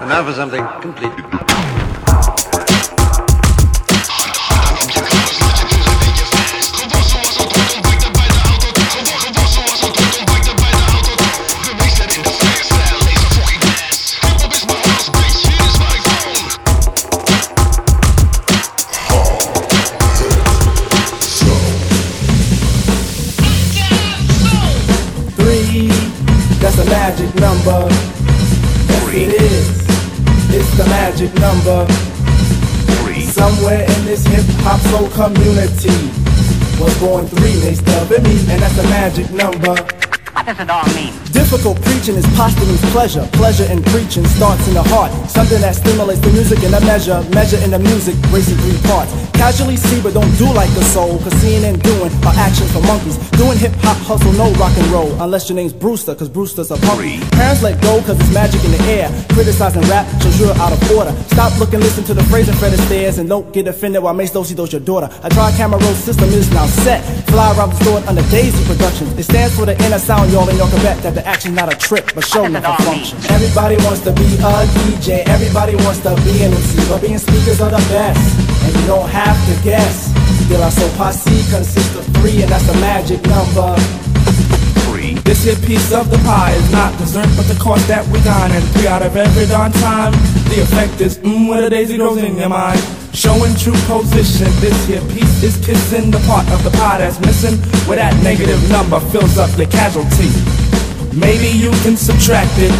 And 0.00 0.08
now 0.10 0.24
for 0.24 0.34
something 0.34 0.66
completely. 0.82 1.55
Magic 31.26 31.40
number. 31.40 31.86
Somewhere 33.22 33.82
in 33.82 34.04
this 34.04 34.26
hip 34.26 34.44
hop 34.62 34.80
soul 34.90 35.08
community 35.10 35.90
was 36.80 36.98
born 37.00 37.26
three, 37.26 37.54
they 37.60 37.74
stubbing 37.74 38.22
me, 38.22 38.38
and 38.52 38.62
that's 38.62 38.78
a 38.78 38.82
magic 38.84 39.30
number. 39.30 39.74
What 40.32 40.46
does 40.46 40.60
it 40.60 40.70
all 40.70 40.86
mean? 40.94 41.12
Difficult 41.32 41.80
preaching 41.82 42.14
is 42.16 42.26
posthumous 42.36 42.80
pleasure. 42.92 43.26
Pleasure 43.32 43.64
in 43.64 43.82
preaching 43.84 44.24
starts 44.26 44.66
in 44.68 44.74
the 44.74 44.82
heart. 44.82 45.12
Something 45.36 45.60
that 45.60 45.76
stimulates 45.76 46.20
the 46.24 46.32
music 46.32 46.64
in 46.64 46.72
a 46.72 46.80
measure. 46.80 47.20
Measure 47.36 47.60
in 47.60 47.70
the 47.70 47.78
music, 47.78 48.16
in 48.16 48.56
three 48.56 48.80
parts. 48.88 49.12
Casually 49.36 49.76
see, 49.76 50.00
but 50.00 50.14
don't 50.14 50.32
do 50.40 50.48
like 50.48 50.72
the 50.72 50.82
soul. 50.96 51.18
Cause 51.20 51.36
seeing 51.44 51.62
and 51.62 51.76
doing 51.82 52.08
are 52.24 52.32
actions 52.40 52.72
for 52.72 52.80
monkeys. 52.88 53.20
Doing 53.36 53.58
hip 53.60 53.76
hop 53.84 54.00
hustle, 54.08 54.32
no 54.32 54.48
rock 54.56 54.72
and 54.80 54.88
roll. 54.88 55.12
Unless 55.20 55.50
your 55.50 55.56
name's 55.56 55.74
Brewster, 55.74 56.14
cause 56.14 56.30
Brewster's 56.30 56.70
a 56.70 56.78
punk. 56.80 57.20
Parents 57.36 57.62
let 57.62 57.76
go, 57.82 58.00
cause 58.00 58.18
it's 58.18 58.32
magic 58.32 58.64
in 58.64 58.72
the 58.72 58.82
air. 58.88 59.12
Criticizing 59.36 59.84
rap 59.92 60.08
shows 60.22 60.40
you're 60.40 60.56
out 60.56 60.72
of 60.72 60.80
order. 60.96 61.12
Stop 61.28 61.52
looking, 61.60 61.80
listen 61.80 62.02
to 62.04 62.14
the 62.14 62.24
phrase 62.24 62.48
and 62.48 62.56
Fred 62.56 62.72
Astaire, 62.72 63.12
and 63.18 63.28
don't 63.28 63.52
get 63.52 63.68
offended 63.68 64.02
while 64.02 64.14
Mace 64.14 64.32
does 64.32 64.48
your 64.72 64.80
daughter. 64.80 65.10
A 65.22 65.28
tri 65.28 65.52
camera 65.52 65.78
roll 65.78 65.94
system 65.94 66.30
is 66.30 66.50
now 66.50 66.64
set. 66.64 67.04
Fly 67.28 67.54
around 67.54 67.76
the 67.76 67.84
store 67.84 68.00
under 68.08 68.24
Daisy 68.32 68.64
Productions. 68.64 69.12
It 69.18 69.24
stands 69.24 69.54
for 69.54 69.66
the 69.66 69.76
inner 69.84 69.98
sound, 69.98 70.32
y'all, 70.32 70.48
and 70.48 70.56
y'all 70.56 70.70
can 70.70 70.80
bet 70.80 71.02
that 71.02 71.14
the 71.14 71.26
action's 71.26 71.56
not 71.56 71.70
a 71.70 71.76
trick, 71.76 72.14
but 72.14 72.24
show 72.24 72.44
enough 72.44 72.64
a 72.64 72.82
function. 72.82 73.18
Everybody 73.28 73.76
wants 73.84 74.00
to 74.08 74.12
be 74.12 74.24
a 74.40 74.64
DJ, 74.96 75.25
everybody 75.28 75.76
wants 75.84 76.00
to 76.00 76.14
be 76.24 76.42
an 76.42 76.52
MC, 76.52 76.88
but 76.88 77.00
being 77.00 77.18
speakers 77.18 77.60
are 77.60 77.70
the 77.70 77.84
best, 77.90 78.38
and 78.64 78.74
you 78.74 78.86
don't 78.86 79.08
have 79.08 79.36
to 79.48 79.54
guess. 79.62 80.12
De 80.48 80.56
La 80.58 80.70
Soul 80.70 80.90
Posse 80.96 81.42
consists 81.50 81.96
of 81.96 82.04
three, 82.16 82.42
and 82.42 82.50
that's 82.50 82.68
a 82.68 82.74
magic 82.80 83.20
number. 83.26 83.74
This 85.24 85.44
here 85.44 85.56
piece 85.66 85.92
of 85.92 86.10
the 86.10 86.18
pie 86.18 86.52
is 86.52 86.70
not 86.72 86.96
dessert, 86.98 87.28
but 87.36 87.46
the 87.46 87.58
cost 87.58 87.86
that 87.88 88.06
we 88.08 88.22
dine. 88.22 88.50
And 88.52 88.64
three 88.70 88.86
out 88.86 89.02
of 89.02 89.16
every 89.16 89.46
darn 89.46 89.72
time, 89.72 90.12
the 90.50 90.62
effect 90.62 91.00
is 91.00 91.18
mmm, 91.18 91.48
where 91.48 91.62
the 91.62 91.70
daisy 91.70 91.96
grows 91.96 92.18
in 92.18 92.36
your 92.36 92.48
mind. 92.48 92.80
Showing 93.12 93.54
true 93.56 93.76
position, 93.90 94.46
this 94.60 94.86
here 94.86 95.02
piece 95.10 95.42
is 95.42 95.56
kissing 95.64 96.10
the 96.10 96.18
part 96.30 96.46
of 96.50 96.62
the 96.62 96.70
pie 96.70 96.98
that's 96.98 97.18
missing, 97.20 97.58
where 97.88 97.96
that 97.96 98.14
negative 98.22 98.60
number 98.70 99.00
fills 99.10 99.36
up 99.38 99.50
the 99.58 99.66
casualty. 99.66 100.30
Maybe 101.14 101.48
you 101.48 101.70
can 101.82 101.96
subtract 101.96 102.52
it, 102.58 102.74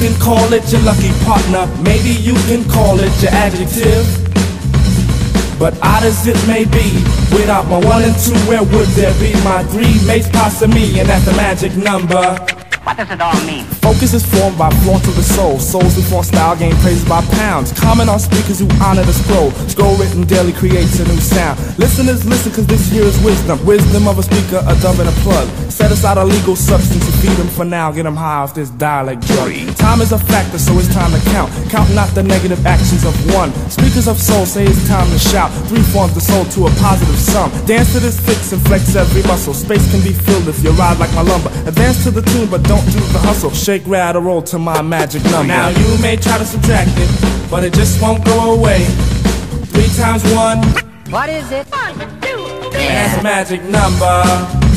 can 0.00 0.18
call 0.18 0.50
it 0.54 0.64
your 0.72 0.80
lucky 0.80 1.12
partner, 1.24 1.68
maybe 1.82 2.08
you 2.08 2.32
can 2.48 2.64
call 2.70 2.98
it 2.98 3.12
your 3.22 3.30
adjective. 3.32 4.06
But 5.58 5.74
odd 5.82 6.04
as 6.04 6.26
it 6.26 6.40
may 6.48 6.64
be, 6.64 6.88
without 7.36 7.68
my 7.68 7.78
one 7.84 8.04
and 8.04 8.16
two, 8.16 8.32
where 8.48 8.62
would 8.62 8.88
there 8.96 9.12
be 9.20 9.34
my 9.44 9.62
three 9.64 10.00
mates 10.06 10.28
passing 10.30 10.70
me? 10.70 10.98
And 10.98 11.06
that's 11.06 11.26
the 11.26 11.32
magic 11.32 11.76
number. 11.76 12.24
What 12.84 12.96
does 12.96 13.10
it 13.10 13.20
all 13.20 13.36
mean? 13.44 13.64
Focus 13.84 14.14
is 14.14 14.24
formed 14.24 14.56
by 14.56 14.70
flaunt 14.82 15.06
of 15.06 15.14
the 15.14 15.22
soul. 15.22 15.58
Souls 15.58 15.92
form 16.08 16.24
style 16.24 16.56
gain 16.56 16.74
praises 16.80 17.06
by 17.06 17.20
pounds. 17.36 17.72
Comment 17.78 18.08
on 18.08 18.18
speakers 18.18 18.58
who 18.58 18.68
honor 18.80 19.04
the 19.04 19.12
scroll. 19.12 19.50
Scroll 19.68 19.96
written 19.96 20.24
daily 20.24 20.52
creates 20.52 20.98
a 20.98 21.04
new 21.04 21.20
sound. 21.20 21.60
Listeners 21.78 22.24
listen 22.24 22.52
cause 22.52 22.66
this 22.66 22.90
here 22.90 23.04
is 23.04 23.20
wisdom. 23.22 23.60
Wisdom 23.66 24.08
of 24.08 24.18
a 24.18 24.22
speaker, 24.22 24.64
a 24.64 24.74
dove 24.80 24.98
and 24.98 25.08
a 25.08 25.16
plug. 25.20 25.46
Set 25.70 25.92
aside 25.92 26.16
a 26.16 26.24
legal 26.24 26.56
substance 26.56 27.04
to 27.04 27.12
feed 27.20 27.36
them 27.36 27.48
for 27.48 27.64
now. 27.64 27.92
Get 27.92 28.04
them 28.04 28.16
high 28.16 28.40
off 28.40 28.54
this 28.54 28.70
dialect 28.70 29.26
drug. 29.26 29.52
Time 29.76 30.00
is 30.00 30.12
a 30.12 30.18
factor, 30.18 30.58
so 30.58 30.72
it's 30.78 30.92
time 30.94 31.12
to 31.12 31.20
count. 31.30 31.52
Count 31.68 31.92
not 31.94 32.08
the 32.14 32.22
negative 32.22 32.64
actions 32.64 33.04
of 33.04 33.12
one. 33.34 33.52
Speakers 33.68 34.08
of 34.08 34.18
soul 34.18 34.46
say 34.46 34.64
it's 34.64 34.88
time 34.88 35.08
to 35.10 35.18
shout. 35.18 35.52
Three 35.68 35.82
forms 35.92 36.14
the 36.14 36.20
soul 36.20 36.46
to 36.56 36.66
a 36.66 36.70
positive 36.80 37.20
sum. 37.20 37.50
Dance 37.66 37.92
to 37.92 38.00
this 38.00 38.18
fix 38.18 38.52
and 38.52 38.62
flex 38.62 38.96
every 38.96 39.22
muscle. 39.24 39.52
Space 39.52 39.84
can 39.90 40.00
be 40.00 40.12
filled 40.12 40.48
if 40.48 40.64
you 40.64 40.70
ride 40.72 40.98
like 40.98 41.12
my 41.12 41.22
lumber. 41.22 41.50
Advance 41.68 42.04
to 42.04 42.10
the 42.10 42.22
tune, 42.22 42.48
but 42.48 42.62
don't 42.70 42.84
do 42.92 43.00
the 43.12 43.18
hustle. 43.18 43.50
Shake, 43.50 43.82
rattle, 43.86 44.22
roll 44.22 44.42
to 44.42 44.58
my 44.58 44.80
magic 44.80 45.24
number. 45.24 45.48
Now 45.48 45.70
you 45.70 45.98
may 46.00 46.14
try 46.16 46.38
to 46.38 46.44
subtract 46.44 46.90
it, 46.94 47.10
but 47.50 47.64
it 47.64 47.72
just 47.74 48.00
won't 48.00 48.24
go 48.24 48.54
away. 48.54 48.84
Three 49.74 49.88
times 49.96 50.22
one, 50.32 50.58
What 51.10 51.28
is 51.28 51.50
it? 51.50 51.66
One, 51.66 51.98
two, 52.20 52.38
three. 52.70 52.86
that's 52.86 53.18
a 53.18 53.22
magic 53.24 53.62
number. 53.64 54.69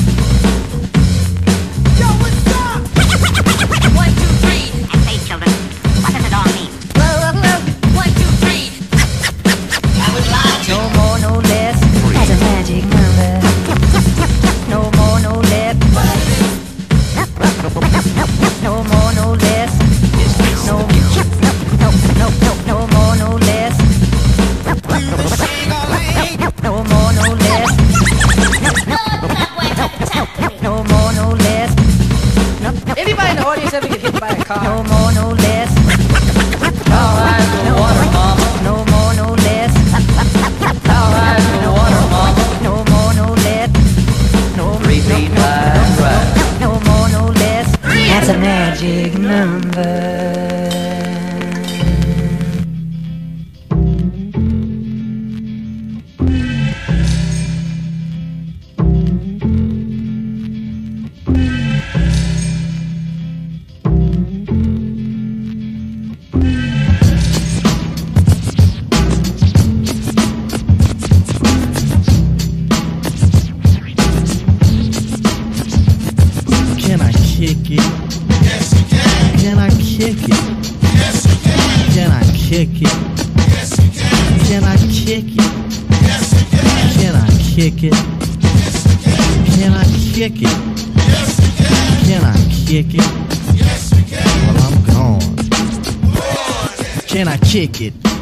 Kick 97.53 97.81
it? 97.81 98.12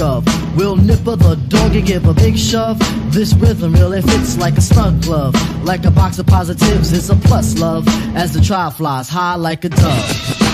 of. 0.00 0.24
We'll 0.56 0.76
nipper 0.76 1.16
the 1.16 1.36
dog 1.48 1.74
and 1.74 1.86
give 1.86 2.06
a 2.06 2.14
big 2.14 2.36
shove. 2.36 2.78
This 3.12 3.34
rhythm 3.34 3.72
really 3.74 4.02
fits 4.02 4.36
like 4.38 4.56
a 4.56 4.60
snug 4.60 5.02
glove. 5.02 5.34
Like 5.64 5.84
a 5.84 5.90
box 5.90 6.18
of 6.18 6.26
positives, 6.26 6.92
it's 6.92 7.10
a 7.10 7.16
plus 7.16 7.58
love. 7.58 7.86
As 8.16 8.32
the 8.32 8.40
trial 8.40 8.70
flies 8.70 9.08
high 9.08 9.36
like 9.36 9.64
a 9.64 9.68
dove. 9.68 10.53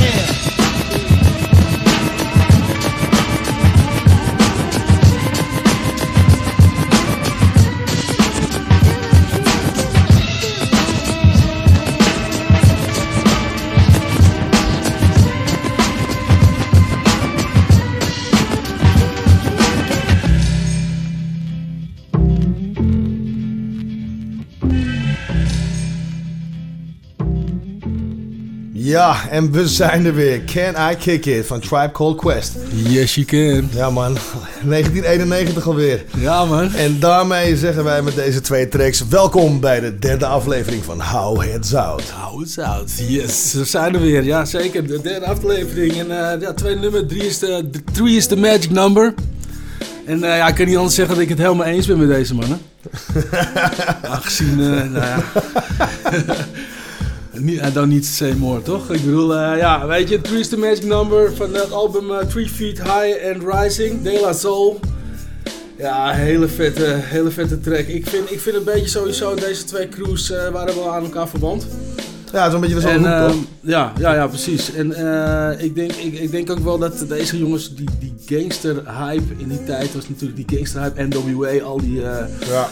En 29.31 29.51
we 29.51 29.67
zijn 29.67 30.05
er 30.05 30.15
weer. 30.15 30.43
Can 30.43 30.91
I 30.91 30.95
Kick 30.95 31.25
It 31.25 31.45
van 31.45 31.59
Tribe 31.59 31.91
Called 31.91 32.17
Quest. 32.17 32.53
Yes, 32.73 33.15
you 33.15 33.25
can. 33.25 33.69
Ja 33.73 33.89
man, 33.89 34.13
1991 34.63 35.67
alweer. 35.67 36.03
Ja, 36.17 36.45
man. 36.45 36.73
En 36.73 36.99
daarmee 36.99 37.57
zeggen 37.57 37.83
wij 37.83 38.01
met 38.01 38.15
deze 38.15 38.41
twee 38.41 38.67
tracks 38.67 39.07
welkom 39.07 39.59
bij 39.59 39.79
de 39.79 39.99
derde 39.99 40.25
aflevering 40.25 40.83
van 40.83 41.01
How 41.01 41.41
Heads 41.41 41.75
Out. 41.75 42.03
How 42.09 42.41
it's 42.41 42.57
out. 42.57 42.91
Yes, 43.07 43.53
we 43.53 43.65
zijn 43.65 43.93
er 43.93 44.01
weer. 44.01 44.23
Ja, 44.23 44.45
zeker. 44.45 44.87
De 44.87 45.01
derde 45.01 45.25
aflevering. 45.25 45.99
En 45.99 46.33
eh 46.33 46.41
ja, 46.41 46.53
tweede 46.53 46.79
nummer, 46.79 47.07
drie 47.07 47.25
is 47.25 47.39
de, 47.39 47.69
three 47.91 48.15
is 48.15 48.27
the 48.27 48.37
magic 48.37 48.69
number. 48.69 49.13
En 50.05 50.23
eh, 50.23 50.37
ja, 50.37 50.47
ik 50.47 50.55
kan 50.55 50.65
niet 50.65 50.77
anders 50.77 50.95
zeggen 50.95 51.15
dat 51.15 51.23
ik 51.23 51.29
het 51.29 51.37
helemaal 51.37 51.65
eens 51.65 51.87
ben 51.87 51.97
met 51.97 52.07
deze 52.07 52.35
mannen. 52.35 52.61
Aangezien, 54.13 54.59
eh, 54.59 54.65
nou 54.65 55.05
ja... 55.05 55.23
Niet, 57.33 57.61
I 57.61 57.71
don't 57.73 57.87
need 57.89 58.01
to 58.03 58.09
say 58.09 58.33
more, 58.33 58.61
toch? 58.61 58.89
Ik 58.91 59.05
bedoel, 59.05 59.35
eh, 59.35 59.57
ja, 59.57 59.87
weet 59.87 60.09
je, 60.09 60.21
Three 60.21 60.39
is 60.39 60.47
the 60.49 60.57
Magic 60.57 60.83
Number 60.85 61.35
van 61.35 61.53
het 61.53 61.71
album 61.71 62.11
eh, 62.11 62.17
Three 62.25 62.49
Feet 62.49 62.77
High 62.83 63.33
and 63.33 63.43
Rising, 63.55 64.01
De 64.01 64.19
La 64.21 64.33
Soul. 64.33 64.79
Ja, 65.77 66.11
hele 66.11 66.47
vette, 66.47 66.95
hele 66.99 67.29
vette 67.31 67.59
track. 67.59 67.87
Ik 67.87 68.07
vind, 68.07 68.31
ik 68.31 68.39
vind 68.39 68.55
een 68.55 68.63
beetje 68.63 68.87
sowieso, 68.87 69.35
deze 69.35 69.63
twee 69.63 69.89
crews 69.89 70.31
eh, 70.31 70.47
waren 70.49 70.75
wel 70.75 70.91
aan 70.93 71.03
elkaar 71.03 71.27
verband. 71.27 71.65
Ja, 72.33 72.49
zo'n 72.49 72.59
beetje 72.61 72.75
dezelfde 72.75 73.19
hoek, 73.21 73.29
toch? 73.31 73.41
ja, 73.61 73.93
ja, 73.99 74.13
ja, 74.13 74.27
precies. 74.27 74.73
En 74.73 74.93
eh, 74.93 75.63
ik, 75.65 75.75
denk, 75.75 75.91
ik, 75.91 76.19
ik 76.19 76.31
denk 76.31 76.49
ook 76.51 76.59
wel 76.59 76.77
dat 76.77 77.05
deze 77.07 77.37
jongens, 77.37 77.75
die, 77.75 77.87
die 77.99 78.13
gangster 78.39 78.75
hype 79.07 79.33
in 79.37 79.47
die 79.47 79.63
tijd 79.63 79.93
was 79.93 80.09
natuurlijk 80.09 80.47
die 80.47 80.57
gangster 80.57 80.81
hype, 80.81 81.03
NWA, 81.07 81.61
al 81.63 81.81
die... 81.81 82.03
eh, 82.03 82.25
Ja. 82.49 82.67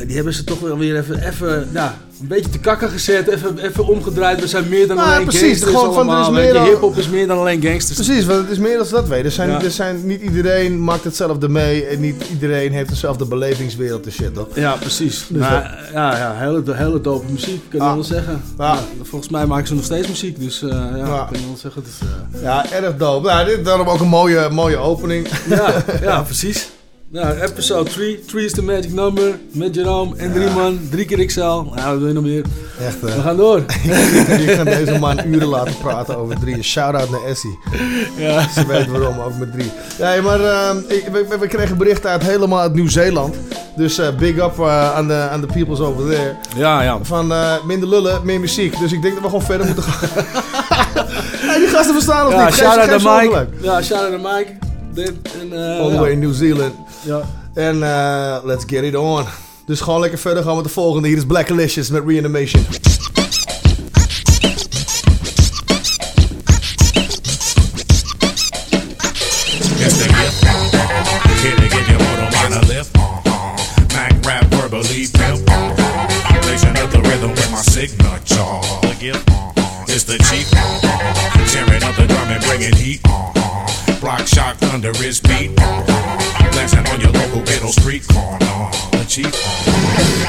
Eh, 0.00 0.06
Die 0.06 0.16
hebben 0.16 0.34
ze 0.34 0.44
toch 0.44 0.60
wel 0.60 0.78
weer 0.78 0.96
even, 0.96 1.26
even 1.28 1.68
nou, 1.72 1.90
een 2.20 2.26
beetje 2.28 2.50
te 2.50 2.58
kakken 2.58 2.90
gezet, 2.90 3.28
even, 3.28 3.58
even 3.58 3.86
omgedraaid. 3.86 4.40
We 4.40 4.46
zijn 4.48 4.68
meer 4.68 4.86
dan 4.86 4.96
Nou, 4.96 5.08
alleen 5.12 5.22
precies, 5.26 5.40
gangsters 5.42 5.70
gewoon 5.70 5.94
van, 5.94 6.08
er 6.10 6.18
is 6.20 6.24
allemaal. 6.24 6.42
meer 6.42 6.52
dan- 6.52 6.64
Hip-hop 6.64 6.96
is 6.96 7.08
meer 7.08 7.26
dan 7.26 7.38
alleen 7.38 7.62
gangsters. 7.62 8.06
Precies, 8.06 8.24
want 8.24 8.40
het 8.40 8.50
is 8.50 8.58
meer 8.58 8.78
dan 8.78 8.86
dat 8.90 9.08
weet. 9.08 9.24
Er 9.24 9.30
zijn, 9.30 9.50
Ja. 9.50 9.62
er 9.62 9.70
zijn, 9.70 10.06
niet 10.06 10.20
iedereen 10.22 10.84
maakt 10.84 11.04
hetzelfde 11.04 11.48
mee 11.48 11.84
en 11.86 12.00
niet 12.00 12.24
iedereen 12.30 12.72
heeft 12.72 12.88
dezelfde 12.88 13.24
belevingswereld 13.24 14.06
en 14.06 14.12
shit, 14.12 14.34
toch? 14.34 14.46
Ja, 14.54 14.72
precies. 14.72 15.26
Dus 15.28 15.40
maar, 15.40 15.88
ja, 15.92 16.16
ja 16.16 16.34
hele, 16.36 16.62
hele 16.66 17.00
dope 17.00 17.32
muziek, 17.32 17.60
kan 17.70 17.78
je 17.80 17.86
Ah. 17.86 17.94
wel 17.94 18.04
zeggen. 18.04 18.42
Ja. 18.58 18.64
Ja, 18.74 18.78
volgens 19.02 19.30
mij 19.30 19.46
maken 19.46 19.66
ze 19.66 19.74
nog 19.74 19.84
steeds 19.84 20.08
muziek, 20.08 20.40
dus 20.40 20.62
eh, 20.62 20.68
ja, 20.68 20.96
Ja. 20.96 21.28
kan 21.30 21.40
je 21.40 21.46
wel 21.46 21.56
zeggen. 21.56 21.82
Dus, 21.84 22.08
Ja, 22.42 22.72
erg 22.72 22.96
dope. 22.96 23.28
Nou, 23.28 23.46
dit, 23.46 23.64
daarom 23.64 23.88
ook 23.88 24.00
een 24.00 24.08
mooie, 24.08 24.48
mooie 24.50 24.76
opening. 24.76 25.26
ja, 25.48 25.74
ja, 26.02 26.20
precies. 26.22 26.68
Nou, 27.08 27.40
episode 27.40 27.90
3. 27.90 28.24
3 28.24 28.44
is 28.44 28.52
the 28.52 28.62
magic 28.62 28.92
number. 28.92 29.38
Met 29.52 29.74
Jerome 29.74 30.16
en 30.16 30.32
drie 30.32 30.50
man. 30.50 30.78
Drie 30.90 31.04
keer 31.04 31.26
XL. 31.26 31.40
Nou, 31.40 31.70
wat 31.74 31.98
wil 31.98 32.06
je 32.06 32.12
nog 32.12 32.22
meer? 32.22 32.44
Echt, 32.80 33.00
We 33.00 33.10
gaan 33.10 33.36
door. 33.36 33.58
Ik 34.46 34.50
ga 34.50 34.64
deze 34.64 34.98
man 34.98 35.26
uren 35.26 35.48
laten 35.48 35.78
praten 35.78 36.16
over 36.16 36.38
drie. 36.40 36.62
Shout-out 36.62 37.10
naar 37.10 37.24
Essie. 37.24 37.58
ja. 38.16 38.48
Ze 38.48 38.66
weet 38.66 38.86
waarom, 38.86 39.18
ook 39.20 39.38
met 39.38 39.52
drie. 39.52 39.70
Ja, 39.98 40.22
maar 40.22 40.40
ehm, 40.40 40.76
we, 41.12 41.36
we 41.40 41.46
kregen 41.46 41.76
berichten 41.78 42.10
uit 42.10 42.22
helemaal 42.22 42.60
uit 42.60 42.74
Nieuw-Zeeland. 42.74 43.34
Dus 43.76 43.98
eh, 43.98 44.16
big 44.18 44.36
up 44.36 44.58
eh, 44.58 44.94
aan 44.94 45.40
de 45.40 45.46
peoples 45.52 45.80
over 45.80 46.10
there. 46.10 46.36
ja, 46.56 46.82
ja. 46.82 46.98
Van 47.02 47.32
eh, 47.32 47.64
minder 47.64 47.88
lullen, 47.88 48.20
meer 48.24 48.40
muziek. 48.40 48.78
Dus 48.78 48.92
ik 48.92 49.02
denk 49.02 49.14
dat 49.14 49.22
we 49.22 49.28
gewoon 49.28 49.44
verder 49.44 49.66
moeten 49.66 49.84
gaan. 49.84 50.24
hey, 51.50 51.58
die 51.58 51.68
gasten 51.68 51.94
verstaan 51.94 52.30
Ja, 52.30 52.44
niet. 52.44 52.54
Shout-out 52.54 53.02
naar 53.02 53.22
Mike. 53.22 53.46
Ja, 53.60 53.82
shout-out 53.82 54.22
naar 54.22 54.34
Mike. 54.34 54.65
Dit, 54.96 55.12
en, 55.40 55.52
eh, 55.52 55.80
All 55.80 55.90
the 55.90 55.98
way 55.98 56.10
in 56.10 56.18
New 56.18 56.34
Zealand. 56.34 56.74
Ja. 57.04 57.20
En 57.54 57.82
eh, 57.82 58.36
let's 58.44 58.64
get 58.66 58.82
it 58.82 58.96
on. 58.96 59.24
Dus 59.66 59.80
gewoon 59.80 60.00
lekker 60.00 60.18
verder 60.18 60.42
gaan 60.42 60.54
met 60.54 60.64
de 60.64 60.70
volgende. 60.70 61.08
Hier 61.08 61.16
is 61.16 61.26
Black 61.26 61.50
Alicious 61.50 61.90
met 61.90 62.02
Reanimation. 62.06 62.62
Under 84.76 84.92
his. 84.98 85.22
Uh-huh. 85.24 86.50
Blasting 86.52 86.86
on 86.86 87.00
your 87.00 87.10
local 87.10 87.40
ghetto 87.44 87.68
street 87.68 88.06
corner. 88.08 88.38
The 88.92 89.06
chief. 89.08 89.32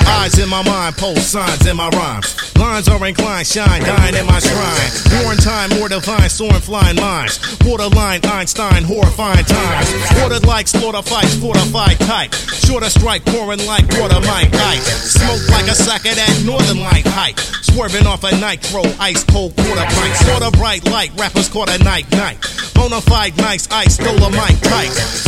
Eyes 0.08 0.40
in 0.40 0.48
my 0.48 0.64
mind, 0.64 0.96
pulse 0.96 1.28
signs 1.28 1.68
in 1.68 1.76
my 1.76 1.90
rhymes. 1.90 2.47
Lines 2.58 2.88
are 2.90 3.06
inclined, 3.08 3.46
shine, 3.46 3.82
dying 3.82 4.16
in 4.16 4.26
my 4.26 4.40
shrine. 4.40 5.24
Born 5.24 5.38
time, 5.38 5.70
more 5.78 5.90
divine, 5.90 6.30
soaring 6.30 6.62
flying 6.62 6.96
minds. 6.96 7.38
Borderline, 7.58 8.26
Einstein, 8.26 8.84
horrifying 8.84 9.46
times. 9.46 9.88
Ordered 10.24 10.46
like 10.46 10.68
slaughter 10.68 11.02
fights, 11.02 11.36
fortified 11.38 12.00
type. 12.00 12.34
Shorter 12.34 12.90
strike, 12.90 13.24
pouring 13.26 13.66
like 13.66 13.86
water, 14.00 14.20
my 14.22 14.50
ice. 14.54 15.14
Smoke 15.14 15.50
like 15.50 15.68
a 15.68 15.76
sack 15.76 16.06
of 16.06 16.16
that 16.16 16.44
northern 16.46 16.80
light 16.80 17.06
hype. 17.06 17.40
Swerving 17.62 18.08
off 18.08 18.24
a 18.24 18.32
nitro, 18.40 18.82
ice 19.00 19.24
cold 19.24 19.56
quarter 19.56 19.86
pint. 19.86 20.16
Sorta 20.18 20.52
bright 20.58 20.84
light, 20.86 21.12
rappers 21.20 21.50
caught 21.50 21.70
a 21.70 21.84
night 21.84 22.10
night. 22.12 22.38
Bonafide 22.74 23.38
nice 23.38 23.68
ice, 23.72 23.96
stole 23.96 24.24
a 24.24 24.32
mic. 24.32 24.58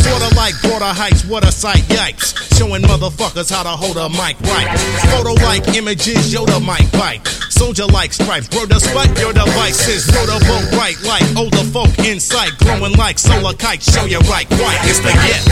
Sorta 0.02 0.34
like 0.36 0.54
broader 0.62 0.92
heights, 0.92 1.24
what 1.24 1.46
a 1.46 1.52
sight, 1.52 1.82
yikes. 1.88 2.34
Showing 2.58 2.82
motherfuckers 2.82 3.50
how 3.50 3.62
to 3.62 3.70
hold 3.70 3.96
a 3.96 4.08
mic 4.08 4.40
right. 4.40 4.68
Photo 5.10 5.32
like 5.44 5.66
images, 5.76 6.32
Yoda 6.32 6.60
mic 6.60 6.90
bite. 6.92 7.19
Soldier 7.26 7.86
like 7.86 8.12
stripes, 8.12 8.48
bro, 8.48 8.66
despite 8.66 9.18
your 9.18 9.32
devices. 9.32 10.06
Motorboat 10.14 10.72
right 10.72 10.96
like 11.04 11.24
older 11.36 11.64
folk 11.70 11.98
insight. 12.00 12.56
Glowing 12.58 12.94
like 12.94 13.18
solar 13.18 13.54
kite, 13.54 13.82
show 13.82 14.04
you 14.06 14.18
right, 14.30 14.48
white. 14.50 14.80
It's 14.84 15.00
the 15.00 15.12
gift. 15.24 15.46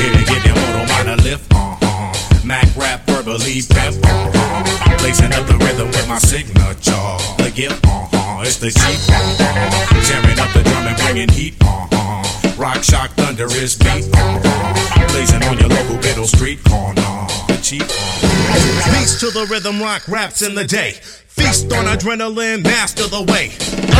Here 0.00 0.12
to 0.12 0.24
get 0.24 0.44
your 0.46 0.62
minor 0.88 1.16
lift. 1.22 1.52
Uh-huh. 1.52 2.46
Mac 2.46 2.66
rap 2.76 3.06
verbally. 3.06 3.60
Uh-huh. 3.70 4.98
Blazing 4.98 5.32
up 5.32 5.46
the 5.46 5.56
rhythm 5.58 5.88
with 5.88 6.08
my 6.08 6.18
signature. 6.18 7.16
The 7.42 7.52
gift. 7.54 7.84
Uh-huh. 7.84 8.42
It's 8.46 8.56
the. 8.56 8.68
Uh-huh. 8.68 10.02
Tearing 10.06 10.38
up 10.38 10.52
the 10.54 10.62
drum 10.62 10.86
and 10.86 10.96
bringing 10.98 11.28
heat. 11.28 11.54
Uh-huh. 11.60 12.62
Rock 12.62 12.82
shock 12.82 13.10
thunder 13.10 13.46
is 13.46 13.76
beat. 13.76 14.08
Uh-huh. 14.14 15.06
Blazing 15.08 15.42
on 15.44 15.58
your 15.58 15.68
local 15.68 15.98
ghetto 15.98 16.24
street 16.24 16.62
corner. 16.64 17.02
Beats 17.62 19.20
to 19.20 19.30
the 19.30 19.46
rhythm 19.48 19.80
rock 19.80 20.08
raps 20.08 20.42
in 20.42 20.56
the 20.56 20.64
day. 20.64 20.96
Feast 21.34 21.72
on 21.72 21.86
adrenaline, 21.86 22.62
master 22.62 23.06
the 23.08 23.22
way 23.32 23.52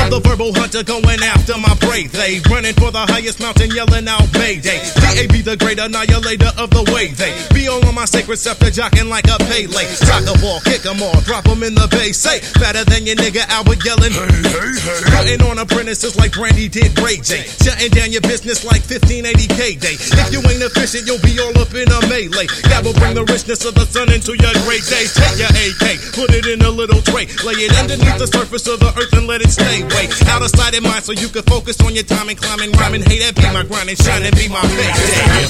I'm 0.03 0.11
the 0.11 0.21
verbal 0.21 0.53
hunter 0.55 0.83
going 0.83 1.23
after 1.23 1.57
my 1.59 1.75
prey. 1.79 2.07
They 2.11 2.41
running 2.51 2.75
for 2.75 2.91
the 2.91 3.07
highest 3.07 3.41
mountain, 3.41 3.71
yelling 3.71 4.09
out 4.09 4.27
Mayday. 4.35 4.83
DAB, 4.99 5.47
the 5.47 5.57
great 5.57 5.79
annihilator 5.79 6.51
of 6.59 6.71
the 6.75 6.83
way. 6.91 7.15
They 7.15 7.31
be 7.55 7.69
all 7.69 7.85
on 7.87 7.95
my 7.95 8.05
sacred 8.05 8.39
scepter, 8.39 8.67
jocking 8.67 9.09
like 9.09 9.31
a 9.31 9.39
Pele. 9.47 9.85
Sock 9.95 10.27
a 10.27 10.35
ball, 10.43 10.61
kick 10.67 10.85
'em 10.85 11.03
all, 11.03 11.21
drop 11.23 11.47
'em 11.47 11.63
in 11.63 11.75
the 11.75 11.87
bay. 11.87 12.13
Say, 12.13 12.43
better 12.59 12.85
than 12.85 13.07
your 13.07 13.17
nigga 13.17 13.47
Albert 13.49 13.85
yelling. 13.85 14.13
Hey, 14.13 14.27
hey, 14.27 14.75
hey. 14.83 15.11
Putting 15.15 15.43
on 15.47 15.59
apprentices 15.59 16.17
like 16.17 16.33
Brandy 16.33 16.69
did 16.69 16.99
Ray 16.99 17.19
J. 17.23 17.47
Shutting 17.63 17.91
down 17.95 18.11
your 18.11 18.23
business 18.23 18.65
like 18.65 18.83
1580K 18.83 19.77
day. 19.77 19.95
If 19.95 20.33
you 20.33 20.41
ain't 20.43 20.63
efficient, 20.63 21.07
you'll 21.07 21.23
be 21.23 21.39
all 21.39 21.55
up 21.63 21.73
in 21.75 21.87
a 21.87 22.01
melee. 22.11 22.51
God 22.69 22.85
will 22.85 22.99
bring 22.99 23.15
the 23.15 23.25
richness 23.25 23.65
of 23.65 23.75
the 23.75 23.87
sun 23.87 24.11
into 24.11 24.35
your 24.35 24.55
great 24.67 24.83
day. 24.91 25.07
Take 25.07 25.39
your 25.39 25.53
AK, 25.55 25.99
put 26.13 26.35
it 26.35 26.47
in 26.47 26.63
a 26.63 26.71
little 26.71 27.01
tray. 27.03 27.22
Lay 27.47 27.55
it 27.63 27.73
underneath 27.79 28.19
the 28.19 28.27
surface 28.27 28.67
of 28.67 28.81
the 28.81 28.91
earth 28.99 29.13
and 29.15 29.27
let 29.27 29.41
it 29.43 29.51
stay. 29.51 29.83
Way 29.95 30.11
out 30.27 30.43
of 30.43 30.51
sight 30.51 30.75
and 30.75 30.83
mind 30.83 31.05
so 31.05 31.13
you 31.13 31.29
can 31.29 31.43
focus 31.45 31.79
on 31.83 31.95
your 31.95 32.03
time 32.03 32.29
and 32.29 32.39
climbing, 32.39 32.73
rhyming. 32.73 33.03
Hey, 33.03 33.19
that 33.23 33.37
be 33.37 33.47
my 33.55 33.63
grind 33.63 33.89
and 33.89 33.99
shine 33.99 34.23
and 34.27 34.35
be 34.35 34.49
my 34.49 34.63
payday. 34.75 35.47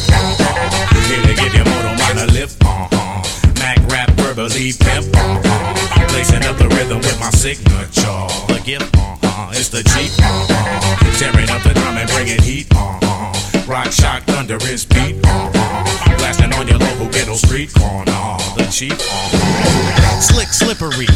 Quiere 1.08 1.32
que 1.32 1.48
de 1.48 1.64
modo 1.64 1.96
mana 1.96 2.26
lift, 2.32 2.60
uh-huh. 2.60 3.24
Mac 3.56 3.80
rap 3.88 4.10
verbally 4.20 4.76
pimp, 4.76 5.08
uh-huh. 5.16 6.12
Lacing 6.12 6.44
up 6.44 6.60
the 6.60 6.68
rhythm 6.76 7.00
with 7.00 7.18
my 7.20 7.30
signature. 7.30 8.20
The 8.52 8.60
gift, 8.64 8.92
uh-huh. 8.92 9.56
It's 9.56 9.68
the 9.72 9.80
Jeep, 9.96 10.12
uh-huh. 10.20 11.16
Tearing 11.16 11.48
up 11.48 11.62
the 11.64 11.72
drum 11.72 11.96
and 11.96 12.08
bringing 12.12 12.42
heat, 12.42 12.68
uh-huh. 12.72 13.64
Rock 13.64 13.92
shock 13.92 14.24
thunder 14.24 14.60
is 14.68 14.84
beat, 14.84 15.24
uh-huh. 15.24 16.16
Blasting 16.20 16.52
on 16.52 16.68
your 16.68 16.78
local 16.78 17.08
ghetto 17.08 17.34
street 17.34 17.72
corner. 17.72 18.12
The 18.60 18.68
Jeep, 18.68 18.92
uh-huh. 18.92 20.20
Slick 20.20 20.48
slippery. 20.48 21.08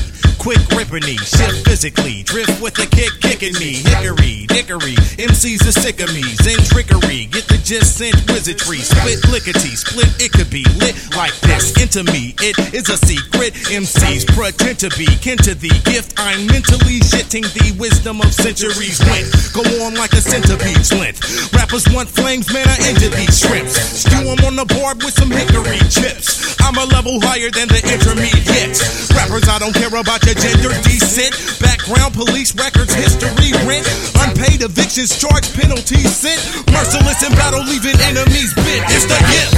Quick 0.47 0.61
ripping 0.76 1.03
shift 1.17 1.65
physically, 1.76 2.23
drift 2.23 2.56
with 2.62 2.73
the 2.73 2.88
kick 2.88 3.12
kicking 3.21 3.52
me. 3.61 3.85
Hickory, 3.85 4.49
dickory, 4.49 4.97
MCs 5.21 5.61
are 5.68 5.76
sick 5.76 6.00
of 6.00 6.09
me. 6.16 6.25
Zen 6.40 6.56
trickery, 6.73 7.28
get 7.28 7.45
the 7.52 7.61
gist, 7.61 8.00
sent 8.00 8.16
wizardry. 8.33 8.80
Split 8.80 9.21
lickety, 9.28 9.76
split 9.76 10.09
it 10.16 10.33
could 10.33 10.49
be 10.49 10.64
lit 10.80 10.97
like 11.12 11.37
this. 11.45 11.76
Into 11.76 12.00
me, 12.09 12.33
it 12.40 12.56
is 12.73 12.88
a 12.88 12.97
secret. 12.97 13.52
MCs 13.68 14.25
pretend 14.33 14.80
to 14.80 14.90
be 14.97 15.04
kin 15.21 15.37
to 15.45 15.52
the 15.52 15.68
gift. 15.85 16.16
I'm 16.16 16.49
mentally 16.49 17.04
shitting 17.12 17.45
the 17.52 17.76
wisdom 17.76 18.25
of 18.25 18.33
centuries 18.33 18.97
went. 19.04 19.28
Go 19.52 19.61
on 19.85 20.00
like 20.00 20.16
a 20.16 20.25
centipede 20.25 20.80
lint. 20.97 21.21
Rappers 21.52 21.85
want 21.92 22.09
flames, 22.09 22.49
man, 22.56 22.64
I 22.73 22.88
injure 22.88 23.12
these 23.12 23.37
shrimps. 23.37 23.76
Stew 23.76 24.25
'em 24.25 24.40
on 24.49 24.56
the 24.56 24.64
board 24.64 25.04
with 25.04 25.12
some 25.12 25.28
hickory 25.28 25.85
chips. 25.92 26.56
I'm 26.64 26.80
a 26.80 26.88
level 26.88 27.21
higher 27.21 27.50
than 27.52 27.68
the 27.68 27.85
intermediates. 27.85 29.12
Rappers, 29.12 29.45
I 29.45 29.59
don't 29.59 29.76
care 29.76 29.92
about 29.92 30.25
your 30.25 30.35
gender, 30.40 30.73
decent 30.80 31.37
background, 31.66 32.14
police 32.14 32.54
records, 32.54 32.94
history, 32.94 33.50
rent, 33.66 33.87
unpaid 34.23 34.62
evictions, 34.62 35.18
charge 35.18 35.50
penalties 35.58 36.14
sent, 36.14 36.38
merciless 36.70 37.23
in 37.26 37.32
battle, 37.35 37.62
leaving 37.66 37.99
enemies 38.06 38.54
bent. 38.54 38.87
It's 38.94 39.06
the 39.11 39.18
gift. 39.26 39.52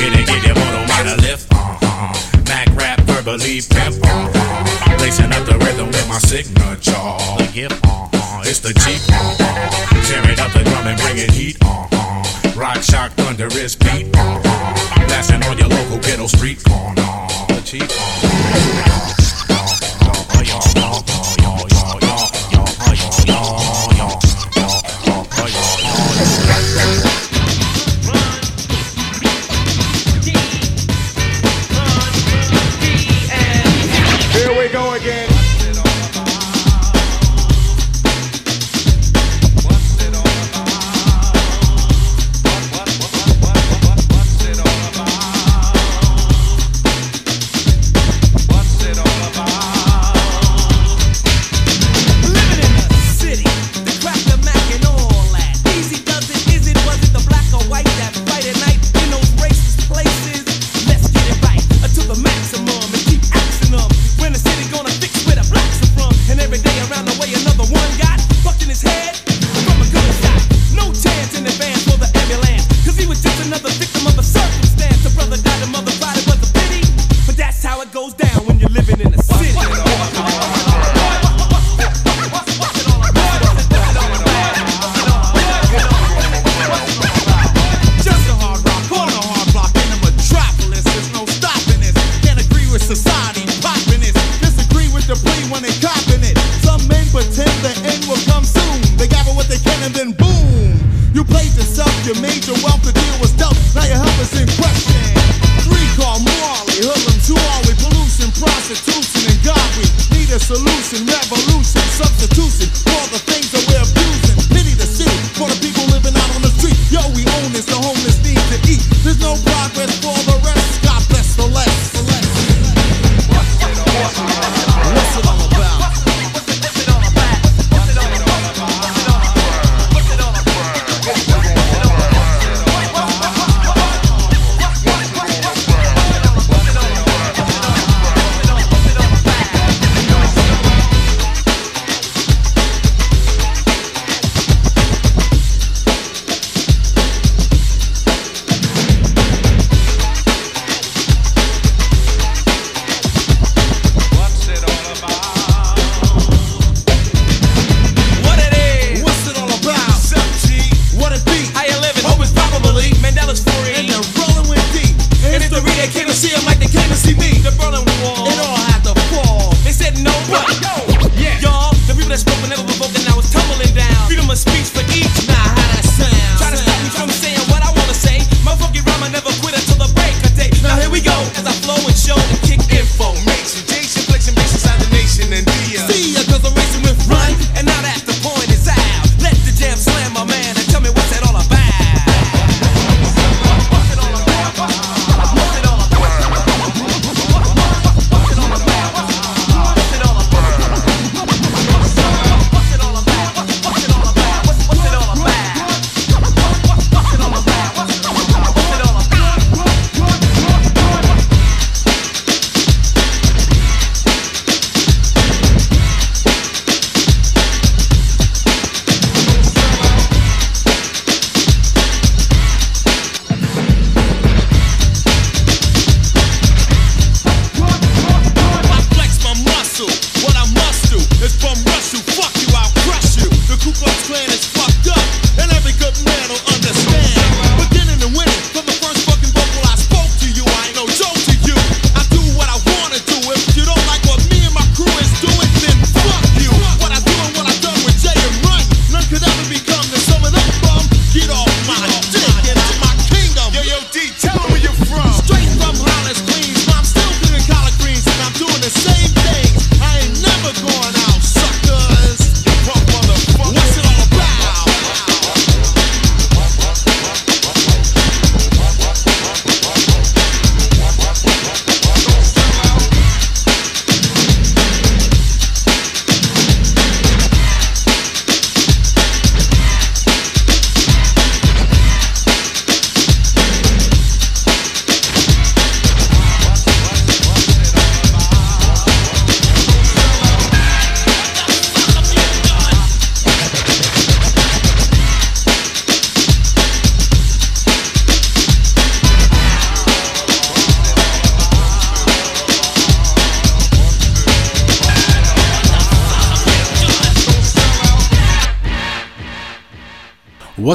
Get 0.00 0.12
it, 0.16 0.26
get 0.26 0.44
it, 0.48 0.56
moto, 0.56 0.80
mind 0.88 1.20
lift. 1.20 1.52
Uh-huh. 1.52 2.16
Mac 2.48 2.68
rap, 2.74 3.00
verbally 3.04 3.60
pimp. 3.60 4.00
Uh-huh. 4.00 4.96
Lacing 5.00 5.32
up 5.32 5.44
the 5.44 5.58
rhythm 5.64 5.88
with 5.88 6.08
my 6.08 6.18
signature. 6.18 7.06
The 7.38 7.50
gift. 7.52 7.84
Uh-huh. 7.84 8.48
It's 8.48 8.60
the 8.60 8.72
Jeep. 8.72 9.02
Uh-huh. 9.12 10.08
Tearing 10.08 10.40
up 10.40 10.52
the 10.52 10.64
drum 10.64 10.86
and 10.86 10.98
bringing 11.00 11.30
heat. 11.30 11.56
Uh-huh. 11.60 12.60
Rock, 12.60 12.82
shock, 12.82 13.12
thunder 13.12 13.48
is 13.58 13.76
beat. 13.76 14.08
Uh-huh. 14.16 15.06
Blasting 15.06 15.42
on 15.44 15.58
your 15.58 15.68
local 15.68 15.98
ghetto 15.98 16.26
street 16.26 16.62
corner. 16.64 17.02
The 17.48 17.60
Jeep. 17.64 18.91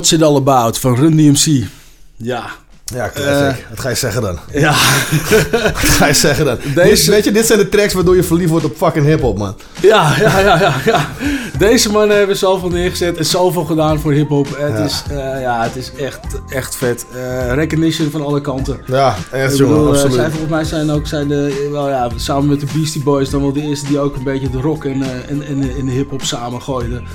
What's 0.08 0.24
It 0.24 0.30
All 0.30 0.36
About 0.36 0.78
van 0.80 0.96
Run 0.96 1.16
DMC. 1.18 1.64
Ja. 2.18 2.46
Ja, 2.96 3.10
classic. 3.14 3.66
Wat 3.70 3.80
ga 3.80 3.90
je 3.90 3.96
zeggen 3.96 4.22
dan? 4.22 4.38
Ja. 4.54 4.70
Wat 5.52 5.78
ga 5.78 6.06
je 6.08 6.14
zeggen 6.14 6.46
dan? 6.46 6.58
Deze- 6.76 6.90
Dit, 6.90 7.06
weet 7.06 7.24
je, 7.24 7.32
dit 7.32 7.46
zijn 7.46 7.60
de 7.60 7.70
tracks 7.70 7.94
waardoor 7.94 8.16
je 8.16 8.24
verliefd 8.24 8.50
wordt 8.50 8.66
op 8.66 8.76
fucking 8.78 9.06
hip-hop, 9.06 9.38
man. 9.38 9.56
Ja, 9.82 10.14
ja, 10.20 10.40
ja, 10.40 10.60
ja, 10.60 10.74
ja. 10.86 11.08
Deze 11.58 11.92
mannen 11.92 12.18
hebben 12.18 12.38
zoveel 12.38 12.70
neergezet 12.70 13.18
en 13.18 13.26
zoveel 13.26 13.64
gedaan 13.66 14.00
voor 14.00 14.12
hip-hop. 14.12 14.48
Het, 14.58 14.78
Ja. 14.78 14.84
is, 14.84 15.04
eh, 15.10 15.42
ja, 15.42 15.64
het 15.64 15.76
is 15.76 15.92
echt, 16.00 16.20
echt 16.50 16.76
vet. 16.76 17.06
Eh, 17.14 17.54
recognition 17.54 18.12
van 18.12 18.26
alle 18.26 18.42
kanten. 18.42 18.80
Ja, 18.86 19.16
echt, 19.32 19.52
Ik 19.54 19.58
jongen, 19.58 19.74
bedoel, 19.76 19.88
eh, 19.88 19.94
absoluut. 19.94 20.16
Zij 20.16 20.30
volgens 20.30 20.52
mij 20.52 20.64
zijn 20.64 20.92
ook 20.92 21.08
zijn 21.08 21.28
de, 21.28 21.68
wel, 21.72 21.90
ja, 21.90 22.10
samen 22.16 22.48
met 22.50 22.60
de 22.60 22.68
Beastie 22.74 23.04
Boys 23.04 23.30
dan 23.30 23.42
wel 23.42 23.54
de 23.54 23.62
eerste 23.62 23.88
die 23.88 24.00
ook 24.00 24.16
een 24.16 24.24
beetje 24.24 24.50
de 24.50 24.62
rock 24.62 24.86
en, 24.86 25.02
en, 25.28 25.42
en, 25.48 25.62
en 25.80 25.86
de 25.86 25.92
hip-hop 25.92 26.24
samen 26.24 26.62
gooiden. 26.62 27.08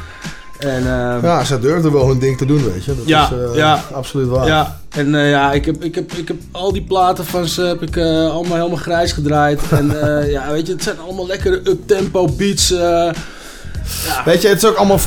En, 0.64 0.78
eh, 0.86 1.22
Ja, 1.22 1.44
ze 1.44 1.58
durfden 1.58 1.92
wel 1.92 2.08
hun 2.08 2.18
ding 2.18 2.38
te 2.38 2.46
doen, 2.46 2.64
weet 2.72 2.84
je. 2.84 2.96
Dat 2.96 3.06
Ja, 3.06 3.24
is 3.30 3.50
eh, 3.50 3.54
ja. 3.56 3.82
absoluut 3.92 4.28
waar. 4.28 4.46
Ja, 4.46 4.78
en 4.88 5.14
eh, 5.14 5.30
ja, 5.30 5.52
ik 5.52 5.64
heb, 5.64 5.84
ik, 5.84 5.94
heb, 5.94 6.12
ik 6.12 6.28
heb 6.28 6.36
al 6.50 6.72
die 6.72 6.82
platen 6.82 7.24
van 7.24 7.46
ze 7.48 7.62
heb 7.62 7.82
ik 7.82 7.96
eh, 7.96 8.04
allemaal 8.30 8.56
helemaal 8.56 8.76
grijs 8.76 9.12
gedraaid. 9.12 9.60
en 9.78 9.86
ja, 10.30 10.50
weet 10.50 10.66
je, 10.66 10.72
het 10.72 10.82
zijn 10.82 10.98
allemaal 10.98 11.26
lekkere 11.26 11.60
up-tempo 11.64 12.28
beats. 12.36 12.70
eh, 12.72 13.10
Weet 14.24 14.42
je, 14.42 14.48
het 14.48 14.56
is 14.62 14.64
ook 14.68 14.76
allemaal... 14.76 14.98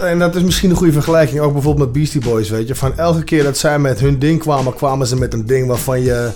en 0.00 0.18
dat 0.18 0.34
is 0.36 0.42
misschien 0.42 0.70
een 0.70 0.76
goede 0.76 0.92
vergelijking, 0.92 1.40
ook 1.40 1.52
bijvoorbeeld 1.52 1.84
met 1.84 1.94
Beastie 1.94 2.20
Boys, 2.20 2.48
weet 2.50 2.68
je. 2.68 2.74
Van 2.74 2.98
elke 2.98 3.22
keer 3.24 3.42
dat 3.42 3.58
zij 3.58 3.78
met 3.78 4.00
hun 4.00 4.18
ding 4.18 4.40
kwamen, 4.40 4.74
kwamen 4.74 5.06
ze 5.06 5.16
met 5.16 5.32
een 5.32 5.46
ding 5.46 5.66
waarvan 5.66 6.00
je 6.02 6.30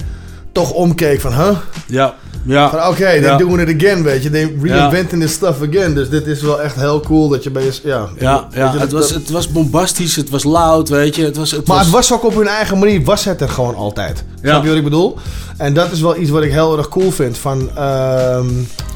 toch 0.54 0.70
omkeek 0.70 1.20
van, 1.20 1.32
huh? 1.32 1.48
Ja, 1.86 2.14
ja. 2.46 2.70
Van 2.70 2.78
oké, 2.86 2.94
they're 2.96 3.20
Ja. 3.26 3.36
doing 3.36 3.68
it 3.68 3.82
again, 3.82 4.02
weet 4.02 4.22
je. 4.22 4.30
They 4.30 4.56
reinventing 4.62 5.22
this 5.22 5.32
stuff 5.32 5.62
again. 5.62 5.94
Dus 5.94 6.08
dit 6.08 6.26
is 6.26 6.42
wel 6.42 6.60
echt 6.62 6.74
heel 6.76 7.00
cool 7.00 7.28
dat 7.28 7.42
je 7.42 7.50
bij 7.50 7.64
je... 7.64 7.72
Ja, 7.82 8.08
Ja, 8.18 8.48
ja 8.52 8.72
je, 8.72 8.78
het, 8.78 8.90
dat- 8.90 9.00
was, 9.00 9.10
het 9.10 9.30
was 9.30 9.52
bombastisch, 9.52 10.16
het 10.16 10.30
was 10.30 10.44
loud, 10.44 10.88
weet 10.88 11.16
je. 11.16 11.24
Het 11.24 11.36
was, 11.36 11.50
het 11.50 11.66
Maar 11.66 11.76
was, 11.76 11.86
het 11.86 11.94
was 11.94 12.12
ook 12.12 12.24
op 12.24 12.34
hun 12.34 12.46
eigen 12.48 12.78
manier, 12.78 13.04
was 13.04 13.24
het 13.24 13.40
er 13.40 13.48
gewoon 13.48 13.74
altijd. 13.74 14.24
Ja. 14.42 14.48
Snap 14.50 14.62
je 14.62 14.68
wat 14.68 14.78
ik 14.78 14.84
bedoel? 14.84 15.16
En 15.56 15.74
dat 15.74 15.90
is 15.92 16.00
wel 16.00 16.16
iets 16.16 16.30
wat 16.30 16.42
ik 16.42 16.52
heel 16.52 16.76
erg 16.78 16.88
cool 16.88 17.10
vind. 17.10 17.38
Van, 17.38 17.70
ehm, 17.76 18.46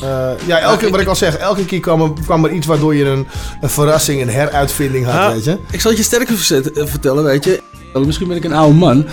eh, 0.04 0.30
ja, 0.46 0.58
elke, 0.58 0.90
wat 0.90 1.00
ik 1.00 1.08
al 1.08 1.16
zeg, 1.16 1.36
elke 1.36 1.64
keer 1.64 1.80
kwam 1.80 2.02
er, 2.02 2.10
kwam 2.24 2.44
er 2.44 2.50
iets 2.52 2.66
waardoor 2.66 2.94
je 2.94 3.04
een, 3.04 3.26
een 3.60 3.68
verrassing, 3.70 4.22
een 4.22 4.28
heruitvinding 4.30 5.04
had, 5.06 5.14
Ja, 5.14 5.32
weet 5.32 5.44
je. 5.44 5.56
Ik 5.70 5.80
zal 5.80 5.90
het 5.90 6.00
je 6.00 6.06
sterker 6.06 6.34
eh, 6.74 6.86
vertellen, 6.86 7.24
weet 7.24 7.44
je. 7.44 7.62
Misschien 7.94 8.28
ben 8.28 8.36
ik 8.36 8.44
een 8.44 8.52
oude 8.52 8.74
man. 8.74 9.06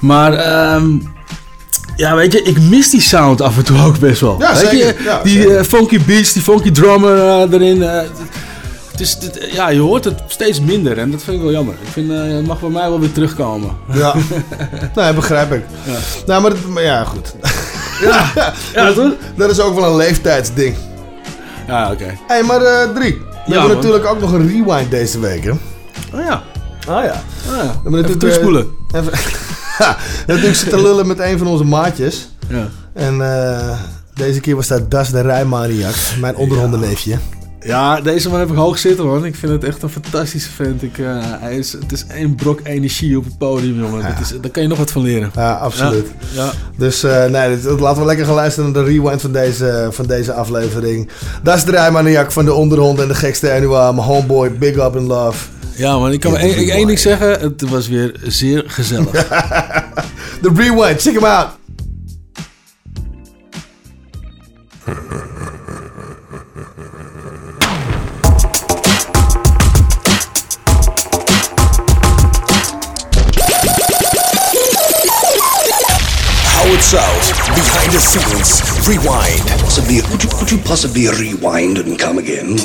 Maar 0.00 0.32
ehm, 0.34 0.98
ja, 2.00 2.14
weet 2.14 2.32
je, 2.32 2.42
ik 2.42 2.60
mis 2.60 2.90
die 2.90 3.00
sound 3.00 3.40
af 3.40 3.56
en 3.56 3.64
toe 3.64 3.82
ook 3.84 3.98
best 3.98 4.20
wel. 4.20 4.36
Ja, 4.38 4.48
weet 4.52 4.58
zeker. 4.68 4.76
Je, 4.86 4.94
Ja, 5.04 5.20
die 5.22 5.40
zeker. 5.40 5.56
eh, 5.58 5.64
funky 5.64 6.04
beats, 6.04 6.32
die 6.32 6.42
funky 6.42 6.70
drummer 6.70 7.16
eh, 7.18 7.52
erin. 7.52 7.82
eh, 7.82 8.00
het 8.90 9.00
is, 9.00 9.16
het- 9.20 9.48
ja, 9.52 9.68
je 9.68 9.80
hoort 9.80 10.04
het 10.04 10.18
steeds 10.26 10.60
minder 10.60 10.98
en 10.98 11.10
dat 11.10 11.22
vind 11.22 11.36
ik 11.36 11.42
wel 11.42 11.52
jammer. 11.52 11.74
Ik 11.82 11.88
vind, 11.92 12.10
het 12.12 12.46
mag 12.46 12.60
bij 12.60 12.68
mij 12.70 12.88
wel 12.88 13.00
weer 13.00 13.12
terugkomen. 13.12 13.70
Ja, 13.92 14.14
nee, 14.94 15.12
begrijp 15.12 15.52
ik. 15.52 15.62
Nou, 16.26 16.42
maar, 16.42 16.50
dat- 16.50 16.66
maar 16.68 16.82
ja, 16.82 17.04
goed. 17.04 17.34
Ja, 18.00 18.30
ja 18.74 18.92
toch? 19.02 19.12
Dat 19.36 19.50
is 19.50 19.60
ook 19.60 19.74
wel 19.74 19.90
een 19.90 19.96
leeftijdsding. 19.96 20.74
Ja, 21.66 21.90
oké. 21.92 22.04
Hé, 22.04 22.14
hey, 22.26 22.42
maar 22.42 22.60
drie. 22.94 23.12
We 23.46 23.52
Ja, 23.54 23.58
hebben 23.58 23.76
natuurlijk 23.76 24.06
ook 24.06 24.20
nog 24.20 24.32
een 24.32 24.48
rewind 24.48 24.90
deze 24.90 25.20
week, 25.20 25.44
hè? 25.44 25.50
Oh 25.50 26.24
ja. 26.24 26.42
Ah 26.88 27.04
ja. 27.04 27.22
Ah, 27.50 27.56
ja. 27.56 27.56
We 27.56 27.56
hebben 27.56 27.72
Even 27.84 27.90
natuurlijk, 27.92 28.18
terugspoelen. 28.20 28.66
Even, 28.94 29.12
ja, 29.78 29.96
natuurlijk 30.26 30.56
zitten 30.56 30.82
lullen 30.82 31.06
met 31.06 31.18
een 31.18 31.38
van 31.38 31.46
onze 31.46 31.64
maatjes. 31.64 32.28
Ja. 32.48 32.68
En 32.92 33.20
eh, 33.20 33.78
deze 34.14 34.40
keer 34.40 34.56
was 34.56 34.66
dat 34.66 34.90
Das 34.90 35.10
de 35.10 35.20
Rijmaniak, 35.20 35.94
mijn 36.20 36.36
onderhondenneefje. 36.36 37.16
Ja, 37.62 38.00
deze 38.00 38.28
man 38.28 38.38
heb 38.38 38.50
ik 38.50 38.56
hoog 38.56 38.78
zitten, 38.78 39.06
man. 39.06 39.24
Ik 39.24 39.34
vind 39.34 39.52
het 39.52 39.64
echt 39.64 39.82
een 39.82 39.88
fantastische 39.90 40.50
vent. 40.50 40.82
Ik, 40.82 40.98
eh, 40.98 41.06
hij 41.20 41.56
is, 41.56 41.72
het 41.72 41.92
is 41.92 42.04
één 42.06 42.34
brok 42.34 42.60
energie 42.62 43.18
op 43.18 43.24
het 43.24 43.38
podium, 43.38 43.78
jongen. 43.78 44.02
Dat 44.02 44.20
is, 44.20 44.34
daar 44.40 44.50
kan 44.50 44.62
je 44.62 44.68
nog 44.68 44.78
wat 44.78 44.90
van 44.90 45.02
leren. 45.02 45.30
Ja, 45.34 45.52
absoluut. 45.52 46.06
Ja. 46.32 46.44
ja. 46.44 46.50
Dus 46.76 47.02
eh, 47.02 47.24
nee, 47.26 47.60
dit- 47.60 47.80
laten 47.80 48.00
we 48.00 48.06
lekker 48.06 48.26
gaan 48.26 48.34
luisteren 48.34 48.72
naar 48.72 48.84
de 48.84 48.90
rewind 48.90 49.20
van 49.20 49.32
deze, 49.32 49.88
van 49.90 50.06
deze 50.06 50.32
aflevering. 50.32 51.08
Das 51.42 51.64
de 51.64 51.70
Rijmaniak 51.70 52.32
van 52.32 52.44
de 52.44 52.52
onderhond 52.52 53.00
en 53.00 53.08
de 53.08 53.14
gekste 53.14 53.52
annual. 53.52 53.92
Mijn 53.92 54.06
homeboy, 54.06 54.52
big 54.58 54.76
up 54.76 54.96
in 54.96 55.06
love. 55.06 55.44
Ja, 55.80 55.98
man. 55.98 56.12
Ik 56.12 56.20
kan 56.20 56.32
maar 56.32 56.40
één, 56.40 56.86
ding 56.86 56.98
zeggen. 56.98 57.40
Het 57.40 57.68
was 57.68 57.88
weer 57.88 58.14
zeer 58.22 58.64
gezellig. 58.66 59.10
De 60.42 60.50
rewind, 60.54 61.00
check 61.00 61.14
hem 61.14 61.24
out. 61.24 61.58
South, 76.80 77.30
behind 77.54 77.92
the 77.92 78.00
scenes, 78.00 78.62
rewind. 78.88 79.46
Possibly, 79.60 80.00
could 80.00 80.24
you, 80.24 80.30
could 80.30 80.50
you 80.50 80.58
possibly 80.58 81.06
rewind 81.06 81.78
and 81.78 81.96
come 81.96 82.18
again? 82.18 82.58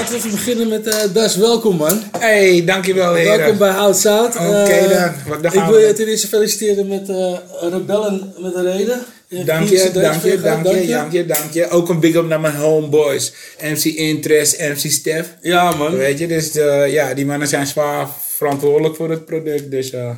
Laten 0.00 0.14
we 0.14 0.18
even 0.18 0.30
beginnen 0.30 0.68
met 0.68 0.86
eh 0.86 0.96
Das. 1.12 1.36
Welkom, 1.36 1.76
man. 1.76 2.02
Hey, 2.18 2.64
dankjewel, 2.64 3.14
heren. 3.14 3.38
Welkom 3.38 3.58
bij 3.58 3.70
Hout 3.70 3.96
Zout. 3.96 4.34
Oké, 4.36 4.44
Eh, 4.46 4.88
dan. 4.88 5.12
Wat- 5.28 5.42
dan 5.42 5.52
ik 5.52 5.58
gaan 5.58 5.70
wil 5.70 5.80
we. 5.80 5.86
je 5.86 5.92
ten 5.92 6.06
eerste 6.06 6.26
feliciteren 6.28 6.88
met 6.88 7.08
eh 7.08 7.36
Rebellen 7.70 8.34
met 8.38 8.54
een 8.54 8.72
reden. 8.72 9.00
Dank 9.28 9.68
je, 9.68 9.90
dank 9.92 10.22
je, 10.22 10.40
dank 10.40 10.66
je, 10.66 10.86
dank 10.86 11.12
je, 11.12 11.26
dank 11.26 11.52
je. 11.52 11.68
Ook 11.70 11.88
een 11.88 12.00
big 12.00 12.14
up 12.14 12.26
naar 12.26 12.40
mijn 12.40 12.54
homeboys. 12.54 13.32
MC 13.62 13.84
Interest, 13.84 14.58
MC 14.58 14.90
Stef. 14.90 15.34
Ja, 15.40 15.74
man. 15.74 15.96
Weet 15.96 16.18
je, 16.18 16.26
dus 16.26 16.52
ja, 16.92 17.14
die 17.14 17.26
mannen 17.26 17.48
zijn 17.48 17.66
zwaar 17.66 18.08
verantwoordelijk 18.36 18.96
voor 18.96 19.10
het 19.10 19.24
product. 19.24 19.70
Dus 19.70 19.90
eh 19.90 20.10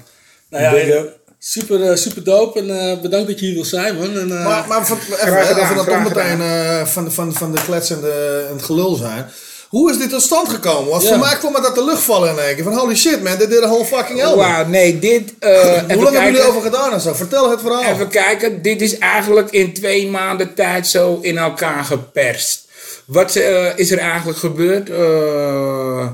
Nou 0.51 0.63
ja, 0.65 0.71
big 0.71 0.89
up. 0.95 1.19
super, 1.39 1.99
super 1.99 2.25
dope 2.25 2.59
en 2.59 2.79
eh, 2.79 3.01
bedankt 3.01 3.29
dat 3.29 3.39
je 3.41 3.45
hier 3.47 3.55
wil 3.55 3.65
zijn, 3.65 3.97
man. 3.97 4.19
En, 4.19 4.31
eh, 4.39 4.45
Maar, 4.45 4.65
maar 4.69 4.87
van, 4.87 4.97
even, 4.99 5.17
Graag 5.19 5.47
gedaan, 5.49 5.77
als 5.77 5.85
we 5.85 5.91
toch 5.91 6.03
meteen 6.15 6.41
eh, 6.41 6.87
van, 6.87 7.05
de- 7.05 7.11
van, 7.11 7.33
van 7.35 7.53
de 7.53 7.61
klets 7.65 7.91
en, 7.91 8.01
de, 8.01 8.45
en 8.49 8.55
het 8.55 8.65
gelul 8.65 8.95
zijn. 8.95 9.27
Hoe 9.73 9.91
is 9.91 9.99
dit 9.99 10.11
tot 10.11 10.23
stand 10.23 10.49
gekomen? 10.49 10.91
Want 10.91 11.03
Ja. 11.03 11.09
voor 11.09 11.19
mij 11.19 11.37
kwam 11.37 11.55
het 11.55 11.65
uit 11.67 11.75
de 11.75 11.85
lucht 11.85 12.03
vallen 12.03 12.31
in 12.31 12.39
één 12.39 12.55
keer. 12.55 12.65
Van 12.65 12.77
holy 12.77 12.97
shit 12.97 13.23
man, 13.23 13.37
dit 13.39 13.51
did 13.51 13.63
a 13.63 13.67
whole 13.69 13.85
fucking 13.85 14.23
album. 14.23 14.39
Wauw, 14.39 14.67
nee, 14.67 14.99
dit... 14.99 15.33
eh, 15.39 15.51
Hoe 15.55 15.65
lang 15.67 15.89
hebben 15.89 16.13
jullie 16.13 16.23
kijken. 16.33 16.45
over 16.49 16.63
gedaan 16.63 16.93
en 16.93 17.01
zo? 17.01 17.13
Vertel 17.15 17.51
het 17.51 17.61
verhaal. 17.61 17.83
Even 17.93 18.09
kijken, 18.09 18.63
dit 18.63 18.81
is 18.83 18.99
eigenlijk 18.99 19.51
in 19.51 19.73
twee 19.73 20.09
maanden 20.09 20.55
tijd 20.55 20.87
zo 20.87 21.19
in 21.23 21.39
elkaar 21.39 21.85
geperst. 21.85 22.69
Wat 23.05 23.37
eh, 23.37 23.67
is 23.79 23.91
er 23.91 23.99
eigenlijk 23.99 24.39
gebeurd? 24.39 24.91
Eh, 24.91 26.07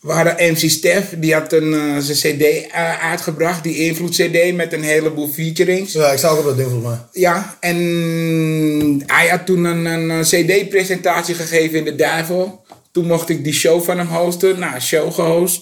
we 0.00 0.12
hadden 0.12 0.34
MC 0.52 0.70
Stef, 0.70 1.04
die 1.16 1.34
had 1.34 1.52
een, 1.52 2.02
zijn 2.02 2.36
CD 2.36 2.72
uitgebracht, 3.02 3.62
die 3.62 3.76
Invloed 3.78 4.10
CD 4.10 4.54
met 4.54 4.72
een 4.72 4.82
heleboel 4.82 5.28
featurings. 5.28 5.92
Ja, 5.92 6.12
ik 6.12 6.18
zag 6.18 6.30
ook 6.30 6.38
op 6.38 6.44
dat 6.44 6.56
ding 6.56 6.70
volgens 6.70 6.90
mij. 6.90 6.98
Ja, 7.12 7.56
en 7.60 9.02
hij 9.06 9.28
had 9.28 9.46
toen 9.46 9.64
een, 9.64 9.84
een 9.84 10.22
CD-presentatie 10.22 11.34
gegeven 11.34 11.78
in 11.78 11.84
de 11.84 11.94
Duivel. 11.96 12.61
Toen 12.92 13.06
mocht 13.06 13.28
ik 13.28 13.44
die 13.44 13.52
show 13.52 13.82
van 13.82 13.98
hem 13.98 14.06
hosten. 14.06 14.58
Nou, 14.58 14.80
show 14.80 15.12
gehost. 15.12 15.60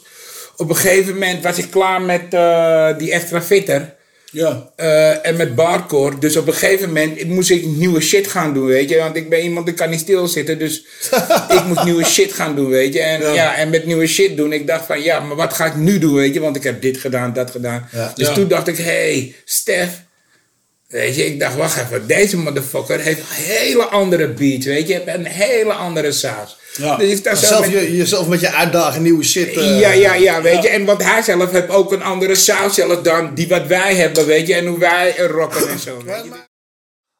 Op 0.56 0.68
een 0.68 0.76
gegeven 0.76 1.12
moment 1.12 1.42
was 1.42 1.58
ik 1.58 1.70
klaar 1.70 2.02
met 2.02 2.34
eh, 2.34 2.98
die 2.98 3.12
extra 3.12 3.42
fitter. 3.42 3.94
Ja. 4.32 4.70
Eh, 4.76 5.26
en 5.26 5.36
met 5.36 5.54
barcore. 5.54 6.18
Dus 6.18 6.36
op 6.36 6.46
een 6.46 6.52
gegeven 6.52 6.88
moment 6.88 7.24
moest 7.24 7.50
ik 7.50 7.66
nieuwe 7.66 8.00
shit 8.00 8.26
gaan 8.28 8.54
doen, 8.54 8.66
weet 8.66 8.88
je. 8.88 8.96
Want 8.98 9.16
ik 9.16 9.28
ben 9.28 9.42
iemand, 9.42 9.68
ik 9.68 9.76
kan 9.76 9.90
niet 9.90 10.00
stilzitten. 10.00 10.58
Dus 10.58 10.84
ik 11.56 11.64
moest 11.66 11.84
nieuwe 11.84 12.04
shit 12.04 12.32
gaan 12.32 12.56
doen, 12.56 12.68
weet 12.68 12.92
je. 12.92 13.00
En, 13.00 13.34
ja. 13.34 13.56
en 13.56 13.70
met 13.70 13.86
nieuwe 13.86 14.06
shit 14.06 14.36
doen, 14.36 14.52
ik 14.52 14.66
dacht 14.66 14.86
van, 14.86 15.02
ja, 15.02 15.20
maar 15.20 15.36
wat 15.36 15.52
ga 15.52 15.66
ik 15.66 15.74
nu 15.74 15.98
doen, 15.98 16.14
weet 16.14 16.34
je. 16.34 16.40
Want 16.40 16.56
ik 16.56 16.62
heb 16.62 16.82
dit 16.82 16.98
gedaan, 16.98 17.32
dat 17.32 17.50
gedaan. 17.50 17.88
Ja. 17.92 18.12
Dus 18.14 18.26
Ja. 18.26 18.34
toen 18.34 18.48
dacht 18.48 18.68
ik, 18.68 18.76
hé, 18.76 18.82
hey, 18.84 19.34
Stef. 19.44 19.88
Weet 20.88 21.16
je, 21.16 21.26
ik 21.26 21.40
dacht, 21.40 21.56
wacht 21.56 21.80
even. 21.80 22.06
Deze 22.06 22.36
motherfucker 22.36 23.00
heeft 23.00 23.18
een 23.18 23.24
hele 23.44 23.84
andere 23.84 24.28
beat, 24.28 24.64
weet 24.64 24.88
je. 24.88 25.02
Een 25.06 25.26
hele 25.26 25.72
andere 25.72 26.12
saus. 26.12 26.58
Ja. 26.76 26.96
Dus 26.96 27.18
ik 27.18 27.30
zelf, 27.36 27.60
met- 27.60 27.70
je, 27.70 27.96
jezelf 27.96 28.26
met 28.28 28.40
je 28.40 28.52
uitdagen, 28.52 29.02
nieuwe 29.02 29.24
shit. 29.24 29.56
eh, 29.56 29.80
ja, 29.80 29.90
ja, 29.92 30.14
ja, 30.14 30.42
weet 30.42 30.62
je. 30.62 30.68
En 30.68 30.84
want 30.84 31.02
hij 31.02 31.22
zelf 31.22 31.50
heeft 31.50 31.68
ook 31.68 31.92
een 31.92 32.02
andere 32.02 32.34
saus 32.34 32.74
zelf 32.74 33.00
dan 33.00 33.34
die 33.34 33.48
wat 33.48 33.66
wij 33.66 33.94
hebben, 33.94 34.26
weet 34.26 34.46
je. 34.46 34.54
En 34.54 34.66
hoe 34.66 34.78
wij 34.78 35.16
rocken 35.16 35.68
en 35.68 35.78
zo. 35.78 35.96
weet 36.04 36.24
je. 36.24 36.30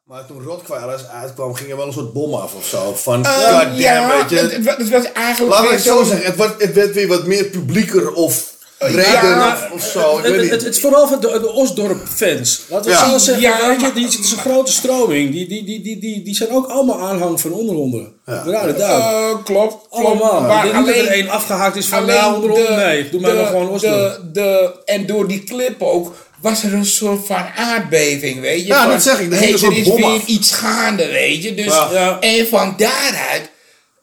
Maar 0.04 0.26
toen 0.26 0.42
Rottweilers 0.42 1.06
uitkwam, 1.08 1.54
ging 1.54 1.70
er 1.70 1.76
wel 1.76 1.86
een 1.86 1.92
soort 1.92 2.12
bom 2.12 2.34
af 2.34 2.54
of 2.54 2.66
zo. 2.66 2.94
Van, 2.94 3.26
goddamn, 3.26 3.74
ja, 3.76 4.16
weet 4.18 4.30
je. 4.30 4.36
het- 4.36 4.52
het 4.52 4.64
wa- 4.64 4.76
het 4.76 4.88
was 4.88 5.12
eigenlijk 5.12 5.60
weer 5.60 5.70
het 5.70 5.82
zo 5.82 6.02
zeggen. 6.04 6.26
Het, 6.26 6.36
wordt, 6.36 6.62
het 6.62 6.72
werd 6.72 6.94
weer 6.94 7.08
wat 7.08 7.26
meer 7.26 7.44
publieker 7.44 8.12
of 8.12 8.52
breder 8.88 9.04
Ja, 9.24 9.52
of, 9.52 9.70
of 9.72 9.90
zo. 9.90 10.18
Ik 10.18 10.22
het, 10.24 10.32
weet 10.32 10.32
het, 10.32 10.40
niet. 10.42 10.50
het, 10.50 10.62
het 10.64 10.74
is 10.74 10.80
vooral 10.80 11.08
van 11.08 11.20
de, 11.20 11.26
de 11.40 11.52
Osdorp-fans. 11.52 12.62
Laten 12.68 12.90
we 12.90 12.96
Ja. 12.96 13.08
zo 13.10 13.18
zeggen, 13.18 13.42
Ja, 13.42 13.68
weet 13.68 13.80
je, 13.80 13.92
die, 13.92 14.04
het 14.04 14.18
is 14.18 14.30
een 14.32 14.38
grote 14.38 14.72
stroming. 14.72 15.32
Die, 15.32 15.48
die, 15.48 15.64
die, 15.64 15.80
die, 15.82 15.98
die, 15.98 16.22
die 16.22 16.34
zijn 16.34 16.50
ook 16.50 16.66
allemaal 16.66 17.00
aanhang 17.00 17.40
van 17.40 17.52
onderhonden. 17.52 18.12
Ja. 18.26 18.32
A 18.34 18.44
doubt. 18.44 18.78
Eh, 18.80 19.44
klopt, 19.44 19.44
klopt. 19.44 20.06
Allemaal. 20.06 20.40
Maar 20.40 20.64
Niet 20.64 20.72
dat 20.74 20.86
er 20.88 20.92
alleen- 20.94 21.06
één 21.08 21.28
afgehaakt 21.28 21.76
is 21.76 21.86
van 21.86 21.98
alleen 21.98 22.16
nou, 22.16 22.74
Nee, 22.76 23.08
doe 23.10 23.20
mij 23.20 23.34
maar 23.34 23.46
gewoon 23.46 23.68
Osdorp. 23.68 24.20
de, 24.22 24.30
de, 24.32 24.72
En 24.84 25.06
door 25.06 25.28
die 25.28 25.44
clip 25.44 25.82
ook 25.82 26.14
was 26.40 26.62
er 26.62 26.74
een 26.74 26.84
soort 26.84 27.26
van 27.26 27.44
aardbeving, 27.56 28.40
weet 28.40 28.60
je. 28.60 28.66
Ja, 28.66 28.82
Van, 28.82 28.90
dat 28.90 29.02
zeg 29.02 29.20
ik, 29.20 29.32
er 29.32 29.38
hey, 29.38 29.48
er 29.48 29.54
is 29.54 29.60
bom 29.88 29.96
weer 29.96 30.04
af. 30.04 30.26
iets 30.26 30.52
gaande, 30.52 31.06
weet 31.06 31.42
je. 31.42 31.54
Dus, 31.54 31.64
Ja. 31.64 31.88
Ja. 31.92 32.20
En 32.20 32.46
van 32.48 32.74
daaruit 32.76 33.50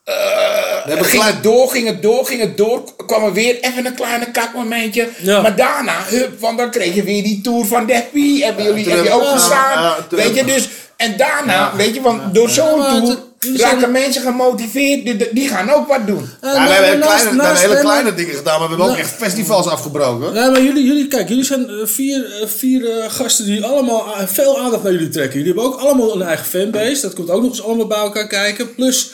Eh, 0.07 1.01
ging 1.03 1.23
het 1.23 1.43
door, 1.43 1.69
ging 1.69 1.87
het 1.87 2.01
door, 2.01 2.25
ging 2.25 2.41
het 2.41 2.57
door. 2.57 2.83
kwam 3.05 3.23
er 3.23 3.33
weer 3.33 3.59
even 3.61 3.85
een 3.85 3.95
kleine 3.95 4.31
kakmomentje. 4.31 5.07
Maar 5.25 5.55
daarna, 5.55 5.95
hup, 6.05 6.39
want 6.39 6.57
dan 6.57 6.71
kreeg 6.71 6.95
je 6.95 7.03
weer 7.03 7.23
die 7.23 7.41
tour 7.41 7.65
van 7.65 7.85
Deppie. 7.85 8.43
Hebben 8.45 8.63
jullie 8.63 8.83
toen 8.83 8.93
heb 8.93 9.03
je 9.03 9.11
ook 9.11 9.23
ja, 9.23 9.31
gestaan. 9.31 9.81
ja, 9.83 9.97
weet 10.09 10.35
je, 10.35 10.43
dus... 10.45 10.69
En 10.97 11.17
daarna, 11.17 11.75
weet 11.75 11.93
je, 11.93 12.01
want 12.01 12.33
door 12.33 12.49
zo'n 12.49 12.81
tour 12.83 13.17
raken 13.57 13.91
mensen 13.91 14.21
gemotiveerd. 14.21 15.05
Die, 15.05 15.29
die 15.33 15.47
gaan 15.49 15.69
ook 15.73 15.87
wat 15.87 16.07
doen. 16.07 16.29
Ja, 16.41 16.67
we 16.67 16.73
hebben 16.73 16.99
naast- 16.99 17.21
kleine, 17.21 17.23
we 17.23 17.27
hebben 17.29 17.37
naast- 17.37 17.61
hele 17.61 17.79
kleine 17.79 18.13
dingen 18.13 18.35
gedaan, 18.35 18.59
maar 18.59 18.69
we 18.69 18.75
hebben 18.75 18.91
ook 18.91 18.97
Ja. 18.97 19.03
echt 19.03 19.13
festivals 19.17 19.67
afgebroken. 19.67 20.33
Nee, 20.33 20.49
maar 20.49 20.61
jullie, 20.61 20.85
jullie, 20.85 21.07
kijk, 21.07 21.29
jullie 21.29 21.43
zijn 21.43 21.69
eh, 21.69 21.75
vier, 21.83 22.25
eh, 22.41 22.47
vier 22.47 23.05
gasten 23.07 23.45
die 23.45 23.63
allemaal 23.65 24.13
veel 24.25 24.59
aandacht 24.59 24.83
naar 24.83 24.91
jullie 24.91 25.09
trekken. 25.09 25.39
Jullie 25.39 25.53
hebben 25.53 25.73
ook 25.73 25.79
allemaal 25.79 26.15
een 26.15 26.27
eigen 26.27 26.45
fanbase. 26.45 27.01
Dat 27.01 27.13
komt 27.13 27.29
ook 27.29 27.41
nog 27.41 27.49
eens 27.49 27.63
allemaal 27.63 27.87
bij 27.87 27.97
elkaar 27.97 28.27
kijken. 28.27 28.75
Plus, 28.75 29.09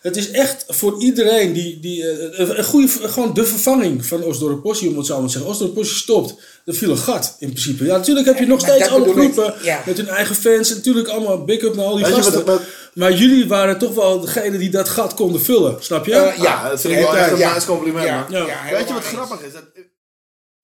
het 0.00 0.16
is 0.16 0.30
echt 0.30 0.64
voor 0.68 1.00
iedereen 1.00 1.52
die, 1.52 1.80
die 1.80 2.08
eh, 2.08 2.38
een- 2.56 2.64
goede, 2.64 2.88
gewoon 2.88 3.34
de 3.34 3.44
vervanging 3.46 4.06
van 4.06 4.22
Osdorp 4.22 4.62
Possie, 4.62 4.88
om 4.90 4.96
het 4.96 5.06
zo 5.06 5.16
maar 5.18 5.26
te 5.26 5.32
zeggen. 5.32 5.50
Osdorp 5.50 5.74
Possie 5.74 5.96
stopt. 5.96 6.34
Er 6.64 6.74
viel 6.74 6.90
een 6.90 6.98
gat 6.98 7.36
in 7.38 7.48
principe. 7.48 7.84
Ja, 7.84 7.96
natuurlijk 7.96 8.26
heb 8.26 8.38
je 8.38 8.46
nog 8.46 8.60
Maar 8.60 8.70
steeds 8.70 8.88
alle 8.90 9.10
groepen 9.12 9.54
ja. 9.62 9.82
met 9.86 9.96
hun 9.96 10.08
eigen 10.08 10.34
fans. 10.36 10.70
En 10.70 10.76
natuurlijk 10.76 11.08
allemaal 11.08 11.44
big 11.44 11.62
up 11.62 11.74
naar 11.74 11.84
al 11.84 11.94
die 11.96 12.04
Weet 12.04 12.14
gasten. 12.14 12.34
wat- 12.34 12.44
wat- 12.44 12.62
Maar 12.94 13.12
jullie 13.12 13.46
waren 13.48 13.78
toch 13.78 13.94
wel 13.94 14.20
degene 14.20 14.58
die 14.58 14.70
dat 14.70 14.88
gat 14.88 15.14
konden 15.14 15.40
vullen, 15.40 15.76
snap 15.80 16.06
je? 16.06 16.14
Eh, 16.14 16.42
ja. 16.42 16.54
Ah, 16.54 16.70
dat 16.70 16.80
vind 16.80 16.92
ik 16.94 17.00
wel 17.00 17.16
echt 17.16 17.30
een 17.30 17.38
Ja. 17.38 17.58
compliment, 17.66 18.04
Ja. 18.06 18.26
Weet 18.72 18.88
je 18.88 18.94
wat 18.94 19.04
grappig 19.04 19.40
is? 19.46 19.52
Dat- 19.52 19.62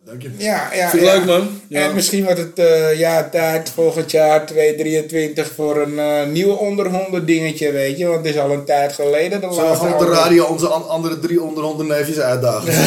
Dank 0.06 0.22
je. 0.22 0.30
Ja, 0.36 0.68
ja. 0.74 0.88
Vind 0.90 1.02
ik 1.02 1.08
ja. 1.08 1.14
leuk, 1.14 1.24
man. 1.24 1.60
Ja. 1.68 1.80
En 1.82 1.94
misschien 1.94 2.24
wordt 2.24 2.38
het 2.38 2.58
eh, 2.58 2.98
ja, 2.98 3.28
tijd 3.28 3.70
volgend 3.74 4.10
jaar 4.10 4.46
2023 4.46 5.50
voor 5.56 5.76
een 5.80 5.98
eh 5.98 6.26
nieuw 6.26 6.52
onderhonden 6.52 7.26
dingetje, 7.26 7.72
weet 7.72 7.98
je. 7.98 8.06
Want 8.06 8.26
het 8.26 8.34
is 8.34 8.40
al 8.40 8.50
een 8.50 8.64
tijd 8.64 8.92
geleden. 8.92 9.40
De 9.40 9.46
Zullen 9.52 9.70
we 9.70 9.76
gewoon 9.76 9.92
op 9.92 9.98
de 9.98 10.06
radio 10.12 10.44
onze 10.44 10.66
an- 10.68 10.88
andere 10.88 11.18
drie 11.20 11.42
onderhonden 11.42 11.86
neefjes 11.86 12.18
uitdagen? 12.18 12.72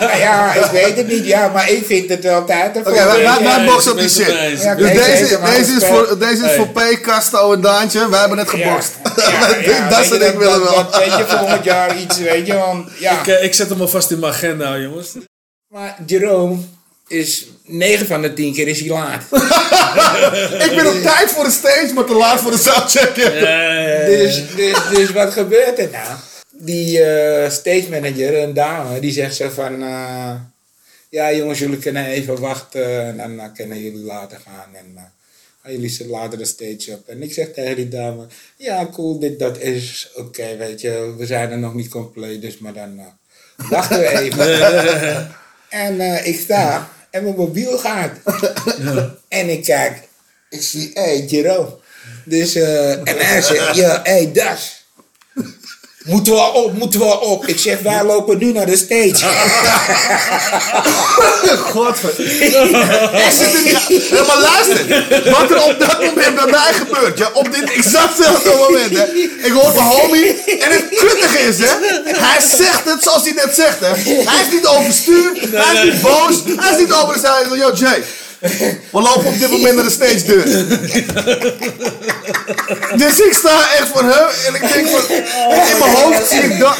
Nou 0.00 0.18
ja, 0.18 0.54
ik 0.54 0.64
weet 0.70 0.96
het 0.96 1.06
niet. 1.08 1.26
Ja, 1.26 1.48
maar 1.48 1.70
ik 1.70 1.84
vind 1.86 2.08
het 2.08 2.22
wel 2.22 2.44
tijd. 2.44 2.76
Oké, 2.76 2.90
wij, 2.92 3.06
wij, 3.22 3.42
wij 3.42 3.64
boksen 3.66 3.92
op 3.92 3.98
die 3.98 4.08
shit. 4.08 4.26
Ja, 4.62 4.74
Dus 4.74 4.92
deze, 4.92 5.38
deze, 5.54 5.72
is 5.76 5.84
voor, 5.84 6.18
deze 6.18 6.32
is 6.34 6.40
Hey. 6.40 6.54
voor 6.56 6.68
P, 6.68 7.00
Casto 7.02 7.52
en 7.52 7.60
Daantje. 7.60 8.08
Wij 8.08 8.18
hebben 8.20 8.36
net 8.38 8.48
gebokst. 8.50 8.92
Ja, 9.16 9.88
dat 9.96 10.04
soort 10.04 10.20
dingen 10.20 10.38
willen 10.38 10.58
we 10.60 10.64
wel. 10.64 10.74
dat- 10.74 10.98
Weet 10.98 11.16
je, 11.16 11.24
volgend 11.38 11.64
jaar 11.64 11.98
iets, 11.98 12.18
weet 12.18 12.46
je. 12.46 12.54
Want 12.54 12.88
ja, 12.98 13.20
Ik, 13.20 13.26
eh, 13.26 13.44
ik 13.44 13.54
zet 13.54 13.68
hem 13.68 13.80
alvast 13.80 14.10
in 14.10 14.18
mijn 14.18 14.32
agenda, 14.32 14.76
jongens. 14.76 15.12
Maar 15.68 16.02
Jerome 16.06 16.56
is 17.08 17.46
9 17.64 18.06
van 18.06 18.22
de 18.22 18.32
10 18.32 18.52
keer 18.54 18.68
is 18.68 18.80
hij 18.80 18.88
laat. 18.88 19.22
Ik 20.66 20.72
ben 20.76 20.86
op 20.86 21.02
tijd 21.02 21.30
voor 21.30 21.44
de 21.44 21.50
stage, 21.50 21.92
maar 21.94 22.04
te 22.04 22.14
laat 22.14 22.40
voor 22.40 22.50
de 22.50 22.58
soundcheck. 22.58 23.14
Dus, 24.06 24.54
dus, 24.56 24.88
dus 24.90 25.10
wat 25.12 25.32
gebeurt 25.32 25.78
er 25.78 25.90
nou? 25.90 26.16
Die 26.50 27.02
eh 27.02 27.50
stage 27.50 27.86
manager, 27.90 28.42
een 28.42 28.54
dame, 28.54 29.00
die 29.00 29.12
zegt 29.12 29.34
zo 29.34 29.48
van... 29.48 29.82
eh, 29.82 30.34
ja 31.10 31.32
jongens, 31.32 31.58
jullie 31.58 31.78
kunnen 31.78 32.06
even 32.06 32.40
wachten 32.40 33.06
en 33.06 33.16
dan 33.16 33.40
eh, 33.40 33.52
kunnen 33.54 33.82
jullie 33.82 34.04
later 34.04 34.38
gaan. 34.44 34.74
En 34.74 34.92
eh, 35.62 35.72
jullie 35.72 35.88
ze 35.88 36.06
later 36.08 36.38
de 36.38 36.44
stage 36.44 36.92
op. 36.92 37.08
En 37.08 37.22
ik 37.22 37.32
zeg 37.32 37.52
tegen 37.52 37.76
die 37.76 37.88
dame... 37.88 38.26
Ja, 38.56 38.86
cool, 38.92 39.18
dit, 39.18 39.38
dat 39.38 39.58
is 39.58 40.10
oké, 40.14 40.56
weet 40.56 40.80
je. 40.80 41.14
We 41.18 41.26
zijn 41.26 41.50
er 41.50 41.58
nog 41.58 41.74
niet 41.74 41.88
compleet, 41.88 42.40
dus 42.40 42.58
maar 42.58 42.72
dan 42.72 42.98
eh, 42.98 43.70
wachten 43.70 43.98
we 43.98 44.08
even. 44.18 44.46
en 45.68 46.00
eh, 46.00 46.26
ik 46.26 46.40
sta 46.40 46.88
en 47.10 47.22
mijn 47.22 47.36
mobiel 47.36 47.78
gaat. 47.78 48.12
En 49.28 49.48
ik 49.48 49.64
kijk, 49.64 50.08
ik 50.50 50.62
zie, 50.62 50.90
hé, 50.94 51.02
hey, 51.02 51.24
Jerome. 51.24 51.76
Dus, 52.24 52.54
eh, 52.54 52.90
en 52.90 53.18
hij 53.18 53.42
zegt, 53.42 53.76
ja, 53.76 54.00
hé, 54.02 54.10
hey, 54.10 54.32
Das. 54.32 54.77
Moeten 56.08 56.32
we 56.32 56.52
op, 56.52 56.78
moeten 56.78 57.00
we 57.00 57.20
op. 57.20 57.46
Ik 57.46 57.58
zeg, 57.58 57.80
wij 57.80 58.04
lopen 58.04 58.38
nu 58.38 58.52
naar 58.52 58.66
de 58.66 58.76
stage. 58.76 59.16
Zit 63.38 63.54
er. 63.54 64.16
Ja, 64.16 64.24
maar 64.26 64.40
luister. 64.40 65.06
Wat 65.30 65.50
er 65.50 65.62
op 65.62 65.76
dat 65.78 66.00
moment 66.04 66.34
bij 66.34 66.46
mij 66.50 66.72
gebeurt. 66.72 67.18
Ja, 67.18 67.30
op 67.32 67.52
dit 67.52 67.72
exactzelfde 67.72 68.54
moment. 68.58 68.96
Hè. 68.96 69.04
Ik 69.46 69.52
hoor 69.52 69.74
mijn 69.74 69.86
homie. 69.86 70.44
En 70.44 70.70
het 70.70 70.84
kuttige 70.88 71.38
is, 71.38 71.58
hè. 71.58 71.74
Hij 72.04 72.40
zegt 72.40 72.84
het 72.84 73.02
zoals 73.02 73.22
hij 73.22 73.32
net 73.32 73.54
zegt, 73.54 73.80
hè. 73.80 73.86
Hij 74.04 74.40
is 74.46 74.52
niet 74.52 74.66
overstuur. 74.66 75.32
Hij 75.52 75.74
is 75.74 75.92
niet 75.92 76.02
boos. 76.02 76.42
Hij 76.56 76.72
is 76.72 76.78
niet 76.78 76.92
over 76.92 77.14
de 77.14 77.20
zijde. 77.20 77.56
Yo, 77.56 77.72
Jay. 77.72 78.04
We 78.92 79.00
lopen 79.00 79.26
op 79.26 79.38
dit 79.38 79.50
moment 79.50 79.74
naar 79.74 79.84
de 79.84 79.90
stage 79.90 80.24
deur. 80.24 80.44
Dus 82.96 83.20
ik 83.20 83.32
sta 83.32 83.72
echt 83.78 83.88
voor 83.92 84.02
hem 84.02 84.28
en 84.46 84.54
ik 84.54 84.72
denk 84.72 84.88
van, 84.88 85.16
in 85.16 85.78
mijn 85.78 85.94
hoofd 85.94 86.28
zie 86.28 86.40
ik 86.40 86.58
dat. 86.58 86.76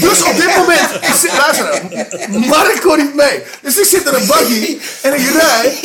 Dus 0.00 0.22
op 0.22 0.36
dit 0.36 0.56
moment, 0.56 0.88
ik 1.00 1.14
zit, 1.20 1.32
luister, 1.36 1.82
Mark 2.28 2.80
kon 2.80 2.96
niet 2.96 3.14
mee. 3.14 3.42
Dus 3.62 3.78
ik 3.78 3.84
zit 3.84 4.06
in 4.06 4.14
een 4.14 4.26
buggy 4.26 4.78
en 5.00 5.14
ik 5.14 5.30
rij 5.30 5.78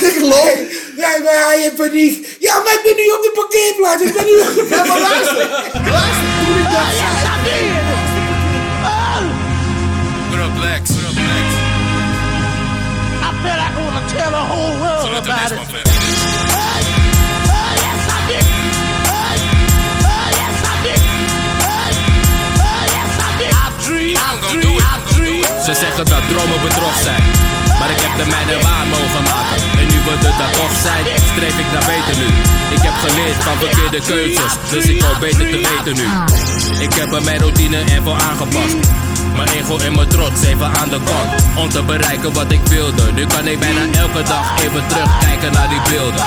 en 0.00 0.08
ik 0.14 0.20
loop. 0.20 0.58
Ja, 0.96 1.08
maar 1.24 1.46
hij 1.46 1.62
in 1.62 1.74
paniek. 1.74 2.36
Ja, 2.38 2.58
maar 2.58 2.72
ik 2.72 2.80
ben 2.84 2.96
nu 2.96 3.10
op 3.10 3.22
de 3.22 3.30
parkeerplaats. 3.34 4.02
Ik 4.02 4.14
ben 4.14 4.24
nu 4.24 4.38
op 4.40 4.54
de 4.54 4.66
Ja, 4.70 4.84
maar 4.84 5.00
luister. 5.00 5.48
Luister, 5.72 6.28
toen 6.44 6.58
ik 6.58 6.64
dat 6.64 6.98
What 7.48 7.77
whole 14.48 14.76
world 14.80 15.04
to 15.04 15.16
about 15.18 15.52
it. 15.52 15.58
Ze 25.64 25.74
zeggen 25.74 26.04
dat 26.04 26.22
dromen 26.28 26.60
bedrog 26.62 26.96
zijn. 27.02 27.22
Maar 27.78 27.90
ik 27.90 28.00
heb 28.00 28.16
de 28.16 28.26
mijne 28.30 28.62
waar 28.62 28.86
mogen 28.86 29.22
maken. 29.22 29.58
En 29.80 29.86
nu 29.92 29.98
we 30.06 30.14
er 30.28 30.36
dan 30.40 30.52
toch 30.60 30.76
zijn, 30.82 31.04
streef 31.32 31.58
ik 31.58 31.68
naar 31.72 31.86
beter 31.94 32.16
nu. 32.22 32.28
Ik 32.76 32.82
heb 32.82 32.96
geleerd 33.06 33.42
van 33.46 33.56
verkeerde 33.58 34.00
keuzes, 34.06 34.52
dus 34.70 34.84
ik 34.84 35.02
hoop 35.02 35.20
beter 35.20 35.46
te 35.50 35.60
weten 35.68 35.94
nu. 36.00 36.08
Ik 36.86 36.94
heb 36.94 37.12
er 37.12 37.22
mijn 37.22 37.38
routine 37.38 37.78
ervoor 37.96 38.18
aangepast. 38.28 38.76
Mijn 39.38 39.50
ego 39.50 39.78
en 39.78 39.94
mijn 39.94 40.08
trots 40.08 40.42
even 40.42 40.66
aan 40.66 40.88
de 40.88 41.00
kant. 41.04 41.42
Om 41.56 41.68
te 41.68 41.82
bereiken 41.82 42.32
wat 42.32 42.52
ik 42.52 42.60
wilde. 42.60 43.12
Nu 43.12 43.26
kan 43.26 43.46
ik 43.46 43.58
bijna 43.58 43.80
elke 43.98 44.22
dag 44.22 44.62
even 44.64 44.86
terugkijken 44.88 45.52
naar 45.52 45.68
die 45.68 45.80
beelden. 45.88 46.24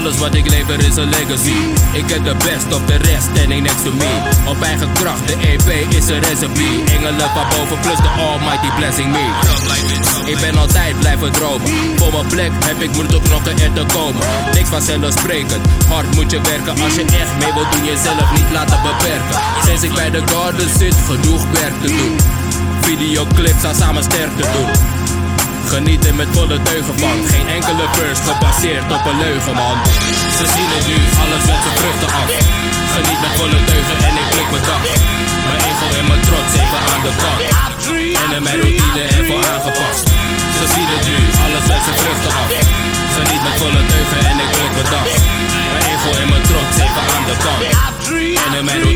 Alles 0.00 0.18
wat 0.18 0.34
ik 0.34 0.48
lever 0.50 0.78
is 0.88 0.96
een 0.96 1.08
legacy. 1.08 1.58
Ik 1.92 2.10
heb 2.12 2.24
de 2.24 2.34
best 2.44 2.74
op 2.74 2.86
de 2.86 2.96
rest 2.96 3.26
standing 3.32 3.62
next 3.62 3.84
to 3.84 3.92
me. 3.92 4.12
Op 4.48 4.62
eigen 4.62 4.92
kracht, 4.92 5.26
de 5.26 5.36
EP 5.50 5.68
is 5.98 6.08
een 6.08 6.22
recipe. 6.22 6.68
Engelen 6.94 7.30
van 7.34 7.46
boven 7.52 7.78
plus 7.80 7.96
de 7.96 8.10
almighty 8.26 8.70
blessing 8.78 9.10
me. 9.12 9.24
Ik 10.24 10.38
ben 10.40 10.58
altijd 10.58 10.98
blijven 10.98 11.32
dromen. 11.32 11.70
Voor 11.96 12.12
mijn 12.12 12.26
plek 12.26 12.52
heb 12.64 12.80
ik 12.82 12.92
moeten 12.92 13.22
knokken 13.22 13.58
er 13.58 13.72
te 13.72 13.84
komen. 13.94 14.22
Niks 14.54 14.68
vanzelfsprekend. 14.68 15.66
Hard 15.88 16.14
moet 16.14 16.30
je 16.30 16.40
werken 16.40 16.82
als 16.84 16.94
je 16.94 17.04
echt 17.04 17.34
mee 17.38 17.52
wilt 17.52 17.72
doen. 17.72 17.84
Jezelf 17.84 18.28
niet 18.36 18.50
laten 18.52 18.80
beperken. 18.82 19.36
Sinds 19.64 19.82
ik 19.82 19.92
bij 19.92 20.10
de 20.10 20.22
garden 20.32 20.68
zit, 20.78 20.96
genoeg 21.06 21.42
werk 21.52 21.76
te 21.82 21.88
doen. 21.88 22.16
Videoclips 22.80 23.64
aan 23.64 23.74
samen 23.74 24.02
sterk 24.02 24.36
te 24.36 24.46
doen. 24.56 24.99
Genieten 25.66 26.16
met 26.16 26.28
volle 26.32 26.62
teugen 26.62 26.94
Geen 27.32 27.48
enkele 27.48 27.86
verse 27.92 28.22
gebaseerd 28.22 28.92
op 28.96 29.04
een 29.10 29.18
leugen 29.18 29.54
man. 29.54 29.76
Ze 30.38 30.44
zien 30.54 30.70
het 30.76 30.86
nu, 30.90 30.98
alles 31.22 31.44
met 31.50 31.60
zijn 31.64 31.76
vruchten 31.80 32.10
af. 32.20 32.28
Geniet 32.94 33.20
met 33.24 33.34
volle 33.38 33.60
teugen 33.70 33.96
en 34.08 34.14
ik 34.22 34.28
blik 34.32 34.50
mijn 34.54 34.64
dag. 34.70 34.82
Mijn 35.46 35.60
ego 35.70 35.86
en 36.00 36.06
mijn 36.10 36.22
trots 36.28 36.52
even 36.62 36.80
aan 36.92 37.02
de 37.06 37.12
kant. 37.22 37.40
En 38.22 38.30
in 38.36 38.42
mijn 38.46 38.58
routine 38.62 39.02
ervoor 39.18 39.44
aangepast. 39.54 40.04
Ze 40.58 40.64
zien 40.74 40.88
het 40.94 41.04
nu, 41.08 41.16
alles 41.44 41.64
met 41.70 41.82
zijn 41.86 41.98
vruchten 42.00 42.32
af. 42.40 42.50
Geniet 43.16 43.42
met 43.46 43.56
volle 43.60 43.82
teugen 43.92 44.20
en 44.30 44.36
ik 44.44 44.50
blik 44.56 44.72
mijn 44.78 44.90
dag. 44.94 45.06
Mijn 45.72 45.84
ego 45.92 46.10
en 46.22 46.28
mijn 46.32 46.44
trots 46.50 46.76
even 46.84 47.04
aan 47.14 47.24
de 47.30 47.36
kant. 47.44 47.62
En 48.58 48.89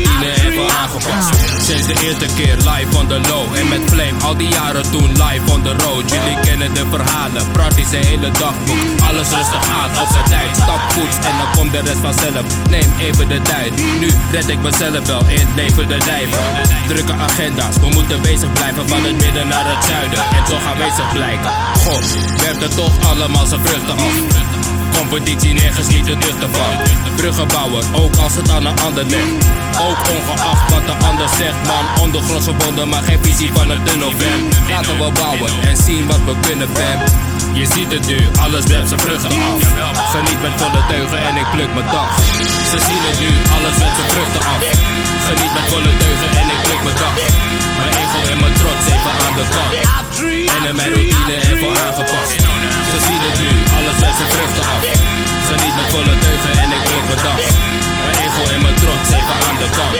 De 1.85 1.95
eerste 2.05 2.27
keer 2.35 2.55
live 2.55 2.97
on 2.97 3.07
the 3.07 3.19
low. 3.29 3.55
En 3.55 3.67
met 3.67 3.81
Flame 3.91 4.23
al 4.23 4.37
die 4.37 4.47
jaren 4.47 4.91
toen 4.91 5.11
live 5.11 5.45
on 5.53 5.61
the 5.61 5.73
road. 5.83 6.11
Jullie 6.11 6.39
kennen 6.39 6.73
de 6.73 6.85
verhalen, 6.89 7.51
praktisch 7.51 7.89
de 7.89 7.97
hele 7.97 8.31
dagboek 8.31 8.81
Alles 9.09 9.29
rustig 9.29 9.69
aan 9.79 9.89
op 10.03 10.09
zijn 10.11 10.25
tijd, 10.33 10.55
stapvoets 10.55 11.15
En 11.15 11.35
dan 11.39 11.49
komt 11.55 11.71
de 11.71 11.79
rest 11.79 12.01
vanzelf, 12.01 12.45
neem 12.69 12.89
even 12.99 13.27
de 13.27 13.41
tijd. 13.41 13.71
Nu 13.99 14.09
red 14.31 14.47
ik 14.49 14.61
mezelf 14.61 15.07
wel 15.07 15.23
in 15.27 15.39
het 15.39 15.55
leven 15.55 15.87
de 15.87 15.97
lijven 16.05 16.43
Drukke 16.87 17.13
agenda's, 17.13 17.75
we 17.75 17.89
moeten 17.89 18.21
bezig 18.21 18.53
blijven 18.53 18.89
Van 18.89 19.03
het 19.03 19.17
midden 19.23 19.47
naar 19.47 19.65
het 19.73 19.83
zuiden. 19.85 20.19
En 20.37 20.43
zo 20.49 20.55
gaan 20.65 20.77
bezig 20.77 21.11
blijken. 21.13 21.51
God, 21.85 22.05
werkt 22.41 22.61
er 22.63 22.75
toch 22.75 22.93
allemaal 23.09 23.45
zijn 23.45 23.61
vruchten 23.65 23.97
af 23.97 24.54
Competitie 25.09 25.53
nergens 25.53 25.87
niet 25.87 26.05
te 26.05 26.17
duchten 26.17 26.49
van 26.53 26.73
Bruggen 27.15 27.47
bouwen, 27.47 27.83
ook 27.93 28.15
als 28.15 28.35
het 28.35 28.49
aan 28.49 28.65
een 28.65 28.79
ander 28.79 29.05
ligt. 29.05 29.45
Ook 29.87 29.99
ongeacht 30.15 30.71
wat 30.73 30.85
de 30.85 31.05
ander 31.07 31.29
zegt 31.37 31.59
Man, 31.67 31.85
ondergronds 32.05 32.45
verbonden, 32.45 32.89
maar 32.89 33.03
geen 33.03 33.19
visie 33.21 33.51
van 33.53 33.69
een 33.69 33.83
tunnelfan 33.83 34.41
Laten 34.69 34.97
we 34.97 35.11
bouwen 35.11 35.51
en 35.61 35.77
zien 35.77 36.07
wat 36.07 36.21
we 36.25 36.33
kunnen 36.47 36.69
fam. 36.73 36.99
Je 37.53 37.65
ziet 37.73 37.91
het 37.91 38.07
nu, 38.07 38.17
alles 38.39 38.65
werpt 38.65 38.87
zijn 38.87 38.99
vruchten 38.99 39.29
af. 39.29 39.59
Geniet 40.15 40.41
met 40.41 40.51
volle 40.61 40.81
teugen 40.87 41.19
en 41.27 41.35
ik 41.35 41.49
pluk 41.51 41.73
mijn 41.73 41.89
dag. 41.91 42.11
Ze 42.71 42.77
zien 42.87 43.03
het 43.09 43.19
nu, 43.19 43.31
alles 43.55 43.75
werpt 43.81 43.97
zijn 43.99 44.09
vruchten 44.13 44.43
af. 44.53 44.61
Geniet 45.27 45.53
met 45.57 45.65
volle 45.71 45.91
teugen 46.03 46.29
en 46.41 46.47
ik 46.53 46.61
pluk 46.67 46.83
mijn 46.83 46.97
dag. 47.03 48.04
En 48.35 48.41
mijn 48.41 48.53
trots 48.53 48.85
even 48.95 49.13
aan 49.25 49.35
de 49.39 49.45
kant. 49.55 49.73
En 50.55 50.69
in 50.69 50.75
mijn 50.75 50.93
routine 50.93 51.35
even 51.51 51.69
aangepast. 51.85 52.31
Ze 52.91 52.97
zien 53.07 53.21
het 53.27 53.39
nu, 53.41 53.49
alles 53.77 53.97
zet 53.99 54.15
zijn 54.19 54.29
vruchten 54.33 54.65
af. 54.73 54.81
Geniet 55.49 55.75
met 55.79 55.87
volle 55.93 56.15
teugen 56.23 56.53
en 56.63 56.69
ik 56.77 56.83
mijn 57.07 57.21
dag. 57.27 57.39
Mijn 58.03 58.17
ego 58.25 58.53
en 58.53 58.61
mijn 58.61 58.75
trots 58.75 59.09
even 59.19 59.35
aan 59.47 59.57
de 59.61 59.69
kant. 59.77 59.95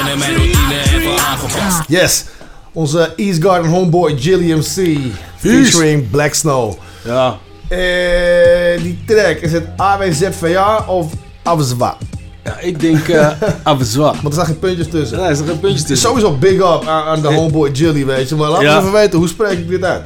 En 0.00 0.12
in 0.12 0.18
mijn 0.18 0.34
routine 0.36 0.78
even 0.94 1.24
aangepast. 1.24 1.82
Yes. 1.88 2.24
Onze 2.72 3.12
East 3.16 3.42
Garden 3.42 3.70
homeboy 3.70 4.18
Gilliam 4.18 4.60
C. 4.60 4.98
Featuring 5.36 6.10
Black 6.10 6.34
Snow. 6.34 6.74
Ja. 7.04 7.38
Eh, 7.68 8.82
die 8.82 8.98
track, 9.06 9.36
is 9.36 9.52
het 9.52 9.66
AWZVA 9.76 10.84
of 10.86 11.12
Avzwa? 11.42 11.96
Ja, 12.46 12.58
ik 12.60 12.80
denk 12.80 13.08
uh, 13.08 13.28
Avzwa. 13.62 14.04
Want 14.12 14.24
er 14.26 14.32
staan 14.32 14.46
geen 14.46 14.58
puntjes 14.58 14.88
tussen. 14.88 15.18
Nee, 15.18 15.26
er 15.28 15.34
staan 15.34 15.46
geen 15.48 15.60
puntjes 15.60 15.84
tussen. 15.84 16.08
Sowieso 16.08 16.32
big 16.36 16.52
up 16.52 16.86
aan, 16.86 17.04
aan 17.04 17.22
de 17.22 17.28
homeboy 17.34 17.70
Jilly, 17.70 18.06
weet 18.06 18.28
je. 18.28 18.34
Maar 18.34 18.48
laten 18.48 18.64
we 18.66 18.70
Ja. 18.72 18.78
even 18.80 18.92
weten, 18.92 19.18
hoe 19.18 19.28
spreek 19.28 19.58
ik 19.58 19.68
dit 19.68 19.84
uit? 19.84 20.02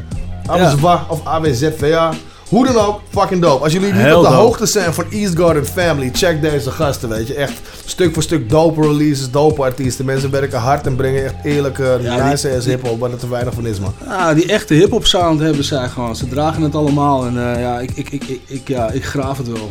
Avzwa 0.47 1.07
of 1.09 1.21
AWZVA? 1.27 2.11
Hoe 2.49 2.67
dan 2.67 2.77
ook, 2.77 3.01
fucking 3.11 3.43
dope. 3.43 3.65
Als 3.65 3.73
jullie 3.73 3.93
niet 3.93 4.03
Heel 4.03 4.17
op 4.19 4.23
de 4.25 4.29
dope. 4.31 4.41
hoogte 4.43 4.67
zijn 4.67 4.95
van 4.95 5.05
East 5.11 5.37
Garden 5.39 5.67
Family, 5.67 6.11
check 6.13 6.41
deze 6.43 6.71
gasten, 6.71 7.09
weet 7.09 7.27
je. 7.27 7.35
Echt 7.35 7.53
stuk 7.85 8.15
voor 8.15 8.23
stuk 8.23 8.51
dope 8.51 8.81
releases, 8.81 9.31
dope 9.31 9.63
artiesten. 9.63 10.05
Mensen 10.05 10.31
werken 10.31 10.59
hard 10.59 10.87
en 10.87 10.97
brengen 10.97 11.25
echt 11.25 11.35
eerlijke, 11.45 11.99
Ja, 12.03 12.29
nice 12.29 12.49
die- 12.49 12.57
ass 12.57 12.67
hip-hop, 12.67 13.01
waar 13.01 13.11
er 13.11 13.17
te 13.19 13.29
weinig 13.29 13.55
van 13.55 13.67
is, 13.67 13.81
man. 13.81 13.95
Ah, 14.09 14.35
die 14.35 14.47
echte 14.47 14.75
hip-hop 14.75 15.07
sound 15.07 15.41
hebben 15.41 15.65
zij 15.65 15.89
gewoon. 15.89 16.17
Ze 16.17 16.29
dragen 16.29 16.63
het 16.63 16.75
allemaal 16.75 17.27
en 17.27 17.55
eh, 17.55 17.61
ja, 17.61 17.79
ik, 17.81 17.91
ik, 17.95 18.11
ik, 18.11 18.25
ik, 18.25 18.41
ik- 18.47 18.69
ja, 18.69 18.91
ik 18.91 19.05
graaf 19.05 19.39
het 19.39 19.47
wel. 19.53 19.71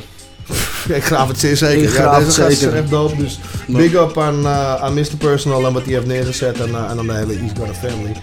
Ik 0.88 1.04
graaf 1.04 1.28
het 1.28 1.40
zeer 1.40 1.58
zeker. 1.58 1.84
Ik 1.84 1.96
ja, 1.96 2.14
deze 2.14 2.26
het 2.26 2.34
zeker. 2.34 2.56
zijn 2.56 2.74
echt 2.74 2.90
dope. 2.90 3.16
Dus 3.16 3.40
big 3.68 3.94
up 3.94 4.18
aan, 4.18 4.46
eh, 4.46 4.76
aan 4.76 4.94
Mr. 4.94 5.18
Personal 5.18 5.66
en 5.66 5.74
wat 5.74 5.84
hij 5.84 5.94
heeft 5.94 6.06
neergezet 6.06 6.60
en, 6.60 6.70
eh, 6.70 6.92
en 6.92 7.00
aan 7.00 7.08
de 7.08 7.14
hele 7.14 7.34
East 7.34 7.58
Garden 7.58 7.76
Family. 7.76 8.16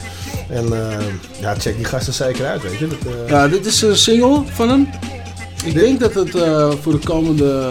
En 0.49 0.73
eh, 0.73 1.05
ja, 1.41 1.55
check 1.59 1.77
die 1.77 1.85
gasten 1.85 2.13
zeker 2.13 2.47
uit, 2.47 2.63
weet 2.63 2.79
je. 2.79 2.87
Dat, 2.89 2.99
Ja, 3.29 3.49
dit 3.49 3.67
is 3.67 3.83
een 3.83 3.97
single 3.97 4.43
van 4.53 4.69
hem. 4.69 4.89
Ik 5.65 5.75
denk 5.75 6.01
dat 6.01 6.15
het 6.15 6.31
voor 6.83 6.93
de 6.93 7.01
komende 7.05 7.71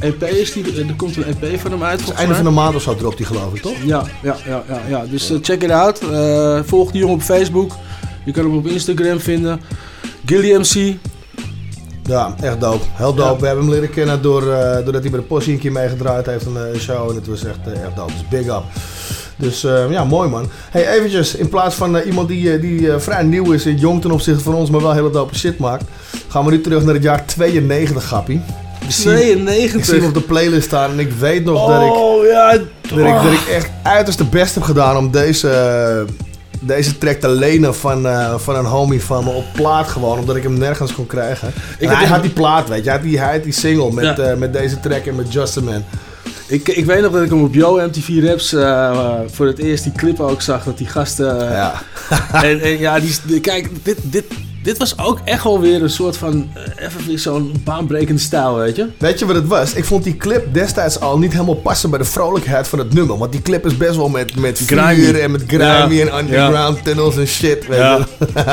EP 0.00 0.22
is. 0.22 0.52
Die, 0.52 0.78
er 0.86 0.94
komt 0.96 1.16
een 1.16 1.24
EP 1.24 1.60
van 1.60 1.70
hem 1.70 1.82
uit. 1.82 1.98
volgens 1.98 2.20
einde 2.20 2.34
van 2.34 2.44
de 2.44 2.50
maand 2.50 2.74
of 2.74 2.82
zo 2.82 2.94
dropt 2.94 3.18
hij 3.18 3.26
geloof 3.26 3.54
ik, 3.54 3.62
toch? 3.62 3.76
Ja, 3.84 4.04
ja, 4.22 4.36
ja, 4.46 4.64
ja, 4.68 4.80
ja. 4.88 5.04
dus 5.10 5.32
check 5.42 5.62
it 5.62 5.70
out. 5.70 6.00
Volg 6.66 6.90
die 6.90 7.00
jongen 7.00 7.14
op 7.14 7.22
Facebook. 7.22 7.72
Je 8.24 8.32
kan 8.32 8.44
hem 8.44 8.56
op 8.56 8.66
Instagram 8.66 9.20
vinden. 9.20 9.60
Gilly 10.24 10.54
MC. 10.54 10.96
Ja, 12.06 12.34
echt 12.42 12.60
dope. 12.60 12.84
Heel 12.92 13.14
dope. 13.14 13.40
We 13.40 13.46
hebben 13.46 13.64
hem 13.64 13.74
leren 13.74 13.90
kennen 13.90 14.22
door, 14.22 14.52
eh, 14.52 14.74
doordat 14.74 15.02
hij 15.02 15.10
bij 15.10 15.20
de 15.20 15.26
Possie 15.26 15.52
een 15.52 15.58
keer 15.58 15.72
meegedraaid 15.72 16.26
heeft 16.26 16.46
aan 16.46 16.56
een 16.56 16.80
show. 16.80 17.08
En 17.10 17.14
het 17.14 17.26
was 17.26 17.44
echt, 17.44 17.58
eh, 17.64 17.72
echt 17.84 17.96
dope. 17.96 18.12
Dus 18.12 18.28
big 18.40 18.46
up. 18.56 18.62
Dus 19.36 19.64
eh, 19.64 19.90
ja, 19.90 20.04
mooi 20.04 20.28
man. 20.28 20.48
Hey, 20.70 20.88
eventjes, 20.88 21.34
in 21.34 21.48
plaats 21.48 21.74
van 21.74 21.96
iemand 21.96 22.28
die, 22.28 22.58
die 22.58 22.90
vrij 22.98 23.22
nieuw 23.22 23.52
is 23.52 23.66
en 23.66 23.76
jong 23.76 24.00
ten 24.00 24.10
opzichte 24.10 24.42
van 24.42 24.54
ons, 24.54 24.70
maar 24.70 24.80
wel 24.80 24.92
hele 24.92 25.10
dope 25.10 25.34
shit 25.34 25.58
maakt, 25.58 25.84
gaan 26.28 26.44
we 26.44 26.50
nu 26.50 26.60
terug 26.60 26.84
naar 26.84 26.94
het 26.94 27.02
jaar 27.02 27.24
92, 27.26 28.04
grappie. 28.04 28.40
Ik 28.86 28.90
zie- 28.92 29.10
92. 29.12 29.74
Ik 29.78 29.84
zie 29.84 29.94
hem 29.98 30.04
op 30.08 30.14
de 30.14 30.20
playlist 30.20 30.66
staan 30.66 30.90
en 30.90 30.98
ik 30.98 31.12
weet 31.12 31.44
nog 31.44 31.68
dat 31.68 31.82
ik, 31.82 31.92
Oh 31.92 32.24
ja. 32.26 32.50
dat 32.50 32.98
ik, 32.98 33.14
dat 33.22 33.32
ik 33.32 33.46
echt 33.54 33.68
uiterst 33.82 34.18
de 34.18 34.24
best 34.24 34.54
heb 34.54 34.62
gedaan 34.62 34.96
om 34.96 35.10
deze, 35.10 36.04
deze 36.66 36.98
track 36.98 37.16
te 37.16 37.28
lenen 37.28 37.74
van, 37.74 38.06
eh, 38.06 38.38
van 38.38 38.56
een 38.56 38.64
homie 38.64 39.02
van 39.02 39.24
me 39.24 39.30
op 39.30 39.44
plaat 39.52 39.88
gewoon, 39.88 40.18
omdat 40.18 40.36
ik 40.36 40.42
hem 40.42 40.58
nergens 40.58 40.94
kon 40.94 41.06
krijgen. 41.06 41.52
En 41.78 41.88
heb 41.88 41.98
hij 41.98 42.06
had 42.06 42.22
die 42.22 42.30
plaat, 42.30 42.68
weet 42.68 42.84
je, 42.84 42.90
hij 42.90 42.98
had 42.98 43.02
die, 43.08 43.18
hij 43.18 43.32
had 43.32 43.42
die 43.42 43.52
single 43.52 43.92
met, 43.92 44.04
Ja. 44.04 44.16
eh, 44.16 44.36
met 44.36 44.52
deze 44.52 44.80
track 44.80 45.04
en 45.06 45.14
met 45.14 45.32
Just 45.32 45.56
a 45.56 45.60
Man. 45.60 45.84
Ik, 46.48 46.68
ik 46.68 46.84
weet 46.84 47.02
nog 47.02 47.12
dat 47.12 47.22
ik 47.22 47.30
hem 47.30 47.42
op 47.42 47.54
Yo 47.54 47.86
MTV 47.86 48.08
Raps 48.22 48.52
eh, 48.52 49.00
voor 49.26 49.46
het 49.46 49.58
eerst 49.58 49.82
die 49.84 49.92
clip 49.92 50.20
ook 50.20 50.42
zag. 50.42 50.64
Dat 50.64 50.78
die 50.78 50.86
gasten... 50.86 51.36
Ja. 51.50 51.82
en, 52.32 52.60
en 52.60 52.78
ja, 52.78 52.98
die- 53.26 53.40
kijk, 53.40 53.68
dit, 53.82 53.96
dit, 54.02 54.24
dit 54.66 54.78
was 54.78 54.98
ook 54.98 55.18
echt 55.24 55.44
wel 55.44 55.60
weer 55.60 55.82
een 55.82 55.90
soort 55.90 56.16
van... 56.16 56.48
eh, 56.54 56.86
even 56.86 57.06
weer 57.06 57.18
zo'n 57.18 57.54
baanbrekende 57.64 58.20
stijl, 58.20 58.54
weet 58.56 58.76
je? 58.76 58.86
Weet 58.98 59.18
je 59.18 59.26
wat 59.26 59.34
het 59.34 59.46
was? 59.46 59.72
Ik 59.74 59.84
vond 59.84 60.04
die 60.04 60.16
clip 60.16 60.54
destijds 60.54 61.00
al 61.00 61.18
niet 61.18 61.32
helemaal 61.32 61.54
passen 61.54 61.90
bij 61.90 61.98
de 61.98 62.04
vrolijkheid 62.04 62.68
van 62.68 62.78
het 62.78 62.92
nummer. 62.94 63.18
Want 63.18 63.32
die 63.32 63.42
clip 63.42 63.66
is 63.66 63.76
best 63.76 63.96
wel 63.96 64.08
met, 64.08 64.36
met 64.36 64.58
vuur 64.58 65.20
en 65.20 65.30
met 65.30 65.42
grimy 65.46 65.94
Ja. 65.94 66.06
en 66.06 66.18
underground 66.18 66.84
tunnels 66.84 67.16
en 67.16 67.26
shit. 67.26 67.66
Weet 67.66 67.78
Ja. 67.78 67.96
je? 68.18 68.32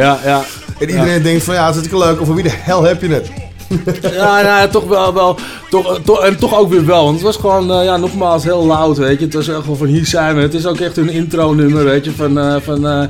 Ja, 0.00 0.18
ja. 0.24 0.42
En 0.80 0.88
iedereen 0.90 1.22
denkt 1.22 1.44
van 1.44 1.54
ja, 1.54 1.72
het 1.74 1.84
is 1.84 1.90
leuk. 1.90 2.20
Of 2.20 2.26
voor 2.26 2.34
wie 2.34 2.44
de 2.44 2.52
hel 2.52 2.82
heb 2.82 3.00
je 3.02 3.08
het? 3.08 3.30
Ja, 4.12 4.42
nou, 4.42 4.70
toch 4.70 4.84
wel, 4.84 5.14
wel 5.14 5.38
toch, 5.70 5.96
eh, 5.96 6.02
toch, 6.02 6.24
en 6.24 6.36
toch 6.36 6.58
ook 6.58 6.70
weer 6.70 6.86
wel. 6.86 7.02
Want 7.04 7.14
het 7.14 7.24
was 7.24 7.36
gewoon, 7.36 7.72
eh, 7.72 7.84
ja, 7.84 7.96
nogmaals, 7.96 8.44
heel 8.44 8.66
loud, 8.66 8.96
weet 8.96 9.18
je. 9.18 9.24
Het 9.24 9.34
was 9.34 9.48
echt 9.48 9.66
wel 9.66 9.76
van 9.76 9.86
hier 9.86 10.06
zijn 10.06 10.36
we. 10.36 10.42
Het 10.42 10.54
is 10.54 10.66
ook 10.66 10.80
echt 10.80 10.96
een 10.96 11.08
intro-nummer, 11.08 11.84
weet 11.84 12.04
je. 12.04 12.12
Van, 12.12 12.38
eh, 12.38 12.56
van 12.60 12.86
eh, 12.86 13.02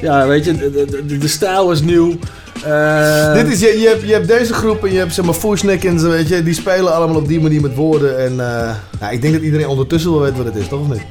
ja, 0.00 0.26
weet 0.26 0.44
je, 0.44 0.56
de, 0.56 0.70
de, 0.70 1.06
de, 1.06 1.18
de 1.18 1.28
stijl 1.28 1.66
was 1.66 1.82
nieuw. 1.82 2.16
Eh, 2.64 3.32
Dit 3.34 3.48
is, 3.48 3.60
je, 3.60 3.80
je, 3.80 3.88
hebt, 3.88 4.02
je 4.02 4.12
hebt 4.12 4.28
deze 4.28 4.52
groep 4.52 4.84
en 4.84 4.92
je 4.92 4.98
hebt 4.98 5.14
zeg 5.14 5.24
maar 5.24 5.34
Fushnik 5.34 5.84
en 5.84 5.98
zo, 5.98 6.08
weet 6.08 6.28
je. 6.28 6.42
Die 6.42 6.54
spelen 6.54 6.94
allemaal 6.94 7.16
op 7.16 7.28
die 7.28 7.40
manier 7.40 7.60
met 7.60 7.74
woorden. 7.74 8.18
En 8.18 8.30
eh, 8.40 8.74
ja, 9.00 9.10
ik 9.10 9.22
denk 9.22 9.34
dat 9.34 9.42
iedereen 9.42 9.68
ondertussen 9.68 10.10
wel 10.10 10.20
weet 10.20 10.36
wat 10.36 10.46
het 10.46 10.56
is, 10.56 10.68
toch 10.68 10.80
of 10.80 10.88
niet? 10.88 11.02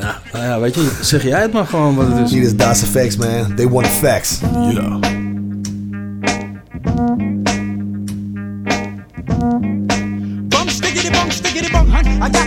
Ja, 0.00 0.18
nou 0.32 0.44
ja, 0.44 0.60
weet 0.60 0.74
je, 0.74 0.90
zeg 1.00 1.22
jij 1.22 1.40
het 1.42 1.52
maar 1.52 1.66
gewoon 1.66 1.94
wat 1.94 2.06
het 2.06 2.26
is. 2.26 2.30
Hier 2.30 2.42
is 2.42 2.56
Das 2.56 2.82
Effects, 2.82 3.16
man. 3.16 3.54
They 3.56 3.68
want 3.68 3.86
facts. 3.86 4.38
Ja. 4.72 4.98
Bum 6.82 7.33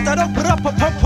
I 0.07 0.15
got 0.15 0.33
that 0.35 0.45
up 0.45 0.63
but 0.63 0.81
I 0.81 0.96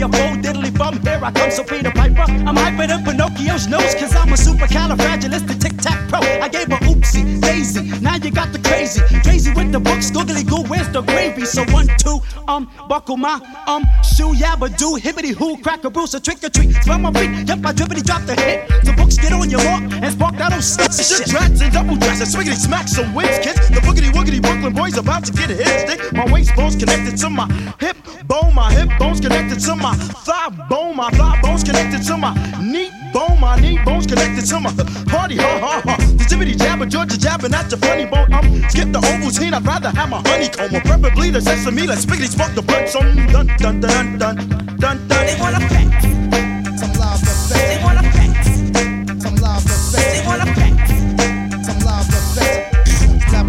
fire 0.00 0.08
full 0.08 0.42
diddly 0.42 0.76
bum. 0.76 1.00
Here 1.02 1.20
I 1.22 1.30
come, 1.30 1.50
so 1.50 1.64
Peter 1.64 1.90
Piper. 1.90 2.24
I'm 2.46 2.56
hyper 2.56 2.86
than 2.86 3.04
Pinocchio's 3.04 3.66
nose, 3.66 3.94
cause 3.94 4.14
I'm 4.14 4.32
a 4.32 4.36
supercalifragilistic 4.36 5.60
tic 5.60 5.76
tac 5.78 6.08
pro. 6.08 6.20
I 6.20 6.48
gave 6.48 6.68
her 6.68 6.78
oopsie, 6.88 7.40
daisy. 7.40 7.82
Now 8.00 8.16
you 8.16 8.30
got 8.30 8.52
the 8.52 8.58
crazy. 8.58 9.00
Crazy 9.22 9.52
with 9.52 9.72
the 9.72 9.80
books, 9.80 10.10
googly 10.10 10.44
goo, 10.44 10.62
where's 10.64 10.88
the 10.88 11.02
gravy? 11.02 11.44
So 11.44 11.64
one, 11.72 11.88
two, 11.98 12.20
um, 12.48 12.70
buckle 12.88 13.16
my 13.16 13.40
um 13.66 13.84
shoe, 14.02 14.32
yabba 14.34 14.76
do, 14.76 14.96
hibbity 14.96 15.34
hoo, 15.34 15.56
crack 15.58 15.84
a 15.84 15.90
bruise, 15.90 16.14
a 16.14 16.20
trick 16.20 16.42
or 16.44 16.50
treat. 16.50 16.72
Spell 16.82 16.98
my 16.98 17.12
feet, 17.12 17.48
yep, 17.48 17.58
I 17.64 17.72
dribbity 17.72 18.04
drop 18.04 18.22
the 18.22 18.34
hit. 18.34 18.68
The 18.84 18.92
books 18.92 19.16
get 19.16 19.32
on 19.32 19.50
your 19.50 19.64
walk 19.64 19.82
and 19.82 20.12
spark 20.12 20.36
that 20.36 20.52
old 20.52 20.64
sex 20.64 20.96
shit. 21.06 21.28
Drats 21.28 21.62
and 21.62 21.72
double 21.72 21.94
and 21.94 22.28
swiggity 22.28 22.56
smack 22.56 22.88
some 22.88 23.14
wings, 23.14 23.38
kids. 23.38 23.68
The 23.68 23.80
boogity 23.80 24.10
woogity 24.10 24.40
Brooklyn 24.40 24.72
boys 24.72 24.96
about 24.96 25.24
to 25.26 25.32
get 25.32 25.50
a 25.50 25.54
hit 25.54 25.88
stick. 25.88 26.12
My 26.12 26.30
waist 26.32 26.54
bones 26.56 26.76
connected 26.76 27.16
to 27.18 27.30
my 27.30 27.46
hip 27.78 27.96
bone, 28.26 28.54
my 28.54 28.72
hip 28.72 28.90
bones 28.98 29.20
connected 29.20 29.60
to 29.60 29.74
my 29.76 29.89
thigh 29.94 30.50
bone, 30.68 30.96
my 30.96 31.10
thigh 31.10 31.40
bones 31.42 31.64
connected 31.64 32.02
to 32.06 32.16
my 32.16 32.34
knee 32.60 32.90
bone, 33.12 33.40
my 33.40 33.58
knee 33.58 33.78
bones 33.84 34.06
connected 34.06 34.46
to 34.46 34.60
my 34.60 34.72
party, 35.06 35.36
ha 35.36 35.58
ha 35.58 35.82
ha. 35.84 35.96
The 35.96 36.24
jibbity 36.24 36.56
jabber, 36.58 36.86
Georgia 36.86 37.18
jabbing 37.18 37.54
at 37.54 37.70
the 37.70 37.76
funny 37.76 38.06
bone. 38.06 38.32
Um, 38.32 38.62
skip 38.68 38.92
the 38.92 39.00
Ovaltine, 39.00 39.52
I'd 39.52 39.66
rather 39.66 39.90
have 39.90 40.08
my 40.08 40.22
honeycomb, 40.26 40.74
or 40.74 40.80
preferably 40.80 41.30
the 41.30 41.40
sesame. 41.40 41.86
Let's 41.86 42.04
spiggity 42.04 42.28
spark 42.28 42.54
the 42.54 42.62
blood, 42.62 42.88
some 42.88 43.26
dun 43.26 43.46
dun 43.58 43.80
dun 43.80 44.18
dun 44.18 44.36
dun 44.78 44.78
dun. 44.78 45.08
They 45.08 45.36
wanna 45.40 45.58
pack. 45.60 45.89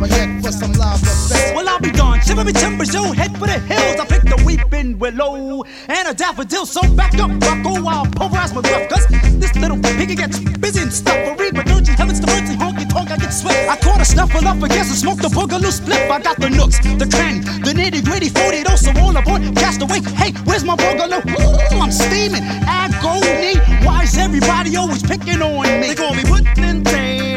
A 0.02 0.08
head 0.08 0.44
for 0.44 0.52
some 0.52 0.74
Well, 0.74 1.70
I'll 1.70 1.80
be 1.80 1.92
gone. 1.92 2.22
Shiver 2.22 2.44
me 2.44 2.54
timbers, 2.54 2.92
yo, 2.92 3.12
head 3.12 3.38
for 3.38 3.46
the 3.46 3.60
hills. 3.60 4.00
I 4.00 4.06
picked 4.06 4.32
a 4.32 4.44
weeping 4.44 4.98
willow 4.98 5.64
and 5.88 6.08
a 6.08 6.14
daffodil. 6.14 6.66
So 6.66 6.82
back 6.96 7.14
up, 7.20 7.30
bucko, 7.40 7.86
I'll 7.86 8.08
pulverize 8.08 8.52
my 8.56 8.62
gruff. 8.62 8.90
Cause 8.90 9.06
this 9.38 9.56
little 9.58 9.78
piggy 9.78 10.16
gets 10.16 10.40
busy 10.58 10.82
and 10.82 10.92
stuff. 10.92 11.18
I 11.18 11.36
read 11.36 11.54
my 11.54 11.62
urgent 11.70 12.00
heavens 12.00 12.20
to 12.20 12.32
earthly 12.32 12.56
honky 12.56 12.90
tonk. 12.90 13.12
I 13.12 13.18
get 13.18 13.30
sweat. 13.30 13.70
I 13.70 13.76
caught 13.78 14.02
a 14.02 14.06
snuffle 14.06 14.48
up 14.48 14.58
against 14.64 14.90
and 14.90 14.98
smoked 14.98 15.22
the 15.22 15.28
boogaloo 15.28 15.72
split. 15.72 16.10
I 16.10 16.20
got 16.20 16.38
the 16.38 16.50
nooks, 16.50 16.80
the 16.80 17.06
cranny, 17.06 17.42
the 17.62 17.72
nitty 17.72 18.04
gritty, 18.04 18.30
40 18.30 18.64
those 18.64 18.82
so 18.82 18.92
all 19.00 19.16
aboard. 19.16 19.44
Cast 19.56 19.84
away. 19.84 20.02
Hey, 20.18 20.32
where's 20.46 20.64
my 20.64 20.76
boogaloo? 20.78 21.22
Ooh, 21.30 21.80
I'm 21.80 21.92
steaming. 21.92 22.42
Agony. 22.66 23.60
Why 23.86 24.02
is 24.02 24.18
everybody 24.18 24.76
always 24.78 25.04
picking 25.04 25.44
on 25.44 25.62
me? 25.80 25.90
They 25.90 25.96
call 25.96 26.16
me 26.16 26.24
putting 26.24 26.64
in 26.64 26.84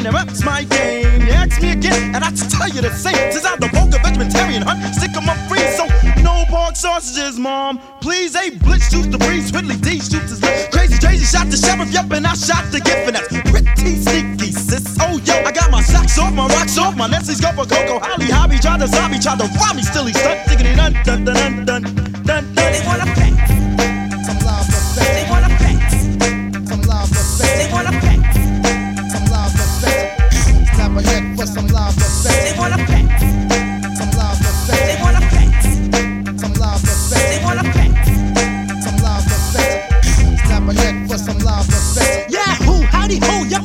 and 0.07 0.15
that's 0.15 0.45
my 0.45 0.65
game. 0.65 1.23
You 1.23 1.33
ask 1.33 1.61
me 1.63 1.73
again, 1.73 2.15
and 2.15 2.25
I 2.25 2.31
just 2.31 2.51
tell 2.51 2.69
you 2.69 2.81
the 2.81 2.91
same. 2.91 3.17
Since 3.33 3.47
I'm 3.47 3.59
the 3.59 3.69
vulgar 3.69 3.99
vegetarian 4.03 4.63
hunt, 4.63 4.95
stick 4.95 5.17
'em 5.17 5.29
up 5.29 5.39
free, 5.49 5.65
so 5.77 5.87
no 6.23 6.45
pork 6.49 6.77
sausages, 6.77 7.39
mom. 7.39 7.81
Please, 8.01 8.37
a 8.37 8.51
blitz 8.51 8.91
shoots 8.91 9.09
the 9.09 9.19
breeze, 9.19 9.53
Whitley 9.53 9.77
D 9.77 10.01
shoots 10.01 10.31
his 10.31 10.43
lip. 10.43 10.71
Crazy, 10.73 10.99
crazy, 10.99 11.25
shot 11.25 11.51
the 11.51 11.57
sheriff, 11.57 11.91
yep, 11.91 12.11
and 12.13 12.27
I 12.27 12.35
shot 12.35 12.65
the 12.71 12.81
gift, 12.81 13.07
and 13.09 13.17
that's 13.17 13.29
pretty 13.51 13.97
sneaky, 14.03 14.53
sis. 14.53 14.97
Oh, 15.01 15.19
yo, 15.25 15.35
I 15.45 15.53
got 15.53 15.71
my 15.71 15.83
socks 15.83 16.19
off, 16.19 16.33
my 16.33 16.47
rocks 16.49 16.77
off, 16.79 16.97
my 16.97 17.07
Nessie's 17.07 17.41
go 17.41 17.53
for 17.53 17.67
Coco 17.67 17.99
Holly 17.99 18.31
Hobby, 18.31 18.59
tried 18.59 18.81
to 18.81 18.89
zombie, 18.89 19.19
tried 19.19 19.39
to 19.39 19.49
rob 19.59 19.77
me, 19.77 19.83
still 19.83 20.07
he 20.07 20.13
stuck, 20.13 20.45
diggity 20.49 20.75
dun 20.75 20.93
dun 21.05 21.25
dun 21.25 21.37
dun 21.37 21.65
dun 21.65 21.83
dun 21.83 22.23
dun. 22.25 22.55
They 22.55 22.83
wanna 22.87 23.24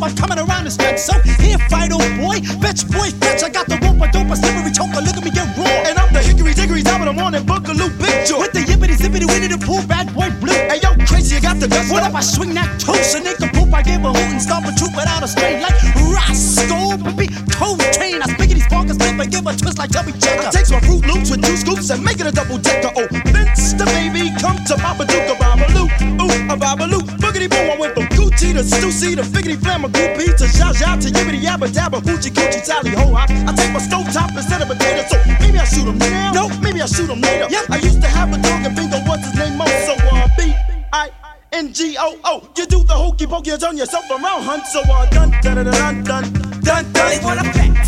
I'm 0.09 0.17
coming 0.17 0.41
around 0.41 0.65
the 0.65 0.73
stretch. 0.73 0.97
So 0.97 1.13
here, 1.37 1.61
fight, 1.69 1.93
old 1.93 2.09
boy. 2.17 2.41
Fetch, 2.57 2.89
boy, 2.89 3.13
fetch. 3.21 3.45
I 3.45 3.49
got 3.53 3.69
the 3.69 3.77
rope, 3.85 4.01
a 4.01 4.09
dope, 4.09 4.33
a 4.33 4.35
slippery 4.35 4.73
choker. 4.73 5.05
Look 5.05 5.13
at 5.13 5.23
me 5.23 5.29
get 5.29 5.45
raw. 5.53 5.69
And 5.85 6.01
I'm 6.01 6.09
the 6.09 6.25
hickory 6.25 6.57
dickory 6.57 6.81
top 6.81 7.05
of 7.05 7.05
the 7.05 7.13
morning 7.13 7.45
boogaloo 7.45 7.93
big 8.01 8.25
joy. 8.25 8.41
With 8.41 8.53
the 8.57 8.65
yippity 8.65 8.97
zippity 8.97 9.29
winnie 9.29 9.53
the 9.53 9.61
pool, 9.61 9.85
bad 9.85 10.09
boy 10.17 10.33
blue. 10.41 10.57
Hey 10.65 10.81
yo, 10.81 10.97
crazy, 11.05 11.37
you 11.37 11.41
got 11.45 11.61
the 11.61 11.69
guts. 11.69 11.93
What 11.93 12.01
if 12.01 12.15
I 12.15 12.25
swing 12.25 12.57
that 12.57 12.81
toast 12.81 13.13
and 13.13 13.23
make 13.23 13.37
a 13.37 13.53
poop? 13.53 13.69
I 13.69 13.85
give 13.85 14.01
a 14.01 14.09
hoot 14.09 14.33
and 14.33 14.41
stomp 14.41 14.65
a 14.65 14.73
troop 14.73 14.97
without 14.97 15.21
a 15.21 15.29
strain 15.29 15.61
like 15.61 15.77
Roscoe. 16.09 16.97
Be 17.13 17.29
cold 17.53 17.77
train. 17.93 18.17
I 18.17 18.33
spiggity 18.33 18.65
spark 18.65 18.89
a 18.89 18.97
slip 18.97 19.13
and 19.13 19.29
give 19.29 19.45
a 19.45 19.53
twist 19.53 19.77
like 19.77 19.93
Chubby 19.93 20.17
Checker. 20.17 20.49
I 20.49 20.49
takes 20.49 20.73
my 20.73 20.81
Fruit 20.81 21.05
Loops 21.05 21.29
with 21.29 21.45
two 21.45 21.53
scoops 21.53 21.93
and 21.93 22.01
make 22.01 22.17
it 22.17 22.25
a 22.25 22.33
double 22.33 22.57
decker. 22.57 22.89
Oh, 22.97 23.05
Vince 23.29 23.77
the 23.77 23.85
baby, 23.93 24.33
come 24.41 24.57
to 24.65 24.73
Baba 24.81 25.05
Duke, 25.05 25.29
a 25.29 25.37
Babaloo. 25.37 25.85
Ooh, 26.17 26.33
a 26.49 26.57
Babaloo. 26.57 27.05
Boogity 27.21 27.45
boom, 27.45 27.69
I 27.69 27.77
went 27.77 27.93
from 27.93 28.08
to 28.53 28.63
Stussy 28.63 29.15
to 29.15 29.21
Figgity 29.23 29.57
Flam, 29.61 29.85
a 29.85 29.89
Goopy 29.89 30.35
to 30.37 30.47
Zha 30.47 30.71
Zha 30.73 30.95
to 30.97 31.07
Yibbity 31.09 31.41
Yabba 31.41 31.67
Dabba, 31.67 32.01
Hoochie 32.01 32.31
Coochie 32.31 32.65
Tally 32.65 32.91
Ho 32.91 33.13
Hop. 33.13 33.29
I 33.29 33.53
take 33.55 33.71
my 33.71 33.79
stove 33.79 34.11
top 34.13 34.31
instead 34.35 34.61
of 34.61 34.67
potato, 34.67 35.03
so 35.07 35.17
maybe 35.39 35.59
I 35.59 35.65
shoot 35.65 35.87
him 35.87 35.97
now. 35.99 36.31
No, 36.33 36.49
maybe 36.59 36.81
I 36.81 36.85
shoot 36.87 37.09
him 37.09 37.21
later. 37.21 37.47
Yep, 37.49 37.69
I 37.69 37.77
used 37.77 38.01
to 38.01 38.07
have 38.07 38.29
a 38.33 38.37
dog 38.41 38.65
and 38.65 38.75
bingo, 38.75 38.97
what's 39.07 39.25
his 39.25 39.35
name? 39.35 39.57
Mo, 39.57 39.65
so 39.85 39.93
uh, 40.11 40.27
B 40.37 40.53
I. 40.93 41.09
N-G-O-O, 41.51 42.49
you 42.57 42.65
do 42.67 42.83
the 42.83 42.93
hokey 42.93 43.25
pokey, 43.27 43.49
you 43.51 43.57
turn 43.57 43.75
yourself 43.77 44.05
around, 44.09 44.43
hunt. 44.43 44.65
So 44.67 44.81
uh, 44.81 45.05
dun 45.09 45.31
dun 45.41 45.55
dun 45.65 45.65
dun 45.65 46.03
dun 46.03 46.23
dun 46.63 46.91
dun. 46.93 47.09
They 47.09 47.19
wanna 47.23 47.43
flex, 47.53 47.87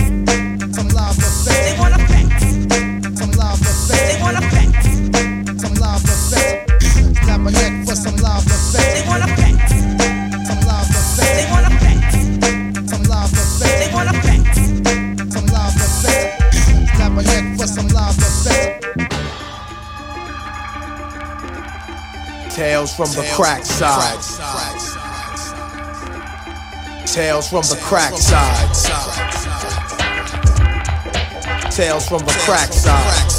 Some 0.76 0.90
love 0.90 1.18
effects. 1.18 1.46
they 1.46 1.78
wanna 1.80 2.00
flex, 2.10 2.42
Some 3.20 3.32
love 3.32 3.62
effects. 3.62 3.88
they 3.88 4.18
wanna 4.22 4.42
flex, 4.52 5.62
Some 5.62 5.76
love 5.76 6.04
effects. 6.04 6.86
Snap 7.24 7.40
a 7.48 7.52
neck 7.52 7.86
for 7.86 7.96
some 7.96 8.16
love 8.18 8.46
effects. 8.46 8.94
they 8.94 9.04
wanna 9.08 9.28
flex, 9.36 9.72
Tales 22.62 22.94
from 22.96 23.10
the 23.12 23.28
crack 23.34 23.66
side. 23.66 24.20
Tales 27.08 27.50
from 27.50 27.64
the 27.64 27.80
crack 27.82 28.14
side. 28.14 28.76
Tales 31.72 32.08
from 32.08 32.20
the 32.20 32.34
crack 32.46 32.72
side. 32.72 33.32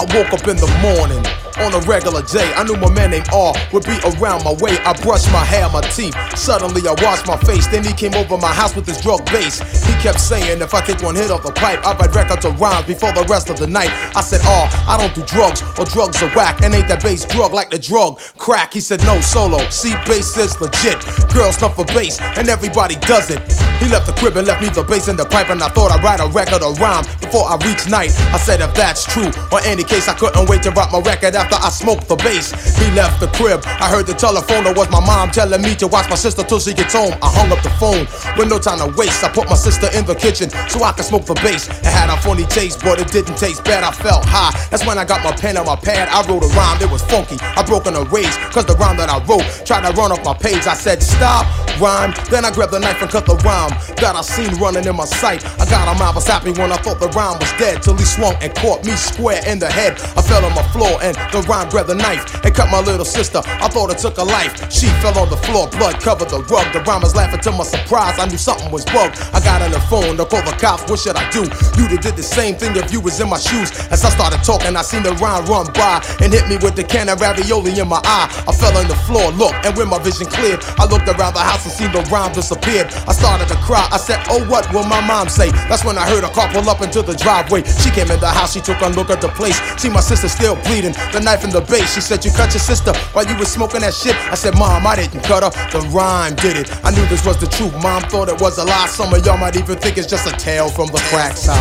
I 0.00 0.04
woke 0.14 0.32
up 0.32 0.48
in 0.48 0.56
the 0.56 0.68
morning. 0.80 1.43
On 1.58 1.72
a 1.72 1.78
regular 1.86 2.22
day, 2.22 2.52
I 2.54 2.64
knew 2.64 2.76
my 2.76 2.90
man 2.90 3.10
named 3.10 3.28
R 3.32 3.54
would 3.72 3.84
be 3.84 3.96
around 4.04 4.42
my 4.42 4.54
way. 4.58 4.76
I 4.82 4.92
brushed 5.02 5.30
my 5.30 5.44
hair, 5.44 5.68
my 5.70 5.82
teeth. 5.82 6.14
Suddenly, 6.36 6.82
I 6.88 6.94
washed 6.98 7.26
my 7.26 7.36
face. 7.36 7.68
Then 7.68 7.84
he 7.84 7.92
came 7.92 8.14
over 8.14 8.36
my 8.36 8.52
house 8.52 8.74
with 8.74 8.86
his 8.86 9.00
drug 9.00 9.24
base. 9.26 9.60
He 9.86 9.92
kept 10.02 10.20
saying, 10.20 10.60
if 10.60 10.74
I 10.74 10.80
take 10.80 11.00
one 11.02 11.14
hit 11.14 11.30
off 11.30 11.44
the 11.44 11.52
pipe, 11.52 11.80
I'll 11.86 11.96
write 11.96 12.14
records 12.14 12.44
of 12.44 12.60
rhymes 12.60 12.86
before 12.86 13.12
the 13.12 13.24
rest 13.24 13.50
of 13.50 13.58
the 13.58 13.68
night. 13.68 13.90
I 14.16 14.20
said, 14.20 14.40
R, 14.44 14.68
I 14.88 14.96
don't 14.98 15.14
do 15.14 15.22
drugs, 15.32 15.62
or 15.78 15.84
drugs 15.84 16.20
are 16.22 16.30
whack. 16.34 16.62
And 16.62 16.74
ain't 16.74 16.88
that 16.88 17.02
base 17.02 17.24
drug 17.24 17.52
like 17.52 17.70
the 17.70 17.78
drug 17.78 18.18
crack? 18.36 18.72
He 18.72 18.80
said, 18.80 19.00
no, 19.04 19.20
solo. 19.20 19.58
See, 19.70 19.94
base 20.06 20.36
is 20.36 20.60
legit. 20.60 20.98
Girls 21.32 21.62
love 21.62 21.76
for 21.76 21.84
base, 21.86 22.20
and 22.20 22.48
everybody 22.48 22.96
does 22.96 23.30
it. 23.30 23.63
He 23.80 23.90
left 23.90 24.06
the 24.06 24.14
crib 24.14 24.36
and 24.36 24.46
left 24.46 24.62
me 24.62 24.68
the 24.68 24.82
base 24.82 25.08
and 25.08 25.18
the 25.18 25.24
pipe, 25.24 25.50
and 25.50 25.62
I 25.62 25.68
thought 25.68 25.92
I'd 25.92 26.02
write 26.02 26.20
a 26.20 26.28
record 26.28 26.62
of 26.62 26.78
rhyme 26.78 27.04
before 27.20 27.44
I 27.44 27.56
reach 27.66 27.88
night. 27.88 28.12
I 28.32 28.38
said, 28.38 28.60
if 28.60 28.72
that's 28.74 29.04
true, 29.04 29.28
or 29.52 29.60
any 29.64 29.84
case, 29.84 30.08
I 30.08 30.14
couldn't 30.14 30.48
wait 30.48 30.62
to 30.64 30.70
write 30.70 30.92
my 30.92 31.00
record 31.00 31.34
after 31.34 31.56
I 31.56 31.68
smoked 31.68 32.08
the 32.08 32.16
base. 32.16 32.52
He 32.78 32.90
left 32.92 33.20
the 33.20 33.28
crib. 33.36 33.60
I 33.66 33.90
heard 33.90 34.06
the 34.06 34.14
telephone, 34.14 34.66
it 34.66 34.76
was 34.76 34.88
my 34.90 35.04
mom 35.04 35.30
telling 35.30 35.60
me 35.60 35.74
to 35.76 35.86
watch 35.86 36.08
my 36.08 36.16
sister 36.16 36.42
till 36.42 36.60
she 36.60 36.72
gets 36.72 36.94
home. 36.94 37.12
I 37.20 37.28
hung 37.28 37.52
up 37.52 37.62
the 37.62 37.74
phone 37.76 38.06
with 38.38 38.48
no 38.48 38.58
time 38.58 38.78
to 38.80 38.88
waste. 38.96 39.24
I 39.24 39.28
put 39.28 39.48
my 39.48 39.56
sister 39.56 39.88
in 39.92 40.06
the 40.06 40.14
kitchen 40.14 40.48
so 40.68 40.82
I 40.82 40.92
could 40.92 41.04
smoke 41.04 41.26
the 41.26 41.34
base. 41.44 41.68
It 41.68 41.92
had 41.92 42.08
a 42.08 42.16
funny 42.22 42.44
taste, 42.44 42.80
but 42.80 43.00
it 43.00 43.08
didn't 43.08 43.36
taste 43.36 43.64
bad. 43.64 43.84
I 43.84 43.92
felt 43.92 44.24
high. 44.24 44.54
That's 44.70 44.86
when 44.86 44.98
I 44.98 45.04
got 45.04 45.24
my 45.24 45.32
pen 45.32 45.56
and 45.56 45.66
my 45.66 45.76
pad. 45.76 46.08
I 46.08 46.24
wrote 46.24 46.44
a 46.44 46.50
rhyme, 46.56 46.80
it 46.80 46.90
was 46.90 47.02
funky. 47.04 47.36
I 47.40 47.62
broke 47.62 47.86
in 47.86 47.94
a 47.94 48.04
rage, 48.08 48.32
cause 48.48 48.64
the 48.64 48.76
rhyme 48.76 48.96
that 48.96 49.10
I 49.10 49.20
wrote 49.28 49.44
tried 49.66 49.84
to 49.84 49.92
run 49.92 50.12
off 50.12 50.24
my 50.24 50.34
page. 50.34 50.66
I 50.66 50.74
said, 50.74 51.02
stop, 51.02 51.44
rhyme. 51.80 52.14
Then 52.30 52.44
I 52.44 52.52
grabbed 52.52 52.72
the 52.72 52.80
knife 52.80 53.02
and 53.02 53.10
cut 53.10 53.26
the 53.26 53.36
rhyme 53.44 53.63
that 54.00 54.14
I 54.16 54.22
seen 54.22 54.54
running 54.60 54.84
in 54.84 54.96
my 54.96 55.04
sight. 55.04 55.44
I 55.60 55.64
got 55.68 55.88
him, 55.88 56.00
I 56.02 56.10
was 56.14 56.26
happy 56.26 56.50
when 56.52 56.72
I 56.72 56.76
thought 56.78 57.00
the 57.00 57.08
rhyme 57.08 57.38
was 57.38 57.52
dead. 57.58 57.82
Till 57.82 57.96
he 57.96 58.04
swung 58.04 58.34
and 58.40 58.54
caught 58.54 58.84
me 58.84 58.92
square 58.96 59.40
in 59.46 59.58
the 59.58 59.70
head. 59.70 60.00
I 60.16 60.22
fell 60.22 60.44
on 60.44 60.54
my 60.54 60.66
floor 60.74 60.98
and 61.02 61.16
the 61.32 61.42
rhyme 61.48 61.68
grabbed 61.68 61.88
the 61.88 61.94
knife 61.94 62.44
and 62.44 62.54
cut 62.54 62.70
my 62.70 62.80
little 62.80 63.04
sister. 63.04 63.40
I 63.44 63.68
thought 63.68 63.90
it 63.90 63.98
took 63.98 64.18
a 64.18 64.24
life. 64.24 64.54
She 64.72 64.86
fell 65.00 65.16
on 65.18 65.30
the 65.30 65.38
floor, 65.48 65.68
blood 65.68 66.00
covered 66.00 66.30
the 66.30 66.40
rug. 66.50 66.66
The 66.72 66.80
rhyme 66.82 67.02
was 67.02 67.14
laughing 67.14 67.40
to 67.40 67.52
my 67.52 67.64
surprise. 67.64 68.18
I 68.18 68.26
knew 68.26 68.38
something 68.38 68.70
was 68.70 68.84
bugged. 68.86 69.18
I 69.32 69.40
got 69.40 69.62
on 69.62 69.70
the 69.70 69.80
phone 69.86 70.16
to 70.16 70.24
call 70.24 70.42
the 70.42 70.56
cops. 70.58 70.88
What 70.90 70.98
should 71.00 71.16
I 71.16 71.28
do? 71.30 71.42
You'd 71.76 71.92
have 71.92 72.00
did 72.00 72.16
the 72.16 72.22
same 72.22 72.56
thing 72.56 72.76
if 72.76 72.92
you 72.92 73.00
was 73.00 73.20
in 73.20 73.28
my 73.28 73.38
shoes. 73.38 73.70
As 73.90 74.04
I 74.04 74.10
started 74.10 74.42
talking, 74.42 74.76
I 74.76 74.82
seen 74.82 75.02
the 75.02 75.12
rhyme 75.16 75.44
run 75.46 75.70
by 75.72 76.04
and 76.20 76.32
hit 76.32 76.48
me 76.48 76.56
with 76.58 76.76
the 76.76 76.84
can 76.84 77.08
of 77.08 77.20
ravioli 77.20 77.78
in 77.78 77.88
my 77.88 78.00
eye. 78.04 78.28
I 78.48 78.52
fell 78.52 78.76
on 78.76 78.88
the 78.88 78.96
floor, 79.06 79.30
look, 79.32 79.54
and 79.64 79.76
when 79.76 79.88
my 79.88 79.98
vision 79.98 80.26
cleared, 80.26 80.60
I 80.78 80.86
looked 80.86 81.08
around 81.08 81.34
the 81.34 81.44
house 81.44 81.64
and 81.64 81.72
seen 81.72 81.92
the 81.92 82.02
rhyme 82.10 82.32
disappeared. 82.32 82.88
I 83.06 83.12
started 83.12 83.48
to 83.54 83.60
cry. 83.62 83.86
I 83.90 83.96
said, 83.96 84.18
Oh, 84.28 84.42
what 84.48 84.66
will 84.72 84.84
my 84.84 85.00
mom 85.00 85.28
say? 85.28 85.50
That's 85.70 85.84
when 85.84 85.96
I 85.98 86.08
heard 86.08 86.24
a 86.24 86.30
car 86.30 86.50
pull 86.50 86.68
up 86.68 86.82
into 86.82 87.02
the 87.02 87.14
driveway. 87.14 87.62
She 87.62 87.90
came 87.90 88.10
in 88.10 88.20
the 88.20 88.28
house, 88.28 88.52
she 88.54 88.60
took 88.60 88.80
a 88.82 88.88
look 88.88 89.10
at 89.10 89.20
the 89.20 89.28
place. 89.28 89.58
See 89.80 89.88
my 89.88 90.00
sister 90.00 90.28
still 90.28 90.56
bleeding, 90.66 90.92
the 91.12 91.20
knife 91.20 91.44
in 91.44 91.50
the 91.50 91.60
base. 91.60 91.94
She 91.94 92.00
said, 92.00 92.24
You 92.24 92.32
cut 92.32 92.52
your 92.52 92.60
sister 92.60 92.92
while 93.12 93.26
you 93.26 93.36
was 93.36 93.50
smoking 93.50 93.80
that 93.80 93.94
shit. 93.94 94.16
I 94.30 94.34
said, 94.34 94.54
Mom, 94.58 94.86
I 94.86 94.96
didn't 94.96 95.22
cut 95.22 95.42
her. 95.42 95.52
The 95.70 95.86
rhyme 95.88 96.34
did 96.36 96.56
it. 96.56 96.70
I 96.84 96.90
knew 96.90 97.06
this 97.06 97.24
was 97.24 97.38
the 97.38 97.46
truth. 97.46 97.72
Mom 97.82 98.02
thought 98.02 98.28
it 98.28 98.40
was 98.40 98.58
a 98.58 98.64
lie. 98.64 98.86
Some 98.88 99.14
of 99.14 99.24
y'all 99.24 99.38
might 99.38 99.56
even 99.56 99.78
think 99.78 99.98
it's 99.98 100.08
just 100.08 100.26
a 100.26 100.36
tale 100.36 100.68
from 100.68 100.88
the 100.88 101.02
crack 101.10 101.36
side. 101.36 101.58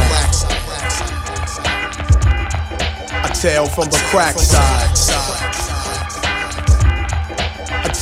A 3.12 3.30
tale 3.34 3.68
from 3.68 3.90
the 3.90 4.02
crack 4.10 4.36
side. 4.38 5.53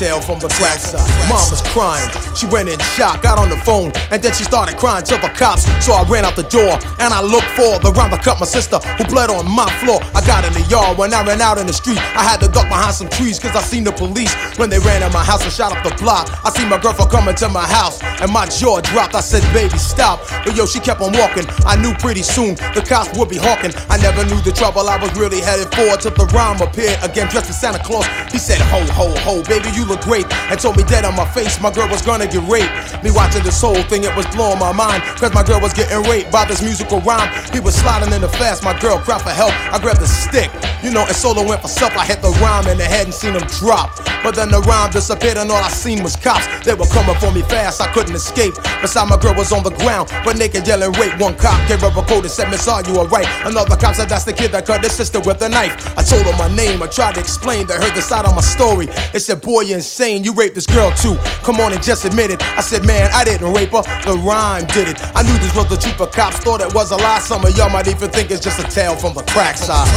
From 0.02 0.42
the 0.42 0.50
crack 0.58 0.82
side. 0.82 1.06
Mom 1.30 1.46
was 1.54 1.62
crying. 1.78 2.10
She 2.34 2.50
went 2.50 2.66
in 2.68 2.80
shock, 2.98 3.22
got 3.22 3.38
on 3.38 3.54
the 3.54 3.62
phone, 3.62 3.94
and 4.10 4.18
then 4.18 4.34
she 4.34 4.42
started 4.42 4.74
crying 4.82 5.06
to 5.06 5.14
the 5.22 5.30
cops. 5.38 5.70
So 5.86 5.94
I 5.94 6.02
ran 6.10 6.26
out 6.26 6.36
the 6.36 6.50
door 6.50 6.74
and 6.98 7.14
I 7.14 7.22
looked 7.22 7.54
for 7.54 7.78
the 7.78 7.94
rhyme 7.94 8.10
that 8.10 8.26
cut 8.26 8.42
my 8.42 8.50
sister 8.50 8.82
who 8.98 9.06
bled 9.06 9.30
on 9.30 9.46
my 9.46 9.70
floor. 9.78 10.02
I 10.18 10.26
got 10.26 10.42
in 10.42 10.58
the 10.58 10.66
yard 10.74 10.98
when 10.98 11.14
I 11.14 11.22
ran 11.22 11.38
out 11.38 11.62
in 11.62 11.70
the 11.70 11.78
street. 11.78 12.02
I 12.18 12.26
had 12.26 12.42
to 12.42 12.50
duck 12.50 12.66
behind 12.66 12.98
some 12.98 13.14
trees 13.14 13.38
cause 13.38 13.54
I 13.54 13.62
seen 13.62 13.86
the 13.86 13.94
police 13.94 14.34
when 14.58 14.74
they 14.74 14.82
ran 14.82 15.06
at 15.06 15.14
my 15.14 15.22
house 15.22 15.46
and 15.46 15.54
shot 15.54 15.70
up 15.70 15.86
the 15.86 15.94
block. 16.02 16.34
I 16.42 16.50
seen 16.50 16.66
my 16.66 16.82
girlfriend 16.82 17.12
coming 17.14 17.38
to 17.38 17.48
my 17.54 17.70
house 17.70 18.02
and 18.02 18.34
my 18.34 18.50
jaw 18.50 18.82
dropped. 18.82 19.14
I 19.14 19.22
said, 19.22 19.46
baby, 19.54 19.78
stop. 19.78 20.26
But 20.42 20.58
yo, 20.58 20.66
she 20.66 20.82
kept 20.82 21.06
on 21.06 21.14
walking. 21.14 21.46
I 21.62 21.78
knew 21.78 21.94
pretty 22.02 22.26
soon 22.26 22.58
the 22.74 22.82
cops 22.82 23.14
would 23.22 23.30
be 23.30 23.38
hawking. 23.38 23.70
I 23.86 24.02
never 24.02 24.26
knew 24.26 24.42
the 24.42 24.52
trouble 24.52 24.90
I 24.90 24.98
was 24.98 25.14
really 25.14 25.46
headed 25.46 25.70
for 25.78 25.94
till 26.02 26.18
the 26.18 26.26
rhyme 26.34 26.58
appeared 26.58 26.98
again 27.06 27.30
dressed 27.30 27.54
as 27.54 27.62
Santa 27.62 27.78
Claus. 27.86 28.10
He 28.34 28.42
said, 28.42 28.58
ho, 28.74 28.82
ho, 28.98 29.14
ho, 29.22 29.46
baby, 29.46 29.70
you 29.78 29.91
look 29.92 30.02
great. 30.02 30.26
And 30.48 30.60
told 30.60 30.78
me 30.78 30.84
dead 30.84 31.04
on 31.04 31.16
my 31.16 31.28
face 31.36 31.60
my 31.60 31.72
girl 31.72 31.90
was 31.90 32.02
gonna 32.02 32.28
get 32.28 32.48
raped. 32.48 32.72
Me 33.04 33.12
watching 33.12 33.44
this 33.44 33.60
whole 33.60 33.84
thing, 33.92 34.04
it 34.04 34.16
was 34.16 34.26
blowing 34.32 34.60
my 34.60 34.72
mind. 34.72 35.04
Cause 35.20 35.34
my 35.34 35.44
girl 35.44 35.60
was 35.60 35.74
getting 35.74 36.02
raped 36.10 36.32
by 36.32 36.46
this 36.46 36.62
musical 36.64 37.02
rhyme. 37.02 37.30
He 37.52 37.60
was 37.60 37.76
sliding 37.76 38.14
in 38.14 38.22
the 38.22 38.30
fast, 38.30 38.64
my 38.64 38.78
girl 38.80 38.98
cried 38.98 39.22
for 39.22 39.36
help. 39.36 39.52
I 39.74 39.80
grabbed 39.80 40.00
the 40.00 40.08
stick, 40.08 40.50
you 40.84 40.92
know, 40.92 41.04
and 41.04 41.16
solo 41.16 41.44
went 41.44 41.62
for 41.62 41.68
self. 41.68 41.96
I 41.98 42.06
hit 42.06 42.22
the 42.22 42.32
rhyme 42.40 42.68
and 42.68 42.80
the 42.80 42.86
hadn't 42.86 43.14
seen 43.14 43.34
him 43.34 43.46
drop. 43.60 43.92
But 44.24 44.36
then 44.36 44.50
the 44.52 44.62
rhyme 44.62 44.92
disappeared 44.92 45.38
and 45.38 45.52
all 45.52 45.64
I 45.64 45.70
seen 45.70 46.04
was 46.04 46.16
cops. 46.16 46.46
They 46.64 46.74
were 46.74 46.86
coming 46.88 47.16
for 47.16 47.32
me 47.32 47.42
fast, 47.42 47.82
I 47.82 47.92
couldn't 47.92 48.16
escape. 48.16 48.54
Beside 48.82 49.10
my 49.10 49.18
girl 49.18 49.34
was 49.36 49.52
on 49.52 49.64
the 49.64 49.72
ground, 49.82 50.10
but 50.24 50.38
naked 50.38 50.68
yelling 50.68 50.94
rape. 50.94 51.20
One 51.20 51.36
cop 51.36 51.58
gave 51.68 51.82
her 51.82 51.90
a 51.90 52.04
code 52.06 52.24
and 52.24 52.32
said, 52.32 52.50
Miss, 52.50 52.68
are 52.68 52.84
you 52.86 52.98
alright? 52.98 53.28
Another 53.46 53.76
cop 53.76 53.96
said, 53.96 54.10
that's 54.10 54.24
the 54.24 54.34
kid 54.34 54.52
that 54.52 54.66
cut 54.66 54.84
his 54.84 54.94
sister 54.94 55.20
with 55.20 55.42
a 55.42 55.50
knife. 55.50 55.98
I 55.98 56.04
told 56.04 56.24
her 56.24 56.38
my 56.38 56.54
name, 56.56 56.82
I 56.84 56.88
tried 56.88 57.16
to 57.16 57.20
explain, 57.20 57.68
they 57.68 57.76
heard 57.76 57.96
the 57.96 58.02
side 58.02 58.26
of 58.26 58.36
my 58.36 58.42
story. 58.42 58.88
They 59.12 59.20
said, 59.20 59.42
boy, 59.42 59.62
you're 59.62 59.81
insane, 59.82 60.24
you 60.24 60.32
raped 60.34 60.54
this 60.54 60.68
girl 60.68 60.92
too. 60.92 61.18
Come 61.42 61.60
on 61.60 61.74
and 61.74 61.82
just 61.82 62.06
admit 62.06 62.30
it. 62.30 62.40
I 62.56 62.62
said, 62.62 62.86
man, 62.86 63.10
I 63.14 63.24
didn't 63.24 63.52
rape 63.52 63.72
her, 63.72 63.82
the 64.06 64.16
rhyme 64.22 64.68
did 64.68 64.88
it. 64.88 65.02
I 65.16 65.24
knew 65.24 65.34
this 65.42 65.56
was 65.56 65.68
the 65.70 65.96
but 65.98 66.14
cops 66.14 66.38
thought 66.38 66.62
it 66.62 66.72
was 66.74 66.92
a 66.92 66.98
lie. 66.98 67.20
Some 67.20 67.44
of 67.44 67.58
y'all 67.58 67.70
might 67.72 67.88
even 67.88 68.12
think 68.12 68.30
it's 68.30 68.44
just 68.44 68.60
a 68.60 68.64
tale 68.70 68.96
from 68.96 69.16
the 69.16 69.24
crack 69.24 69.58
side. 69.58 69.90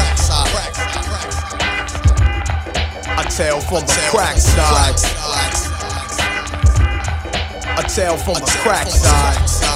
A 3.21 3.25
tale 3.29 3.61
from 3.61 3.85
the 3.85 3.93
crack 4.09 4.39
side. 4.39 4.97
A 7.77 7.83
tale 7.87 8.17
from 8.17 8.35
the 8.41 8.51
crack 8.63 8.89
side. 8.89 9.74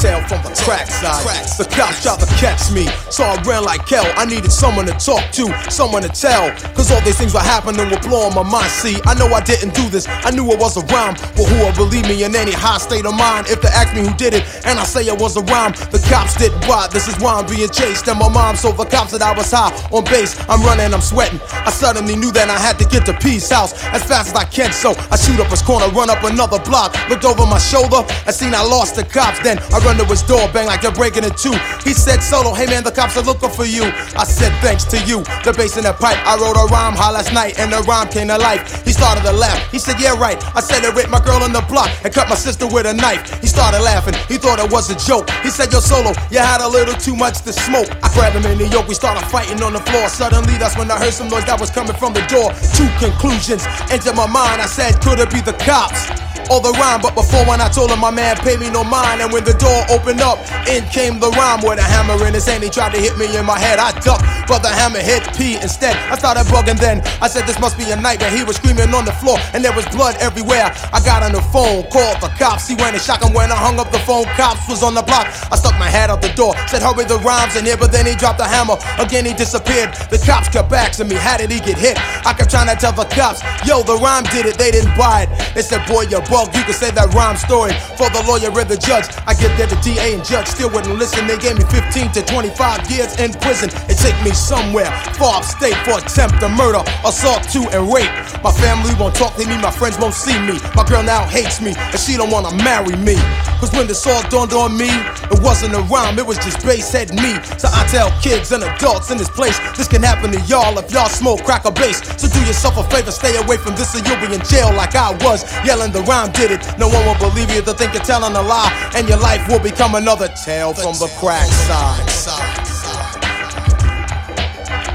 From 0.00 0.40
the 0.40 0.56
crack 0.64 0.88
side. 0.88 1.20
The 1.60 1.68
cops 1.76 2.00
tried 2.00 2.20
to 2.20 2.26
catch 2.40 2.72
me, 2.72 2.88
so 3.12 3.20
I 3.20 3.36
ran 3.44 3.68
like 3.68 3.84
hell. 3.86 4.08
I 4.16 4.24
needed 4.24 4.50
someone 4.50 4.86
to 4.86 4.96
talk 4.96 5.20
to, 5.36 5.52
someone 5.68 6.00
to 6.00 6.08
tell. 6.08 6.48
Cause 6.72 6.90
all 6.90 7.02
these 7.02 7.18
things 7.18 7.34
were 7.34 7.44
happening 7.44 7.84
were 7.84 8.00
blowing 8.00 8.32
my 8.32 8.42
mind. 8.42 8.72
See, 8.72 8.96
I 9.04 9.12
know 9.12 9.28
I 9.28 9.44
didn't 9.44 9.74
do 9.74 9.84
this, 9.92 10.08
I 10.08 10.30
knew 10.30 10.48
it 10.52 10.58
was 10.58 10.80
a 10.80 10.84
rhyme. 10.88 11.20
But 11.36 11.44
who 11.44 11.60
will 11.60 11.76
believe 11.76 12.08
me 12.08 12.24
in 12.24 12.34
any 12.34 12.56
high 12.56 12.78
state 12.78 13.04
of 13.04 13.12
mind? 13.12 13.52
If 13.52 13.60
they 13.60 13.68
ask 13.68 13.92
me 13.92 14.00
who 14.00 14.16
did 14.16 14.32
it, 14.32 14.48
and 14.64 14.80
I 14.80 14.84
say 14.88 15.04
it 15.04 15.20
was 15.20 15.36
a 15.36 15.44
rhyme, 15.52 15.76
the 15.92 16.00
cops 16.08 16.32
didn't 16.40 16.64
why. 16.64 16.88
This 16.88 17.04
is 17.06 17.20
why 17.20 17.36
I'm 17.36 17.44
being 17.44 17.68
chased. 17.68 18.08
And 18.08 18.18
my 18.18 18.32
mom 18.32 18.56
told 18.56 18.78
the 18.80 18.88
cops 18.88 19.12
that 19.12 19.20
I 19.20 19.36
was 19.36 19.52
high 19.52 19.68
on 19.92 20.04
base. 20.08 20.32
I'm 20.48 20.64
running, 20.64 20.94
I'm 20.96 21.04
sweating. 21.04 21.40
I 21.52 21.70
suddenly 21.70 22.16
knew 22.16 22.32
that 22.32 22.48
I 22.48 22.56
had 22.56 22.80
to 22.80 22.88
get 22.88 23.04
to 23.04 23.12
P's 23.20 23.50
house 23.52 23.76
as 23.92 24.00
fast 24.08 24.32
as 24.32 24.34
I 24.34 24.48
can. 24.48 24.72
So 24.72 24.96
I 25.12 25.20
shoot 25.20 25.36
up 25.44 25.52
his 25.52 25.60
corner, 25.60 25.92
run 25.92 26.08
up 26.08 26.24
another 26.24 26.58
block, 26.64 26.96
looked 27.10 27.26
over 27.26 27.44
my 27.44 27.58
shoulder, 27.60 28.00
and 28.24 28.32
seen 28.32 28.54
I 28.54 28.64
lost 28.64 28.96
the 28.96 29.04
cops. 29.04 29.44
Then 29.44 29.60
I 29.76 29.89
to 29.98 30.04
his 30.04 30.22
door, 30.22 30.48
bang 30.52 30.66
like 30.66 30.82
they're 30.82 30.92
breaking 30.92 31.24
it 31.24 31.36
too. 31.36 31.54
He 31.82 31.94
said, 31.94 32.20
Solo, 32.20 32.52
hey 32.52 32.66
man, 32.66 32.84
the 32.84 32.92
cops 32.92 33.16
are 33.16 33.24
looking 33.24 33.50
for 33.50 33.64
you. 33.64 33.84
I 34.14 34.24
said, 34.24 34.52
thanks 34.60 34.84
to 34.92 34.98
you. 35.06 35.22
The 35.44 35.54
base 35.56 35.76
in 35.76 35.84
the 35.84 35.92
pipe, 35.92 36.18
I 36.26 36.36
wrote 36.36 36.56
a 36.56 36.66
rhyme 36.70 36.94
high 36.94 37.10
last 37.10 37.32
night, 37.32 37.58
and 37.58 37.72
the 37.72 37.82
rhyme 37.88 38.08
came 38.08 38.28
to 38.28 38.38
life. 38.38 38.84
He 38.84 38.92
started 38.92 39.22
to 39.24 39.32
laugh. 39.32 39.58
He 39.70 39.78
said, 39.78 40.00
yeah, 40.00 40.18
right. 40.18 40.38
I 40.54 40.60
said 40.60 40.84
it 40.84 40.94
with 40.94 41.08
my 41.08 41.20
girl 41.20 41.42
on 41.42 41.52
the 41.52 41.64
block 41.68 41.90
and 42.04 42.12
cut 42.12 42.28
my 42.28 42.34
sister 42.36 42.66
with 42.66 42.86
a 42.86 42.94
knife. 42.94 43.40
He 43.40 43.46
started 43.46 43.80
laughing. 43.82 44.14
He 44.28 44.36
thought 44.38 44.58
it 44.58 44.70
was 44.70 44.90
a 44.90 44.96
joke. 44.96 45.30
He 45.42 45.50
said, 45.50 45.72
yo, 45.72 45.80
Solo, 45.80 46.12
you 46.30 46.38
had 46.38 46.60
a 46.60 46.68
little 46.68 46.94
too 46.94 47.16
much 47.16 47.42
to 47.42 47.52
smoke. 47.52 47.88
I 48.02 48.12
grabbed 48.14 48.36
him 48.36 48.46
in 48.50 48.58
New 48.58 48.68
York. 48.68 48.88
We 48.88 48.94
started 48.94 49.24
fighting 49.28 49.62
on 49.62 49.72
the 49.72 49.80
floor. 49.80 50.08
Suddenly, 50.08 50.58
that's 50.58 50.76
when 50.76 50.90
I 50.90 50.98
heard 50.98 51.14
some 51.14 51.28
noise 51.28 51.46
that 51.46 51.58
was 51.58 51.70
coming 51.70 51.94
from 51.96 52.12
the 52.12 52.22
door. 52.26 52.52
Two 52.76 52.88
conclusions 52.98 53.64
entered 53.90 54.16
my 54.16 54.26
mind. 54.26 54.60
I 54.62 54.66
said, 54.66 55.00
could 55.00 55.18
it 55.18 55.30
be 55.30 55.40
the 55.40 55.54
cops? 55.64 56.10
Or 56.50 56.58
the 56.58 56.74
rhyme, 56.82 56.98
but 57.00 57.14
before 57.14 57.46
when 57.46 57.60
I 57.60 57.68
told 57.68 57.92
him 57.94 58.00
my 58.00 58.10
man 58.10 58.34
paid 58.42 58.58
me 58.58 58.70
no 58.70 58.82
mind, 58.82 59.22
and 59.22 59.30
when 59.30 59.44
the 59.44 59.54
door 59.54 59.79
opened 59.88 60.20
up, 60.20 60.38
in 60.68 60.84
came 60.90 61.20
the 61.20 61.30
rhyme 61.38 61.62
with 61.62 61.78
a 61.78 61.86
hammer 61.86 62.18
in 62.26 62.34
his 62.34 62.46
hand. 62.46 62.62
He 62.62 62.70
tried 62.70 62.92
to 62.94 63.00
hit 63.00 63.16
me 63.16 63.26
in 63.36 63.46
my 63.46 63.58
head. 63.58 63.78
I 63.78 63.92
ducked, 64.00 64.24
but 64.48 64.60
the 64.60 64.68
hammer 64.68 65.00
hit 65.00 65.22
P 65.36 65.56
instead. 65.56 65.96
I 66.10 66.16
started 66.18 66.44
bugging 66.52 66.78
then. 66.78 67.00
I 67.22 67.28
said 67.28 67.46
this 67.46 67.58
must 67.58 67.78
be 67.78 67.90
a 67.90 67.96
nightmare. 67.96 68.30
He 68.30 68.44
was 68.44 68.56
screaming 68.56 68.92
on 68.92 69.04
the 69.04 69.16
floor, 69.22 69.38
and 69.54 69.64
there 69.64 69.72
was 69.72 69.86
blood 69.88 70.16
everywhere. 70.20 70.72
I 70.92 71.00
got 71.04 71.22
on 71.22 71.32
the 71.32 71.42
phone, 71.54 71.88
called 71.88 72.20
the 72.20 72.28
cops. 72.36 72.68
He 72.68 72.74
went 72.74 72.94
and 72.94 73.02
shocked 73.02 73.24
him 73.24 73.32
when 73.32 73.50
I 73.50 73.56
hung 73.56 73.78
up 73.78 73.90
the 73.90 74.02
phone. 74.04 74.24
Cops 74.36 74.68
was 74.68 74.82
on 74.82 74.94
the 74.94 75.02
block. 75.02 75.26
I 75.50 75.56
stuck 75.56 75.78
my 75.78 75.88
head 75.88 76.10
out 76.10 76.20
the 76.20 76.32
door, 76.34 76.54
said 76.66 76.82
hurry 76.82 77.04
the 77.04 77.18
rhymes 77.22 77.56
in 77.56 77.64
here, 77.64 77.76
but 77.76 77.92
then 77.92 78.06
he 78.06 78.14
dropped 78.14 78.38
the 78.38 78.48
hammer. 78.48 78.76
Again 78.98 79.24
he 79.24 79.32
disappeared. 79.32 79.94
The 80.10 80.18
cops 80.18 80.48
kept 80.48 80.72
asking 80.72 81.08
me, 81.08 81.16
how 81.16 81.36
did 81.38 81.50
he 81.50 81.60
get 81.60 81.78
hit? 81.78 81.96
I 82.26 82.34
kept 82.34 82.50
trying 82.50 82.68
to 82.68 82.76
tell 82.76 82.92
the 82.92 83.06
cops, 83.14 83.40
yo, 83.66 83.82
the 83.82 83.96
rhyme 83.96 84.24
did 84.34 84.46
it. 84.46 84.58
They 84.58 84.70
didn't 84.70 84.96
buy 84.98 85.24
it. 85.24 85.54
They 85.54 85.62
said, 85.62 85.86
boy, 85.86 86.10
you're 86.10 86.24
bugged. 86.26 86.56
You 86.56 86.64
can 86.64 86.74
say 86.74 86.90
that 86.90 87.14
rhyme 87.14 87.36
story 87.36 87.72
for 87.94 88.10
the 88.10 88.22
lawyer 88.26 88.50
and 88.50 88.68
the 88.68 88.76
judge. 88.76 89.06
I 89.26 89.34
get 89.34 89.54
there, 89.56 89.69
the 89.70 89.78
DA 89.86 90.14
and 90.14 90.24
judge 90.24 90.48
still 90.48 90.68
wouldn't 90.70 90.98
listen. 90.98 91.26
They 91.26 91.38
gave 91.38 91.56
me 91.56 91.64
15 91.70 92.12
to 92.12 92.22
25 92.26 92.90
years 92.90 93.14
in 93.22 93.32
prison. 93.38 93.70
It 93.88 93.96
take 94.02 94.18
me 94.26 94.34
somewhere 94.34 94.90
far 95.14 95.38
upstate 95.38 95.76
for 95.86 95.98
attempt 96.02 96.40
to 96.40 96.48
murder, 96.48 96.82
assault 97.06 97.44
to 97.54 97.62
and 97.70 97.86
rape. 97.92 98.10
My 98.42 98.50
family 98.50 98.90
won't 98.98 99.14
talk 99.14 99.36
to 99.36 99.46
me, 99.46 99.56
my 99.62 99.70
friends 99.70 99.98
won't 99.98 100.14
see 100.14 100.34
me. 100.42 100.58
My 100.74 100.82
girl 100.82 101.02
now 101.02 101.24
hates 101.28 101.60
me, 101.60 101.72
and 101.76 101.98
she 101.98 102.16
don't 102.16 102.30
wanna 102.30 102.52
marry 102.64 102.96
me. 102.96 103.14
Cause 103.60 103.70
when 103.72 103.86
this 103.86 104.06
all 104.06 104.22
dawned 104.28 104.52
on 104.52 104.76
me, 104.76 104.88
it 105.30 105.40
wasn't 105.44 105.74
a 105.74 105.82
rhyme, 105.92 106.18
it 106.18 106.26
was 106.26 106.38
just 106.38 106.64
base 106.64 106.90
head 106.90 107.12
me. 107.14 107.36
So 107.60 107.68
I 107.68 107.86
tell 107.92 108.10
kids 108.20 108.50
and 108.52 108.64
adults 108.64 109.10
in 109.10 109.18
this 109.18 109.28
place, 109.28 109.58
this 109.76 109.86
can 109.86 110.02
happen 110.02 110.32
to 110.32 110.40
y'all 110.48 110.78
if 110.78 110.90
y'all 110.90 111.08
smoke 111.08 111.44
crack 111.44 111.66
or 111.66 111.72
base. 111.72 112.00
So 112.16 112.26
do 112.26 112.40
yourself 112.48 112.78
a 112.78 112.84
favor, 112.88 113.12
stay 113.12 113.36
away 113.36 113.58
from 113.58 113.76
this 113.76 113.94
or 113.94 114.00
you'll 114.02 114.18
be 114.24 114.34
in 114.34 114.42
jail 114.48 114.72
like 114.74 114.96
I 114.96 115.12
was. 115.24 115.44
Yelling 115.64 115.92
the 115.92 116.00
rhyme 116.02 116.32
did 116.32 116.50
it. 116.50 116.60
No 116.78 116.88
one 116.88 117.04
will 117.04 117.20
believe 117.20 117.52
you 117.52 117.60
to 117.62 117.74
think 117.74 117.92
you're 117.92 118.02
telling 118.02 118.34
a 118.34 118.42
lie, 118.42 118.72
and 118.96 119.06
your 119.08 119.20
life 119.20 119.46
will 119.48 119.59
become 119.62 119.94
another 119.94 120.28
tale 120.28 120.72
from 120.72 120.94
the 120.94 121.10
crack 121.18 121.46
side. 121.46 122.06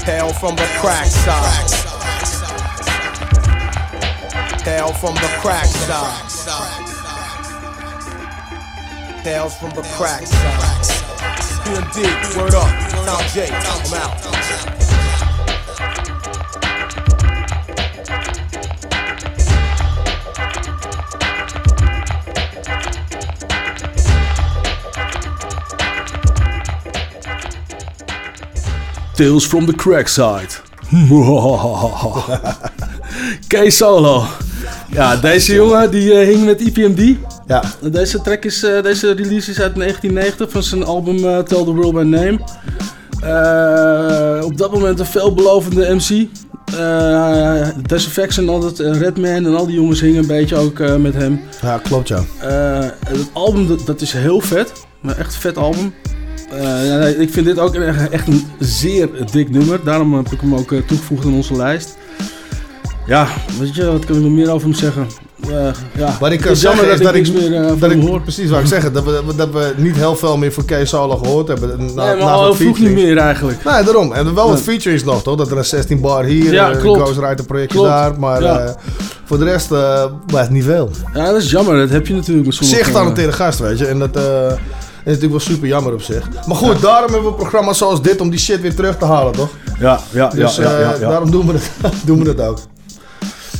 Tale 0.00 0.32
from 0.32 0.56
the 0.56 0.66
crack 0.80 1.06
side. 1.06 1.68
Tale 4.58 4.92
from 4.94 5.14
the 5.14 5.28
crack 5.40 5.66
side. 5.66 6.22
Tales 9.22 9.56
from 9.56 9.70
the 9.70 9.82
crack 9.82 10.26
side. 10.26 10.86
PMD, 11.64 12.36
word 12.36 12.54
up. 12.54 12.70
Tom 13.06 13.22
J, 13.32 13.48
I'm 13.50 13.94
out. 13.94 15.05
Tales 29.16 29.46
from 29.46 29.66
the 29.66 29.74
crack 29.74 30.08
side. 30.08 30.48
Kees 33.48 33.76
Solo. 33.76 34.24
Ja, 34.92 35.16
deze 35.16 35.54
jongen 35.54 35.90
die 35.90 36.12
eh, 36.12 36.28
hing 36.28 36.44
met 36.44 36.60
IPMD. 36.60 37.16
Ja. 37.46 37.64
Deze 37.82 38.20
track 38.20 38.44
is, 38.44 38.62
eh, 38.62 38.82
deze 38.82 39.12
release 39.12 39.50
is 39.50 39.60
uit 39.60 39.74
1990 39.74 40.50
van 40.50 40.62
zijn 40.62 40.84
album 40.84 41.16
eh, 41.16 41.38
Tell 41.38 41.64
the 41.64 41.74
World 41.74 41.92
My 41.92 42.02
Name. 42.02 42.38
Op 44.44 44.56
dat 44.56 44.72
moment 44.72 44.98
een 44.98 45.06
veelbelovende 45.06 45.94
MC. 45.94 46.26
Eh 46.78 47.68
Desinfection 47.82 48.46
en 48.46 48.52
altijd 48.52 48.80
eh, 48.80 49.00
Redman 49.00 49.46
en 49.46 49.56
al 49.56 49.66
die 49.66 49.74
jongens 49.74 50.00
hingen 50.00 50.20
een 50.20 50.26
beetje 50.26 50.56
ook 50.56 50.78
met 50.98 51.14
hem. 51.14 51.40
Ja, 51.62 51.78
klopt 51.78 52.08
ja. 52.08 52.24
Het 53.06 53.28
album 53.32 53.66
dat, 53.66 53.86
dat 53.86 54.00
is 54.00 54.12
heel 54.12 54.40
vet. 54.40 54.72
Maar 55.00 55.18
echt 55.18 55.34
een 55.34 55.40
vet 55.40 55.56
album. 55.56 55.94
Eh, 56.58 57.20
ik 57.20 57.30
vind 57.32 57.46
dit 57.46 57.58
ook 57.58 57.74
een- 57.74 58.10
echt 58.10 58.28
een 58.28 58.46
zeer 58.58 59.08
dik 59.32 59.50
nummer. 59.50 59.80
Daarom 59.84 60.14
heb 60.14 60.32
ik 60.32 60.40
hem 60.40 60.54
ook 60.54 60.72
eh, 60.72 60.78
toegevoegd 60.86 61.24
in 61.24 61.32
onze 61.32 61.56
lijst. 61.56 61.96
Ja, 63.06 63.26
weet 63.58 63.74
je, 63.74 63.92
wat 63.92 64.04
kan 64.04 64.16
ik 64.16 64.22
nog 64.22 64.30
meer 64.32 64.50
over 64.50 64.68
hem 64.68 64.76
zeggen? 64.76 65.06
Eh, 65.50 65.68
ja. 65.96 66.16
Wat 66.20 66.30
ik 66.32 66.38
kan 66.38 66.48
Het 66.48 66.56
is 66.56 66.62
jammer 66.62 66.84
zeggen 66.84 67.20
is 67.20 67.28
dat 67.30 67.36
ik, 67.36 67.50
meer 67.50 67.78
dat 67.78 67.90
ik 67.90 68.00
hoor. 68.02 68.20
precies 68.20 68.50
wat 68.50 68.60
ik 68.60 68.66
zeggen, 68.66 68.92
dat 68.92 69.04
we, 69.04 69.22
dat 69.36 69.50
we 69.50 69.72
niet 69.76 69.96
heel 69.96 70.16
veel 70.16 70.36
meer 70.36 70.52
van 70.52 70.64
Kees 70.64 70.88
Solo 70.88 71.16
gehoord 71.16 71.48
hebben. 71.48 71.68
Na, 71.94 72.04
nee, 72.14 72.22
maar 72.24 72.32
al 72.32 72.54
vroeg 72.54 72.78
niet 72.78 72.90
meer 72.92 73.16
eigenlijk. 73.18 73.64
Nee, 73.64 73.82
daarom. 73.84 74.12
En 74.12 74.34
wel 74.34 74.48
wat 74.48 74.58
Ja. 74.58 74.64
featurings 74.64 75.04
nog, 75.04 75.22
toch? 75.22 75.36
Dat 75.36 75.50
er 75.50 75.56
een 75.58 75.64
16 75.64 76.00
bar 76.00 76.24
hier, 76.24 76.52
Ja, 76.52 76.70
ja, 76.70 76.76
klopt. 76.78 77.00
Ghostwriter 77.00 77.44
projectje 77.44 77.82
daar. 77.82 78.18
Maar 78.20 78.42
Ja. 78.42 78.76
voor 79.24 79.38
de 79.38 79.44
rest 79.44 79.72
eh 79.72 80.04
blijft 80.26 80.50
niet 80.50 80.64
veel. 80.64 80.90
Ja, 81.14 81.24
dat 81.32 81.42
is 81.42 81.50
jammer. 81.50 81.76
Dat 81.78 81.90
heb 81.90 82.06
je 82.06 82.14
natuurlijk 82.14 82.46
met 82.46 82.54
sommige... 82.54 82.76
Zeer 82.78 82.86
getalenteerde 82.86 83.32
gast, 83.32 83.58
weet 83.58 83.78
je. 83.78 83.86
En 83.86 83.98
dat 83.98 84.16
is 85.06 85.12
natuurlijk 85.12 85.44
wel 85.44 85.54
super 85.54 85.68
jammer 85.68 85.92
op 85.92 86.02
zich. 86.02 86.28
Maar 86.46 86.56
goed, 86.56 86.80
daarom 86.80 87.12
hebben 87.12 87.30
we 87.30 87.36
programma's 87.36 87.78
zoals 87.78 88.02
dit 88.02 88.20
om 88.20 88.30
die 88.30 88.38
shit 88.38 88.60
weer 88.60 88.74
terug 88.74 88.98
te 88.98 89.04
halen, 89.04 89.32
toch? 89.32 89.48
Ja, 89.78 90.00
ja, 90.12 90.28
Dus 90.28 90.56
ja, 90.56 90.62
ja, 90.62 90.70
eh, 90.70 90.80
ja, 90.80 90.92
ja. 90.92 91.08
daarom 91.08 91.30
doen 91.30 91.46
we, 91.46 91.52
het, 91.52 91.70
doen 92.06 92.22
we 92.22 92.28
het 92.28 92.40
ook. 92.40 92.58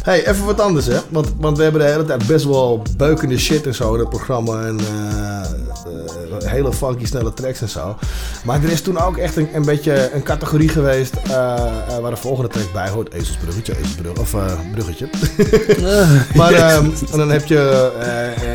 Hey, 0.06 0.26
even 0.26 0.44
wat 0.44 0.60
anders 0.60 0.86
hè. 0.86 0.98
Want, 1.08 1.32
want 1.38 1.56
we 1.56 1.62
hebben 1.62 1.80
de 1.80 1.86
hele 1.86 2.04
tijd 2.04 2.26
best 2.26 2.44
wel 2.44 2.82
beukende 2.96 3.38
shit 3.38 3.66
en 3.66 3.74
zo 3.74 3.94
in 3.94 4.00
het 4.00 4.08
programma. 4.08 4.60
En 4.60 4.78
eh, 4.78 5.40
eh, 5.40 6.50
hele 6.50 6.72
funky 6.72 7.06
snelle 7.06 7.34
tracks 7.34 7.60
en 7.60 7.68
zo. 7.68 7.96
Maar 8.44 8.62
er 8.62 8.70
is 8.70 8.80
toen 8.82 8.98
ook 9.00 9.16
echt 9.16 9.36
een, 9.36 9.48
een 9.52 9.64
beetje 9.64 10.10
een 10.12 10.22
categorie 10.22 10.68
geweest 10.68 11.14
eh, 11.14 11.32
waar 12.00 12.10
de 12.10 12.16
volgende 12.16 12.50
track 12.50 12.72
bij 12.72 12.88
hoort. 12.88 13.12
Ezelsbruggetje, 13.12 13.78
ezelsbrug, 13.78 14.18
of 14.18 14.34
bruggetje. 14.72 15.08
maar 16.38 16.52
ehm, 16.52 16.84
en 17.12 17.18
dan 17.18 17.30
heb 17.30 17.46
je, 17.46 17.90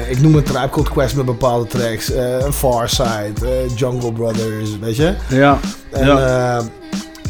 ik 0.09 0.21
noem 0.21 0.35
een 0.35 0.43
Tribe 0.43 0.69
Called 0.69 0.89
Quest 0.89 1.15
met 1.15 1.25
bepaalde 1.25 1.67
tracks. 1.67 2.11
Farside, 2.51 3.65
Jungle 3.75 4.13
Brothers, 4.13 4.79
weet 4.79 4.95
je. 4.95 5.13
Ja, 5.27 5.59
En, 5.91 6.05
ja. 6.05 6.61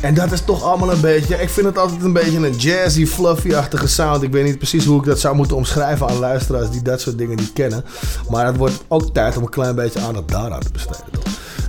En 0.02 0.14
dat 0.14 0.32
is 0.32 0.42
toch 0.46 0.64
allemaal 0.64 0.92
een 0.92 1.02
beetje... 1.02 1.36
Ik 1.42 1.50
vind 1.50 1.66
het 1.66 1.78
altijd 1.78 2.04
een 2.04 2.14
beetje 2.14 2.38
een 2.38 2.56
jazzy, 2.58 3.06
fluffy-achtige 3.06 3.88
sound. 3.88 4.24
Ik 4.24 4.32
weet 4.32 4.44
niet 4.46 4.58
precies 4.58 4.86
hoe 4.86 5.00
ik 5.00 5.06
dat 5.06 5.20
zou 5.20 5.36
moeten 5.36 5.56
omschrijven 5.58 6.08
aan 6.08 6.20
luisteraars 6.20 6.70
die 6.70 6.82
dat 6.82 7.02
soort 7.02 7.18
dingen 7.18 7.38
niet 7.38 7.54
kennen. 7.54 7.84
Maar 8.30 8.46
het 8.46 8.58
wordt 8.58 8.74
ook 8.88 9.14
tijd 9.14 9.38
om 9.38 9.44
een 9.44 9.50
klein 9.50 9.76
beetje 9.76 10.00
aandacht 10.00 10.28
daaraan 10.30 10.60
te 10.60 10.72
besteden. 10.72 11.20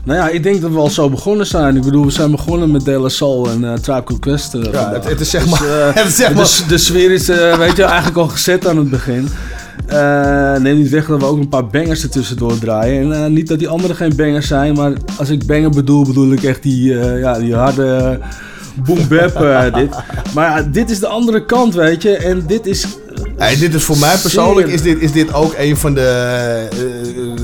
Nou 0.05 0.18
ja, 0.18 0.28
ik 0.28 0.43
denk 0.43 0.61
dat 0.61 0.70
we 0.70 0.78
al 0.78 0.91
zo 0.91 1.11
begonnen 1.11 1.47
zijn. 1.47 1.76
Ik 1.76 1.83
bedoel, 1.83 2.05
we 2.05 2.11
zijn 2.11 2.30
begonnen 2.30 2.70
met 2.70 2.85
De 2.85 2.91
La 2.99 3.09
Soul 3.09 3.49
en 3.51 3.64
eh 3.64 3.72
Tribe 3.74 4.03
Called 4.05 4.20
Quest. 4.20 4.55
eh, 4.55 4.62
vandaag. 4.62 4.93
het- 4.93 5.05
het 5.09 5.20
is 5.20 5.30
zeg 5.30 5.43
Dus, 5.43 5.51
maar- 5.61 5.89
eh, 5.89 5.95
het 6.03 6.07
is 6.09 6.16
zeg 6.16 6.28
de 6.28 6.35
maar- 6.35 6.64
De, 6.68 6.78
sfeer 6.78 7.11
is, 7.11 7.26
weet 7.26 7.76
je, 7.76 7.83
eigenlijk 7.85 8.16
al 8.16 8.28
gezet 8.28 8.66
aan 8.66 8.76
het 8.76 8.91
begin. 8.91 9.28
Eh 9.87 10.57
neem 10.57 10.77
niet 10.77 10.89
weg 10.89 11.07
dat 11.07 11.20
we 11.20 11.27
ook 11.27 11.39
een 11.39 11.49
paar 11.49 11.66
bangers 11.66 12.03
ertussendoor 12.03 12.59
draaien. 12.59 13.12
En 13.12 13.25
eh, 13.25 13.31
niet 13.31 13.49
dat 13.49 13.59
die 13.59 13.68
anderen 13.68 13.97
geen 13.97 14.16
bangers 14.16 14.47
zijn, 14.47 14.75
maar 14.75 14.93
als 15.18 15.31
ik 15.31 15.47
banger 15.47 15.70
bedoel, 15.70 16.05
bedoel 16.05 16.33
ik 16.33 16.43
echt 16.43 16.62
die, 16.62 16.99
eh, 16.99 17.20
ja, 17.20 17.39
die 17.39 17.55
harde 17.55 18.18
boom 18.75 19.09
bap 19.09 19.35
eh, 19.43 19.75
dit. 19.75 19.89
Maar 20.35 20.51
ja, 20.59 20.62
dit 20.73 20.91
is 20.91 20.99
de 21.01 21.07
andere 21.07 21.45
kant, 21.45 21.75
weet 21.75 22.03
je. 22.03 22.16
En 22.16 22.43
dit 22.47 22.66
is... 22.66 22.87
Hey, 23.37 23.57
dit 23.57 23.75
is 23.75 23.83
voor 23.85 23.99
mij 23.99 24.16
persoonlijk 24.16 24.68
is 24.68 24.83
dit, 24.83 25.01
is 25.01 25.12
dit 25.12 25.35
ook 25.35 25.55
een 25.59 25.77
van 25.77 25.95
de 25.95 26.01
eh, 26.70 26.79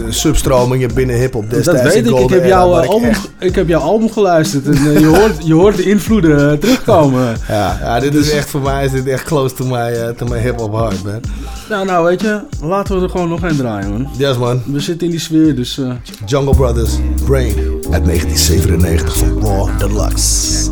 substromingen 0.09 0.95
binnen 0.95 1.17
hip-hop 1.17 1.51
destijds. 1.51 1.83
Dat 1.83 1.93
weet 1.95 2.07
ik. 2.07 2.19
Ik 2.19 2.29
heb, 2.31 2.39
Era, 2.39 2.49
jouw, 2.49 2.81
eh, 2.81 2.89
album, 2.89 3.09
echt- 3.09 3.29
ik 3.39 3.55
heb 3.55 3.69
jouw 3.69 3.81
album 3.81 4.11
geluisterd. 4.13 4.67
En 4.67 4.73
eh, 4.95 4.99
je, 4.99 5.07
hoort, 5.07 5.35
je 5.47 5.55
hoort 5.55 5.77
de 5.77 5.83
invloeden 5.83 6.51
eh, 6.53 6.59
terugkomen. 6.59 7.37
Ja, 7.49 7.79
ja, 7.83 8.01
dit 8.01 8.13
Dus- 8.13 8.27
is 8.27 8.33
echt 8.33 8.49
voor 8.51 8.61
mij 8.61 8.85
is 8.85 8.91
dit 8.91 9.07
echt 9.07 9.23
close 9.25 9.55
to 9.55 9.65
my, 9.65 9.77
eh, 9.77 10.09
to 10.09 10.27
my 10.27 10.39
hip-hop 10.39 10.73
heart, 10.73 11.05
man. 11.05 11.21
Nou, 11.69 11.87
nou, 11.87 12.05
weet 12.05 12.21
je. 12.21 12.41
Laten 12.63 12.97
we 12.97 13.03
er 13.03 13.11
gewoon 13.11 13.29
nog 13.29 13.43
een 13.43 13.57
draaien, 13.57 13.91
man. 13.91 14.09
Yes, 14.17 14.37
man. 14.39 14.63
We 14.67 14.81
zitten 14.81 15.07
in 15.07 15.11
die 15.13 15.21
sfeer, 15.21 15.55
dus... 15.57 15.79
eh, 15.79 15.91
Jungle 16.27 16.55
Brothers, 16.55 16.93
Brain, 17.25 17.55
uit 17.91 18.05
1997 18.05 19.17
van 19.17 19.39
Raw 19.43 19.69
Deluxe. 19.79 20.71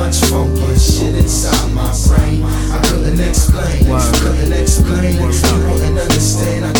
Much 0.00 0.16
funky 0.30 0.78
shit 0.78 1.14
inside 1.14 1.74
my 1.74 1.84
brain. 2.08 2.42
I 2.42 2.80
couldn't 2.88 3.20
explain, 3.20 3.84
couldn't 4.24 4.52
explain. 4.52 5.20
You 5.20 5.26
wouldn't 5.26 5.98
understand, 5.98 6.64
I 6.64 6.79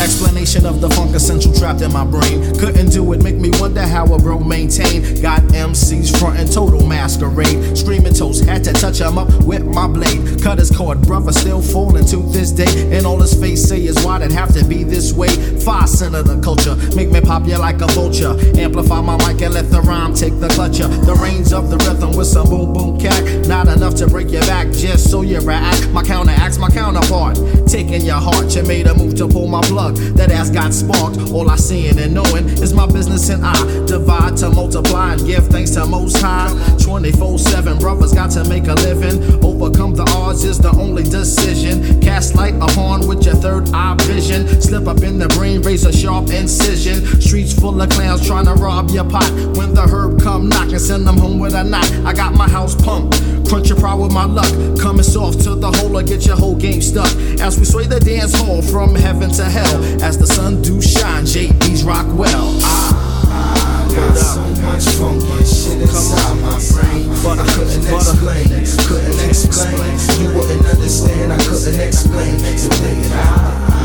Explanation 0.00 0.66
of 0.66 0.80
the 0.80 0.88
funk 0.90 1.14
essential 1.16 1.52
trapped 1.52 1.80
in 1.80 1.92
my 1.92 2.04
brain. 2.04 2.54
Couldn't 2.58 2.90
do 2.90 3.12
it, 3.12 3.22
make 3.22 3.36
me 3.36 3.50
wonder 3.54 3.82
how 3.82 4.04
a 4.12 4.18
bro 4.18 4.38
maintain. 4.38 5.20
Got 5.20 5.40
MCs 5.52 6.18
frontin' 6.18 6.46
total 6.46 6.86
masquerade. 6.86 7.76
Screaming 7.76 8.12
toast, 8.12 8.44
had 8.44 8.62
to 8.64 8.72
touch 8.72 9.00
him 9.00 9.18
up 9.18 9.28
with 9.44 9.64
my 9.64 9.88
blade. 9.88 10.42
Cut 10.42 10.58
his 10.58 10.70
cord, 10.70 11.02
brother 11.02 11.32
still 11.32 11.60
falling 11.60 12.04
to 12.06 12.18
this 12.18 12.52
day. 12.52 12.96
And 12.96 13.06
all 13.06 13.20
his 13.20 13.34
face 13.34 13.66
say 13.66 13.80
is 13.84 13.96
why'd 14.04 14.22
it 14.22 14.32
have 14.32 14.52
to 14.54 14.64
be 14.64 14.84
this 14.84 15.12
way? 15.12 15.30
Five 15.60 15.88
cent 15.88 16.12
the 16.12 16.40
culture, 16.40 16.76
make 16.94 17.10
me 17.10 17.20
pop 17.20 17.46
you 17.46 17.58
like 17.58 17.80
a 17.80 17.86
vulture. 17.88 18.36
Amplify 18.56 19.00
my 19.00 19.16
mic 19.26 19.42
and 19.42 19.54
let 19.54 19.70
the 19.70 19.80
rhyme 19.80 20.14
take 20.14 20.38
the 20.38 20.48
clutcher. 20.48 20.88
The 21.04 21.14
range 21.14 21.52
of 21.52 21.70
the 21.70 21.78
rhythm 21.78 22.16
with 22.16 22.28
some 22.28 22.48
boom 22.48 22.72
boom 22.72 23.00
cat. 23.00 23.46
Not 23.48 23.66
enough 23.68 23.94
to 23.96 24.06
break 24.06 24.30
your 24.30 24.42
back, 24.42 24.70
just 24.72 25.10
so 25.10 25.22
you 25.22 25.40
react. 25.40 25.88
My 25.90 26.02
counteracts, 26.02 26.58
my 26.58 26.68
counterpart. 26.68 27.36
Taking 27.66 28.02
your 28.02 28.20
heart, 28.20 28.35
you 28.44 28.62
made 28.62 28.86
a 28.86 28.94
move 28.94 29.14
to 29.16 29.28
pull 29.28 29.46
my 29.46 29.60
plug. 29.62 29.96
That 30.16 30.30
ass 30.30 30.50
got 30.50 30.72
sparked. 30.72 31.30
All 31.32 31.50
I 31.50 31.56
seeing 31.56 31.98
and 31.98 32.14
knowing 32.14 32.48
is 32.48 32.72
my 32.72 32.86
business 32.86 33.28
and 33.28 33.44
I 33.44 33.54
divide 33.86 34.36
to 34.38 34.50
multiply 34.50 35.14
and 35.14 35.26
give 35.26 35.46
thanks 35.48 35.72
to 35.72 35.86
Most 35.86 36.16
High. 36.18 36.52
24 36.80 37.38
7 37.38 37.78
brothers 37.78 38.12
got 38.12 38.30
to 38.32 38.44
make 38.44 38.66
a 38.66 38.74
living. 38.74 39.44
Overcome 39.44 39.94
the 39.94 40.04
odds 40.14 40.44
is 40.44 40.58
the 40.58 40.70
only 40.70 41.02
decision. 41.02 42.00
Cast 42.00 42.34
light 42.34 42.54
upon 42.56 43.06
with 43.06 43.24
your 43.24 43.34
third 43.34 43.70
eye 43.72 43.96
vision. 44.00 44.60
Slip 44.60 44.86
up 44.86 45.02
in 45.02 45.18
the 45.18 45.28
brain, 45.28 45.62
razor 45.62 45.92
sharp 45.92 46.30
incision. 46.30 47.04
Streets 47.20 47.58
full 47.58 47.80
of 47.80 47.88
clowns 47.90 48.26
trying 48.26 48.46
to 48.46 48.54
rob 48.54 48.90
your 48.90 49.08
pot. 49.08 49.30
When 49.56 49.74
the 49.74 49.86
herb 49.90 50.22
come 50.22 50.48
knocking, 50.48 50.78
send 50.78 51.06
them 51.06 51.18
home 51.18 51.38
with 51.38 51.54
a 51.54 51.64
knot. 51.64 51.90
I 52.04 52.12
got 52.12 52.34
my 52.34 52.48
house 52.48 52.74
pumped. 52.74 53.22
Crunch 53.48 53.68
your 53.68 53.78
pride 53.78 53.94
with 53.94 54.12
my 54.12 54.24
luck. 54.24 54.50
Coming 54.80 55.04
soft 55.04 55.40
to 55.42 55.54
the 55.54 55.70
hole 55.70 55.96
or 55.96 56.02
get 56.02 56.26
your 56.26 56.36
whole 56.36 56.56
game 56.56 56.82
stuck. 56.82 57.10
As 57.40 57.58
we 57.58 57.64
sway 57.64 57.86
the 57.86 58.00
dance 58.00 58.25
hall 58.34 58.62
from 58.62 58.94
heaven 58.94 59.30
to 59.30 59.44
hell. 59.44 59.82
As 60.02 60.18
the 60.18 60.26
sun 60.26 60.62
do 60.62 60.80
shine, 60.80 61.24
JB's 61.24 61.84
rock 61.84 62.06
well. 62.16 62.58
Ah. 62.62 63.86
I 63.86 63.94
got 63.94 64.16
so 64.16 64.40
much 64.62 64.84
funky 64.96 65.44
shit 65.44 65.80
inside 65.80 66.36
my 66.40 66.58
brain. 66.72 67.08
I 67.26 67.46
couldn't 67.54 67.86
explain, 67.86 68.48
couldn't 68.86 69.28
explain. 69.28 69.96
You 70.20 70.38
wouldn't 70.38 70.66
understand, 70.66 71.32
I 71.32 71.38
couldn't 71.38 71.80
explain. 71.80 72.34
You 72.38 72.68
dig 72.68 72.98
it? 72.98 73.12
I 73.12 73.75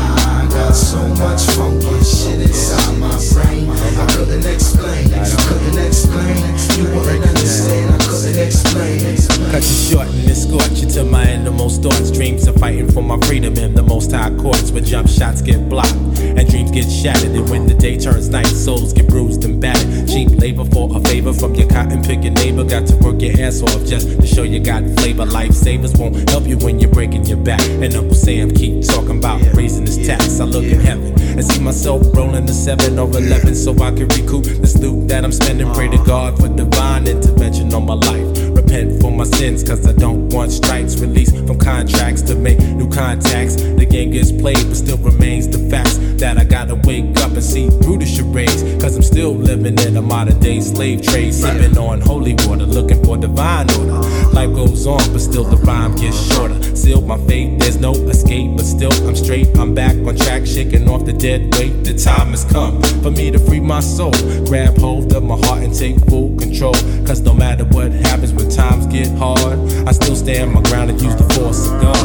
got 0.52 0.72
so 0.72 1.08
much 1.16 1.42
funky 1.56 2.04
shit 2.04 2.40
inside 2.40 2.98
my 2.98 3.08
brain. 3.32 3.68
I 3.70 4.06
couldn't 4.14 4.46
explain, 4.46 5.12
I 5.14 5.24
couldn't 5.48 5.78
explain. 5.78 6.36
You 6.76 6.84
wouldn't 6.94 7.24
understand, 7.24 7.94
I 7.94 7.98
couldn't 8.04 8.38
explain. 8.38 9.50
Cut 9.50 9.62
you 9.62 9.76
short 9.90 10.08
and 10.08 10.30
escort 10.30 10.70
you 10.72 10.88
to 10.90 11.04
my 11.04 11.30
innermost 11.30 11.82
thoughts. 11.82 12.10
Dreams 12.10 12.46
of 12.46 12.56
fighting 12.56 12.90
for 12.90 13.02
my 13.02 13.18
freedom 13.26 13.56
in 13.56 13.74
the 13.74 13.82
most 13.82 14.12
high 14.12 14.34
courts 14.36 14.70
where 14.70 14.82
jump 14.82 15.08
shots 15.08 15.42
get 15.42 15.68
blocked 15.68 15.92
and 15.92 16.48
dreams 16.48 16.70
get 16.70 16.90
shattered. 16.90 17.32
And 17.32 17.48
when 17.48 17.66
the 17.66 17.74
day 17.74 17.98
turns 17.98 18.28
night, 18.28 18.46
souls 18.46 18.92
get 18.92 19.08
bruised 19.08 19.44
and 19.44 19.60
battered. 19.60 20.08
Cheap 20.08 20.30
labor 20.38 20.64
for 20.66 20.94
a 20.96 21.00
favor 21.00 21.32
from 21.32 21.54
your 21.54 21.68
cotton 21.68 22.02
picking 22.02 22.34
neighbor. 22.34 22.64
Got 22.64 22.86
to 22.88 22.96
work 22.96 23.20
your 23.20 23.40
ass 23.40 23.62
off 23.62 23.84
just 23.86 24.20
to 24.20 24.26
show 24.26 24.42
you 24.42 24.60
got 24.60 24.84
flavor. 25.00 25.24
Lifesavers 25.24 25.98
won't 25.98 26.28
help 26.30 26.46
you 26.46 26.58
when 26.58 26.78
you're 26.80 26.90
breaking 26.90 27.24
your 27.24 27.38
back. 27.38 27.62
And 27.62 27.94
Uncle 27.94 28.14
Sam 28.14 28.50
keep 28.50 28.84
talking 28.86 29.18
about 29.18 29.40
raising 29.54 29.86
his 29.86 30.06
tax. 30.06 30.40
I 30.42 30.44
look 30.44 30.64
in 30.64 30.80
heaven 30.80 31.12
and 31.38 31.44
see 31.44 31.60
myself 31.60 32.02
rolling 32.16 32.46
the 32.46 32.52
seven 32.52 32.98
or 32.98 33.06
eleven 33.06 33.54
so 33.54 33.70
I 33.74 33.92
can 33.92 34.08
recoup 34.08 34.42
this 34.42 34.76
loot 34.76 35.06
that 35.06 35.24
I'm 35.24 35.30
spending. 35.30 35.72
Pray 35.72 35.88
to 35.88 35.98
God 35.98 36.36
for 36.36 36.48
divine 36.48 37.06
intervention 37.06 37.72
on 37.72 37.86
my 37.86 37.94
life. 37.94 38.31
Repent 38.72 39.02
for 39.02 39.12
my 39.12 39.24
sins, 39.24 39.62
cause 39.62 39.86
I 39.86 39.92
don't 39.92 40.30
want 40.30 40.50
strikes. 40.50 40.98
Released 40.98 41.36
from 41.46 41.58
contracts 41.58 42.22
to 42.22 42.34
make 42.34 42.58
new 42.58 42.88
contacts. 42.88 43.56
The 43.56 43.84
game 43.84 44.12
gets 44.12 44.32
played, 44.32 44.66
but 44.66 44.76
still 44.76 44.96
remains 44.96 45.46
the 45.46 45.58
facts 45.68 45.98
that 46.22 46.38
I 46.38 46.44
gotta 46.44 46.76
wake 46.76 47.18
up 47.18 47.32
and 47.32 47.44
see 47.44 47.68
through 47.68 47.98
the 47.98 48.06
charades. 48.06 48.62
Cause 48.82 48.96
I'm 48.96 49.02
still 49.02 49.34
living 49.34 49.78
in 49.78 49.98
a 49.98 50.00
modern 50.00 50.40
day 50.40 50.60
slave 50.60 51.02
trade. 51.02 51.34
Sipping 51.34 51.76
on 51.76 52.00
holy 52.00 52.32
water, 52.46 52.64
looking 52.64 53.04
for 53.04 53.18
divine 53.18 53.68
order. 53.72 54.00
Life 54.32 54.54
goes 54.54 54.86
on, 54.86 55.04
but 55.12 55.20
still 55.20 55.44
the 55.44 55.58
rhyme 55.58 55.94
gets 55.96 56.32
shorter. 56.32 56.58
Sealed 56.74 57.06
my 57.06 57.18
fate, 57.26 57.58
there's 57.58 57.76
no 57.76 57.92
escape, 57.92 58.56
but 58.56 58.64
still 58.64 58.92
I'm 59.06 59.16
straight. 59.16 59.48
I'm 59.58 59.74
back 59.74 59.96
on 59.96 60.16
track, 60.16 60.46
shaking 60.46 60.88
off 60.88 61.04
the 61.04 61.12
dead 61.12 61.54
weight. 61.56 61.84
The 61.84 61.92
time 61.92 62.28
has 62.28 62.46
come 62.46 62.80
for 63.02 63.10
me 63.10 63.30
to 63.32 63.38
free 63.38 63.60
my 63.60 63.80
soul. 63.80 64.12
Grab 64.46 64.78
hold 64.78 65.12
of 65.12 65.22
my 65.24 65.36
heart 65.46 65.62
and 65.62 65.74
take 65.74 65.98
full 66.06 66.34
control. 66.38 66.74
Cause 67.04 67.20
no 67.20 67.34
matter 67.34 67.64
what 67.66 67.92
happens 67.92 68.32
when 68.32 68.48
times 68.62 68.86
get 68.86 69.10
hard, 69.18 69.58
I 69.88 69.92
still 69.92 70.14
stand 70.14 70.52
my 70.52 70.62
ground 70.62 70.90
and 70.90 71.00
use 71.00 71.16
the 71.16 71.26
force 71.34 71.66
of 71.66 71.80
God. 71.82 71.96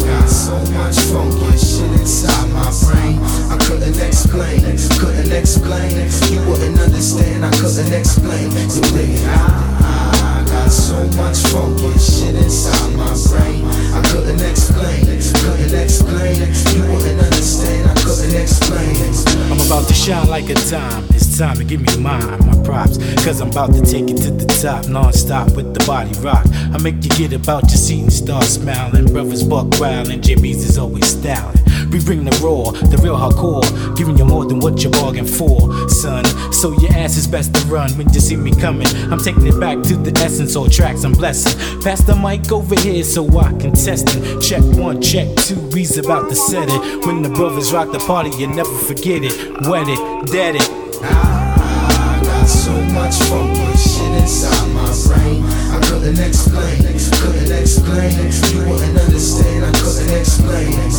Got 0.00 0.28
so 0.28 0.56
much 0.72 0.98
funky 1.12 1.58
shit 1.58 1.92
inside 2.00 2.48
my 2.56 2.70
brain. 2.84 3.18
I 3.52 3.56
couldn't 3.66 4.00
explain, 4.00 4.60
couldn't 5.00 5.32
explain. 5.32 5.92
You 6.32 6.40
wouldn't 6.48 6.78
understand, 6.80 7.44
I 7.44 7.50
couldn't 7.50 7.92
explain. 7.92 8.48
Got 8.48 9.73
so 10.74 11.06
much 11.16 11.38
funky 11.54 11.98
shit 11.98 12.34
inside 12.34 12.96
my 12.96 13.14
brain. 13.30 13.64
I 13.94 14.02
couldn't 14.10 14.42
explain, 14.42 15.06
couldn't 15.06 15.74
explain. 15.74 16.34
You 16.74 16.82
wouldn't 16.90 17.20
understand, 17.22 17.90
I 17.90 17.94
couldn't 18.02 18.34
explain. 18.34 18.96
I'm 19.52 19.60
about 19.66 19.86
to 19.86 19.94
shine 19.94 20.28
like 20.28 20.50
a 20.50 20.54
dime. 20.54 21.04
It's 21.10 21.38
time 21.38 21.56
to 21.56 21.64
give 21.64 21.80
me 21.80 21.96
mine, 21.98 22.38
my 22.46 22.60
props. 22.64 22.98
Cause 23.24 23.40
I'm 23.40 23.50
about 23.50 23.72
to 23.74 23.82
take 23.82 24.10
it 24.10 24.16
to 24.18 24.30
the 24.30 24.46
top, 24.60 24.88
non-stop 24.88 25.54
with 25.54 25.74
the 25.74 25.84
body 25.86 26.12
rock. 26.20 26.44
I 26.72 26.78
make 26.82 27.02
you 27.04 27.10
get 27.10 27.32
about 27.32 27.62
your 27.62 27.78
seat 27.78 28.02
and 28.02 28.12
start 28.12 28.44
smiling. 28.44 29.06
Brothers 29.06 29.44
buck 29.44 29.66
and 29.80 30.22
JB's 30.22 30.68
is 30.68 30.78
always 30.78 31.06
styling. 31.06 31.60
We 31.90 32.00
bring 32.04 32.24
the 32.24 32.32
raw, 32.42 32.70
the 32.72 32.98
real 33.02 33.16
hardcore, 33.16 33.62
giving 33.96 34.18
you 34.18 34.24
more 34.24 34.44
than 34.44 34.58
what 34.60 34.82
you 34.82 34.90
bargained 34.90 35.30
for, 35.30 35.88
son. 35.88 36.24
So 36.52 36.72
your 36.80 36.92
ass 36.92 37.16
is 37.16 37.26
best 37.26 37.54
to 37.54 37.60
run 37.66 37.90
when 37.98 38.12
you 38.12 38.20
see 38.20 38.36
me 38.36 38.50
coming. 38.52 38.86
I'm 39.10 39.18
taking 39.18 39.46
it 39.46 39.58
back 39.60 39.82
to 39.84 39.96
the 39.96 40.12
essence, 40.20 40.56
all 40.56 40.68
tracks 40.68 41.04
I'm 41.04 41.12
blessing. 41.12 41.80
Pass 41.82 42.02
the 42.02 42.16
mic 42.16 42.50
over 42.50 42.74
here 42.74 43.04
so 43.04 43.26
I 43.38 43.52
can 43.52 43.72
test 43.72 44.08
it. 44.10 44.40
Check 44.40 44.62
one, 44.76 45.00
check 45.00 45.34
two, 45.36 45.60
we's 45.72 45.96
about 45.98 46.28
to 46.30 46.34
set 46.36 46.68
it. 46.68 47.06
When 47.06 47.22
the 47.22 47.28
brothers 47.30 47.72
rock 47.72 47.92
the 47.92 47.98
party, 48.00 48.30
you 48.30 48.46
never 48.46 48.74
forget 48.74 49.22
it. 49.22 49.34
Wet 49.68 49.86
it, 49.88 50.26
dead 50.32 50.56
it. 50.56 50.68
I 51.02 52.20
got 52.22 52.46
so 52.46 52.72
much 52.92 53.14
funky 53.28 53.76
shit 53.78 54.10
inside 54.22 54.68
my 54.72 54.90
brain. 55.06 55.44
I 55.44 55.80
couldn't 55.88 56.18
explain, 56.18 56.82
couldn't 57.24 57.52
explain. 57.52 58.12
You 58.52 58.70
wouldn't 58.70 58.98
understand, 58.98 59.64
I 59.64 59.72
couldn't 59.72 60.18
explain. 60.18 60.93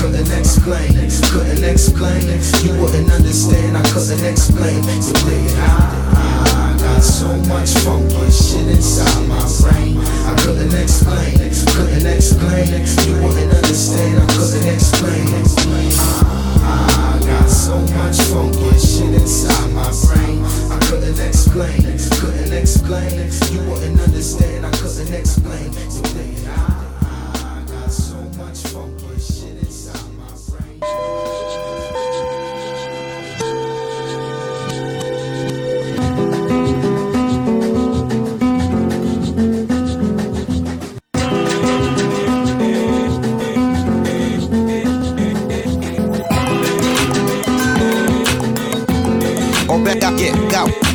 couldn't 0.00 0.32
explain, 0.32 0.96
couldn't 1.28 1.62
explain. 1.62 2.24
You 2.64 2.72
wouldn't 2.80 3.12
understand, 3.12 3.76
I 3.76 3.82
couldn't 3.92 4.24
explain. 4.24 4.82
So 5.02 5.12
did 5.28 5.52
I, 5.60 6.16
I 6.16 6.78
got 6.80 7.02
so 7.02 7.28
much 7.44 7.68
funky 7.84 8.30
shit 8.32 8.66
inside 8.66 9.28
my 9.28 9.44
brain. 9.60 10.00
I 10.00 10.34
couldn't 10.40 10.72
explain, 10.72 11.36
couldn't 11.36 12.06
explain. 12.06 12.80
You 13.04 13.14
wouldn't 13.20 13.52
understand, 13.52 14.22
I 14.22 14.26
couldn't 14.32 14.68
explain. 14.72 15.92
I, 16.64 17.20
got 17.26 17.48
so 17.50 17.76
much 17.92 18.16
funky 18.32 18.78
shit 18.80 19.12
inside 19.12 19.70
my 19.76 19.92
brain. 20.08 20.40
I 20.72 20.80
couldn't 20.88 21.20
explain, 21.20 21.82
couldn't 22.16 22.52
explain. 22.54 23.12
You 23.52 23.60
wouldn't 23.68 24.00
understand, 24.00 24.64
I 24.64 24.70
couldn't 24.70 25.12
explain. 25.12 25.72
So. 25.90 26.79
Yeah, 50.00 50.32
go. 50.48 50.89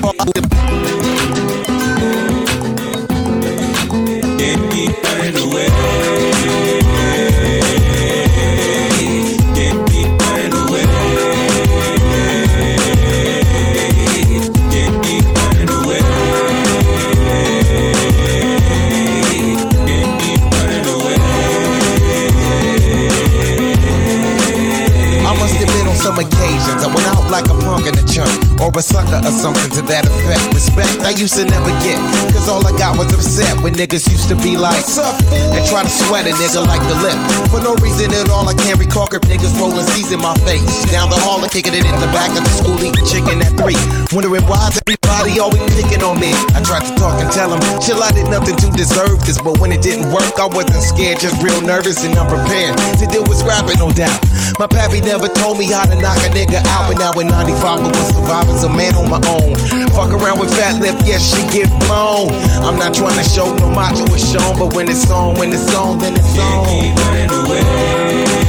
mother 29.06 29.28
or 29.28 29.32
something 29.32 29.70
to 29.78 29.82
that 29.88 30.06
effect. 30.06 30.42
Respect 30.54 30.90
I 31.06 31.12
used 31.14 31.36
to 31.36 31.46
never 31.46 31.70
get, 31.86 31.98
cause 32.34 32.50
all 32.50 32.66
I 32.66 32.74
got 32.78 32.98
was 32.98 33.14
upset 33.14 33.54
when 33.62 33.74
niggas 33.74 34.10
used 34.10 34.30
to 34.30 34.36
be 34.36 34.58
like, 34.58 34.74
What's 34.76 34.98
up? 34.98 35.16
And 35.32 35.62
try 35.70 35.84
to 35.84 35.90
sweat 35.90 36.26
a 36.26 36.34
nigga 36.34 36.66
like 36.66 36.82
the 36.90 36.98
lip. 37.02 37.18
For 37.50 37.62
no 37.62 37.76
reason 37.82 38.14
at 38.14 38.30
all, 38.30 38.48
I 38.50 38.54
can't 38.54 38.80
recall 38.80 39.08
grip 39.08 39.24
niggas 39.24 39.54
rolling 39.60 39.86
C's 39.94 40.12
in 40.12 40.20
my 40.20 40.36
face. 40.46 40.66
Down 40.92 41.10
the 41.10 41.20
hall 41.22 41.42
and 41.42 41.52
kicking 41.52 41.74
it 41.74 41.86
in 41.86 41.98
the 42.02 42.12
back 42.12 42.32
of 42.38 42.44
the 42.44 42.54
school, 42.54 42.78
eating 42.82 43.06
chicken 43.06 43.42
at 43.42 43.54
three. 43.58 43.78
Wondering 44.12 44.44
why 44.46 44.70
the 44.74 44.82
everybody 45.16 45.40
always 45.40 45.64
picking 45.76 46.04
on 46.04 46.20
me. 46.20 46.32
I 46.56 46.62
tried 46.62 46.84
to 46.84 46.94
talk 46.96 47.22
and 47.24 47.32
tell 47.32 47.50
them, 47.50 47.60
chill, 47.80 48.02
I 48.04 48.12
did 48.12 48.28
nothing 48.28 48.56
to 48.58 48.68
deserve 48.72 49.24
this. 49.26 49.40
But 49.40 49.60
when 49.60 49.72
it 49.72 49.82
didn't 49.82 50.12
work, 50.12 50.36
I 50.40 50.48
wasn't 50.48 50.84
scared, 50.84 51.20
just 51.20 51.42
real 51.42 51.62
nervous 51.62 52.04
and 52.04 52.18
unprepared 52.18 52.78
to 53.00 53.06
deal 53.08 53.24
with 53.24 53.38
scrapping, 53.40 53.80
no 53.80 53.92
doubt. 53.92 54.20
My 54.60 54.68
pappy 54.68 55.02
never 55.02 55.28
told 55.28 55.58
me 55.58 55.72
how 55.72 55.86
to 55.86 55.96
knock 55.96 56.18
a 56.28 56.30
nigga 56.36 56.60
out, 56.68 56.92
but 56.92 57.00
now 57.00 57.14
in 57.20 57.28
95 57.28 57.80
I 57.80 57.88
was 57.88 58.08
surviving, 58.12 58.60
a 58.60 58.70
man 58.76 58.96
on 58.96 59.10
my 59.10 59.22
own. 59.32 59.56
Fuck 59.96 60.12
around 60.12 60.40
with 60.40 60.52
fat 60.52 60.82
lip, 60.82 60.96
yes, 61.06 61.24
she 61.24 61.42
get 61.52 61.70
blown. 61.88 62.32
I'm 62.64 62.78
not 62.78 62.94
trying 62.94 63.18
to 63.18 63.24
show 63.24 63.54
no 63.56 63.70
macho 63.72 64.06
is 64.14 64.24
shown, 64.32 64.60
but 64.60 64.74
when 64.74 64.90
it's 64.90 65.10
on, 65.10 65.36
when 65.38 65.52
it's 65.54 65.74
on, 65.76 66.00
then 66.00 66.14
it's 66.16 66.38
on. 66.38 66.66
So 68.40 68.45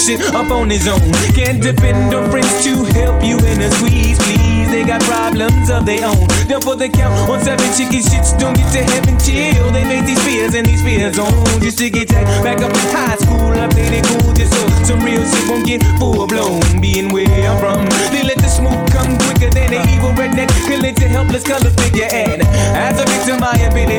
shit 0.00 0.20
up 0.34 0.50
on 0.50 0.70
his 0.70 0.88
own. 0.88 1.12
Can't 1.36 1.60
depend 1.62 2.14
on 2.14 2.30
friends 2.30 2.64
to 2.64 2.84
help 2.96 3.22
you 3.22 3.36
in 3.36 3.60
a 3.60 3.70
squeeze, 3.70 4.18
please. 4.18 4.70
They 4.70 4.84
got 4.84 5.02
problems 5.02 5.68
of 5.68 5.84
their 5.84 6.06
own. 6.06 6.26
They'll 6.48 6.60
put 6.60 6.78
the 6.78 6.88
count 6.88 7.28
on 7.28 7.40
seven 7.40 7.68
chicken 7.76 8.00
shits. 8.00 8.32
Don't 8.38 8.56
get 8.56 8.72
to 8.72 8.82
heaven 8.82 9.18
chill. 9.20 9.70
they 9.72 9.84
make 9.84 10.06
these 10.06 10.22
fears 10.24 10.54
and 10.54 10.64
these 10.64 10.82
fears 10.82 11.18
on. 11.18 11.32
Just 11.60 11.78
to 11.78 11.90
get 11.90 12.08
tagged 12.08 12.42
back 12.42 12.58
up 12.64 12.72
in 12.72 12.86
high 12.94 13.16
school. 13.16 13.52
I 13.52 13.68
played 13.68 13.92
it 13.92 14.04
cool 14.08 14.32
just 14.32 14.52
so 14.56 14.62
some 14.88 15.04
real 15.04 15.22
shit 15.22 15.44
won't 15.48 15.66
get 15.66 15.82
full 15.98 16.26
blown. 16.26 16.62
Being 16.80 17.12
where 17.12 17.28
I'm 17.28 17.58
from, 17.60 17.84
they 18.10 18.24
let 18.24 18.38
the 18.38 18.48
smoke 18.48 18.80
come 18.90 19.18
quicker 19.28 19.50
than 19.52 19.74
an 19.74 19.84
evil 19.90 20.12
redneck. 20.16 20.48
Killing 20.64 20.94
to 20.96 21.08
helpless 21.08 21.44
color 21.44 21.70
figure. 21.82 22.08
And 22.08 22.42
as 22.72 22.96
a 23.00 23.04
victim, 23.04 23.44
I 23.44 23.56
have 23.58 23.74
been 23.74 23.90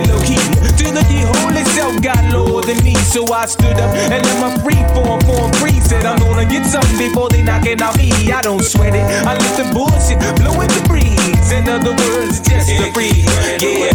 lower 2.62 2.74
than 2.74 2.84
me. 2.84 2.95
So 2.95 3.32
I 3.34 3.45
stood 3.45 3.78
up 3.80 3.95
and 3.95 4.26
let 4.26 4.39
my 4.39 4.57
free 4.64 4.84
form 4.93 5.22
form 5.22 5.51
free. 5.53 5.80
Said 5.82 6.05
I'm 6.05 6.20
gonna 6.20 6.45
get 6.45 6.66
something 6.66 6.97
before 6.97 7.30
they 7.30 7.43
knock 7.43 7.66
it 7.66 7.82
out 7.82 7.97
me. 7.97 8.12
I 8.32 8.41
don't 8.41 8.64
sweat 8.64 8.95
it. 8.95 9.03
I 9.26 9.38
let 9.38 9.57
the 9.57 9.74
bullshit 9.74 10.20
blow 10.38 10.62
in 10.62 10.68
the 10.68 10.84
breeze. 10.88 11.51
In 11.51 11.68
other 11.68 11.91
words, 11.91 12.39
just 12.41 12.70
to 12.70 12.91
breeze. 12.93 13.26
Yeah. 13.62 13.91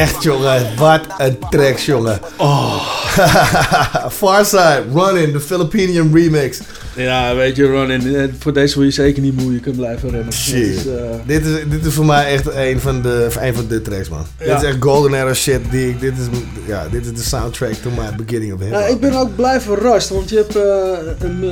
Echt 0.00 0.22
jongen. 0.22 0.66
Wat 0.76 1.00
een 1.18 1.36
track, 1.50 1.78
jongen. 1.78 2.20
Oh. 2.36 2.74
Farside, 4.10 4.82
Running, 4.94 5.32
de 5.32 5.40
Filipinian 5.40 6.10
remix. 6.14 6.60
Ja, 6.96 7.34
weet 7.34 7.56
je, 7.56 7.66
Ronin, 7.66 8.14
eh, 8.16 8.24
voor 8.38 8.52
deze 8.52 8.74
wil 8.74 8.84
je 8.84 8.90
zeker 8.90 9.22
niet 9.22 9.40
moe. 9.42 9.52
Je 9.52 9.60
kunt 9.60 9.76
blijven 9.76 10.10
rennen. 10.10 10.32
Shit. 10.32 10.54
Is, 10.56 10.86
eh, 10.86 10.94
dit, 11.26 11.46
is, 11.46 11.56
dit 11.68 11.84
is 11.84 11.94
voor 11.94 12.04
mij 12.06 12.32
echt 12.32 12.54
een 12.54 12.80
van 12.80 13.02
de, 13.02 13.28
een 13.40 13.54
van 13.54 13.66
de 13.68 13.82
tracks, 13.82 14.08
man. 14.08 14.26
Ja. 14.38 14.44
Dit 14.46 14.62
is 14.62 14.68
echt 14.68 14.76
golden 14.80 15.14
era 15.14 15.34
shit. 15.34 15.60
Die, 15.70 15.88
ik- 15.88 16.00
dit, 16.00 16.12
is, 16.12 16.38
ja, 16.66 16.86
dit 16.90 17.06
is 17.06 17.12
de 17.12 17.22
soundtrack 17.22 17.72
to 17.72 17.90
my 17.90 18.24
beginning 18.24 18.52
of 18.54 18.60
hip 18.60 18.70
Ja, 18.70 18.78
ik 18.86 19.00
ben 19.00 19.14
ook 19.14 19.36
blij 19.36 19.60
verrast, 19.60 20.08
want 20.08 20.28
je 20.30 20.36
hebt 20.36 20.56
eh, 20.56 21.28
een, 21.28 21.42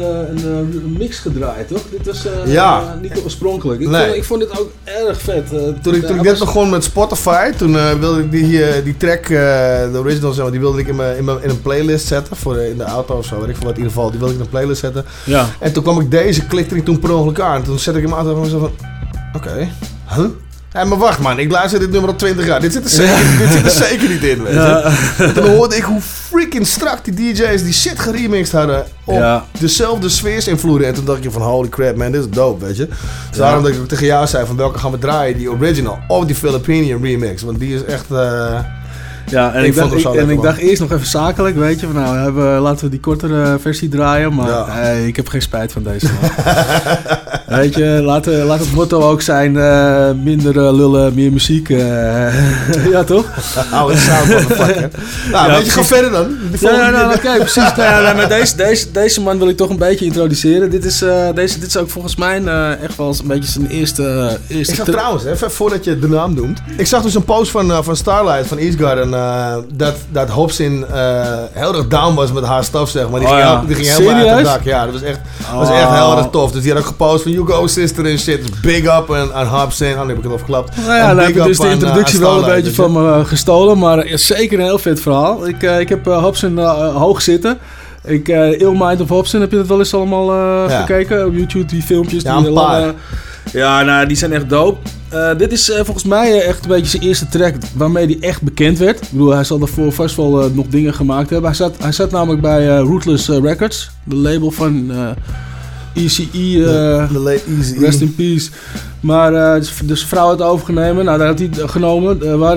een, 0.47 0.95
mix 0.99 1.19
gedraaid, 1.19 1.69
toch? 1.69 1.83
Dit 1.91 2.07
was 2.07 2.25
Ja. 2.47 2.99
niet 3.03 3.21
oorspronkelijk. 3.25 3.81
Ik, 3.81 3.89
Nee. 3.89 4.05
vond, 4.05 4.17
ik 4.17 4.25
vond 4.25 4.41
dit 4.41 4.59
ook 4.61 4.71
erg 5.11 5.21
vet. 5.21 5.53
eh, 5.53 5.59
Toen 5.83 5.95
ik, 5.95 6.07
toen 6.07 6.17
ik 6.17 6.23
net 6.23 6.39
begon 6.39 6.71
met 6.71 6.85
Spotify, 6.85 7.51
toen 7.51 7.77
eh, 7.79 7.93
wilde 7.93 8.21
ik 8.21 8.31
die, 8.31 8.65
eh, 8.65 8.85
die 8.85 8.97
track, 8.97 9.23
eh, 9.25 9.29
de 9.93 9.99
original, 9.99 10.33
zeg 10.33 10.43
maar, 10.43 10.51
die 10.53 10.61
wilde 10.61 10.81
ik 10.81 10.89
in, 10.89 10.97
mijn, 10.97 11.17
in, 11.17 11.25
mijn, 11.25 11.43
in 11.43 11.51
een 11.51 11.63
playlist 11.63 12.07
zetten. 12.07 12.37
Voor 12.37 12.57
in 12.59 12.77
de 12.79 12.85
auto 12.85 13.15
of 13.17 13.25
zo, 13.27 13.41
weet 13.41 13.49
ik 13.49 13.57
veel 13.57 13.65
wat. 13.65 13.73
In 13.77 13.83
ieder 13.83 13.93
geval, 13.93 14.11
die 14.11 14.19
wilde 14.19 14.33
ik 14.35 14.39
in 14.41 14.45
een 14.45 14.51
playlist 14.51 14.81
zetten. 14.81 15.05
Ja. 15.25 15.47
En 15.59 15.73
toen 15.73 15.83
kwam 15.83 16.01
ik 16.01 16.11
deze, 16.11 16.47
klikte 16.47 16.77
ik 16.77 16.85
toen 16.85 16.99
per 16.99 17.15
ongeluk 17.15 17.41
aan. 17.41 17.63
Toen 17.63 17.79
zette 17.79 17.99
ik 18.01 18.05
hem 18.05 18.15
auto 18.15 18.43
en 18.43 18.51
zo 18.51 18.59
van, 18.59 18.71
oké, 19.37 19.69
huh? 20.15 20.25
Ja, 20.73 20.85
maar 20.85 20.99
wacht 20.99 21.19
man, 21.19 21.39
ik 21.39 21.51
luister 21.51 21.79
dit 21.81 21.91
nummer 21.91 22.11
al 22.11 22.17
20 22.17 22.47
jaar. 22.47 22.61
Dit 22.61 22.73
zit 22.73 22.85
er 22.85 22.91
zeker, 22.91 23.13
Ja. 23.19 23.39
dit 23.45 23.51
zit 23.53 23.65
er 23.65 23.71
zeker 23.89 24.09
niet 24.09 24.23
in, 24.23 24.43
weet 24.43 24.53
je. 24.53 24.59
Ja. 25.19 25.33
Toen 25.33 25.47
hoorde 25.49 25.77
ik 25.77 25.83
hoe 25.83 26.01
freaking 26.01 26.67
strak 26.67 27.05
die 27.05 27.15
DJ's 27.33 27.63
die 27.63 27.73
shit 27.73 28.01
geremixed 28.01 28.53
hadden 28.53 28.85
op 29.05 29.15
Ja. 29.15 29.45
dezelfde 29.59 30.09
sfeersinvloeden. 30.09 30.87
En 30.89 30.95
toen 30.95 31.05
dacht 31.05 31.25
ik 31.25 31.31
van 31.33 31.43
holy 31.43 31.69
crap 31.69 31.97
man, 31.97 32.13
dit 32.13 32.21
is 32.21 32.31
dope, 32.31 32.65
weet 32.67 32.77
je. 32.77 32.87
Dus 33.29 33.39
daarom 33.39 33.63
dat 33.63 33.73
ik 33.73 33.79
ook 33.81 33.89
tegen 33.89 34.07
jou 34.07 34.27
zei 34.27 34.47
van 34.47 34.57
welke 34.57 34.79
gaan 34.79 34.91
we 34.91 34.99
draaien, 34.99 35.37
die 35.39 35.51
original 35.51 35.99
of 36.09 36.25
die 36.25 36.35
Filipinian 36.37 37.03
remix. 37.03 37.43
Want 37.43 37.59
die 37.59 37.75
is 37.75 37.85
echt... 37.85 38.11
eh, 38.11 38.59
Ja, 39.31 39.53
en 39.53 39.65
Ik 39.65 39.75
dacht, 39.75 39.93
ik, 39.93 39.99
zo 39.99 40.13
en 40.13 40.31
ik 40.31 40.43
dacht 40.43 40.59
eerst 40.59 40.81
nog 40.81 40.93
even 40.93 41.07
zakelijk, 41.07 41.57
weet 41.57 41.81
je. 41.81 41.87
Van, 41.87 41.95
nou, 42.03 42.17
hebben, 42.17 42.61
laten 42.61 42.85
we 42.85 42.91
die 42.91 43.01
kortere 43.01 43.59
versie 43.61 43.89
draaien. 43.89 44.35
Maar 44.35 44.49
Ja. 44.49 44.89
ik 44.91 45.17
heb 45.17 45.29
geen 45.29 45.43
spijt 45.43 45.73
van 45.73 45.83
deze. 45.83 46.07
man. 46.21 46.31
weet 47.59 47.75
je, 47.75 47.85
laat, 47.85 48.27
eh, 48.27 48.45
laat 48.45 48.59
het 48.59 48.73
motto 48.73 49.01
ook 49.01 49.23
zijn: 49.23 49.57
eh, 49.57 50.11
minder 50.23 50.57
eh, 50.67 50.73
lullen, 50.73 51.15
meer 51.15 51.33
muziek. 51.33 51.69
ja, 52.95 53.05
toch? 53.07 53.25
Hou 53.71 53.91
het 53.93 54.01
sound, 54.01 54.27
motherfucker. 54.33 54.89
Nou, 55.33 55.51
weet 55.53 55.65
je, 55.65 55.71
ga 55.71 55.85
verder 55.85 56.11
dan. 56.11 56.37
Ja, 56.61 56.91
nou, 56.91 57.09
die- 57.09 57.17
oké, 57.17 57.39
precies. 57.39 57.57
Nou, 57.77 58.03
nou, 58.03 58.17
maar 58.17 58.29
deze, 58.29 58.57
deze, 58.57 58.91
deze 58.91 59.21
man 59.21 59.39
wil 59.39 59.49
ik 59.49 59.57
toch 59.57 59.69
een 59.71 59.77
beetje 59.79 60.05
introduceren. 60.05 60.71
Dit 60.71 60.85
is, 60.85 61.05
deze, 61.35 61.59
dit 61.59 61.69
is 61.69 61.77
ook 61.77 61.91
volgens 61.91 62.17
mij 62.17 62.43
echt 62.83 62.97
wel 62.97 63.07
eens 63.07 63.21
een 63.21 63.27
beetje 63.27 63.51
zijn 63.51 63.67
eerste... 63.67 64.39
eerste 64.49 64.73
Ik 64.73 64.79
zag 64.79 64.87
trouwens, 64.87 65.25
hè, 65.25 65.31
even 65.33 65.51
voordat 65.51 65.85
je 65.85 65.99
de 65.99 66.09
naam 66.09 66.35
noemt. 66.35 66.61
Ik 66.77 66.87
zag 66.87 67.03
dus 67.03 67.15
een 67.15 67.25
post 67.25 67.51
van, 67.51 67.85
van 67.85 67.97
Starlight 67.97 68.47
van 68.47 68.59
Eastgarden. 68.59 69.09
Eh 69.21 69.57
dat, 69.73 69.95
dat 70.11 70.29
Hobson 70.29 70.85
eh 70.93 71.23
heel 71.53 71.75
erg 71.75 71.89
down 71.89 72.15
was 72.15 72.33
met 72.33 72.45
haar 72.45 72.65
staf, 72.65 72.89
zeg 72.91 73.11
maar. 73.11 73.21
Die 73.21 73.29
Oh, 73.29 73.35
ging, 73.35 73.47
ja. 73.47 73.63
die 73.67 73.75
ging 73.77 73.89
helemaal 73.97 74.27
uit 74.29 74.37
het 74.37 74.45
dak. 74.47 74.63
Ja, 74.63 74.85
dat 74.85 74.93
was 74.93 75.03
echt, 75.03 75.19
was 75.55 75.69
Oh. 75.69 75.79
echt 75.79 75.91
heel 75.91 76.17
erg 76.17 76.27
tof. 76.31 76.53
Dus 76.53 76.63
die 76.63 76.71
had 76.73 76.81
ook 76.81 76.87
gepost 76.87 77.23
van 77.23 77.33
You 77.33 77.47
Go 77.47 77.67
Sister 77.67 78.07
en 78.07 78.19
shit. 78.19 78.41
Dus 78.47 78.61
big 78.61 78.99
up 78.99 79.13
aan, 79.15 79.33
aan 79.35 79.47
Hobson. 79.47 79.93
Oh, 79.93 80.03
nu 80.03 80.09
heb 80.09 80.17
ik 80.17 80.23
het 80.23 80.33
overklapt. 80.33 80.77
Nou 80.77 80.95
ja, 80.95 81.15
dan 81.15 81.19
heb 81.25 81.37
up 81.37 81.45
dus 81.45 81.57
de 81.57 81.63
aan, 81.63 81.69
eh, 81.69 81.75
introductie 81.75 82.17
aan 82.19 82.25
wel 82.25 82.39
een 82.39 82.55
beetje 82.55 82.75
van 82.75 82.93
me 82.93 83.25
gestolen. 83.25 83.79
Maar 83.79 84.07
zeker 84.15 84.59
een 84.59 84.65
heel 84.65 84.79
vet 84.79 85.01
verhaal. 85.01 85.47
Ik, 85.49 85.63
eh, 85.63 85.81
ik 85.81 85.89
heb 85.89 86.05
Hobson 86.07 86.59
hoog 86.95 87.23
zitten. 87.23 87.59
Ik, 88.05 88.29
eh 88.29 88.61
Ill 88.61 88.75
Mind 88.79 89.01
of 89.01 89.09
Hobson, 89.09 89.41
heb 89.41 89.51
je 89.51 89.57
dat 89.57 89.67
wel 89.67 89.79
eens 89.79 89.95
allemaal 89.95 90.31
eh, 90.33 90.65
Ja. 90.69 90.81
gekeken? 90.81 91.27
Op 91.27 91.35
YouTube, 91.35 91.65
die 91.67 91.83
filmpjes. 91.83 92.23
Ja, 92.23 92.37
die 92.39 92.47
een 92.49 92.55
paar. 92.55 92.81
lange- 92.81 92.95
ja, 93.53 93.83
nou, 93.83 94.07
die 94.07 94.17
zijn 94.17 94.33
echt 94.33 94.49
dope. 94.49 94.79
Eh, 95.09 95.37
dit 95.39 95.53
is 95.53 95.71
eh, 95.71 95.77
volgens 95.85 96.05
mij 96.05 96.41
eh, 96.41 96.49
echt 96.49 96.63
een 96.63 96.69
beetje 96.69 96.91
zijn 96.91 97.03
eerste 97.03 97.29
track 97.29 97.55
waarmee 97.75 98.07
hij 98.07 98.17
echt 98.29 98.43
bekend 98.43 98.79
werd. 98.79 99.03
Ik 99.03 99.11
bedoel, 99.11 99.31
hij 99.33 99.45
zal 99.45 99.59
daarvoor 99.59 99.93
vast 99.93 100.17
wel 100.17 100.51
nog 100.55 100.67
dingen 100.67 100.95
gemaakt 100.95 101.31
hebben. 101.31 101.49
Hij 101.49 101.57
zat, 101.59 101.75
hij 101.81 101.93
zat 101.93 102.11
namelijk 102.11 102.41
bij 102.43 102.69
eh, 102.79 102.89
Records, 103.43 103.91
de 104.05 104.15
label 104.17 104.51
van 104.51 104.91
ECE. 105.95 106.29
De- 106.33 107.07
de 107.13 107.19
late 107.19 107.43
Eazy-E. 107.59 107.79
Rest 107.79 108.01
in 108.01 108.15
peace. 108.15 108.51
Maar 109.01 109.59
dus- 109.61 109.73
dus 109.85 110.05
vrouw 110.05 110.27
had 110.29 110.39
het 110.39 110.49
overgenomen. 110.49 111.05
Nou, 111.05 111.19
daar 111.19 111.27
had 111.27 111.39
hij 111.39 111.51
genomen. 111.55 112.39
Waar, 112.39 112.57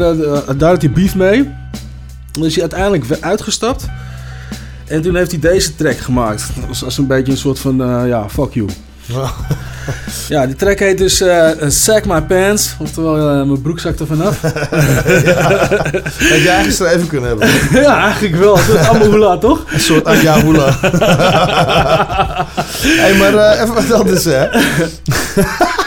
daar 0.58 0.70
had 0.70 0.82
hij 0.82 0.91
beef 0.91 1.16
mee. 1.16 1.50
Dus 2.32 2.46
is 2.46 2.54
hij 2.54 2.62
uiteindelijk 2.62 3.06
uitgestapt. 3.22 3.86
En 4.88 5.02
toen 5.02 5.16
heeft 5.16 5.32
hij 5.32 5.39
deze 5.39 5.76
track 5.76 5.98
gemaakt. 5.98 6.50
Dat 6.56 6.68
was 6.68 6.84
als 6.84 6.98
een 6.98 7.08
beetje 7.08 7.32
een 7.32 7.38
soort 7.38 7.60
van, 7.60 7.76
ja, 8.08 8.30
fuck 8.30 8.54
you. 8.54 8.68
Ja, 10.28 10.45
die 10.45 10.56
track 10.56 10.80
heet 10.80 10.97
dus 10.97 11.22
eh 11.22 11.49
Sack 11.68 12.06
My 12.06 12.22
Pants. 12.22 12.76
Oftewel, 12.80 13.18
eh, 13.18 13.45
mijn 13.45 13.62
broek 13.62 13.80
zakt 13.80 13.99
er 13.99 14.08
vanaf. 14.08 14.41
Had 16.32 16.41
jij 16.43 16.64
geschreven 16.64 17.08
kunnen 17.08 17.30
hebben. 17.30 17.49
ja, 17.82 18.04
eigenlijk 18.04 18.36
wel. 18.36 18.58
Het 18.58 18.68
is 18.68 18.88
allemaal 18.88 19.12
hula, 19.12 19.38
toch? 19.38 19.64
Een 19.72 19.80
soort 19.80 20.06
Anja 20.06 20.41
Hula. 20.41 20.78
hey, 22.82 23.14
maar 23.14 23.36
eh, 23.36 23.62
even 23.62 23.74
wat 23.74 23.91
anders, 23.91 24.24
hè. 24.24 24.47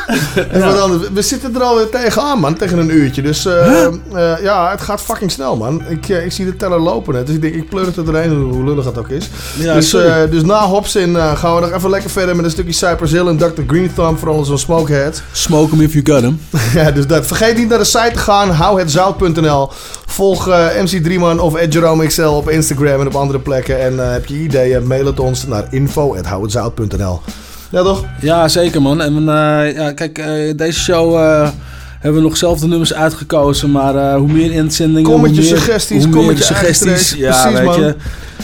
We 1.14 1.22
zitten 1.22 1.54
er 1.54 1.62
alweer 1.62 1.88
tegenaan, 1.88 2.38
man. 2.38 2.54
Tegen 2.54 2.78
een 2.78 2.90
uurtje. 2.90 3.22
Dus 3.22 3.46
eh, 3.46 3.84
eh, 3.84 3.92
ja, 4.42 4.70
het 4.70 4.80
gaat 4.80 5.00
fucking 5.00 5.30
snel, 5.30 5.56
man. 5.56 5.82
Ik, 5.88 6.08
eh, 6.08 6.24
ik 6.24 6.32
zie 6.32 6.44
de 6.44 6.56
teller 6.56 6.80
lopen 6.80 7.14
net. 7.14 7.26
Dus 7.26 7.34
ik 7.34 7.42
denk, 7.42 7.54
ik 7.54 7.68
pleur 7.68 7.86
het 7.86 7.96
er 7.96 8.04
doorheen, 8.04 8.30
hoe 8.30 8.64
lullig 8.64 8.84
het 8.84 8.98
ook 8.98 9.08
is. 9.08 9.28
Ja, 9.58 9.74
dus, 9.74 9.90
dus 10.30 10.42
na 10.42 10.64
Hobson 10.64 11.16
gaan 11.16 11.54
we 11.54 11.60
nog 11.60 11.72
even 11.72 11.90
lekker 11.90 12.10
verder 12.10 12.36
met 12.36 12.44
een 12.44 12.50
stukje 12.50 12.72
Cypress 12.72 13.12
Hill 13.12 13.26
en 13.26 13.36
Dr. 13.36 13.62
Green 13.66 13.90
Thumb 13.94 14.18
voor 14.18 14.28
onze 14.28 14.56
smokeheads. 14.56 15.22
Smoke 15.32 15.74
him 15.74 15.80
if 15.84 15.92
you 15.92 16.06
got 16.06 16.20
him. 16.20 16.40
Ja, 16.74 16.90
dus 16.90 17.06
dat. 17.06 17.26
Vergeet 17.26 17.56
niet 17.56 17.68
naar 17.68 17.78
de 17.78 17.84
site 17.84 18.10
te 18.12 18.18
gaan. 18.18 18.50
Houhetzout.nl. 18.50 19.70
Volg 20.06 20.46
MC 20.82 21.02
Drieman 21.04 21.40
of 21.40 21.54
Ed 21.54 21.72
Jerome 21.72 22.06
XL 22.06 22.22
op 22.22 22.50
Instagram 22.50 23.00
en 23.00 23.06
op 23.06 23.14
andere 23.14 23.38
plekken. 23.38 23.80
En 23.80 24.12
heb 24.12 24.26
je 24.26 24.34
ideeën, 24.34 24.86
mail 24.86 25.06
het 25.06 25.20
ons 25.20 25.46
naar 25.46 25.66
info.houhetzout.nl. 25.70 27.20
Ja, 27.76 27.82
toch? 27.82 28.04
Ja, 28.20 28.48
zeker 28.48 28.82
man. 28.82 29.00
En 29.00 29.16
eh, 29.16 29.74
ja, 29.74 29.92
kijk, 29.92 30.18
eh, 30.18 30.56
deze 30.56 30.80
show 30.80 31.16
eh, 31.16 31.48
hebben 32.00 32.22
we 32.22 32.28
nog 32.28 32.36
zelf 32.36 32.60
de 32.60 32.66
nummers 32.66 32.94
uitgekozen. 32.94 33.70
Maar 33.70 34.16
hoe 34.16 34.32
meer 34.32 34.52
inzendingen, 34.52 35.10
Kom 35.10 35.20
met 35.20 35.30
hoe 35.30 35.42
je 35.42 35.50
meer, 35.50 35.58
suggesties, 35.58 36.04
hoe 36.04 36.12
kom 36.12 36.20
meer 36.20 36.28
met 36.28 36.38
je 36.38 36.44
suggesties. 36.44 37.12
Ja, 37.12 37.42
Precies, 37.42 37.58
weet 37.58 37.66
man. 37.66 37.80
je. 37.80 37.94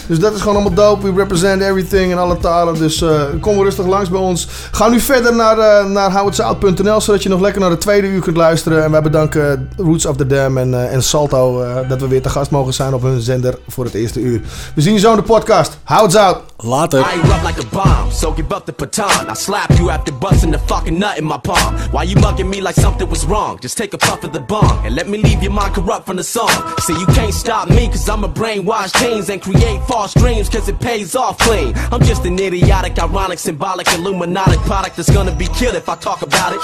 Dus 0.07 0.19
dat 0.19 0.33
is 0.33 0.39
gewoon 0.39 0.55
allemaal 0.55 0.73
dope. 0.73 1.13
We 1.13 1.19
represent 1.19 1.61
everything 1.61 2.11
in 2.11 2.17
alle 2.17 2.37
talen. 2.37 2.73
Dus 2.73 3.03
kom 3.39 3.61
rustig 3.61 3.85
langs 3.85 4.09
bij 4.09 4.19
ons. 4.19 4.47
Ga 4.71 4.87
nu 4.89 4.99
verder 4.99 5.35
naar, 5.35 5.57
eh 5.57 5.85
naar 5.85 7.01
zodat 7.01 7.23
je 7.23 7.29
nog 7.29 7.41
lekker 7.41 7.61
naar 7.61 7.69
de 7.69 7.77
tweede 7.77 8.07
uur 8.07 8.21
kunt 8.21 8.37
luisteren. 8.37 8.83
En 8.83 8.91
wij 8.91 9.01
bedanken 9.01 9.69
Roots 9.77 10.05
of 10.05 10.15
the 10.15 10.27
Dam 10.27 10.57
en, 10.57 10.89
en 10.91 11.03
Salto 11.03 11.65
dat 11.87 12.01
we 12.01 12.07
weer 12.07 12.21
te 12.21 12.29
gast 12.29 12.51
mogen 12.51 12.73
zijn 12.73 12.93
op 12.93 13.01
hun 13.01 13.21
zender 13.21 13.57
voor 13.67 13.85
het 13.85 13.93
eerste 13.93 14.19
uur. 14.19 14.41
We 14.75 14.81
zien 14.81 14.93
je 14.93 14.99
zo 14.99 15.09
in 15.11 15.17
de 15.17 15.23
podcast. 15.23 15.77
Hou 15.83 16.03
het 16.03 16.11
zout. 16.11 16.52
Later. 16.63 17.01
I 17.03 17.15
erupt 17.15 17.43
like 17.43 17.59
a 17.59 17.65
bomb, 17.67 18.09
so 18.09 18.31
give 18.31 18.53
up 18.53 18.65
the 18.65 18.71
baton. 18.71 19.29
I 19.29 19.33
slap 19.33 19.69
you 19.77 19.89
after 19.89 20.13
busting 20.13 20.51
the 20.51 20.59
fucking 20.59 20.97
nut 20.97 21.17
in 21.17 21.25
my 21.25 21.37
palm. 21.37 21.75
Why 21.91 22.03
you 22.03 22.15
mugging 22.15 22.49
me 22.49 22.61
like 22.61 22.75
something 22.75 23.09
was 23.09 23.25
wrong? 23.25 23.59
Just 23.59 23.77
take 23.77 23.93
a 23.93 23.97
puff 23.97 24.23
of 24.23 24.31
the 24.31 24.39
bomb 24.39 24.85
and 24.85 24.95
let 24.95 25.09
me 25.09 25.17
leave 25.17 25.43
your 25.43 25.51
mind 25.51 25.75
corrupt 25.75 26.05
from 26.05 26.15
the 26.15 26.23
song. 26.23 26.49
See, 26.79 26.97
you 26.97 27.05
can't 27.07 27.33
stop 27.33 27.69
me 27.69 27.87
cause 27.87 28.07
I'm 28.07 28.23
a 28.23 28.29
brainwash 28.29 28.93
teens 28.93 29.29
and 29.29 29.41
create 29.41 29.83
false 29.87 30.13
dreams 30.13 30.47
cause 30.47 30.69
it 30.69 30.79
pays 30.79 31.15
off 31.15 31.37
clean. 31.39 31.73
I'm 31.91 32.01
just 32.01 32.25
an 32.25 32.39
idiotic, 32.39 32.97
ironic, 32.97 33.39
symbolic, 33.39 33.87
illuminatic 33.89 34.59
product 34.61 34.95
that's 34.95 35.11
gonna 35.11 35.35
be 35.35 35.47
killed 35.47 35.75
if 35.75 35.89
I 35.89 35.95
talk 35.95 36.21
about 36.21 36.53
it. 36.53 36.61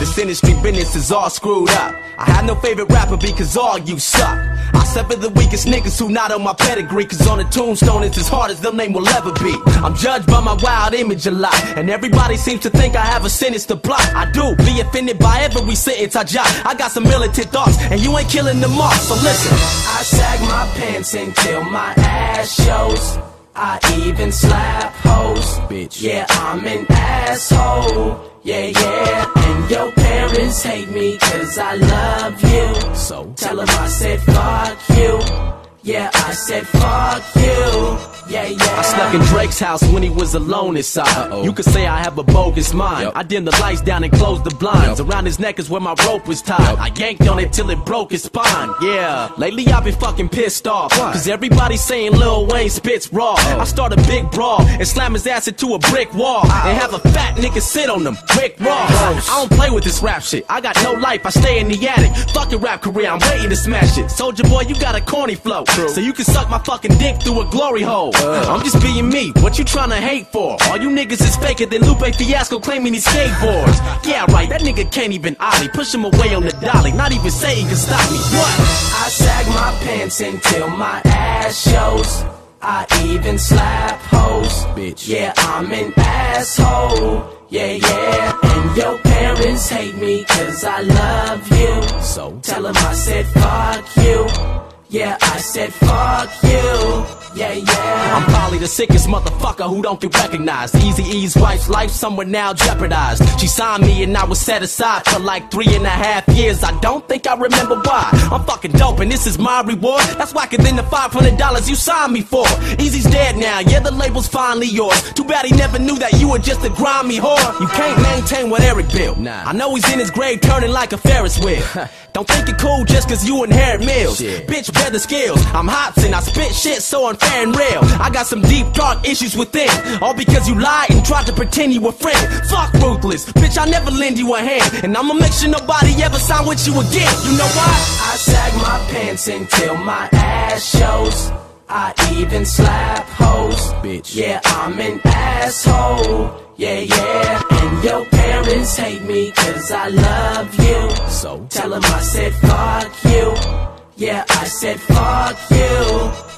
This 0.00 0.16
industry 0.16 0.54
business 0.62 0.96
is 0.96 1.12
all 1.12 1.28
screwed 1.28 1.68
up. 1.70 1.94
I 2.18 2.30
have 2.30 2.44
no 2.46 2.54
favorite 2.54 2.88
rapper 2.88 3.16
because 3.16 3.56
all 3.56 3.78
you 3.78 3.98
suck. 3.98 4.38
I 4.74 4.84
sever 4.84 5.16
the 5.16 5.30
weakest 5.30 5.66
niggas 5.66 5.98
who 5.98 6.08
not 6.08 6.32
on 6.32 6.42
my 6.42 6.54
pedigree 6.54 7.04
Cause 7.04 7.26
on 7.26 7.38
the 7.38 7.44
tombstone 7.44 8.04
it's 8.04 8.16
as 8.16 8.28
hard 8.28 8.50
as 8.50 8.60
their 8.60 8.72
name 8.72 8.92
will 8.92 9.08
ever 9.08 9.32
be 9.32 9.41
I'm 9.82 9.94
judged 9.94 10.26
by 10.26 10.40
my 10.40 10.54
wild 10.54 10.94
image 10.94 11.26
a 11.26 11.30
lot. 11.30 11.54
And 11.76 11.90
everybody 11.90 12.36
seems 12.36 12.60
to 12.62 12.70
think 12.70 12.94
I 12.96 13.04
have 13.04 13.24
a 13.24 13.30
sentence 13.30 13.66
to 13.66 13.76
block 13.76 14.00
I 14.14 14.30
do, 14.30 14.54
be 14.64 14.80
offended 14.80 15.18
by 15.18 15.40
every 15.40 15.74
sentence 15.74 16.16
I 16.16 16.24
jot. 16.24 16.46
I 16.64 16.74
got 16.74 16.92
some 16.92 17.04
militant 17.04 17.48
thoughts 17.50 17.76
and 17.80 18.00
you 18.00 18.16
ain't 18.16 18.28
killing 18.28 18.60
them 18.60 18.78
off 18.78 18.94
So 18.94 19.14
listen. 19.14 19.52
I 19.52 20.02
sag 20.02 20.40
my 20.42 20.66
pants 20.76 21.14
until 21.14 21.64
my 21.64 21.94
ass 21.96 22.54
shows 22.62 23.18
I 23.54 23.78
even 24.06 24.32
slap 24.32 24.94
hoes. 24.94 25.58
Bitch. 25.68 26.00
Yeah, 26.02 26.26
I'm 26.28 26.64
an 26.66 26.86
asshole. 26.88 28.32
Yeah, 28.42 28.66
yeah, 28.66 29.32
and 29.36 29.70
your 29.70 29.92
parents 29.92 30.62
hate 30.62 30.90
me 30.90 31.16
cause 31.18 31.58
I 31.58 31.74
love 31.74 32.42
you. 32.42 32.94
So? 32.94 33.32
Tell 33.36 33.56
them 33.56 33.68
I 33.68 33.88
said 33.88 34.20
fuck 34.22 34.78
you. 34.96 35.61
Yeah, 35.84 36.10
I 36.14 36.32
said 36.32 36.64
fuck 36.64 37.24
you. 37.34 37.98
Yeah, 38.32 38.46
yeah. 38.46 38.78
I 38.78 38.82
snuck 38.82 39.14
in 39.14 39.20
Drake's 39.22 39.58
house 39.58 39.82
when 39.92 40.02
he 40.02 40.08
was 40.08 40.34
alone 40.34 40.76
inside. 40.76 41.44
You 41.44 41.52
could 41.52 41.64
say 41.64 41.88
I 41.88 41.98
have 41.98 42.16
a 42.18 42.22
bogus 42.22 42.72
mind. 42.72 43.10
I 43.16 43.24
dimmed 43.24 43.48
the 43.48 43.60
lights 43.60 43.80
down 43.80 44.04
and 44.04 44.12
closed 44.12 44.44
the 44.44 44.54
blinds. 44.54 45.00
Around 45.00 45.26
his 45.26 45.40
neck 45.40 45.58
is 45.58 45.68
where 45.68 45.80
my 45.80 45.94
rope 46.06 46.28
was 46.28 46.40
tied. 46.40 46.78
I 46.78 46.86
yanked 46.94 47.26
on 47.26 47.40
it 47.40 47.52
till 47.52 47.68
it 47.70 47.84
broke 47.84 48.12
his 48.12 48.22
spine. 48.22 48.70
Yeah, 48.80 49.32
lately 49.36 49.66
I've 49.66 49.82
been 49.82 49.94
fucking 49.96 50.28
pissed 50.28 50.68
off. 50.68 50.92
Cause 50.92 51.26
everybody's 51.26 51.82
saying 51.82 52.12
Lil 52.12 52.46
Wayne 52.46 52.70
spits 52.70 53.12
raw. 53.12 53.34
Oh. 53.36 53.58
I 53.60 53.64
start 53.64 53.92
a 53.92 53.96
big 53.96 54.30
brawl 54.30 54.62
and 54.62 54.86
slam 54.86 55.14
his 55.14 55.26
ass 55.26 55.48
into 55.48 55.74
a 55.74 55.80
brick 55.80 56.14
wall. 56.14 56.42
And 56.44 56.78
have 56.78 56.94
a 56.94 57.00
fat 57.00 57.36
nigga 57.36 57.60
sit 57.60 57.90
on 57.90 58.06
him. 58.06 58.16
Rick 58.36 58.60
Ross. 58.60 59.28
I 59.28 59.44
don't 59.44 59.58
play 59.58 59.70
with 59.70 59.82
this 59.84 60.00
rap 60.00 60.22
shit. 60.22 60.46
I 60.48 60.60
got 60.60 60.76
no 60.84 60.92
life, 60.92 61.26
I 61.26 61.30
stay 61.30 61.58
in 61.58 61.68
the 61.68 61.88
attic. 61.88 62.14
Fucking 62.34 62.60
rap 62.60 62.82
career, 62.82 63.10
I'm 63.10 63.18
waiting 63.30 63.50
to 63.50 63.56
smash 63.56 63.98
it. 63.98 64.10
Soldier 64.10 64.44
boy, 64.44 64.62
you 64.62 64.78
got 64.78 64.94
a 64.94 65.00
corny 65.00 65.34
flow. 65.34 65.64
So 65.72 66.00
you 66.00 66.12
can 66.12 66.26
suck 66.26 66.50
my 66.50 66.58
fucking 66.58 66.98
dick 66.98 67.22
through 67.22 67.40
a 67.40 67.50
glory 67.50 67.80
hole. 67.80 68.14
Uh. 68.16 68.44
I'm 68.46 68.62
just 68.62 68.80
being 68.82 69.08
me. 69.08 69.32
What 69.40 69.58
you 69.58 69.64
tryna 69.64 70.00
hate 70.00 70.26
for? 70.26 70.58
All 70.68 70.76
you 70.76 70.90
niggas 70.90 71.22
is 71.22 71.36
faker 71.36 71.64
than 71.64 71.80
Lupe 71.82 72.14
Fiasco 72.14 72.60
claiming 72.60 72.92
he 72.92 73.00
skateboards. 73.00 73.78
Yeah, 74.06 74.26
right. 74.32 74.48
That 74.50 74.60
nigga 74.60 74.90
can't 74.92 75.12
even 75.14 75.34
ollie. 75.40 75.68
Push 75.68 75.94
him 75.94 76.04
away 76.04 76.34
on 76.34 76.44
the 76.44 76.52
dolly. 76.52 76.92
Not 76.92 77.12
even 77.12 77.30
saying 77.30 77.62
you 77.62 77.68
can 77.68 77.76
stop 77.76 78.10
me. 78.10 78.18
What? 78.18 78.60
I 79.04 79.08
sag 79.08 79.46
my 79.46 79.78
pants 79.82 80.20
until 80.20 80.68
my 80.68 81.00
ass 81.06 81.68
shows. 81.70 82.24
I 82.60 82.86
even 83.06 83.38
slap 83.38 83.98
hoes. 84.02 84.64
Bitch. 84.76 85.08
Yeah, 85.08 85.32
I'm 85.38 85.72
an 85.72 85.94
asshole. 85.96 87.30
Yeah, 87.48 87.72
yeah. 87.72 88.38
And 88.42 88.76
your 88.76 88.98
parents 88.98 89.68
hate 89.70 89.96
me 89.96 90.24
cause 90.24 90.64
I 90.64 90.82
love 90.82 91.48
you. 91.50 92.00
So 92.02 92.38
tell 92.42 92.62
them 92.62 92.76
I 92.76 92.92
said 92.92 93.26
fuck 93.26 93.96
you. 93.96 94.61
Yeah, 94.92 95.16
I 95.22 95.38
said 95.38 95.72
fuck 95.72 96.30
you. 96.42 97.22
Yeah, 97.34 97.54
yeah. 97.54 98.14
I'm 98.14 98.24
probably 98.24 98.58
the 98.58 98.66
sickest 98.66 99.08
motherfucker 99.08 99.66
who 99.66 99.80
don't 99.80 99.98
get 99.98 100.14
recognized. 100.18 100.74
Eazy-E's 100.74 101.34
wife's 101.34 101.70
life 101.70 101.90
somewhere 101.90 102.26
now 102.26 102.52
jeopardized. 102.52 103.22
She 103.40 103.46
signed 103.46 103.84
me 103.84 104.02
and 104.02 104.14
I 104.14 104.26
was 104.26 104.38
set 104.38 104.62
aside 104.62 105.06
for 105.06 105.18
like 105.18 105.50
three 105.50 105.74
and 105.74 105.86
a 105.86 105.88
half 105.88 106.28
years. 106.28 106.62
I 106.62 106.78
don't 106.80 107.08
think 107.08 107.26
I 107.26 107.34
remember 107.34 107.76
why. 107.76 108.10
I'm 108.30 108.44
fucking 108.44 108.72
dope 108.72 109.00
and 109.00 109.10
this 109.10 109.26
is 109.26 109.38
my 109.38 109.62
reward. 109.62 110.02
That's 110.18 110.34
whacker 110.34 110.58
than 110.58 110.76
the 110.76 110.82
$500 110.82 111.68
you 111.70 111.74
signed 111.74 112.12
me 112.12 112.20
for. 112.20 112.44
Eazy's 112.78 113.04
dead 113.04 113.38
now, 113.38 113.60
yeah, 113.60 113.80
the 113.80 113.92
label's 113.92 114.28
finally 114.28 114.66
yours. 114.66 115.00
Too 115.14 115.24
bad 115.24 115.46
he 115.46 115.56
never 115.56 115.78
knew 115.78 115.98
that 116.00 116.12
you 116.20 116.28
were 116.28 116.38
just 116.38 116.62
a 116.66 116.68
grimy 116.68 117.16
whore. 117.16 117.60
You 117.60 117.66
can't 117.68 118.02
maintain 118.02 118.50
what 118.50 118.60
Eric 118.60 118.92
built. 118.92 119.16
Nah. 119.16 119.44
I 119.46 119.54
know 119.54 119.74
he's 119.74 119.90
in 119.90 119.98
his 119.98 120.10
grave 120.10 120.42
turning 120.42 120.70
like 120.70 120.92
a 120.92 120.98
Ferris 120.98 121.42
wheel. 121.42 121.62
don't 122.12 122.28
think 122.28 122.46
you're 122.46 122.58
cool 122.58 122.84
just 122.84 123.08
cause 123.08 123.26
you 123.26 123.42
inherit 123.42 123.80
meals. 123.80 124.20
Bitch, 124.20 124.70
bear 124.90 124.98
skills. 124.98 125.44
I'm 125.54 125.68
Hopsin, 125.68 126.12
I 126.12 126.20
spit 126.20 126.54
shit 126.54 126.82
so 126.82 127.08
unfair 127.08 127.42
and 127.42 127.56
real. 127.56 127.80
I 128.00 128.10
got 128.10 128.26
some 128.26 128.42
deep, 128.42 128.72
dark 128.72 129.06
issues 129.08 129.36
within. 129.36 129.70
All 130.02 130.14
because 130.14 130.48
you 130.48 130.58
lied 130.58 130.90
and 130.90 131.04
tried 131.04 131.26
to 131.26 131.32
pretend 131.32 131.72
you 131.72 131.80
were 131.80 131.92
friend. 131.92 132.18
Fuck 132.48 132.72
ruthless. 132.74 133.30
Bitch, 133.32 133.58
I 133.60 133.68
never 133.68 133.90
lend 133.90 134.18
you 134.18 134.34
a 134.34 134.40
hand. 134.40 134.84
And 134.84 134.96
I'ma 134.96 135.14
make 135.14 135.32
sure 135.32 135.48
nobody 135.48 136.02
ever 136.02 136.18
sign 136.18 136.46
with 136.46 136.66
you 136.66 136.72
again. 136.74 137.12
You 137.24 137.38
know 137.38 137.50
why? 137.58 137.74
I 138.10 138.16
sag 138.16 138.54
my 138.56 138.78
pants 138.90 139.28
until 139.28 139.76
my 139.76 140.08
ass 140.12 140.64
shows. 140.76 141.30
I 141.68 141.94
even 142.14 142.44
slap 142.44 143.06
hoes. 143.08 143.72
Bitch. 143.82 144.14
Yeah, 144.14 144.40
I'm 144.44 144.78
an 144.78 145.00
asshole. 145.04 146.40
Yeah, 146.56 146.80
yeah. 146.80 147.42
And 147.50 147.84
your 147.84 148.04
parents 148.06 148.76
hate 148.76 149.02
me 149.02 149.30
cause 149.32 149.72
I 149.72 149.88
love 149.88 150.54
you. 150.54 150.90
So 151.08 151.46
tell 151.48 151.70
them 151.70 151.82
I 151.84 152.00
said 152.00 152.32
fuck 152.34 153.04
you. 153.04 153.81
Yeah, 153.96 154.24
I 154.24 154.44
said 154.48 154.80
fuck 154.80 155.36
you. 155.52 155.76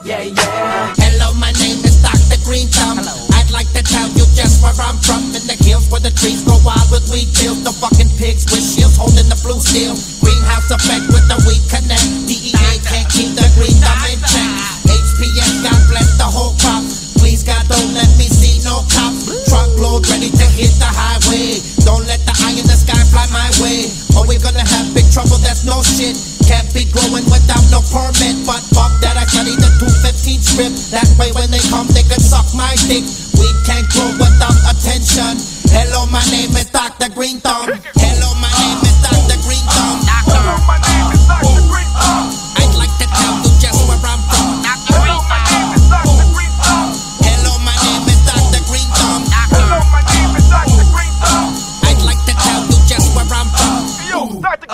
Yeah, 0.02 0.26
yeah. 0.26 0.94
Hello, 0.98 1.30
my 1.38 1.54
name 1.62 1.78
is 1.86 2.02
Dr. 2.02 2.36
Green 2.42 2.66
Thumb. 2.66 2.98
I'd 2.98 3.50
like 3.54 3.70
to 3.78 3.82
tell 3.82 4.10
you 4.10 4.26
just 4.34 4.58
where 4.58 4.74
I'm 4.74 4.98
from. 4.98 5.30
In 5.38 5.46
the 5.46 5.54
hills 5.62 5.86
where 5.86 6.02
the 6.02 6.10
trees 6.10 6.42
grow 6.42 6.58
wild 6.66 6.90
with 6.90 7.06
weed 7.14 7.30
fields. 7.30 7.62
The 7.62 7.70
fucking 7.70 8.10
pigs 8.18 8.44
with 8.50 8.60
shields 8.60 8.98
holding 8.98 9.30
the 9.30 9.38
blue 9.40 9.62
steel. 9.62 9.94
Greenhouse 10.20 10.68
effect 10.74 11.06
with 11.14 11.24
the 11.30 11.38
weed 11.46 11.62
connect. 11.70 12.26
DEA 12.26 12.82
can't 12.84 13.08
keep 13.08 13.38
the 13.38 13.46
green 13.54 13.78
thumb 13.78 14.02
in 14.10 14.18
check. 14.26 14.50
HPS, 14.90 15.62
God 15.62 15.80
bless 15.88 16.10
the 16.18 16.26
whole 16.26 16.58
crop. 16.58 16.82
Please, 17.22 17.46
God, 17.46 17.64
don't 17.70 17.94
let 17.94 18.10
me 18.18 18.28
see 18.28 18.60
no 18.66 18.82
cops. 18.92 19.30
Truckload 19.48 20.04
ready 20.10 20.28
to 20.28 20.46
hit 20.58 20.74
the 20.76 20.90
highway. 20.90 21.62
Don't 21.86 22.04
let 22.04 22.20
the 22.28 22.34
eye 22.44 22.58
in 22.58 22.66
the 22.66 22.76
sky 22.76 22.83
fly 23.14 23.30
my 23.30 23.48
way. 23.62 23.86
Or 24.18 24.26
we're 24.26 24.42
gonna 24.42 24.66
have 24.66 24.90
big 24.90 25.06
trouble, 25.14 25.38
that's 25.38 25.62
no 25.62 25.78
shit. 25.86 26.18
Can't 26.50 26.66
be 26.74 26.90
growing 26.90 27.24
without 27.30 27.62
no 27.70 27.80
permit. 27.94 28.42
But 28.42 28.60
fuck 28.74 28.90
that, 29.06 29.14
I 29.14 29.24
study 29.30 29.54
the 29.54 29.70
215 29.78 30.42
script. 30.42 30.76
That 30.90 31.06
way 31.14 31.30
when 31.30 31.48
they 31.54 31.62
come, 31.70 31.86
they 31.94 32.02
can 32.02 32.18
suck 32.18 32.50
my 32.58 32.74
dick. 32.90 33.06
We 33.38 33.46
can't 33.62 33.86
grow 33.94 34.10
without 34.18 34.58
attention. 34.66 35.38
Hello, 35.70 36.10
my 36.10 36.22
name 36.34 36.50
is 36.58 36.66
Dr. 36.74 37.08
Green 37.14 37.38
Thumb. 37.38 37.70
Hello, 37.94 38.28
my 38.42 38.50
name 38.58 38.82
is 38.82 38.96
Dr. 39.06 39.38
Green 39.46 39.64
Thumb. 39.70 39.98
Hello, 40.26 40.83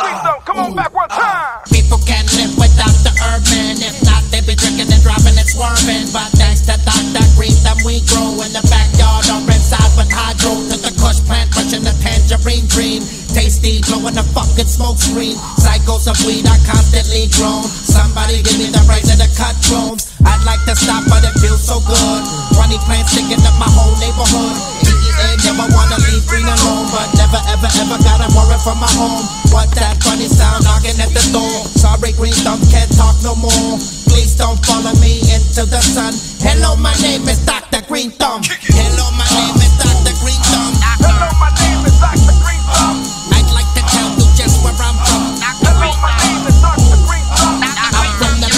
Come 0.01 0.59
on 0.65 0.73
back 0.75 0.93
one 0.97 1.09
time. 1.13 1.61
People 1.69 2.01
can't 2.09 2.25
live 2.33 2.57
without 2.57 2.97
the 3.05 3.13
urban. 3.37 3.77
If 3.85 4.01
not, 4.01 4.25
they 4.33 4.41
be 4.41 4.57
drinking 4.57 4.89
and 4.89 5.03
driving 5.05 5.37
and 5.37 5.45
swerving. 5.45 6.09
But 6.09 6.33
thanks 6.41 6.65
to 6.73 6.81
Dr. 6.89 7.21
Green 7.37 7.53
Thumb, 7.61 7.77
we 7.85 8.01
grow 8.09 8.41
in 8.41 8.51
the 8.57 8.65
backyard 8.73 9.29
or 9.29 9.45
inside 9.45 9.93
with 10.01 10.09
hydro. 10.09 10.57
To 10.73 10.77
the 10.81 10.93
kush 10.97 11.21
plant, 11.29 11.53
crushing 11.53 11.85
the 11.85 11.93
tangerine 12.01 12.65
dream. 12.73 13.05
Tasty, 13.37 13.85
blowing 13.85 14.17
the 14.17 14.25
fucking 14.33 14.73
smoke 14.73 14.97
screen. 14.97 15.37
Cycles 15.61 16.09
of 16.09 16.17
weed 16.25 16.49
are 16.49 16.63
constantly 16.65 17.29
grown. 17.37 17.63
Somebody 17.69 18.41
give 18.41 18.57
me 18.57 18.73
the 18.73 18.81
rights 18.89 19.13
to 19.13 19.21
the 19.21 19.29
cut 19.37 19.53
drones. 19.69 20.09
I'd 20.25 20.41
like 20.49 20.65
to 20.65 20.75
stop, 20.81 21.05
but 21.13 21.29
it 21.29 21.37
feels 21.45 21.61
so 21.61 21.77
good. 21.85 22.21
20 22.57 22.81
plants 22.89 23.13
sticking 23.13 23.45
up 23.45 23.55
my 23.61 23.69
whole 23.69 23.93
neighborhood. 24.01 24.90
DEA 25.21 25.37
never 25.45 25.67
wanna 25.77 25.99
leave 26.09 26.25
green 26.27 26.47
alone, 26.47 26.89
but 26.93 27.09
never 27.17 27.41
ever 27.53 27.69
ever 27.81 27.99
gotta 28.01 28.29
worry 28.33 28.59
for 28.65 28.77
my 28.77 28.89
home. 28.97 29.25
What 29.53 29.69
that 29.77 30.01
funny 30.03 30.29
sound 30.29 30.65
knocking 30.65 30.97
at 30.97 31.13
the 31.13 31.25
door? 31.33 31.57
Sorry, 31.77 32.13
green 32.13 32.33
thumb 32.45 32.61
can't 32.73 32.91
talk 32.97 33.17
no 33.23 33.35
more. 33.37 33.77
Please 34.09 34.35
don't 34.37 34.59
follow 34.65 34.95
me 35.01 35.21
into 35.29 35.67
the 35.69 35.81
sun. 35.81 36.15
Hello, 36.41 36.77
my 36.77 36.95
name 37.05 37.29
is 37.29 37.39
Dr. 37.45 37.83
Green 37.87 38.11
Thumb. 38.11 38.43
Hello, 38.43 39.07
my 39.17 39.29
name 39.37 39.57
is 39.61 39.73
Dr. 39.77 40.15
Green 40.25 40.41
Thumb. 40.49 40.73
Hello, 41.05 41.29
my 41.37 41.51
name 41.61 41.85
is 41.85 41.97
Dr. 42.01 42.35
Green 42.41 42.65
Thumb. 42.73 42.99
I'd 43.37 43.51
like 43.53 43.71
to 43.77 43.83
tell 43.93 44.11
you 44.17 44.27
just 44.37 44.65
where 44.65 44.77
I'm 44.81 44.97
from. 45.05 45.37
Hello, 45.63 45.91
my 46.01 46.13
name 46.25 46.45
is 46.49 46.57
Dr. 46.65 46.99
Green 47.05 47.27
Thumb. 47.37 47.61
I'm 47.61 48.11
from 48.19 48.35
the 48.41 48.51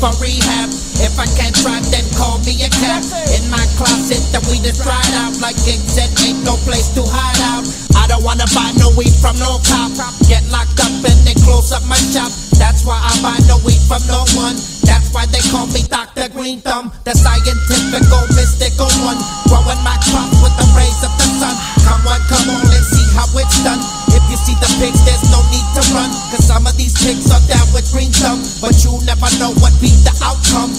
for 0.00 0.10
rehab. 0.22 0.81
If 1.12 1.20
I 1.20 1.28
can't 1.36 1.52
drive, 1.60 1.84
then 1.92 2.08
call 2.16 2.40
me 2.40 2.56
a 2.64 2.72
cab. 2.72 3.04
In 3.36 3.44
my 3.52 3.60
closet, 3.76 4.24
the 4.32 4.40
weed 4.48 4.64
is 4.64 4.80
dried 4.80 5.12
out. 5.20 5.36
Like 5.44 5.60
it 5.68 5.76
said, 5.76 6.08
ain't 6.24 6.40
no 6.40 6.56
place 6.64 6.88
to 6.96 7.04
hide 7.04 7.36
out. 7.52 7.68
I 8.00 8.08
don't 8.08 8.24
wanna 8.24 8.48
buy 8.56 8.72
no 8.80 8.88
weed 8.96 9.12
from 9.20 9.36
no 9.36 9.60
cop. 9.60 9.92
Get 10.24 10.40
locked 10.48 10.80
up 10.80 10.88
and 11.04 11.20
they 11.28 11.36
close 11.44 11.68
up 11.68 11.84
my 11.84 12.00
shop. 12.00 12.32
That's 12.56 12.88
why 12.88 12.96
I 12.96 13.12
buy 13.20 13.36
no 13.44 13.60
weed 13.60 13.84
from 13.84 14.00
no 14.08 14.24
one. 14.40 14.56
That's 14.88 15.12
why 15.12 15.28
they 15.28 15.44
call 15.52 15.68
me 15.68 15.84
Dr. 15.84 16.32
Green 16.32 16.64
Thumb, 16.64 16.88
the 17.04 17.12
scientific, 17.12 18.08
mystical 18.32 18.88
one. 19.04 19.20
Growing 19.52 19.84
my 19.84 20.00
crops 20.08 20.40
with 20.40 20.56
the 20.56 20.64
rays 20.72 20.96
of 21.04 21.12
the 21.20 21.28
sun. 21.28 21.52
Come 21.84 22.08
on, 22.08 22.24
come 22.32 22.56
on, 22.56 22.64
let's 22.72 22.88
see 22.88 23.04
how 23.12 23.28
it's 23.36 23.60
done. 23.60 23.84
If 24.16 24.24
you 24.32 24.40
see 24.40 24.56
the 24.64 24.70
pigs, 24.80 25.04
there's 25.04 25.28
no 25.28 25.44
need 25.52 25.68
to 25.76 25.82
run. 25.92 26.08
Cause 26.32 26.48
some 26.48 26.64
of 26.64 26.72
these 26.80 26.96
pigs 26.96 27.28
are 27.28 27.44
down 27.52 27.68
with 27.76 27.84
green 27.92 28.08
thumb. 28.16 28.40
But 28.64 28.80
you 28.80 28.96
never 29.04 29.28
know 29.36 29.52
what 29.60 29.76
be 29.76 29.92
the 30.08 30.16
outcome. 30.24 30.72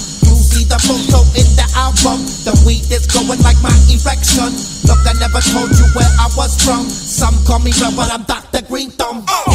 See 0.54 0.70
the 0.70 0.78
photo 0.78 1.26
in 1.34 1.49
the 1.58 1.66
album. 1.74 2.22
The 2.45 2.54
weed 2.62 2.86
is 2.93 3.10
going 3.10 3.41
like 3.41 3.58
my 3.66 3.74
erection. 3.89 4.54
Look, 4.86 5.01
I 5.01 5.18
never 5.18 5.41
told 5.41 5.74
you 5.74 5.89
where 5.97 6.14
I 6.22 6.30
was 6.38 6.62
from. 6.62 6.86
Some 6.86 7.34
call 7.41 7.58
me 7.58 7.74
real, 7.82 7.89
but 7.97 8.14
I'm 8.14 8.22
Dr. 8.30 8.62
Green 8.70 8.93
Thumb. 8.93 9.26
Hello, 9.26 9.53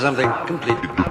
Something 0.00 0.30
completely. 0.46 1.07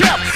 Quiet 0.00 0.29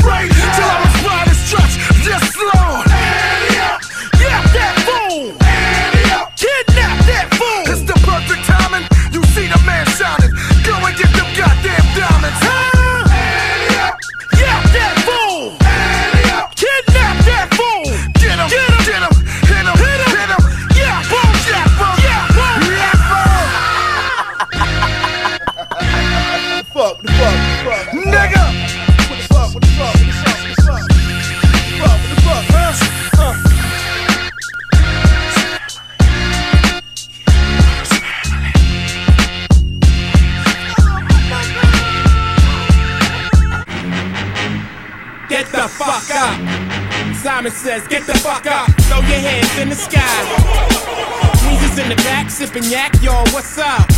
sipping 52.47 52.71
yak, 52.71 52.93
y'all, 53.01 53.25
what's 53.33 53.57
up? 53.57 53.89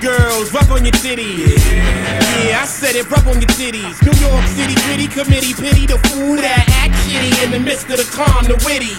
Girls, 0.00 0.52
rub 0.52 0.68
on 0.70 0.84
your 0.84 0.92
titties. 1.00 1.56
Yeah. 1.72 2.60
I 2.60 2.66
said 2.66 2.96
it, 2.96 3.08
rub 3.10 3.26
on 3.26 3.40
your 3.40 3.48
titties. 3.56 3.96
New 4.04 4.12
York 4.20 4.44
City 4.52 4.74
gritty 4.84 5.08
committee, 5.08 5.54
pity 5.54 5.86
the 5.86 5.96
fool 6.08 6.36
that 6.36 6.68
act 6.84 6.92
shitty 7.08 7.32
in 7.44 7.50
the 7.52 7.60
midst 7.60 7.88
of 7.88 7.96
the 7.96 8.08
calm, 8.12 8.44
the 8.44 8.60
witty. 8.68 8.92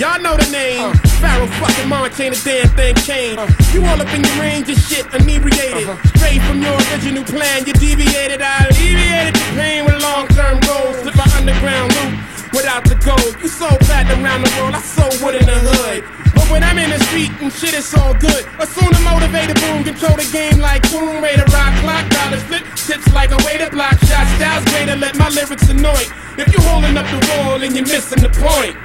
Y'all 0.00 0.18
know 0.18 0.34
the 0.34 0.48
name. 0.50 0.90
Uh-huh. 0.90 1.22
Pharaoh 1.22 1.46
fucking 1.62 1.88
Monch 1.88 2.18
ain't 2.18 2.34
a 2.34 2.40
damn 2.42 2.66
thing 2.74 2.94
changed. 3.06 3.38
Uh-huh. 3.38 3.70
You 3.70 3.86
all 3.86 4.00
up 4.00 4.10
in 4.10 4.24
your 4.24 4.36
range 4.42 4.68
of 4.68 4.78
shit, 4.78 5.06
inebriated. 5.14 5.86
Uh-huh. 5.86 6.18
Straight 6.18 6.42
from 6.42 6.58
your 6.62 6.74
original 6.90 7.22
plan, 7.22 7.62
you 7.62 7.74
deviated. 7.78 8.42
I 8.42 8.66
alleviated 8.66 9.38
the 9.38 9.46
pain 9.54 9.84
with 9.86 10.02
long 10.02 10.26
term 10.34 10.58
goals. 10.66 10.98
Slip 10.98 11.14
an 11.14 11.30
underground 11.46 11.94
loop 11.94 12.18
without 12.58 12.82
the 12.82 12.98
gold. 13.06 13.38
You 13.38 13.46
sold 13.46 13.78
platinum 13.86 14.24
around 14.24 14.42
the 14.42 14.50
world, 14.58 14.74
I 14.74 14.82
sold 14.82 15.14
wood 15.22 15.38
in 15.38 15.46
the 15.46 15.60
hood. 15.62 16.21
When 16.52 16.62
I'm 16.62 16.76
in 16.76 16.90
the 16.90 17.00
street 17.08 17.32
and 17.40 17.50
shit, 17.50 17.72
is 17.72 17.94
all 17.94 18.12
good. 18.12 18.44
Assume 18.60 18.92
the 18.92 19.00
motivated 19.08 19.56
boom, 19.56 19.84
control 19.84 20.20
the 20.20 20.28
game 20.36 20.60
like 20.60 20.84
boom, 20.92 21.24
rate 21.24 21.40
rock 21.48 21.72
clock, 21.80 22.04
dollars 22.12 22.42
flip, 22.44 22.60
tips 22.76 23.08
like 23.14 23.32
a 23.32 23.40
way 23.48 23.56
to 23.56 23.70
block 23.70 23.96
shots. 24.04 24.28
Styles 24.36 24.64
greater, 24.68 24.94
let 24.94 25.16
my 25.16 25.30
lyrics 25.30 25.70
annoy. 25.70 26.04
If 26.36 26.52
you 26.52 26.60
holding 26.68 26.94
up 27.00 27.08
the 27.08 27.20
wall 27.32 27.62
and 27.62 27.74
you're 27.74 27.88
missing 27.88 28.20
the 28.20 28.28
point. 28.28 28.76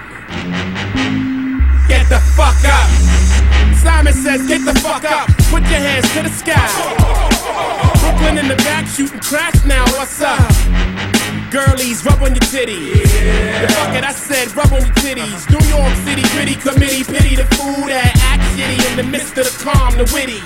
Get 1.91 2.07
the 2.07 2.23
fuck 2.39 2.55
up. 2.63 2.87
Simon 3.83 4.13
says, 4.13 4.47
get 4.47 4.63
the 4.63 4.79
fuck 4.79 5.03
up. 5.03 5.27
Put 5.51 5.63
your 5.67 5.83
hands 5.83 6.07
to 6.15 6.23
the 6.23 6.31
sky. 6.31 6.71
Brooklyn 7.99 8.37
in 8.37 8.47
the 8.47 8.55
back 8.63 8.87
shooting 8.87 9.19
craps 9.19 9.65
now. 9.65 9.83
What's 9.91 10.21
up? 10.21 11.16
Girlies, 11.51 12.05
rub 12.05 12.21
on 12.21 12.31
your 12.31 12.47
titties. 12.51 13.03
The 13.61 13.67
fuck 13.73 13.95
it, 13.95 14.03
I 14.03 14.11
said, 14.11 14.55
rub 14.55 14.71
on 14.71 14.81
your 14.81 14.95
titties. 15.03 15.49
New 15.49 15.63
York 15.67 15.93
City 16.05 16.23
gritty 16.35 16.55
committee, 16.55 17.03
pity 17.03 17.35
the 17.35 17.45
fool 17.55 17.87
that 17.87 18.11
act 18.31 18.43
shitty 18.55 18.79
in 18.91 18.97
the 18.97 19.03
midst 19.03 19.37
of 19.37 19.45
the 19.45 19.55
calm, 19.63 19.97
the 19.97 20.05
witty. 20.13 20.41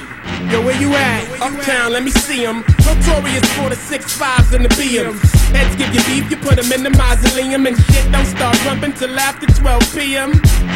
Yo, 0.51 0.61
where 0.63 0.79
you 0.79 0.93
at? 0.93 1.41
Uptown, 1.41 1.93
let 1.93 2.03
me 2.03 2.11
see 2.11 2.21
see 2.31 2.45
'em. 2.45 2.63
Notorious 2.85 3.45
for 3.55 3.69
the 3.69 3.75
six 3.75 4.13
fives 4.13 4.53
and 4.53 4.63
the 4.65 4.73
BMs. 4.79 5.21
Heads 5.55 5.75
give 5.75 5.93
you 5.95 6.01
beef, 6.09 6.29
you 6.31 6.37
put 6.37 6.57
'em 6.57 6.71
in 6.71 6.83
the 6.83 6.93
mausoleum. 7.01 7.67
And 7.67 7.75
shit 7.87 8.05
don't 8.11 8.25
start 8.25 8.55
rumping 8.65 8.93
till 8.93 9.17
after 9.19 9.47
12 9.47 9.83
p.m. 9.95 10.31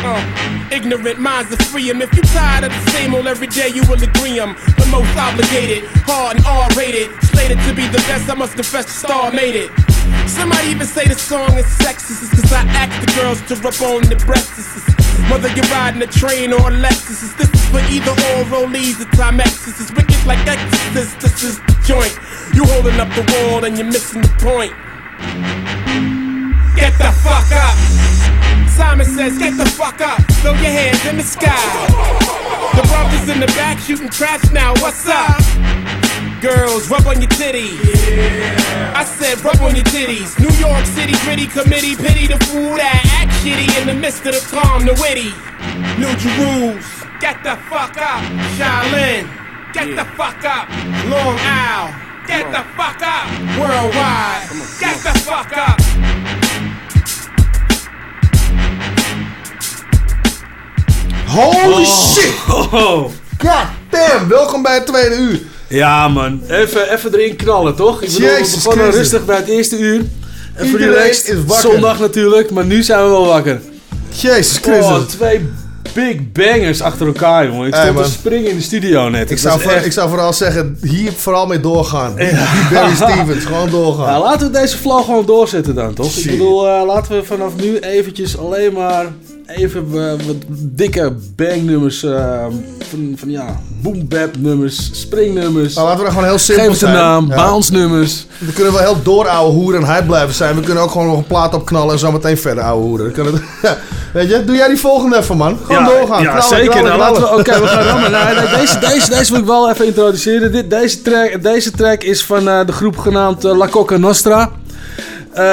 Uh, 0.10 0.22
ignorant 0.72 1.20
minds 1.20 1.50
are 1.54 1.64
free 1.72 1.90
'em. 1.90 2.02
If 2.02 2.12
you 2.16 2.24
tired 2.38 2.64
of 2.68 2.72
the 2.78 2.92
same 2.92 3.16
old 3.16 3.28
every 3.28 3.48
day, 3.48 3.70
you 3.78 3.84
will 3.90 4.02
agree 4.10 4.38
'em. 4.40 4.56
The 4.82 4.88
most 4.96 5.14
obligated, 5.28 5.82
hard 6.10 6.38
and 6.38 6.46
R-rated. 6.46 7.08
Slated 7.32 7.60
to 7.68 7.74
be 7.74 7.86
the 7.88 8.02
best, 8.10 8.30
I 8.30 8.36
must 8.36 8.54
confess 8.56 8.86
the 8.86 8.98
star 9.04 9.32
made 9.32 9.56
it. 9.64 9.95
Somebody 10.28 10.70
even 10.70 10.88
say 10.88 11.08
the 11.08 11.16
song 11.16 11.58
is 11.58 11.66
sexist 11.80 12.30
Cause 12.36 12.54
I 12.54 12.64
ask 12.76 12.94
the 13.00 13.12
girls 13.20 13.42
to 13.50 13.56
rub 13.62 13.76
on 13.82 14.10
the 14.10 14.16
breasts. 14.26 14.84
Whether 15.30 15.50
you're 15.56 15.66
riding 15.74 16.02
a 16.02 16.08
train 16.08 16.54
or 16.54 16.70
a 16.70 16.74
Lexus 16.74 17.36
This 17.38 17.50
is 17.50 17.66
for 17.70 17.82
either 17.90 18.12
or 18.12 18.46
rollies 18.52 19.02
or 19.02 19.10
Timexes 19.18 19.82
It's 19.82 19.92
wicked 19.92 20.26
like 20.26 20.40
Exorcist, 20.46 21.20
this 21.20 21.44
is 21.44 21.60
the 21.60 21.76
joint. 21.86 22.14
You 22.54 22.64
holding 22.66 23.00
up 23.00 23.10
the 23.16 23.26
wall 23.34 23.66
and 23.66 23.78
you're 23.78 23.86
missing 23.86 24.22
the 24.22 24.30
point. 24.40 24.74
Get 26.76 26.94
the 26.98 27.12
fuck 27.24 27.52
up. 27.52 27.78
Simon 28.70 29.06
says, 29.06 29.38
get 29.38 29.58
the 29.58 29.66
fuck 29.66 30.02
up. 30.02 30.22
Throw 30.42 30.52
your 30.54 30.72
hands 30.72 31.06
in 31.06 31.18
the 31.18 31.24
sky. 31.24 31.56
The 32.76 32.84
brothers 32.88 33.30
in 33.30 33.40
the 33.40 33.48
back 33.48 33.80
shooting 33.80 34.10
traps 34.10 34.52
now, 34.52 34.74
what's 34.82 35.08
up? 35.08 35.85
Girls, 36.42 36.90
rub 36.92 37.08
on 37.08 37.22
your 37.22 37.30
titties. 37.32 37.80
I 38.94 39.04
said, 39.04 39.42
rub 39.44 39.60
on 39.62 39.76
your 39.76 39.86
titties. 39.86 40.38
New 40.40 40.52
York 40.60 40.86
City 40.86 41.14
gritty 41.24 41.48
committee, 41.48 41.96
pity 41.96 42.28
the 42.28 42.38
fool 42.46 42.76
that 42.76 43.02
act 43.18 43.32
shitty 43.42 43.66
in 43.82 43.88
the 43.88 43.94
midst 43.96 44.26
of 44.26 44.34
the 44.36 44.44
calm, 44.54 44.86
the 44.86 44.94
witty. 45.02 45.32
New 45.98 46.12
Jerusalem, 46.22 46.78
get 47.20 47.42
the 47.44 47.56
fuck 47.72 47.98
up. 47.98 48.22
Shaolin, 48.60 49.26
get 49.74 49.96
the 49.96 50.06
fuck 50.14 50.44
up. 50.46 50.70
Long 51.10 51.38
Isle, 51.40 51.90
get 52.28 52.46
the 52.52 52.64
fuck 52.78 53.02
up. 53.02 53.26
Worldwide, 53.58 54.46
get 54.80 54.98
the 55.02 55.14
fuck 55.26 55.56
up. 55.58 55.80
Holy 61.28 61.86
Oh. 61.88 62.14
shit! 62.16 62.34
Oh. 62.48 63.14
God 63.38 63.68
damn, 63.90 64.28
welkom 64.28 64.62
bij 64.62 64.74
het 64.74 64.86
tweede 64.86 65.16
uur. 65.16 65.40
Ja, 65.76 66.08
man. 66.08 66.42
Even, 66.50 66.94
even 66.94 67.14
erin 67.14 67.36
knallen, 67.36 67.76
toch? 67.76 68.02
Ik 68.02 68.12
bedoel, 68.14 68.28
Jezus 68.28 68.50
we 68.50 68.56
begonnen 68.56 68.84
Christus. 68.84 69.02
rustig 69.02 69.26
bij 69.26 69.36
het 69.36 69.48
eerste 69.48 69.78
uur. 69.78 70.02
En 70.54 70.66
Iedereen 70.66 70.90
relaxed. 70.90 71.28
is 71.28 71.36
wakker. 71.46 71.72
Zondag 71.72 72.00
natuurlijk, 72.00 72.52
maar 72.52 72.66
nu 72.66 72.84
zijn 72.84 73.04
we 73.04 73.10
wel 73.10 73.26
wakker. 73.26 73.62
Jezus 74.10 74.58
Christus. 74.58 74.86
Oh, 74.86 75.00
twee 75.08 75.50
big 75.94 76.32
bangers 76.32 76.82
achter 76.82 77.08
elkaar, 77.08 77.46
jongen. 77.46 77.68
Ik 77.68 77.74
Hey, 77.74 77.90
stond 77.92 78.06
te 78.06 78.12
springen 78.12 78.50
in 78.50 78.56
de 78.56 78.62
studio 78.64 79.10
net. 79.10 79.22
Ik 79.22 79.30
Het 79.30 79.40
zou, 79.40 79.54
was 79.54 79.64
voor- 79.64 79.72
echt- 79.72 79.86
ik 79.86 79.92
zou 79.92 80.10
vooral 80.10 80.34
zeggen, 80.34 80.78
hier 80.82 81.12
vooral 81.12 81.46
mee 81.48 81.60
doorgaan. 81.60 82.16
Die 82.16 82.28
Barry 82.74 82.96
Stevens, 82.96 83.46
gewoon 83.46 83.70
doorgaan. 83.70 84.06
Ja, 84.14 84.20
laten 84.20 84.52
we 84.52 84.60
deze 84.60 84.78
flow 84.78 85.04
gewoon 85.04 85.26
doorzetten 85.26 85.76
dan, 85.76 85.94
toch? 85.94 86.12
Shit. 86.12 86.26
Ik 86.26 86.32
bedoel, 86.32 86.68
eh, 86.68 86.86
laten 86.86 87.16
we 87.16 87.24
vanaf 87.24 87.52
nu 87.56 87.78
eventjes 87.80 88.38
alleen 88.38 88.74
maar 88.74 89.06
even 89.48 89.86
eh, 89.94 90.26
wat 90.26 90.36
dikke 90.50 91.14
bangnummers, 91.36 92.04
eh, 92.04 92.46
van, 92.90 93.14
van 93.16 93.30
ja, 93.30 93.60
boom 93.82 94.08
bap 94.08 94.38
nummers, 94.40 94.90
springnummers. 94.92 95.76
Nou, 95.76 95.88
laten 95.88 96.00
we 96.00 96.06
dan 96.06 96.14
gewoon 96.14 96.30
heel 96.30 96.40
simpel 96.40 96.64
Geef 96.64 96.74
een 96.74 96.80
zijn. 96.80 96.94
naam, 96.94 97.28
Ja. 97.28 97.36
bounce 97.36 97.72
nummers. 97.72 98.26
We 98.38 98.54
kunnen 98.54 98.74
wel 98.74 98.82
heel 98.82 99.02
door 99.04 99.28
ouwe 99.28 99.52
hoeren 99.54 99.82
en 99.82 99.88
hype 99.88 100.06
blijven 100.06 100.36
zijn. 100.36 100.56
We 100.56 100.62
kunnen 100.62 100.84
ook 100.84 100.92
gewoon 100.92 101.08
nog 101.08 101.18
een 101.18 101.28
plaat 101.28 101.54
opknallen 101.54 101.94
en 101.94 102.00
zo 102.00 102.12
meteen 102.12 102.38
verder 102.38 102.64
ouwe 102.64 102.84
hoeren. 102.84 103.14
Dan 103.14 103.26
kan 103.26 103.34
het, 103.34 103.44
Weet 104.14 104.30
je, 104.30 104.44
doe 104.46 104.56
jij 104.56 104.68
die 104.68 104.80
volgende 104.80 105.18
even 105.18 105.38
man. 105.38 105.58
Gewoon 105.64 105.84
ja, 105.84 105.90
doorgaan. 105.90 106.22
Ja, 106.24 106.30
knallen, 106.30 106.58
zeker. 106.58 106.84
Nou, 106.84 106.98
laten 106.98 107.22
we. 107.22 107.30
Oké, 107.38 107.60
we 107.62 107.68
gaan 107.68 107.84
rammen. 107.90 108.12
Nou, 108.12 108.36
nee, 108.36 108.60
deze, 108.60 108.80
deze, 108.80 109.10
deze 109.10 109.32
wil 109.32 109.42
ik 109.42 109.48
wel 109.48 109.70
even 109.70 109.86
introduceren. 109.86 110.52
Dit, 110.52 110.70
deze, 110.70 111.02
track, 111.02 111.44
deze 111.44 111.72
track 111.72 112.04
is 112.04 112.26
van 112.26 112.50
eh, 112.50 112.66
de 112.66 112.72
groep 112.72 112.98
genaamd 112.98 113.44
La 113.44 113.68
Coca 113.68 113.98
Nostra. 113.98 114.52
Eh, 115.34 115.44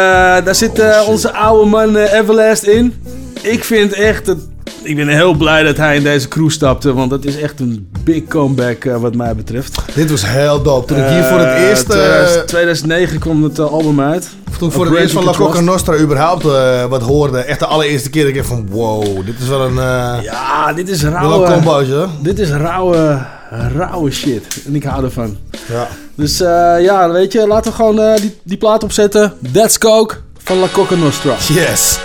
daar 0.44 0.55
zit 0.55 0.78
eh, 0.78 1.02
onze 1.09 1.32
oude 1.32 1.70
man 1.70 1.97
Everlast 1.97 2.62
in. 2.62 2.94
Ik 3.43 3.64
vind 3.64 3.93
echt... 3.93 4.27
Het, 4.27 4.39
ik 4.82 4.97
ben 4.97 5.09
heel 5.09 5.35
blij 5.35 5.62
dat 5.62 5.77
hij 5.77 5.97
in 5.97 6.02
deze 6.02 6.28
crew 6.28 6.51
stapte. 6.51 6.94
Want 6.94 7.10
dat 7.10 7.24
is 7.24 7.36
echt 7.40 7.60
een 7.60 7.90
big 8.05 8.24
comeback 8.28 8.85
eh, 8.85 8.97
wat 8.97 9.14
mij 9.14 9.35
betreft. 9.35 9.78
Dit 9.94 10.10
was 10.10 10.27
heel 10.27 10.62
dope. 10.62 10.86
Toen 10.86 10.97
ik 11.05 11.09
hier 11.09 11.24
voor 11.24 11.39
het 11.39 11.47
Eh, 11.48 11.69
eerst... 11.69 11.82
eh, 11.82 11.97
2000 11.97 12.47
2009 12.48 13.19
kwam 13.19 13.43
het 13.43 13.59
eh, 13.59 13.64
album 13.73 14.01
uit. 14.01 14.28
Toen 14.59 14.69
ik 14.69 14.74
voor 14.74 14.86
het 14.86 14.94
eerst 14.94 15.12
van 15.14 15.24
La 15.24 15.32
Coca. 15.32 15.60
Nostra 15.60 15.97
überhaupt 15.97 16.44
eh, 16.44 16.85
wat 16.85 17.02
hoorde. 17.02 17.39
Echt 17.39 17.59
de 17.59 17.66
allereerste 17.66 18.10
keer 18.10 18.24
dat 18.24 18.35
ik 18.35 18.44
van 18.44 18.69
wow, 18.70 19.27
dit 19.27 19.35
is 19.40 19.48
wel 19.48 19.60
een... 19.60 19.78
eh, 19.78 20.23
Ja, 20.23 20.73
dit 20.73 20.89
is 20.89 21.02
rauwe... 21.02 21.47
Dit 22.20 22.39
is 22.39 22.51
rauwe, 22.51 23.23
rauwe 23.77 24.10
shit. 24.10 24.62
En 24.66 24.74
ik 24.74 24.85
hou 24.85 25.05
ervan. 25.05 25.36
Ja. 25.69 25.89
Dus 26.14 26.40
eh, 26.40 26.74
ja, 26.81 27.10
weet 27.10 27.32
je, 27.32 27.47
laten 27.47 27.70
we 27.70 27.77
gewoon 27.77 28.01
eh, 28.01 28.16
die, 28.20 28.36
die 28.44 28.56
plaat 28.56 28.82
opzetten. 28.85 29.32
That's 29.52 29.78
Coke 29.78 30.14
van 30.43 30.59
La 30.59 30.66
Coca 30.73 30.94
Nostra. 30.94 31.35
Yes. 31.48 31.98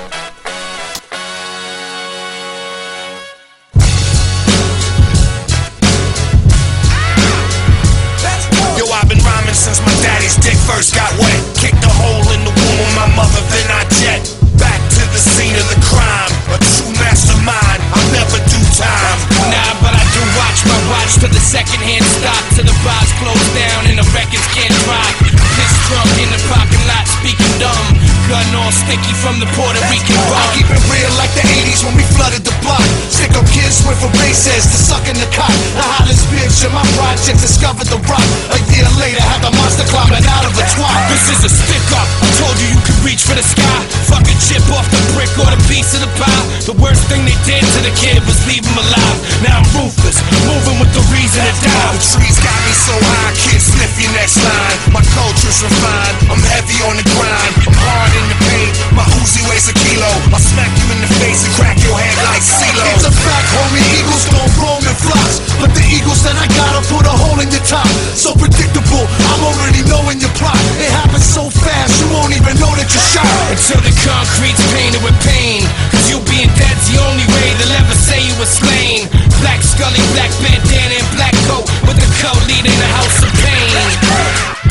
All 28.68 28.74
sticky 28.76 29.16
from 29.24 29.40
the 29.40 29.48
Puerto 29.56 29.80
Rican 29.88 30.20
rock. 30.28 30.52
keep 30.52 30.68
it 30.68 30.82
real 30.92 31.12
like 31.16 31.32
the 31.40 31.46
80s 31.64 31.88
when 31.88 31.96
we 31.96 32.04
flooded 32.04 32.44
the 32.44 32.52
block. 32.60 32.84
Sicko 33.08 33.40
kids 33.68 33.84
went 33.84 34.00
from 34.00 34.12
bases 34.16 34.64
to 34.64 34.78
sucking 34.80 35.20
the 35.20 35.28
cock. 35.36 35.52
The 35.76 35.84
hottest 35.84 36.24
bitch 36.32 36.64
in 36.64 36.72
my 36.72 36.88
project 36.96 37.44
discovered 37.44 37.92
the 37.92 38.00
rock. 38.08 38.24
A 38.56 38.60
year 38.72 38.88
later, 38.96 39.20
had 39.20 39.44
the 39.44 39.52
monster 39.60 39.84
climbing 39.92 40.24
out 40.24 40.48
of 40.48 40.56
a 40.56 40.64
twat. 40.72 40.96
This 41.12 41.28
is 41.36 41.44
a 41.44 41.52
stick 41.52 41.84
up. 41.92 42.08
I 42.24 42.32
told 42.40 42.56
you 42.64 42.68
you 42.72 42.80
could 42.80 43.00
reach 43.04 43.28
for 43.28 43.36
the 43.36 43.44
sky. 43.44 43.80
Fucking 44.08 44.40
chip 44.40 44.64
off 44.72 44.88
the 44.88 45.04
brick 45.12 45.28
or 45.36 45.52
the 45.52 45.60
piece 45.68 45.92
of 46.00 46.08
the 46.08 46.12
pie. 46.16 46.44
The 46.64 46.80
worst 46.80 47.04
thing 47.12 47.28
they 47.28 47.36
did 47.44 47.60
to 47.60 47.80
the 47.84 47.92
kid 48.00 48.24
was 48.24 48.40
leave 48.48 48.64
him 48.64 48.78
alive. 48.80 49.18
Now 49.44 49.60
I'm 49.60 49.68
ruthless, 49.76 50.16
moving 50.48 50.80
with 50.80 50.92
the 50.96 51.04
reason 51.12 51.44
to 51.44 51.54
die. 51.60 51.92
The 51.92 52.00
trees 52.00 52.40
got 52.40 52.60
me 52.64 52.72
so 52.72 52.96
high, 52.96 53.36
kid, 53.36 53.60
sniff 53.60 53.92
your 54.00 54.16
next 54.16 54.40
line. 54.40 54.78
My 54.96 55.04
culture's 55.12 55.60
refined, 55.60 56.32
I'm 56.32 56.40
heavy 56.56 56.80
on 56.88 56.96
the 56.96 57.06
grind. 57.12 57.52
I'm 57.68 57.76
hard 57.76 58.12
in 58.16 58.26
the 58.32 58.40
paint, 58.48 58.74
my 58.96 59.04
Uzi 59.20 59.44
weighs 59.52 59.68
a 59.68 59.76
kilo. 59.76 60.12
I'll 60.32 60.40
smack 60.40 60.72
you 60.72 60.88
in 60.96 61.00
the 61.04 61.12
face 61.20 61.44
and 61.44 61.52
crack 61.60 61.76
your 61.84 62.00
head 62.00 62.16
like 62.32 62.44
CeeLo. 62.44 62.88
It's 62.96 63.04
a 63.04 63.12
fact, 63.12 63.57
homie, 63.58 63.86
eagles 63.98 64.26
don't 64.30 64.54
roam 64.62 64.82
in 64.86 64.98
flocks. 65.02 65.42
But 65.58 65.74
the 65.74 65.86
eagles 65.90 66.22
that 66.24 66.38
I 66.38 66.46
gotta 66.54 66.82
put 66.86 67.04
a 67.10 67.16
hole 67.16 67.40
in 67.42 67.50
your 67.50 67.66
top. 67.66 67.88
So 68.14 68.38
predictable, 68.38 69.06
I'm 69.34 69.42
already 69.42 69.82
knowing 69.90 70.22
your 70.22 70.34
plot. 70.38 70.58
It 70.78 70.92
happens 70.94 71.26
so 71.26 71.50
fast, 71.50 71.98
you 71.98 72.08
won't 72.14 72.34
even 72.38 72.54
know 72.62 72.72
that 72.78 72.90
you're 72.90 73.10
shot. 73.14 73.26
Until 73.50 73.82
the 73.82 73.94
concrete's 74.06 74.62
painted 74.74 75.02
with 75.02 75.18
pain. 75.26 75.66
Cause 75.90 76.08
you 76.14 76.22
being 76.30 76.52
dead's 76.54 76.86
the 76.94 77.02
only 77.02 77.26
way 77.34 77.48
they'll 77.58 77.78
ever 77.82 77.98
say 77.98 78.22
you 78.22 78.36
were 78.38 78.50
slain. 78.50 79.10
Black 79.42 79.62
Scully, 79.66 80.02
black 80.14 80.30
bandana, 80.42 81.02
and 81.02 81.10
black 81.18 81.36
coat. 81.50 81.66
With 81.90 81.98
the 81.98 82.10
cult 82.22 82.42
leader 82.46 82.70
in 82.70 82.80
the 82.80 82.92
house 82.94 83.18
of 83.26 83.32
pain. 83.42 84.67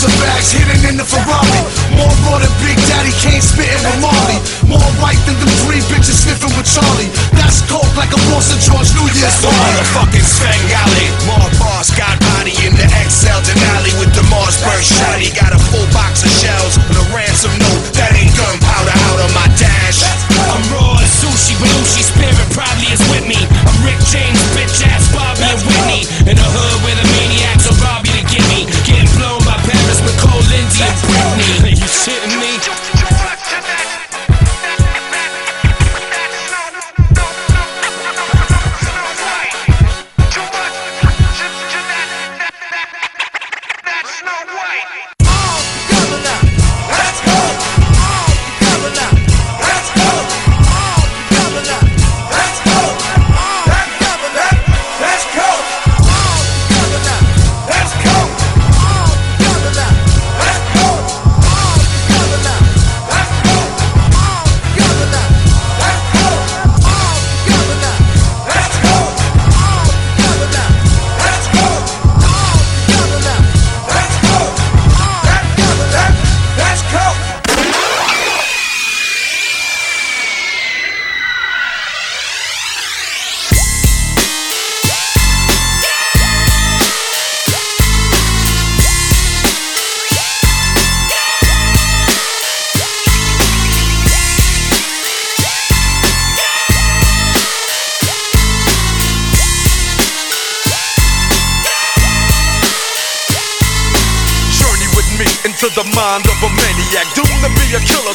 And 0.00 0.16
bags 0.16 0.48
hidden 0.56 0.80
in 0.88 0.96
the 0.96 1.04
Ferrari. 1.04 1.60
More 1.92 2.08
raw 2.24 2.40
than 2.40 2.48
Big 2.64 2.80
Daddy 2.88 3.12
Kane 3.20 3.44
spitting 3.44 3.84
with 3.84 4.00
Marley. 4.00 4.40
More 4.64 4.80
white 4.96 5.20
than 5.28 5.36
them 5.36 5.52
three 5.68 5.84
bitches 5.92 6.24
sniffing 6.24 6.56
with 6.56 6.64
Charlie. 6.64 7.12
That's 7.36 7.60
coke 7.68 7.84
like 8.00 8.08
a 8.08 8.20
Boston 8.32 8.56
George 8.64 8.88
New 8.96 9.04
Year's 9.12 9.36
the 9.44 9.52
motherfucking 9.52 10.24
Svengali. 10.24 11.04
More 11.28 11.52
boss 11.60 11.92
got 11.92 12.16
body 12.32 12.56
in 12.64 12.72
the 12.80 12.88
XL 12.88 13.44
Denali 13.44 13.92
with 14.00 14.08
the 14.16 14.24
Mossberg 14.32 14.80
shotty. 14.80 15.28
Got 15.36 15.52
a 15.52 15.60
full 15.68 15.84
box 15.92 16.24
of 16.24 16.32
shells 16.32 16.80
and 16.80 16.96
a 16.96 17.04
ransom 17.12 17.52
note. 17.60 17.92
That 18.00 18.16
ain't 18.16 18.32
gunpowder 18.32 18.96
out 18.96 19.20
of 19.20 19.30
my 19.36 19.52
dash. 19.60 20.00
I'm 20.32 20.64
raw 20.72 20.96
as 20.96 21.12
sushi, 21.20 21.52
Belushi 21.60 22.08
spirit 22.08 22.48
probably 22.56 22.88
is 22.88 23.04
with 23.12 23.28
me. 23.28 23.36
I'm 23.68 23.76
shitting 32.10 32.40
me? 32.40 32.49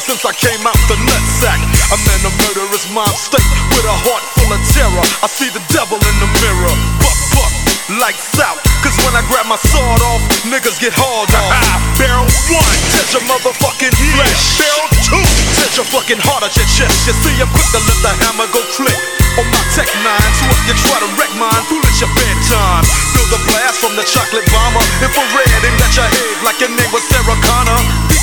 Since 0.06 0.22
I 0.22 0.30
came 0.38 0.62
out 0.62 0.78
the 0.86 0.94
nutsack. 1.02 1.58
I'm 1.90 1.98
in 2.14 2.22
a 2.22 2.32
murderous 2.46 2.86
mind 2.94 3.10
state 3.18 3.42
with 3.74 3.82
a 3.90 3.96
heart 4.06 4.22
full 4.38 4.54
of 4.54 4.62
terror. 4.70 5.06
I 5.18 5.26
see 5.26 5.50
the 5.50 5.58
devil 5.74 5.98
in 5.98 6.16
the 6.22 6.30
mirror. 6.46 6.74
Buck, 7.02 7.18
buck, 7.34 7.52
lights 7.98 8.38
out. 8.38 8.62
Cause 8.86 8.94
when 9.02 9.18
I 9.18 9.26
grab 9.26 9.50
my 9.50 9.58
sword 9.58 9.98
off, 10.06 10.22
niggas 10.46 10.78
get 10.78 10.94
hauled 10.94 11.26
off. 11.34 11.50
Uh-uh. 11.50 11.78
Barrel 11.98 12.30
one, 12.54 12.78
touch 12.94 13.18
your 13.18 13.24
motherfucking 13.26 13.94
flesh. 13.98 14.62
Barrel 14.62 14.86
two, 15.02 15.26
touch 15.58 15.74
your 15.74 15.88
fucking 15.90 16.22
heart 16.22 16.46
at 16.46 16.54
your 16.54 16.70
chest. 16.70 17.10
You 17.10 17.14
see, 17.26 17.34
I'm 17.42 17.50
quick 17.50 17.66
to 17.74 17.82
let 17.82 17.98
the 18.06 18.12
hammer 18.22 18.46
go 18.54 18.62
click. 18.78 18.94
On 19.36 19.44
my 19.52 19.62
tech 19.74 19.90
nine, 20.00 20.32
so 20.38 20.48
if 20.48 20.60
you 20.70 20.74
try 20.86 20.96
to 21.02 21.10
wreck 21.18 21.34
mine, 21.36 21.62
foolish 21.66 21.98
your 21.98 22.08
bedtime. 22.14 22.86
Feel 23.12 23.26
the 23.36 23.40
blast 23.50 23.82
from 23.82 23.92
the 23.98 24.06
chocolate 24.06 24.46
bomber. 24.54 24.80
Infrared 25.02 25.60
aimed 25.66 25.82
at 25.82 25.92
your 25.92 26.08
head 26.08 26.36
like 26.46 26.62
your 26.62 26.72
name 26.72 26.88
was. 26.94 27.05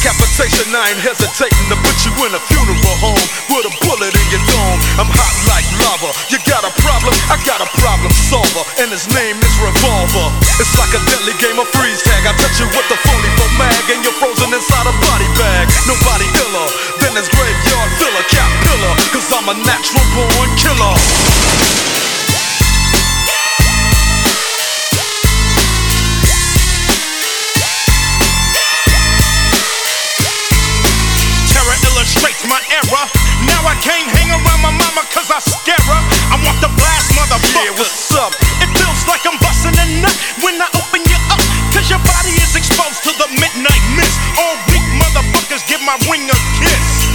Decapitation, 0.04 0.68
I 0.76 0.92
ain't 0.92 1.00
hesitating 1.00 1.68
to 1.72 1.80
put 1.80 1.96
you 2.04 2.12
in 2.28 2.36
a 2.36 2.42
funeral 2.52 2.76
home 3.00 3.24
with 3.56 3.72
a 3.72 3.74
bullet 3.88 4.12
in 4.12 4.28
your 4.36 4.44
dome. 4.52 4.80
I'm 5.00 5.08
hot 5.08 5.32
like 5.48 5.64
lava. 5.80 6.12
You 6.28 6.44
got 6.44 6.68
a 6.68 6.76
problem? 6.84 7.16
I 7.32 7.40
got 7.48 7.64
a 7.64 7.70
problem 7.80 8.12
solver, 8.12 8.68
and 8.84 8.92
his 8.92 9.08
name 9.16 9.40
is 9.40 9.56
Revolver. 9.64 10.28
It's 10.60 10.76
like 10.76 10.92
a 10.92 11.00
deadly 11.08 11.32
game 11.40 11.56
of 11.56 11.72
freeze 11.72 12.04
tag. 12.04 12.28
I 12.28 12.36
touch 12.36 12.60
you 12.60 12.68
with 12.76 12.88
the 12.92 13.00
phony 13.00 13.32
for 13.40 13.48
mag, 13.56 13.84
and 13.96 14.04
you're 14.04 14.20
frozen 14.20 14.52
inside 14.52 14.92
a 14.92 14.96
body 15.08 15.30
bag. 15.40 15.72
Nobody 15.88 16.28
iller 16.36 16.68
than 17.00 17.16
this 17.16 17.32
graveyard 17.32 17.90
filler, 17.96 18.28
cap 18.28 18.52
pillar. 18.60 18.94
Cause 19.16 19.32
I'm 19.32 19.48
a 19.48 19.56
natural 19.56 20.04
born 20.20 20.52
killer. 20.60 21.33
Can't 33.84 34.08
hang 34.16 34.32
around 34.32 34.62
my 34.64 34.72
mama 34.72 35.04
cause 35.12 35.28
I 35.28 35.44
scare 35.44 35.84
her. 35.92 36.02
I 36.32 36.40
want 36.40 36.56
the 36.64 36.72
blast, 36.80 37.12
motherfucker. 37.20 37.68
Yeah, 37.68 37.76
what's 37.76 38.16
up? 38.16 38.32
It 38.64 38.72
feels 38.80 39.04
like 39.12 39.28
I'm 39.28 39.36
busting 39.44 39.76
a 39.76 39.88
nut 40.00 40.16
when 40.40 40.56
I 40.56 40.72
open 40.80 41.04
you 41.04 41.20
up. 41.28 41.44
Cause 41.76 41.92
your 41.92 42.00
body 42.08 42.32
is 42.40 42.56
exposed 42.56 43.04
to 43.04 43.12
the 43.20 43.28
midnight 43.36 43.84
mist. 44.00 44.16
All 44.40 44.56
weak 44.72 44.88
motherfuckers 44.96 45.68
give 45.68 45.84
my 45.84 46.00
ring 46.08 46.24
a 46.32 46.38
kiss. 46.64 47.12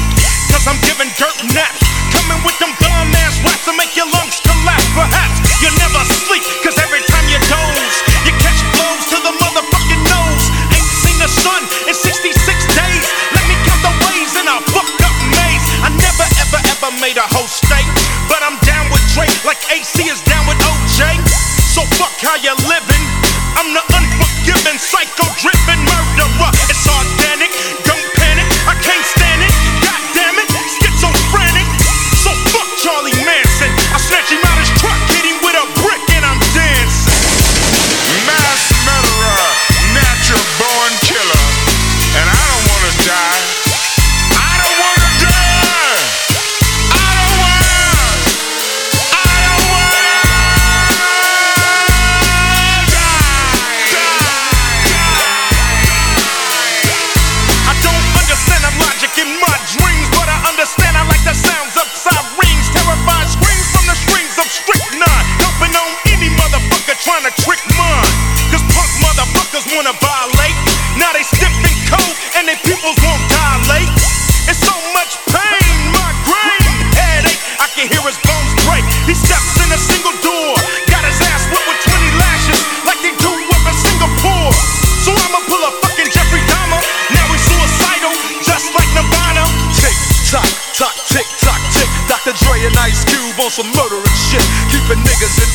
Cause 0.53 0.69
I'm 0.69 0.77
giving 0.85 1.09
dirt 1.17 1.41
naps. 1.57 1.81
Coming 2.13 2.41
with 2.45 2.57
them 2.61 2.77
dumb 2.85 3.17
ass 3.25 3.41
raps 3.41 3.65
to 3.65 3.73
make 3.73 3.97
your 3.97 4.09
lungs 4.13 4.37
collapse. 4.45 4.85
Perhaps 4.93 5.41
you 5.65 5.73
never 5.73 6.05
sleep, 6.05 6.45
fuck 21.97 22.13
how 22.21 22.37
you 22.37 22.55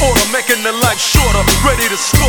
order, 0.07 0.25
making 0.31 0.63
the 0.63 0.71
life 0.83 0.99
shorter. 0.99 1.43
Ready 1.63 1.87
to 1.87 1.97
slaughter, 1.97 2.22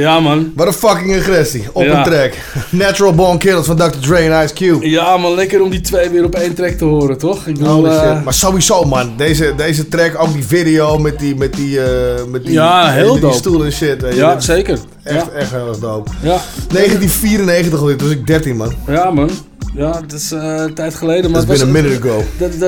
Ja, 0.00 0.20
man. 0.20 0.52
Wat 0.56 0.66
een 0.66 0.72
fucking 0.72 1.16
agressie. 1.16 1.64
Op 1.72 1.82
Ja. 1.82 1.98
een 1.98 2.04
track. 2.04 2.32
Natural 2.70 3.12
Born 3.14 3.38
Killers 3.38 3.66
van 3.66 3.76
Dr. 3.76 3.98
Dre 4.00 4.16
en 4.16 4.44
Ice 4.44 4.54
Cube. 4.54 4.88
Ja, 4.90 5.16
man, 5.16 5.34
lekker 5.34 5.62
om 5.62 5.70
die 5.70 5.80
twee 5.80 6.08
weer 6.08 6.24
op 6.24 6.34
één 6.34 6.54
track 6.54 6.70
te 6.70 6.84
horen, 6.84 7.18
toch? 7.18 7.46
Ik 7.46 7.58
bedoel, 7.58 7.72
Holy 7.74 7.88
eh, 7.90 8.12
shit. 8.12 8.24
Maar 8.24 8.34
sowieso, 8.34 8.84
man. 8.84 9.12
Deze, 9.16 9.52
deze 9.56 9.88
track, 9.88 10.22
ook 10.22 10.32
die 10.32 10.44
video 10.46 10.98
met 10.98 11.18
die, 11.18 11.36
met 11.36 11.52
die, 11.54 11.80
eh, 11.82 12.24
met 12.30 12.44
die, 12.44 12.52
Ja, 12.52 12.90
heel 12.90 13.20
die 13.20 13.32
stoel 13.32 13.64
en 13.64 13.72
shit. 13.72 14.02
weet. 14.02 14.14
Ja, 14.14 14.40
zeker. 14.40 14.78
Echt, 15.02 15.24
Ja. 15.32 15.38
echt 15.38 15.50
heel 15.50 15.68
erg 15.68 15.78
dope. 15.78 16.10
Ja. 16.22 16.38
1994 16.68 17.78
alweer, 17.80 17.96
toen 17.96 18.08
was 18.08 18.16
ik 18.16 18.26
13, 18.26 18.56
man. 18.56 18.72
Ja, 18.86 19.10
man. 19.10 19.30
Ja, 19.74 19.92
dat 20.06 20.12
is 20.12 20.32
eh, 20.32 20.54
een 20.56 20.74
tijd 20.74 20.94
geleden. 20.94 21.30
Maar 21.30 21.40
Dat 21.46 21.50
is 21.50 21.58
been 21.58 21.68
a 21.68 21.80
minute 21.80 22.08
ago. 22.08 22.22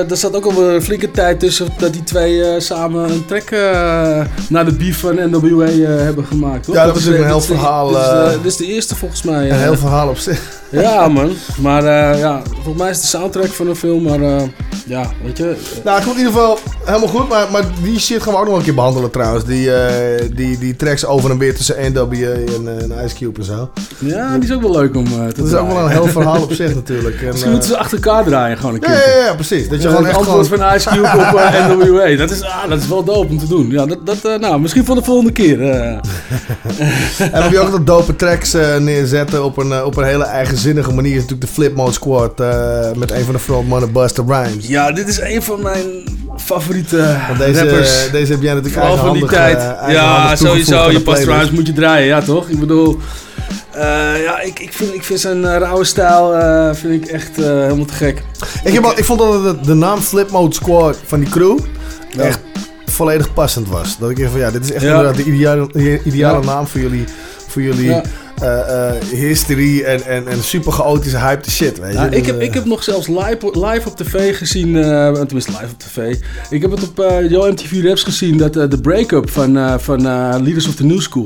Er 0.09 0.17
zat 0.17 0.35
ook 0.35 0.45
al 0.45 0.63
een 0.63 0.81
flinke 0.81 1.11
tijd 1.11 1.39
tussen 1.39 1.67
dat 1.77 1.93
die 1.93 2.03
twee 2.03 2.43
eh, 2.43 2.59
samen 2.59 3.09
een 3.11 3.25
track 3.25 3.49
eh, 3.49 4.21
naar 4.49 4.65
de 4.65 4.73
beef 4.73 4.99
van 4.99 5.15
NWA 5.15 5.65
hebben 5.85 6.25
gemaakt. 6.25 6.65
Ja, 6.65 6.85
dat 6.85 6.95
is 6.95 7.01
is, 7.01 7.07
natuurlijk 7.07 7.23
een 7.23 7.37
heel 7.39 7.41
verhaal, 7.57 7.87
Dit 7.87 8.45
is, 8.45 8.57
de- 8.57 8.65
eerste 8.65 8.95
volgens 8.95 9.23
mij. 9.23 9.49
Een 9.51 9.57
heel 9.59 9.77
verhaal 9.77 10.09
op 10.09 10.17
zich. 10.17 10.41
Ja, 10.73 11.07
man. 11.07 11.31
Maar 11.61 11.83
ja, 12.17 12.41
volgens 12.53 12.77
mij 12.77 12.89
is 12.89 12.95
het 12.95 13.05
de 13.05 13.17
soundtrack 13.17 13.47
van 13.47 13.67
een 13.67 13.75
film. 13.75 14.03
Maar 14.03 14.19
ja, 14.85 15.11
weet 15.23 15.37
je. 15.37 15.55
Nou, 15.83 15.95
het 15.95 16.05
komt 16.05 16.17
in 16.17 16.25
ieder 16.25 16.39
geval 16.39 16.57
helemaal 16.85 17.07
goed, 17.07 17.29
maar, 17.29 17.47
maar 17.51 17.63
die 17.83 17.99
shit 17.99 18.21
gaan 18.21 18.33
we 18.33 18.39
ook 18.39 18.47
nog 18.47 18.57
een 18.57 18.63
keer 18.63 18.73
behandelen 18.73 19.09
trouwens. 19.11 19.45
Die, 19.45 19.69
die, 20.35 20.57
die 20.57 20.75
tracks 20.75 21.05
over 21.05 21.31
en 21.31 21.37
weer 21.37 21.55
tussen 21.55 21.75
NWA 21.93 22.27
en, 22.27 22.91
Ice 23.05 23.15
Cube 23.15 23.39
en 23.39 23.45
zo. 23.45 23.69
Ja, 23.99 24.33
die 24.37 24.49
is 24.49 24.55
ook 24.55 24.61
wel 24.61 24.71
leuk 24.71 24.95
om 24.95 25.05
te 25.05 25.31
Dat 25.35 25.47
is 25.47 25.53
ook 25.53 25.67
wel 25.67 25.83
een 25.83 25.91
heel 25.91 26.07
verhaal 26.17 26.41
op 26.41 26.53
zich 26.53 26.75
natuurlijk. 26.75 26.92
En, 26.97 27.03
Misschien 27.25 27.43
eh, 27.43 27.51
moeten 27.51 27.69
ze 27.69 27.77
achter 27.77 27.97
elkaar 28.03 28.23
draaien 28.23 28.57
gewoon 28.57 28.73
een 28.75 28.81
Ja, 28.81 28.87
keer. 28.87 29.17
ja, 29.19 29.25
ja, 29.25 29.33
precies. 29.35 29.69
Dat 29.69 29.81
je 29.81 29.87
Ja, 29.87 29.89
gewoon 29.95 30.05
het 30.07 30.17
echt 30.17 30.17
antwoord 30.27 30.47
gewoon- 30.47 30.59
van 30.69 30.75
Ice 30.77 30.89
Cube 30.89 31.07
op 31.07 31.39
eh, 31.39 31.67
NWA. 31.69 32.15
Dat 32.17 32.31
is, 32.31 32.41
ah, 32.41 32.69
dat 32.69 32.79
is 32.81 32.87
wel 32.87 33.03
dope 33.03 33.27
om 33.27 33.37
te 33.37 33.47
doen. 33.47 33.69
Ja, 33.69 33.85
dat, 33.85 34.05
dat, 34.05 34.17
eh, 34.25 34.39
nou, 34.39 34.59
misschien 34.59 34.85
voor 34.85 34.95
de 34.95 35.03
volgende 35.03 35.31
keer. 35.31 35.69
eh. 35.69 35.97
En 37.31 37.41
wil 37.41 37.51
je 37.51 37.59
ook 37.59 37.71
dat 37.71 37.87
dope 37.87 38.15
tracks 38.15 38.53
eh, 38.53 38.77
neerzetten 38.77 39.43
op 39.43 39.57
een, 39.57 39.71
eh, 39.71 39.85
op 39.85 39.97
een 39.97 40.03
hele 40.03 40.23
eigenzinnige 40.23 40.91
manier. 40.93 41.11
Is 41.15 41.21
natuurlijk 41.21 41.41
de 41.41 41.53
Flip 41.53 41.75
Mode 41.75 41.91
Squad 41.91 42.39
eh, 42.39 42.91
met 42.95 43.11
een 43.11 43.23
van 43.23 43.33
de 43.33 43.39
frontmannen 43.39 43.91
Buster 43.91 44.23
Rhymes. 44.27 44.67
Ja, 44.67 44.91
dit 44.91 45.07
is 45.07 45.19
een 45.19 45.43
van 45.43 45.61
mijn 45.61 45.85
favoriete 46.37 47.15
Want 47.27 47.39
deze, 47.39 47.59
rappers. 47.59 48.11
deze 48.11 48.31
heb 48.31 48.41
jij 48.41 48.53
natuurlijk 48.53 48.81
Vooral 48.85 49.05
van 49.05 49.13
die 49.13 49.25
tijd. 49.25 49.57
eh, 49.57 49.93
ja, 49.93 50.35
sowieso. 50.35 50.91
Je 50.91 51.01
past 51.01 51.21
trouwens, 51.21 51.51
moet 51.51 51.67
je 51.67 51.73
draaien, 51.73 52.07
ja 52.07 52.21
toch? 52.21 52.47
Ik 52.49 52.59
bedoel, 52.59 52.99
eh, 53.75 54.23
ja, 54.23 54.39
ik, 54.41 54.59
ik, 54.59 54.73
vind, 54.73 54.93
ik 54.93 55.03
vind 55.03 55.19
zijn 55.19 55.45
eh, 55.45 55.57
rauwe 55.57 55.83
stijl 55.83 56.35
eh, 56.35 56.73
vind 56.75 57.03
ik 57.03 57.09
echt 57.09 57.35
helemaal 57.35 57.85
te 57.85 57.93
gek. 57.93 58.23
Ik, 58.63 58.73
heb 58.73 58.83
al, 58.83 58.97
ik 58.97 59.05
vond 59.05 59.19
dat 59.19 59.43
de, 59.43 59.65
de 59.67 59.73
naam 59.73 59.99
Flip 60.01 60.29
Mode 60.31 60.55
Squad 60.55 60.97
van 61.05 61.19
die 61.19 61.29
crew 61.29 61.59
echt 62.17 62.39
volledig 62.85 63.33
passend 63.33 63.67
was. 63.67 63.97
Dat 63.97 64.09
ik 64.09 64.17
even 64.19 64.31
van 64.31 64.39
ja, 64.39 64.51
dit 64.51 64.63
is 64.63 64.71
echt 64.71 64.83
Ja. 64.83 64.89
inderdaad 64.89 65.15
de 65.15 65.23
ideale, 65.23 65.67
de 65.71 66.01
ideale 66.03 66.39
Ja. 66.39 66.45
naam 66.45 66.67
voor 66.67 66.79
jullie, 66.81 67.03
voor 67.47 67.61
jullie 67.61 68.01
history 69.11 69.81
en, 69.83 70.05
en, 70.05 70.27
en 70.27 70.43
super 70.43 70.71
chaotische 70.71 71.17
hype 71.19 71.49
shit. 71.51 71.79
Weet 71.79 71.91
je? 71.93 71.97
Ja, 71.97 72.09
ik, 72.09 72.25
heb, 72.25 72.39
eh, 72.39 72.45
ik 72.45 72.53
heb 72.53 72.65
nog 72.65 72.83
zelfs 72.83 73.07
live, 73.07 73.37
live 73.53 73.87
op 73.89 73.95
tv 73.97 74.37
gezien, 74.37 74.75
eh, 74.77 75.11
tenminste 75.11 75.51
live 75.51 75.73
op 75.73 75.79
tv. 75.79 76.15
Ik 76.49 76.61
heb 76.61 76.71
het 76.71 76.83
op 76.83 76.99
eh 76.99 77.29
Yo 77.29 77.51
MTV 77.51 77.83
Raps 77.83 78.03
gezien, 78.03 78.37
dat 78.37 78.55
eh, 78.55 78.69
de 78.69 78.81
break-up 78.81 79.29
van, 79.29 79.57
eh, 79.57 79.73
van 79.77 79.97
eh, 79.97 80.35
Leaders 80.41 80.67
of 80.67 80.75
the 80.75 80.83
New 80.85 80.99
School. 81.01 81.23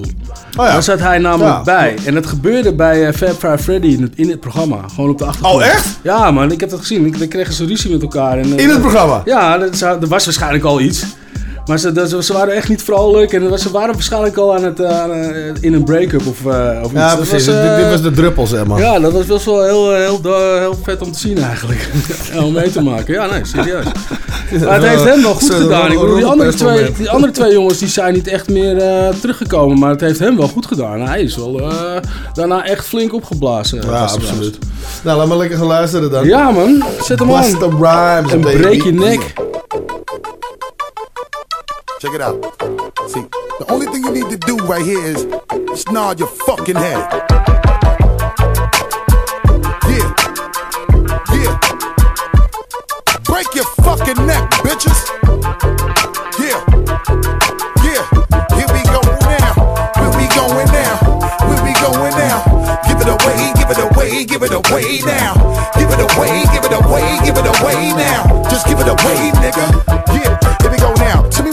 Oh 0.58 0.66
ja. 0.66 0.72
Daar 0.72 0.84
zat 0.84 1.00
hij 1.00 1.18
namelijk 1.18 1.56
Ja. 1.56 1.64
bij. 1.64 1.96
En 2.06 2.14
dat 2.14 2.26
gebeurde 2.26 2.74
bij 2.74 3.08
eh, 3.08 3.14
Fab 3.14 3.30
Five 3.40 3.58
Freddy 3.64 3.88
in 3.88 4.02
het, 4.02 4.12
in 4.16 4.30
het 4.30 4.40
programma. 4.40 4.78
Gewoon 4.96 5.10
op 5.10 5.18
de 5.18 5.26
achtergrond. 5.26 5.56
Oh, 5.56 5.66
echt? 5.66 5.88
Ja 6.04 6.32
man, 6.32 6.52
ik 6.52 6.60
heb 6.60 6.70
dat 6.70 6.80
gezien. 6.80 7.06
Ik, 7.06 7.20
dan 7.20 7.28
kregen 7.28 7.54
ze 7.54 7.66
ruzie 7.66 7.92
met 7.92 8.02
elkaar. 8.02 8.38
En, 8.38 8.58
eh, 8.58 8.64
In 8.64 8.70
het 8.70 8.82
programma? 8.82 9.22
Ja, 9.26 9.60
er 9.82 10.08
was 10.08 10.26
waarschijnlijk 10.26 10.64
al 10.64 10.82
iets. 10.82 11.04
Maar 11.68 11.80
ze, 11.80 12.18
ze 12.19 12.34
waren 12.34 12.53
echt 12.53 12.69
niet 12.69 12.84
vrolijk 12.84 13.34
en 13.34 13.60
ze 13.60 13.72
waren 13.72 13.94
waarschijnlijk 13.94 14.38
al 14.38 14.56
aan 14.56 14.64
het, 14.64 14.80
eh, 14.80 15.03
eh, 15.03 15.56
in 15.60 15.73
een 15.73 15.84
break-up 15.84 16.27
of, 16.27 16.45
eh, 16.45 16.80
of 16.84 16.91
iets. 16.91 16.99
Ja, 16.99 17.15
precies. 17.15 17.45
was, 17.45 17.56
dit, 17.56 17.76
dit 17.77 17.89
was 17.89 18.02
de 18.02 18.11
druppel, 18.11 18.48
zeg 18.48 18.65
maar. 18.65 18.80
ja, 18.80 18.99
dat 18.99 19.11
was 19.11 19.26
best 19.26 19.45
wel 19.45 19.64
heel, 19.64 19.94
heel, 19.95 20.22
do- 20.22 20.57
heel 20.60 20.77
vet 20.84 21.02
om 21.02 21.11
te 21.11 21.19
zien 21.19 21.38
eigenlijk. 21.38 21.89
Om 22.44 22.53
mee 22.53 22.72
te 22.72 22.81
maken. 22.81 23.14
Ja, 23.14 23.26
nee, 23.26 23.45
serieus. 23.45 23.85
Maar 24.64 24.73
het 24.73 24.84
heeft 24.88 25.03
hem 25.03 25.22
wel 25.22 25.34
goed 25.34 25.53
gedaan. 25.53 25.91
Ik 25.91 25.99
bedoel, 25.99 26.15
die 26.15 26.26
andere, 26.26 26.53
twee, 26.53 26.91
die 26.91 27.10
andere 27.10 27.31
twee 27.31 27.52
jongens 27.52 27.77
die 27.77 27.88
zijn 27.88 28.14
niet 28.14 28.27
echt 28.27 28.49
meer 28.49 28.84
teruggekomen. 29.22 29.80
Maar 29.80 29.89
het 29.89 30.02
heeft 30.02 30.19
hem 30.19 30.38
wel 30.38 30.48
goed 30.48 30.65
gedaan. 30.65 31.02
Hij 31.02 31.22
is 31.22 31.35
wel 31.35 31.61
daarna 32.34 32.65
echt 32.65 32.85
flink 32.88 33.14
opgeblazen. 33.14 33.81
Ja, 33.85 33.99
absoluut. 34.02 34.57
Nou, 35.03 35.18
laat 35.18 35.27
maar 35.27 35.38
lekker 35.38 35.57
gaan 35.57 35.68
luisteren 35.68 36.11
dan. 36.11 36.26
Ja 36.26 36.52
man, 36.52 36.84
zet 37.02 37.19
hem 37.19 37.31
aan. 37.31 37.44
the 37.44 37.69
rhymes, 37.80 38.31
En 38.31 38.39
breek 38.39 38.84
je 38.84 38.94
nek. 38.94 39.34
Check 41.99 42.14
it 42.14 42.22
out. 42.22 42.38
See, 43.10 43.26
the 43.57 43.65
only 43.69 43.88
thing 43.88 44.03
you 44.06 44.11
need 44.11 44.30
to 44.30 44.38
do 44.38 44.56
right 44.69 44.86
here 44.86 45.02
is 45.02 45.26
nod 45.90 46.19
your 46.19 46.28
fucking 46.45 46.76
head. 46.76 47.02
Yeah. 49.90 50.06
Yeah. 51.34 51.57
Break 53.26 53.49
your 53.57 53.65
fucking 53.82 54.22
neck, 54.30 54.45
bitches. 54.61 55.10
Yeah. 56.38 56.61
Yeah. 57.82 58.06
Here 58.53 58.69
we 58.69 58.82
go 58.94 59.02
now. 59.26 59.57
Where 59.98 60.14
we 60.22 60.30
going 60.38 60.69
now? 60.69 61.02
Where 61.49 61.61
we 61.65 61.74
going 61.82 62.14
now? 62.14 62.45
Give 62.86 63.02
it 63.02 63.10
away, 63.10 63.57
give 63.57 63.74
it 63.74 63.82
away, 63.82 64.24
give 64.24 64.44
it 64.45 64.53
away 64.53 65.02
now. 65.02 65.34
Give 65.74 65.90
it 65.90 65.98
away, 66.14 66.45
give 66.53 66.61
it 66.61 66.78
away, 66.78 67.18
give 67.26 67.38
it 67.41 67.48
away 67.57 67.90
now. 67.98 68.45
Just 68.53 68.68
give 68.68 68.78
it 68.78 68.86
away, 68.86 69.34
nigga. 69.41 69.65
Yeah. 70.14 70.66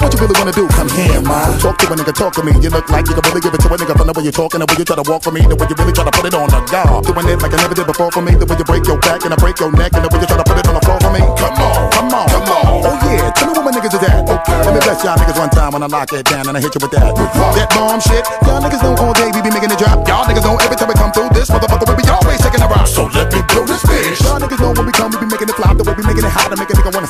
What 0.04 0.12
you 0.12 0.20
really 0.20 0.36
wanna 0.36 0.52
do. 0.52 0.68
Come 0.76 0.92
here, 0.92 1.20
man. 1.24 1.56
Talk 1.58 1.80
to 1.80 1.88
a 1.88 1.96
nigga, 1.96 2.12
talk 2.12 2.32
to 2.36 2.44
me. 2.44 2.52
You 2.60 2.68
look 2.68 2.88
like 2.92 3.08
you 3.08 3.16
can 3.16 3.24
really 3.24 3.40
give 3.40 3.56
it 3.56 3.60
to 3.64 3.68
a 3.72 3.76
nigga 3.80 3.96
from 3.96 4.06
the 4.06 4.12
way 4.12 4.22
you're 4.22 4.36
talking, 4.36 4.60
the 4.60 4.68
way 4.68 4.76
you 4.76 4.84
try 4.84 4.96
to 5.00 5.06
walk 5.08 5.24
for 5.24 5.32
me, 5.32 5.40
the 5.48 5.56
way 5.56 5.64
you 5.64 5.76
really 5.80 5.96
try 5.96 6.04
to 6.04 6.12
put 6.12 6.28
it 6.28 6.36
on 6.36 6.48
the 6.52 6.60
guard. 6.68 7.08
Doing 7.08 7.28
it 7.32 7.40
like 7.40 7.56
I 7.56 7.58
never 7.64 7.72
did 7.74 7.88
before 7.88 8.12
for 8.12 8.20
me, 8.20 8.36
the 8.36 8.44
way 8.44 8.56
you 8.60 8.66
break 8.68 8.84
your 8.84 9.00
back 9.00 9.24
and 9.24 9.32
I 9.32 9.38
break 9.40 9.56
your 9.56 9.72
neck, 9.72 9.96
and 9.96 10.04
the 10.04 10.10
way 10.12 10.20
you 10.20 10.28
try 10.28 10.36
to 10.36 10.44
put 10.44 10.60
it 10.60 10.68
on 10.68 10.76
the 10.76 10.84
floor 10.84 11.00
for 11.00 11.12
me. 11.16 11.24
Come 11.40 11.56
on, 11.56 11.80
come 11.96 12.12
on, 12.12 12.26
come 12.28 12.48
on. 12.52 12.84
Oh 12.84 12.96
yeah, 13.08 13.32
tell 13.32 13.48
me 13.48 13.56
where 13.56 13.64
my 13.64 13.72
niggas 13.72 13.96
is 13.96 14.04
at. 14.04 14.28
Okay. 14.28 14.60
Let 14.60 14.72
me 14.76 14.80
bless 14.84 15.00
y'all 15.00 15.16
niggas 15.16 15.38
one 15.40 15.50
time 15.50 15.72
when 15.72 15.80
I 15.80 15.88
lock 15.88 16.12
it 16.12 16.28
down 16.28 16.44
and 16.52 16.54
I 16.56 16.60
hit 16.60 16.76
you 16.76 16.80
with 16.84 16.92
that. 16.92 17.16
That 17.56 17.68
bomb 17.72 18.00
shit. 18.04 18.28
Y'all 18.44 18.60
niggas 18.60 18.84
know 18.84 18.92
all 19.00 19.16
day 19.16 19.32
we 19.32 19.40
be 19.40 19.48
making 19.48 19.72
it 19.72 19.80
drop. 19.80 20.04
Y'all 20.04 20.28
niggas 20.28 20.44
know 20.44 20.60
every 20.60 20.76
time 20.76 20.92
we 20.92 20.96
come 21.00 21.12
through 21.16 21.32
this 21.32 21.48
motherfucker 21.48 21.88
we 21.88 21.96
be 21.96 22.06
always 22.12 22.40
taking 22.44 22.60
a 22.60 22.68
rock. 22.68 22.84
So 22.84 23.08
let 23.16 23.32
me 23.32 23.40
blow 23.48 23.64
this 23.64 23.80
bitch. 23.88 24.20
Y'all 24.20 24.36
niggas 24.36 24.60
know 24.60 24.76
when 24.76 24.84
we 24.84 24.92
come 24.92 25.08
we 25.16 25.24
be 25.24 25.28
making 25.32 25.48
it 25.48 25.56
flop. 25.56 25.80
The 25.80 25.84
way 25.88 25.96
we 25.96 26.04
making 26.04 26.28
it 26.28 26.34
hot 26.34 26.52
to 26.52 26.56
make 26.60 26.68
a 26.68 26.76
nigga 26.76 26.92
wanna 26.92 27.08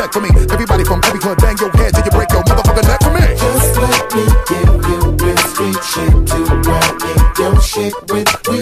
check 0.00 0.12
for 0.12 0.20
me. 0.20 0.30
Everybody 0.50 0.84
from 0.84 1.00
every 1.04 1.20
hood 1.20 1.36
bang 1.38 1.56
your 1.58 1.70
head 1.76 1.92
till 1.94 2.04
you 2.04 2.10
break 2.10 2.30
your 2.32 2.42
motherfucking 2.44 2.88
neck 2.88 3.00
for 3.04 3.12
me. 3.12 3.26
Just 3.36 3.76
let 3.84 4.04
me 4.16 4.24
give 4.48 4.74
you 4.88 5.00
real 5.20 5.42
street 5.52 5.80
shit 5.92 6.14
to 6.30 6.40
in 7.10 7.20
your 7.36 7.60
shit 7.60 7.94
with. 8.08 8.30
We 8.48 8.58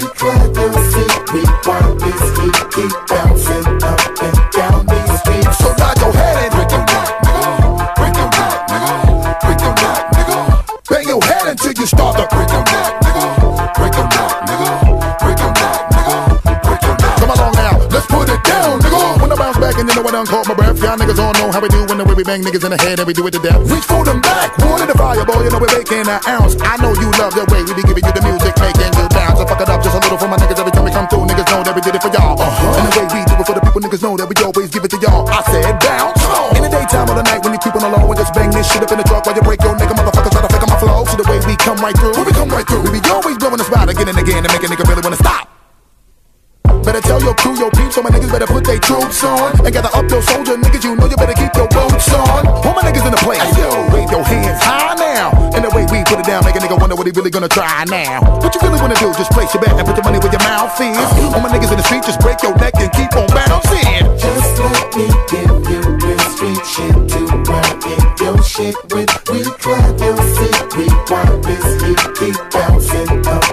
your 0.58 0.74
seat, 0.90 1.14
we 1.32 1.42
want 1.66 2.00
this 2.02 2.24
keep 2.74 2.92
bouncing 3.06 3.27
how 21.58 21.66
we 21.66 21.74
do 21.74 21.82
when 21.90 21.98
the 21.98 22.06
way 22.06 22.14
we 22.14 22.22
bang 22.22 22.38
niggas 22.38 22.62
in 22.62 22.70
the 22.70 22.78
head 22.78 23.02
and 23.02 23.06
we 23.06 23.10
do 23.10 23.26
it 23.26 23.34
to 23.34 23.42
death. 23.42 23.58
Reach 23.66 23.82
for 23.82 24.06
them 24.06 24.22
back, 24.22 24.54
one 24.62 24.78
in 24.78 24.86
the 24.86 24.94
fire, 24.94 25.26
boy, 25.26 25.42
you 25.42 25.50
know 25.50 25.58
we're 25.58 25.74
making 25.74 26.06
an 26.06 26.22
ounce. 26.30 26.54
I 26.62 26.78
know 26.78 26.94
you 26.94 27.10
love 27.18 27.34
the 27.34 27.42
way 27.50 27.66
we 27.66 27.74
be 27.74 27.82
giving 27.82 28.06
you 28.06 28.14
the 28.14 28.22
music, 28.22 28.54
making 28.62 28.94
you 28.94 29.06
bounce. 29.10 29.42
I 29.42 29.44
fuck 29.44 29.58
it 29.58 29.66
up 29.66 29.82
just 29.82 29.98
a 29.98 30.00
little 30.06 30.18
for 30.22 30.30
my 30.30 30.38
niggas 30.38 30.54
every 30.54 30.70
time 30.70 30.86
we 30.86 30.94
come 30.94 31.10
through. 31.10 31.26
Niggas 31.26 31.50
know 31.50 31.66
that 31.66 31.74
we 31.74 31.82
did 31.82 31.98
it 31.98 32.02
for 32.02 32.14
y'all. 32.14 32.38
Uh-huh. 32.38 32.78
And 32.78 32.84
the 32.86 32.92
way 32.94 33.06
we 33.10 33.20
do 33.26 33.34
it 33.34 33.46
for 33.50 33.54
the 33.58 33.62
people, 33.66 33.80
niggas 33.82 34.02
know 34.06 34.14
that 34.14 34.28
we 34.30 34.34
always 34.38 34.70
give 34.70 34.84
it 34.86 34.90
to 34.94 34.98
y'all. 35.02 35.26
I 35.26 35.42
said 35.50 35.74
bounce. 35.82 36.22
In 36.54 36.62
the 36.62 36.70
daytime 36.70 37.10
or 37.10 37.16
the 37.18 37.26
night 37.26 37.42
when 37.42 37.50
you 37.50 37.58
creeping 37.58 37.82
along 37.82 38.06
and 38.06 38.18
just 38.22 38.30
bang 38.38 38.54
this 38.54 38.70
shit 38.70 38.86
up 38.86 38.94
in 38.94 38.98
the 39.02 39.06
truck 39.10 39.26
while 39.26 39.34
you 39.34 39.42
break 39.42 39.58
your 39.66 39.74
nigga 39.74 39.98
motherfuckers 39.98 40.30
try 40.30 40.42
to 40.46 40.50
fake 40.54 40.62
on 40.62 40.70
my 40.70 40.78
flow. 40.78 41.02
See 41.10 41.18
the 41.18 41.26
way 41.26 41.42
we 41.42 41.58
come 41.58 41.78
right 41.82 41.96
through. 41.98 42.14
When 42.14 42.26
we 42.30 42.34
come 42.38 42.54
right 42.54 42.66
through, 42.70 42.86
we 42.86 42.94
be 42.94 43.02
always 43.10 43.34
blowing 43.34 43.58
the 43.58 43.66
spot 43.66 43.90
again 43.90 44.06
and 44.06 44.14
again 44.14 44.46
to 44.46 44.48
make 44.54 44.62
a 44.62 44.70
nigga 44.70 44.86
really 44.86 45.02
wanna 45.02 45.18
stop. 45.18 45.27
So 47.98 48.02
my 48.06 48.14
niggas 48.14 48.30
better 48.30 48.46
put 48.46 48.62
their 48.62 48.78
troops 48.78 49.24
on. 49.24 49.50
And 49.66 49.74
gather 49.74 49.90
up 49.90 50.06
your 50.06 50.22
soldier 50.22 50.54
niggas, 50.54 50.84
you 50.86 50.94
know 50.94 51.10
you 51.10 51.18
better 51.18 51.34
keep 51.34 51.50
your 51.58 51.66
boots 51.66 52.06
on. 52.14 52.46
All 52.46 52.70
my 52.70 52.86
niggas 52.86 53.02
in 53.02 53.10
the 53.10 53.22
place, 53.26 53.42
yo, 53.58 53.66
wave 53.90 54.06
your 54.06 54.22
hands 54.22 54.62
high 54.62 54.94
now. 54.94 55.34
And 55.50 55.66
the 55.66 55.70
way 55.74 55.82
we 55.90 56.06
put 56.06 56.22
it 56.22 56.26
down, 56.26 56.46
make 56.46 56.54
a 56.54 56.62
nigga 56.62 56.78
wonder 56.78 56.94
what 56.94 57.10
he 57.10 57.12
really 57.18 57.30
gonna 57.30 57.50
try 57.50 57.82
now. 57.90 58.22
What 58.38 58.54
you 58.54 58.60
really 58.62 58.78
wanna 58.78 58.94
do, 59.02 59.10
just 59.18 59.34
place 59.34 59.50
your 59.52 59.62
bet 59.62 59.74
and 59.74 59.82
put 59.82 59.98
your 59.98 60.06
money 60.06 60.22
where 60.22 60.30
your 60.30 60.44
mouth 60.46 60.78
is. 60.78 60.94
All 61.34 61.42
my 61.42 61.50
niggas 61.50 61.74
in 61.74 61.78
the 61.82 61.86
street, 61.90 62.06
just 62.06 62.20
break 62.22 62.38
your 62.42 62.54
neck 62.62 62.78
and 62.78 62.90
keep 62.94 63.10
on 63.18 63.26
bouncing. 63.34 63.98
Just 64.14 64.54
let 64.62 64.86
me 64.94 65.06
give 65.26 65.58
you 65.66 65.82
real 65.98 66.22
street 66.30 66.62
shit 66.62 66.94
to 66.94 67.20
run 67.50 67.66
in 67.82 68.02
your 68.22 68.38
shit 68.46 68.78
with. 68.94 69.10
We 69.26 69.42
clap 69.58 69.98
your 69.98 70.18
seat, 70.38 70.58
we 70.78 70.86
want 71.10 71.42
this 71.42 71.66
keep 72.18 72.38
bouncing 72.54 73.26
up 73.26 73.47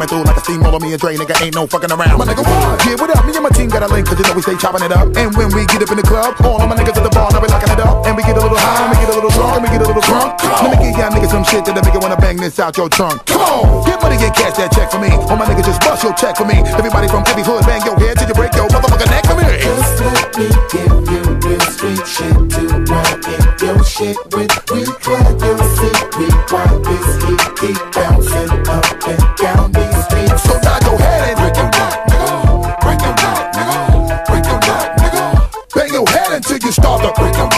coming 0.00 0.24
through 0.24 0.24
like 0.24 0.40
a 0.40 0.44
steamroller. 0.44 0.80
Me 0.80 0.92
and 0.92 1.00
Dre, 1.00 1.16
nigga, 1.16 1.36
ain't 1.44 1.54
no 1.54 1.66
fucking 1.66 1.92
around. 1.92 2.16
My 2.16 2.24
nigga, 2.24 2.40
what? 2.40 2.80
Yeah, 2.86 2.96
what 2.96 3.12
up? 3.12 3.20
Me 3.26 3.36
and 3.36 3.44
my 3.44 3.52
team 3.52 3.68
got 3.68 3.84
a 3.84 3.88
link, 3.88 4.08
cause 4.08 4.16
you 4.16 4.24
know 4.24 4.32
we 4.32 4.40
stay 4.40 4.56
chopping 4.56 4.84
it 4.84 4.92
up. 4.92 5.12
And 5.16 5.36
when 5.36 5.52
we 5.52 5.66
get 5.68 5.82
up 5.82 5.90
in 5.92 5.98
the 6.00 6.06
club, 6.06 6.40
all 6.40 6.60
of 6.60 6.68
my 6.68 6.76
niggas 6.76 6.96
at 6.96 7.04
the 7.04 7.12
bar, 7.12 7.28
now 7.32 7.40
we 7.40 7.48
locking 7.48 7.72
it 7.72 7.80
up. 7.80 8.06
And 8.06 8.16
we 8.16 8.22
get 8.24 8.36
a 8.36 8.40
little 8.40 8.56
high, 8.56 8.88
and 8.88 8.90
we 8.92 8.96
get 8.96 9.12
a 9.12 9.16
little 9.16 9.30
drunk, 9.30 9.60
and 9.60 9.62
we 9.64 9.68
get 9.68 9.82
a 9.84 9.88
little 9.88 10.04
drunk. 10.04 10.40
Let 10.40 10.70
me 10.72 10.76
give 10.80 10.96
y'all 10.96 11.12
niggas 11.12 11.30
some 11.30 11.44
shit 11.44 11.64
that 11.68 11.76
make 11.76 11.92
you 11.92 12.00
wanna 12.00 12.16
bang 12.16 12.36
this 12.40 12.58
out 12.58 12.76
your 12.76 12.88
trunk. 12.88 13.26
Come 13.26 13.40
on, 13.44 13.84
get 13.84 14.00
money 14.00 14.16
get 14.16 14.32
cash 14.32 14.56
that 14.56 14.72
check 14.72 14.88
for 14.90 15.00
me. 15.00 15.12
All 15.28 15.36
my 15.36 15.44
niggas 15.44 15.68
just 15.68 15.80
bust 15.84 16.02
your 16.02 16.14
check 16.14 16.36
for 16.36 16.48
me. 16.48 16.64
Everybody 16.80 17.08
from 17.08 17.24
every 17.28 17.44
hood, 17.44 17.66
bang 17.68 17.84
your 17.84 17.98
head 18.00 18.16
till 18.16 18.28
you 18.28 18.34
break 18.34 18.54
your 18.56 18.68
motherfucking 18.72 19.10
neck 19.12 19.24
for 19.28 19.36
me. 19.36 19.44
Just 19.60 20.00
let 20.00 20.28
me 20.38 20.48
give 20.72 20.96
you 21.12 21.22
real 21.44 21.64
street 21.68 22.04
shit 22.08 22.36
to 22.56 22.62
run 22.88 23.20
in 23.28 23.49
your 23.74 23.84
shit 23.84 24.16
with. 24.32 24.50
We 24.70 24.84
clap 24.84 25.40
your 25.40 25.58
seat, 25.76 25.98
we 26.18 26.26
want 26.50 26.84
this 26.84 27.08
heat 27.22 27.42
keep 27.60 27.78
bouncing 27.92 28.50
up 28.66 28.84
and 29.06 29.22
down 29.36 29.72
these 29.72 30.04
streets. 30.06 30.42
So 30.42 30.58
nod 30.64 30.82
your 30.84 30.98
head 30.98 31.30
and 31.30 31.36
break 31.38 31.56
your 31.56 31.70
neck, 31.78 31.94
nigga. 32.10 32.80
Break 32.80 33.00
your 33.06 33.14
neck, 33.22 33.52
nigga. 33.54 34.26
Break 34.26 34.44
your 34.46 34.60
neck, 34.60 34.96
nigga. 35.00 35.74
Bang 35.74 35.92
your 35.92 36.08
head 36.08 36.32
until 36.32 36.58
you 36.58 36.72
start 36.72 37.02
to 37.02 37.20
break 37.20 37.36
your 37.36 37.49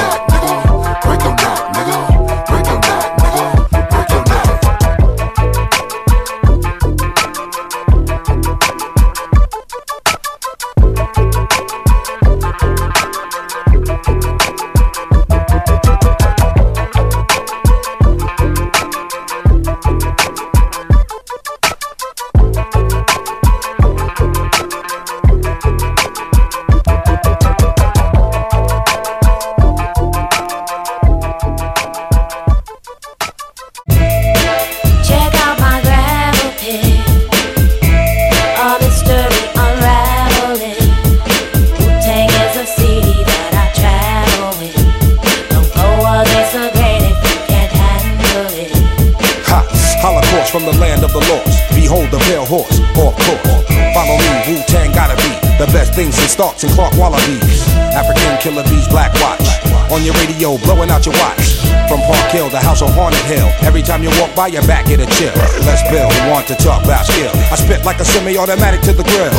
your 61.06 61.14
watch. 61.18 61.58
From 61.88 62.00
Park 62.08 62.30
Hill, 62.30 62.48
the 62.48 62.60
house 62.60 62.80
on 62.80 62.92
Haunted 62.92 63.22
Hill. 63.26 63.50
Every 63.62 63.82
time 63.82 64.02
you 64.02 64.10
walk 64.20 64.34
by, 64.34 64.48
your 64.48 64.64
back 64.66 64.86
get 64.86 65.00
a 65.00 65.06
chill. 65.18 65.34
Let's 65.66 65.82
build, 65.90 66.12
want 66.30 66.46
to 66.48 66.56
talk 66.56 66.84
about 66.84 67.06
skill. 67.06 67.32
I 67.50 67.56
spit 67.56 67.84
like 67.84 68.00
a 68.00 68.04
semi-automatic 68.04 68.80
to 68.88 68.92
the 68.92 69.04
grill. 69.04 69.34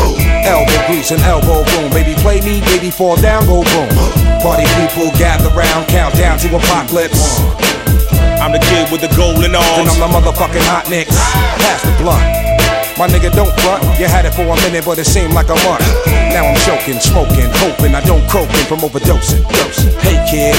Elbow 0.46 0.80
grease 0.88 1.12
and 1.12 1.22
elbow 1.24 1.64
boom. 1.74 1.90
Baby, 1.92 2.14
play 2.22 2.42
me, 2.42 2.62
baby, 2.62 2.92
fall 2.92 3.16
down, 3.18 3.46
go 3.48 3.64
boom. 3.64 3.90
Party 4.44 4.68
people 4.78 5.10
gather 5.18 5.50
round, 5.56 5.88
count 5.88 6.16
down 6.16 6.38
to 6.40 6.48
apocalypse. 6.56 7.40
I'm 8.44 8.52
the 8.52 8.60
kid 8.60 8.92
with 8.92 9.02
the 9.02 9.12
golden 9.16 9.56
arms. 9.56 9.78
Then 9.80 9.88
I'm 9.88 10.00
the 10.00 10.10
motherfucking 10.12 10.66
hot 10.68 10.90
nicks. 10.90 11.16
Pass 11.64 11.82
the 11.82 11.96
blunt. 12.04 12.22
My 12.98 13.08
nigga 13.08 13.34
don't 13.34 13.54
front. 13.62 13.82
You 13.98 14.06
had 14.06 14.26
it 14.26 14.34
for 14.36 14.44
a 14.44 14.56
minute, 14.68 14.86
but 14.86 15.00
it 15.00 15.06
seemed 15.06 15.34
like 15.34 15.50
a 15.50 15.58
month. 15.66 16.13
Now 16.34 16.50
I'm 16.50 16.58
choking, 16.66 16.98
smoking, 16.98 17.46
hoping 17.62 17.94
I 17.94 18.02
don't 18.02 18.26
croaking 18.26 18.66
from 18.66 18.82
overdosing. 18.82 19.46
Dosing. 19.54 19.94
Hey 20.02 20.18
kid, 20.26 20.58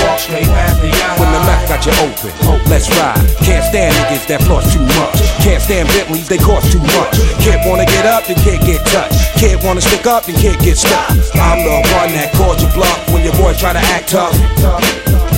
when 1.19 1.31
the 1.35 1.43
mouth 1.43 1.67
got 1.67 1.83
you 1.83 1.91
open, 1.99 2.31
let's 2.71 2.87
ride. 2.95 3.19
Can't 3.43 3.67
stand 3.67 3.91
niggas 3.99 4.27
that 4.31 4.41
floss 4.47 4.71
too 4.71 4.87
much. 4.95 5.19
Can't 5.43 5.61
stand 5.61 5.89
Bentleys, 5.91 6.29
they 6.29 6.39
cost 6.39 6.71
too 6.71 6.79
much. 6.79 7.19
Kid 7.43 7.59
wanna 7.67 7.87
get 7.87 8.07
up, 8.07 8.23
then 8.25 8.39
kid 8.47 8.63
get 8.63 8.87
touched. 8.87 9.19
Kid 9.35 9.59
wanna 9.67 9.83
stick 9.83 10.07
up, 10.07 10.25
then 10.25 10.39
kid 10.39 10.59
get 10.63 10.79
stuck. 10.79 11.11
I'm 11.35 11.59
the 11.67 11.83
one 11.99 12.11
that 12.15 12.31
called 12.39 12.63
you 12.63 12.71
bluff 12.71 12.99
when 13.11 13.25
your 13.25 13.35
boy 13.35 13.53
try 13.55 13.73
to 13.75 13.83
act 13.93 14.11
tough. 14.15 14.35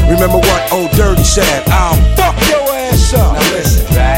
Remember 0.06 0.38
what 0.38 0.72
old 0.72 0.90
Dirty 0.92 1.24
said? 1.24 1.64
I'll 1.66 1.96
fuck 2.14 2.36
your 2.46 2.62
ass 2.86 3.12
up. 3.14 3.34
Now 3.34 3.56
listen, 3.56 3.88
back, 3.96 3.96
back 3.96 4.15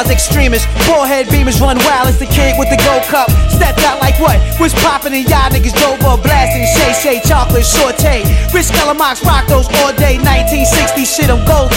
styles, 0.00 0.10
extremists. 0.10 0.66
Forehead 0.86 1.26
beamers 1.28 1.60
run 1.60 1.76
wild 1.84 2.08
as 2.08 2.18
the 2.18 2.26
kid 2.26 2.56
with 2.58 2.68
the 2.70 2.76
gold 2.84 3.02
cup. 3.04 3.30
Stepped 3.50 3.80
out 3.84 4.00
like 4.00 4.18
what? 4.20 4.38
Was 4.60 4.74
popping 4.74 5.14
and 5.14 5.28
y'all 5.28 5.50
niggas 5.50 5.76
drove 5.76 6.00
up 6.04 6.22
blasting. 6.22 6.64
Shay 6.76 6.92
Shay 6.92 7.28
chocolate 7.28 7.64
saute. 7.64 8.24
Rich 8.52 8.70
Mox 8.96 9.24
rock 9.24 9.46
those 9.48 9.68
all 9.80 9.92
day. 9.94 10.16
1960 10.18 11.04
shit, 11.04 11.30
I'm 11.30 11.44
Goldie. 11.46 11.76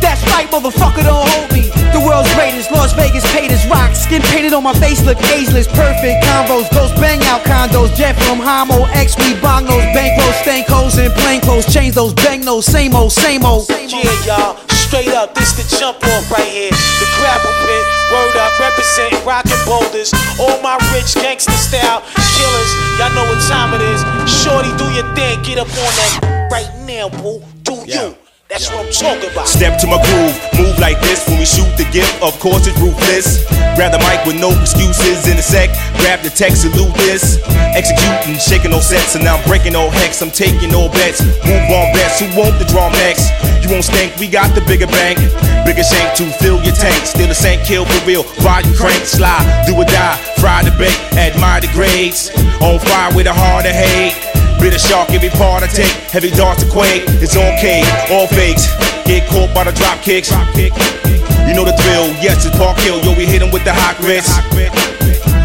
That's 0.00 0.22
right, 0.32 0.46
motherfucker, 0.48 1.02
don't 1.04 1.28
hold 1.28 1.52
me. 1.52 1.68
The 1.92 2.00
world's 2.04 2.32
greatest, 2.34 2.70
Las 2.70 2.92
Vegas 2.92 3.24
paid 3.32 3.50
as 3.50 3.66
rock. 3.66 3.94
Skin 3.94 4.22
painted 4.22 4.52
on 4.52 4.62
my 4.62 4.74
face, 4.74 5.02
look 5.04 5.18
ageless. 5.32 5.66
Perfect 5.66 6.24
combos, 6.24 6.68
those 6.70 6.92
bang 7.00 7.20
out 7.24 7.42
condos. 7.44 7.94
Jet 7.96 8.14
from 8.24 8.38
Homo, 8.38 8.84
X, 8.92 9.16
we 9.16 9.34
bong 9.40 9.64
those 9.64 9.84
bankrolls, 9.96 10.36
stank 10.42 10.68
and 10.70 11.12
plain 11.20 11.40
clothes. 11.40 11.66
Change 11.72 11.94
those 11.94 12.12
bang 12.14 12.42
those, 12.42 12.66
same 12.66 12.94
old, 12.94 13.12
same 13.12 13.44
old. 13.44 13.66
Yeah, 13.68 14.26
y'all, 14.26 14.75
straight 14.86 15.14
up, 15.14 15.34
this 15.34 15.52
the 15.58 15.66
jump 15.78 15.98
off 15.98 16.30
right 16.30 16.46
here. 16.46 16.70
The 16.70 17.06
gravel 17.18 17.50
pit, 17.66 17.84
word 18.12 18.36
up, 18.38 18.54
representing 18.60 19.18
rockin' 19.26 19.58
boulders. 19.66 20.14
All 20.38 20.62
my 20.62 20.78
rich 20.94 21.14
gangster 21.14 21.52
style 21.52 22.02
killers, 22.14 22.70
y'all 22.98 23.12
know 23.14 23.26
what 23.26 23.42
time 23.50 23.74
it 23.74 23.82
is. 23.82 24.00
Shorty, 24.30 24.70
do 24.78 24.86
your 24.94 25.06
thing, 25.14 25.42
get 25.42 25.58
up 25.58 25.68
on 25.68 25.92
that 25.98 26.48
right 26.50 26.70
now, 26.86 27.08
boo. 27.08 27.42
Do 27.62 27.74
you? 27.86 28.25
That's 28.46 28.70
what 28.70 28.86
I'm 28.86 28.92
talking 28.94 29.26
about. 29.34 29.50
Step 29.50 29.74
to 29.82 29.90
my 29.90 29.98
groove, 30.06 30.38
move 30.54 30.78
like 30.78 31.02
this 31.02 31.26
when 31.26 31.42
we 31.42 31.44
shoot 31.44 31.66
the 31.74 31.82
gift. 31.90 32.14
Of 32.22 32.38
course, 32.38 32.70
it's 32.70 32.78
ruthless. 32.78 33.42
Grab 33.74 33.90
the 33.90 33.98
mic 34.06 34.22
with 34.22 34.38
no 34.38 34.54
excuses 34.54 35.26
in 35.26 35.34
a 35.34 35.42
sec. 35.42 35.74
Grab 35.98 36.22
the 36.22 36.30
text, 36.30 36.62
salute 36.62 36.94
this. 36.94 37.42
Executing, 37.74 38.38
shaking 38.38 38.70
no 38.70 38.78
sets, 38.78 39.18
and 39.18 39.26
I'm 39.26 39.42
breaking 39.50 39.74
all 39.74 39.90
hex. 39.90 40.22
I'm 40.22 40.30
taking 40.30 40.70
all 40.78 40.86
bets. 40.94 41.26
Move 41.42 41.66
on 41.74 41.90
bets. 41.90 42.22
Who 42.22 42.30
want 42.38 42.54
the 42.62 42.70
draw 42.70 42.86
next? 42.94 43.34
You 43.66 43.68
won't 43.74 43.82
stink. 43.82 44.14
We 44.22 44.30
got 44.30 44.54
the 44.54 44.62
bigger 44.62 44.86
bank, 44.86 45.18
bigger 45.66 45.82
shank 45.82 46.14
to 46.22 46.30
fill 46.38 46.62
your 46.62 46.78
tank. 46.78 47.02
Still 47.02 47.26
the 47.26 47.34
same 47.34 47.58
kill 47.66 47.82
for 47.82 47.98
real. 48.06 48.22
Volume 48.46 48.78
crank, 48.78 49.10
slide, 49.10 49.42
do 49.66 49.74
or 49.74 49.90
die. 49.90 50.22
Fry 50.38 50.62
the 50.62 50.70
bait, 50.78 50.94
admire 51.18 51.66
the 51.66 51.70
grades. 51.74 52.30
On 52.62 52.78
fire 52.78 53.10
with 53.10 53.26
a 53.26 53.34
heart 53.34 53.66
of 53.66 53.74
hate. 53.74 54.35
Bitter 54.60 54.78
shark, 54.78 55.10
every 55.10 55.30
part 55.30 55.62
I 55.62 55.66
take. 55.66 55.92
Heavy 56.10 56.30
darts 56.30 56.64
to 56.64 56.70
quake. 56.70 57.04
It's 57.22 57.36
on 57.36 57.56
K, 57.60 57.82
all 58.10 58.26
fakes. 58.26 58.66
Get 59.04 59.28
caught 59.28 59.54
by 59.54 59.64
the 59.64 59.72
drop 59.72 60.02
kicks. 60.02 60.30
You 60.30 61.54
know 61.54 61.64
the 61.64 61.76
drill. 61.82 62.10
Yes, 62.20 62.44
it's 62.44 62.56
Park 62.56 62.78
Hill. 62.78 63.00
Yo, 63.04 63.14
we 63.14 63.26
hit 63.26 63.42
'em 63.42 63.50
with 63.50 63.64
the 63.64 63.72
hot 63.72 63.96
grits. 64.00 64.30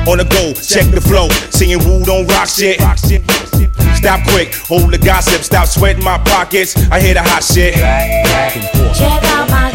On 0.07 0.17
the 0.17 0.25
go, 0.25 0.53
check 0.53 0.89
the 0.91 1.01
flow. 1.01 1.29
Singing 1.51 1.79
woo, 1.85 2.03
don't 2.03 2.25
rock 2.27 2.49
shit. 2.49 2.81
Stop 3.95 4.23
quick, 4.29 4.55
hold 4.55 4.91
the 4.91 4.97
gossip. 4.97 5.43
Stop 5.43 5.67
sweating 5.67 6.03
my 6.03 6.17
pockets. 6.19 6.75
I 6.89 6.99
hear 6.99 7.13
the 7.13 7.21
hot 7.21 7.43
shit. 7.43 7.75
Check 7.75 9.23
out 9.35 9.47
my 9.49 9.69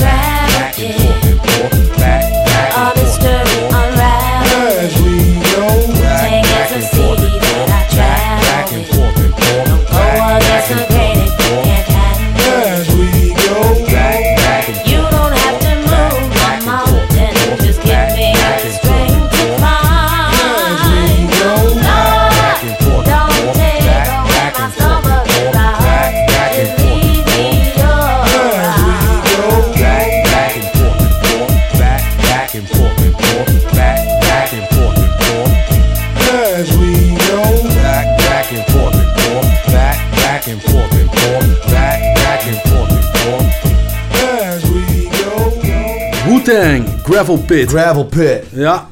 go. 46.47 46.53
Wu-Tang, 46.53 46.89
Gravel 47.05 47.37
Pit. 47.39 47.69
Gravel 47.69 48.05
Pit. 48.05 48.43
Ja. 48.53 48.87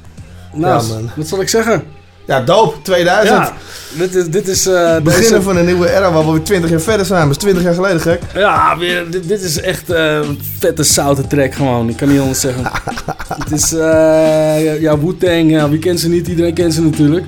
Nou, 0.52 0.86
Ja, 0.86 0.88
man. 0.94 1.10
wat 1.16 1.28
zal 1.28 1.40
ik 1.40 1.48
zeggen? 1.48 1.82
Ja, 2.26 2.40
dope. 2.40 2.82
2000. 2.82 3.36
Ja, 3.36 3.52
dit 3.98 4.14
is... 4.14 4.26
Dit 4.28 4.48
is 4.48 4.66
eh, 4.66 4.96
Beginnen 5.02 5.30
deze- 5.30 5.42
van 5.42 5.56
een 5.56 5.64
nieuwe 5.64 5.90
era 5.92 6.12
waar 6.12 6.24
we 6.26 6.32
weer 6.32 6.42
20 6.42 6.70
jaar 6.70 6.80
verder 6.80 7.06
zijn. 7.06 7.20
Dat 7.22 7.30
is 7.30 7.36
20 7.36 7.62
jaar 7.62 7.74
geleden, 7.74 8.00
gek. 8.00 8.20
Ja, 8.34 8.78
weer, 8.78 9.10
dit, 9.10 9.28
dit 9.28 9.42
is 9.42 9.60
echt 9.60 9.90
eh, 9.90 10.14
een 10.14 10.38
vette 10.58 10.82
zoute 10.82 11.26
track 11.26 11.54
gewoon. 11.54 11.88
Ik 11.88 11.96
kan 11.96 12.08
niet 12.08 12.20
anders 12.20 12.40
zeggen. 12.40 12.62
het 13.44 13.50
is, 13.52 13.70
ja, 13.70 14.54
ja 14.56 14.98
Wu-Tang, 14.98 15.50
ja, 15.50 15.68
wie 15.68 15.78
kent 15.78 16.00
ze 16.00 16.08
niet? 16.08 16.28
Iedereen 16.28 16.54
kent 16.54 16.74
ze 16.74 16.82
natuurlijk. 16.82 17.26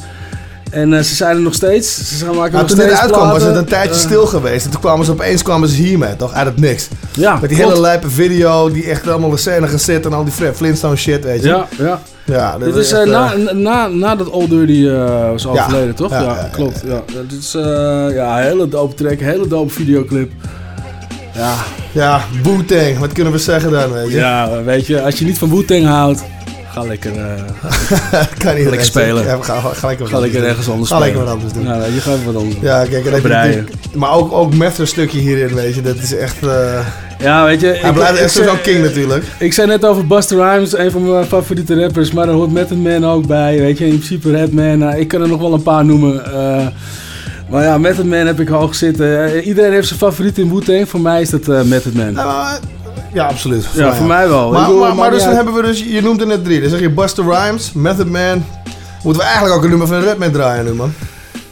En 0.77 0.93
eh, 0.94 1.03
ze 1.03 1.15
zijn 1.15 1.36
er 1.36 1.43
nog 1.43 1.55
steeds. 1.55 1.97
Ze 2.09 2.16
zijn 2.16 2.31
maken 2.35 2.53
Nou, 2.53 2.53
nog 2.53 2.66
toen 2.66 2.77
dit 2.78 2.86
steeds 2.86 3.01
uitkwam 3.01 3.28
was 3.28 3.43
het 3.43 3.57
een 3.57 3.65
tijdje 3.65 3.90
Eh, 3.94 3.97
stil 4.01 4.27
geweest. 4.27 4.65
En 4.65 4.70
toen 4.70 4.81
kwamen 4.81 5.05
ze 5.05 5.11
opeens 5.12 5.43
kwamen 5.43 5.69
ze 5.69 5.77
hiermee, 5.82 6.16
toch? 6.16 6.32
Uit 6.32 6.47
het 6.47 6.61
niks. 6.61 6.89
Ja, 7.12 7.32
Met 7.40 7.48
die 7.48 7.59
klopt. 7.59 7.73
hele 7.73 7.81
lijpe 7.86 8.11
video 8.11 8.70
die 8.70 8.85
echt 8.90 9.09
allemaal 9.09 9.31
de 9.31 9.36
scène 9.36 9.66
gezet 9.69 10.07
en 10.07 10.12
al 10.12 10.24
die 10.24 10.32
Fred 10.32 10.57
Flintstone 10.57 10.97
shit, 10.97 11.24
weet 11.24 11.43
je. 11.43 11.48
Ja, 11.48 11.66
ja. 11.78 12.01
Ja, 12.24 12.59
Dit 12.59 12.74
is 12.74 12.93
eh, 12.93 13.01
echt, 13.01 13.09
na, 13.11 13.32
eh, 13.35 13.55
na, 13.55 13.86
nadat 13.89 14.28
Old 14.31 14.51
Dirty 14.51 14.86
eh, 14.89 15.31
was 15.31 15.47
overleden, 15.47 15.94
toch? 15.94 16.11
ja, 16.11 16.20
Ja, 16.23 16.28
ja, 16.28 16.36
ja, 16.36 16.48
klopt. 16.53 16.82
Ja. 16.86 17.03
Dit 17.28 17.39
is 17.40 17.55
eh, 17.55 17.62
ja, 18.15 18.36
een 18.39 18.43
hele 18.44 18.69
dope 18.69 18.94
track, 18.94 19.20
een 19.20 19.27
hele 19.27 19.48
dope 19.48 19.73
videoclip. 19.73 20.32
Ja. 21.35 21.55
Ja, 21.93 22.20
Wu-Tang, 22.43 22.98
wat 22.98 23.12
kunnen 23.12 23.32
we 23.32 23.39
zeggen 23.39 23.70
dan, 23.70 23.93
weet 23.93 24.11
je? 24.11 24.16
Ja, 24.16 24.62
weet 24.65 24.86
je, 24.86 25.03
als 25.03 25.19
je 25.19 25.24
niet 25.24 25.39
van 25.39 25.51
Wu-Tang 25.51 25.85
houdt, 25.86 26.23
ga 26.77 26.82
lekker, 26.85 27.12
eh, 27.16 28.23
kan 28.44 28.55
niet 28.55 28.65
lekker 28.69 28.85
spelen. 28.85 29.24
Ja, 29.24 29.36
ga, 29.43 29.61
ga 29.61 29.86
lekker 29.86 30.07
Ga 30.07 30.19
lekker 30.19 30.44
ergens 30.44 30.69
anders 30.69 30.90
Ga 30.90 30.98
lekker 30.98 31.20
spelen. 31.20 31.35
wat 31.39 31.43
anders 31.44 31.53
doen. 31.53 31.65
Ja, 31.81 31.94
je 31.94 32.01
gaat 32.01 32.24
wat 32.24 32.35
anders 32.36 32.55
doen. 32.55 32.65
Ja, 32.65 32.85
kijk, 32.85 33.07
en 33.07 33.23
Breien. 33.23 33.69
maar 33.94 34.12
ook, 34.12 34.32
ook 34.32 34.55
met 34.55 34.78
een 34.78 34.86
stukje 34.86 35.19
hierin, 35.19 35.55
weet 35.55 35.74
je. 35.74 35.81
Dat 35.82 35.97
is 35.97 36.15
echt... 36.16 36.47
eh, 36.47 36.86
Ja, 37.19 37.44
weet 37.44 37.61
je... 37.61 37.66
Hij 37.66 37.93
blijft 37.93 38.19
echt 38.20 38.32
zo'n 38.32 38.61
king 38.62 38.82
natuurlijk. 38.85 39.24
Ik 39.39 39.53
zei 39.53 39.66
net 39.69 39.85
over 39.85 40.07
Buster 40.07 40.36
Rhymes, 40.39 40.78
een 40.78 40.90
van 40.90 41.11
mijn 41.11 41.24
favoriete 41.27 41.81
rappers, 41.81 42.12
maar 42.12 42.27
daar 42.27 42.35
hoort 42.35 42.53
Method 42.53 42.78
Man 42.78 43.07
ook 43.07 43.27
bij, 43.27 43.59
weet 43.59 43.78
je. 43.78 43.85
In 43.86 43.90
principe 43.98 44.31
Redman, 44.31 44.78
nou, 44.78 44.97
ik 44.98 45.09
kan 45.09 45.23
er 45.23 45.28
nog 45.28 45.40
wel 45.40 45.53
een 45.53 45.62
paar 45.62 45.85
noemen. 45.85 46.24
eh, 46.32 46.66
maar 47.51 47.62
ja, 47.62 47.78
Method 47.78 48.05
Man 48.05 48.27
heb 48.27 48.40
ik 48.40 48.48
hoog 48.48 48.74
zitten. 48.74 49.40
Iedereen 49.43 49.73
heeft 49.73 49.86
zijn 49.89 49.98
favoriet 49.98 50.39
in 50.39 50.51
Wu-Tang, 50.55 50.89
voor 50.89 51.01
mij 51.01 51.20
is 51.20 51.31
dat 51.31 51.48
eh 51.48 51.62
Method 51.62 51.94
Man. 51.94 52.15
Ja, 53.17 53.27
absoluut. 53.27 53.67
Ja, 53.75 53.95
voor 53.95 54.07
mij 54.07 54.29
wel. 54.29 54.51
Maar, 54.53 54.71
maar, 54.71 54.95
maar 54.95 55.11
dus 55.11 55.25
dan 55.25 55.35
hebben 55.35 55.55
we 55.55 55.63
dus, 55.63 55.83
je 55.83 56.03
noemt 56.03 56.21
er 56.21 56.27
net 56.27 56.45
drie. 56.45 56.61
Dan 56.61 56.71
zeg 56.71 56.81
je 56.81 56.91
Buster 56.91 57.25
Rhymes, 57.25 57.73
Method 57.73 58.11
Man. 58.11 58.45
Moeten 59.03 59.23
we 59.23 59.29
eigenlijk 59.29 59.57
ook 59.57 59.63
een 59.63 59.69
nummer 59.69 59.87
van 59.87 60.01
Redman 60.01 60.31
draaien 60.31 60.65
nu, 60.65 60.73
man. 60.73 60.93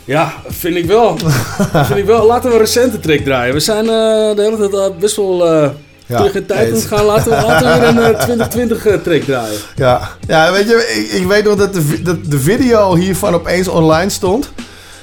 Ja, 0.05 0.33
vind 0.49 0.77
ik 0.77 0.87
wel. 0.87 1.17
vind 1.87 1.99
ik 1.99 2.05
wel. 2.05 2.27
Laten 2.27 2.49
we 2.49 2.55
een 2.55 2.61
recente 2.61 3.01
track 3.01 3.19
draaien. 3.19 3.55
We 3.55 3.61
zijn 3.61 3.85
eh, 3.85 4.37
de 4.37 4.43
hele 4.43 4.57
tijd 4.57 4.75
al 4.75 4.95
best 5.01 5.17
wel 5.17 5.47
eh, 5.53 5.69
Ja, 6.07 6.17
terug 6.17 6.35
in 6.35 6.47
tijd 6.47 6.73
eens. 6.73 6.85
gaan. 6.85 7.05
Laten 7.05 7.31
we, 7.31 7.47
laten 7.47 7.73
we 7.73 7.79
weer 7.81 7.89
een 7.89 8.15
eh, 8.15 8.23
2020 8.29 8.87
eh, 8.87 8.95
track 8.95 9.23
draaien. 9.23 9.59
Ja, 9.77 10.09
ja 10.29 10.53
weet 10.53 10.69
je, 10.69 11.07
ik, 11.13 11.21
ik 11.21 11.27
weet 11.27 11.45
nog 11.45 11.57
dat 11.57 11.75
de, 11.75 12.03
dat 12.03 12.17
de 12.25 12.39
video 12.39 12.95
hiervan 12.95 13.35
opeens 13.35 13.69
online 13.69 14.11
stond. 14.11 14.53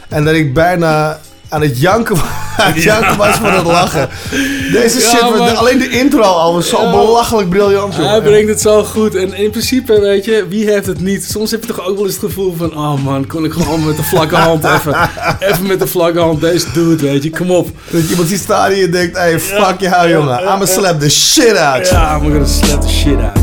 En 0.10 0.26
dat 0.26 0.34
ik 0.34 0.54
bijna 0.54 1.20
aan 1.50 1.62
het 1.62 1.80
janken, 1.80 2.16
aan 2.16 2.22
janken 2.70 3.18
was 3.24 3.36
van 3.36 3.54
het 3.54 3.66
lachen. 3.66 4.10
Deze 4.72 5.02
shit, 5.02 5.22
maar- 5.22 5.56
alleen 5.56 5.78
de 5.78 5.90
intro 5.90 6.22
al 6.22 6.54
was 6.54 6.70
zo 6.70 6.92
belachelijk 6.92 7.50
briljant. 7.50 7.96
joh. 7.96 8.10
Hij 8.10 8.22
brengt 8.22 8.50
het 8.50 8.62
zo 8.62 8.84
goed. 8.84 9.16
En 9.16 9.34
in 9.34 9.50
principe, 9.50 10.00
weet 10.00 10.26
je, 10.26 10.46
wie 10.50 10.72
heeft 10.72 10.86
het 10.86 11.02
niet? 11.02 11.24
Soms 11.24 11.52
heb 11.52 11.62
je 11.62 11.68
toch 11.68 11.88
ook 11.88 11.96
wel 11.96 12.06
eens 12.06 12.16
het 12.16 12.24
gevoel 12.24 12.56
van... 12.58 12.78
Oh 12.78 13.04
man, 13.04 13.28
kon 13.28 13.46
ik 13.46 13.52
gewoon 13.52 13.86
met 13.86 13.98
de 13.98 14.04
vlakke 14.04 14.36
hand 14.36 14.64
even... 14.64 15.10
Even 15.50 15.68
met 15.68 15.80
de 15.80 15.88
vlakke 15.88 16.20
hand 16.20 16.42
deze 16.42 16.66
dude, 16.74 17.06
weet 17.06 17.24
je. 17.24 17.30
Kom 17.30 17.52
op. 17.52 17.70
Dat 17.90 18.02
je 18.02 18.10
iemand 18.10 18.28
ziet 18.28 18.40
staan 18.40 18.72
en 18.72 18.78
je 18.78 18.90
denkt, 18.90 19.18
hey, 19.18 19.40
fuck 19.40 19.80
jou 19.80 20.10
jongen. 20.10 20.40
I'ma 20.40 20.58
ja. 20.60 20.66
slap 20.66 21.00
the 21.00 21.10
shit 21.10 21.58
out. 21.58 21.90
Ja, 21.90 22.16
I'm 22.16 22.22
gonna 22.22 22.46
slap 22.46 22.82
the 22.82 22.90
shit 22.90 23.22
out 23.22 23.40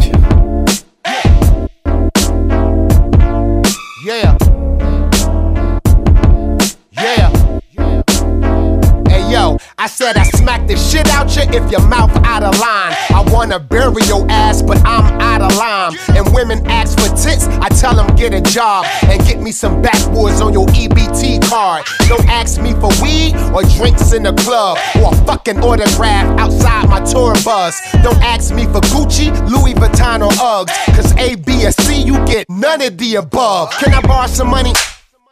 said 9.99 10.17
I 10.17 10.23
smack 10.23 10.69
the 10.69 10.77
shit 10.77 11.09
out 11.09 11.35
you 11.35 11.43
if 11.43 11.69
your 11.73 11.85
mouth 11.89 12.15
out 12.25 12.45
of 12.45 12.57
line. 12.61 12.95
I 13.11 13.25
wanna 13.33 13.59
bury 13.59 14.05
your 14.05 14.25
ass, 14.31 14.63
but 14.63 14.79
I'm 14.87 15.21
out 15.21 15.43
of 15.43 15.57
line. 15.57 15.99
And 16.15 16.33
women 16.33 16.65
ask 16.71 16.97
for 17.01 17.09
tits, 17.17 17.49
I 17.59 17.69
tell 17.69 17.97
them 17.97 18.07
get 18.15 18.33
a 18.33 18.41
job 18.41 18.87
and 19.09 19.21
get 19.27 19.41
me 19.41 19.51
some 19.51 19.83
backwoods 19.83 20.41
on 20.41 20.53
your 20.53 20.67
EBT 20.69 21.43
card. 21.51 21.85
Don't 22.07 22.25
ask 22.29 22.61
me 22.61 22.75
for 22.75 22.91
weed 23.03 23.35
or 23.53 23.65
drinks 23.77 24.13
in 24.13 24.23
the 24.23 24.35
club 24.35 24.79
or 25.03 25.13
a 25.13 25.17
fucking 25.27 25.59
autograph 25.65 26.27
outside 26.39 26.89
my 26.89 27.01
tour 27.01 27.35
bus. 27.45 27.75
Don't 28.05 28.23
ask 28.23 28.55
me 28.55 28.67
for 28.67 28.81
Gucci, 28.95 29.35
Louis 29.51 29.75
Vuitton 29.75 30.23
or 30.25 30.31
Uggs. 30.39 30.71
Cause 30.95 31.13
A, 31.17 31.35
B, 31.35 31.67
or 31.67 31.73
C, 31.73 32.01
you 32.01 32.25
get 32.25 32.49
none 32.49 32.83
of 32.83 32.99
the 32.99 33.17
above. 33.17 33.73
Can 33.73 33.93
I 33.93 34.01
borrow 34.03 34.29
some 34.29 34.49
money? 34.49 34.75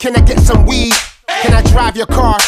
Can 0.01 0.17
I 0.17 0.23
get 0.23 0.41
some 0.41 0.67
weed? 0.67 0.93
Can 1.29 1.53
I 1.53 1.63
drive 1.71 1.97
your 1.97 2.07
car? 2.07 2.41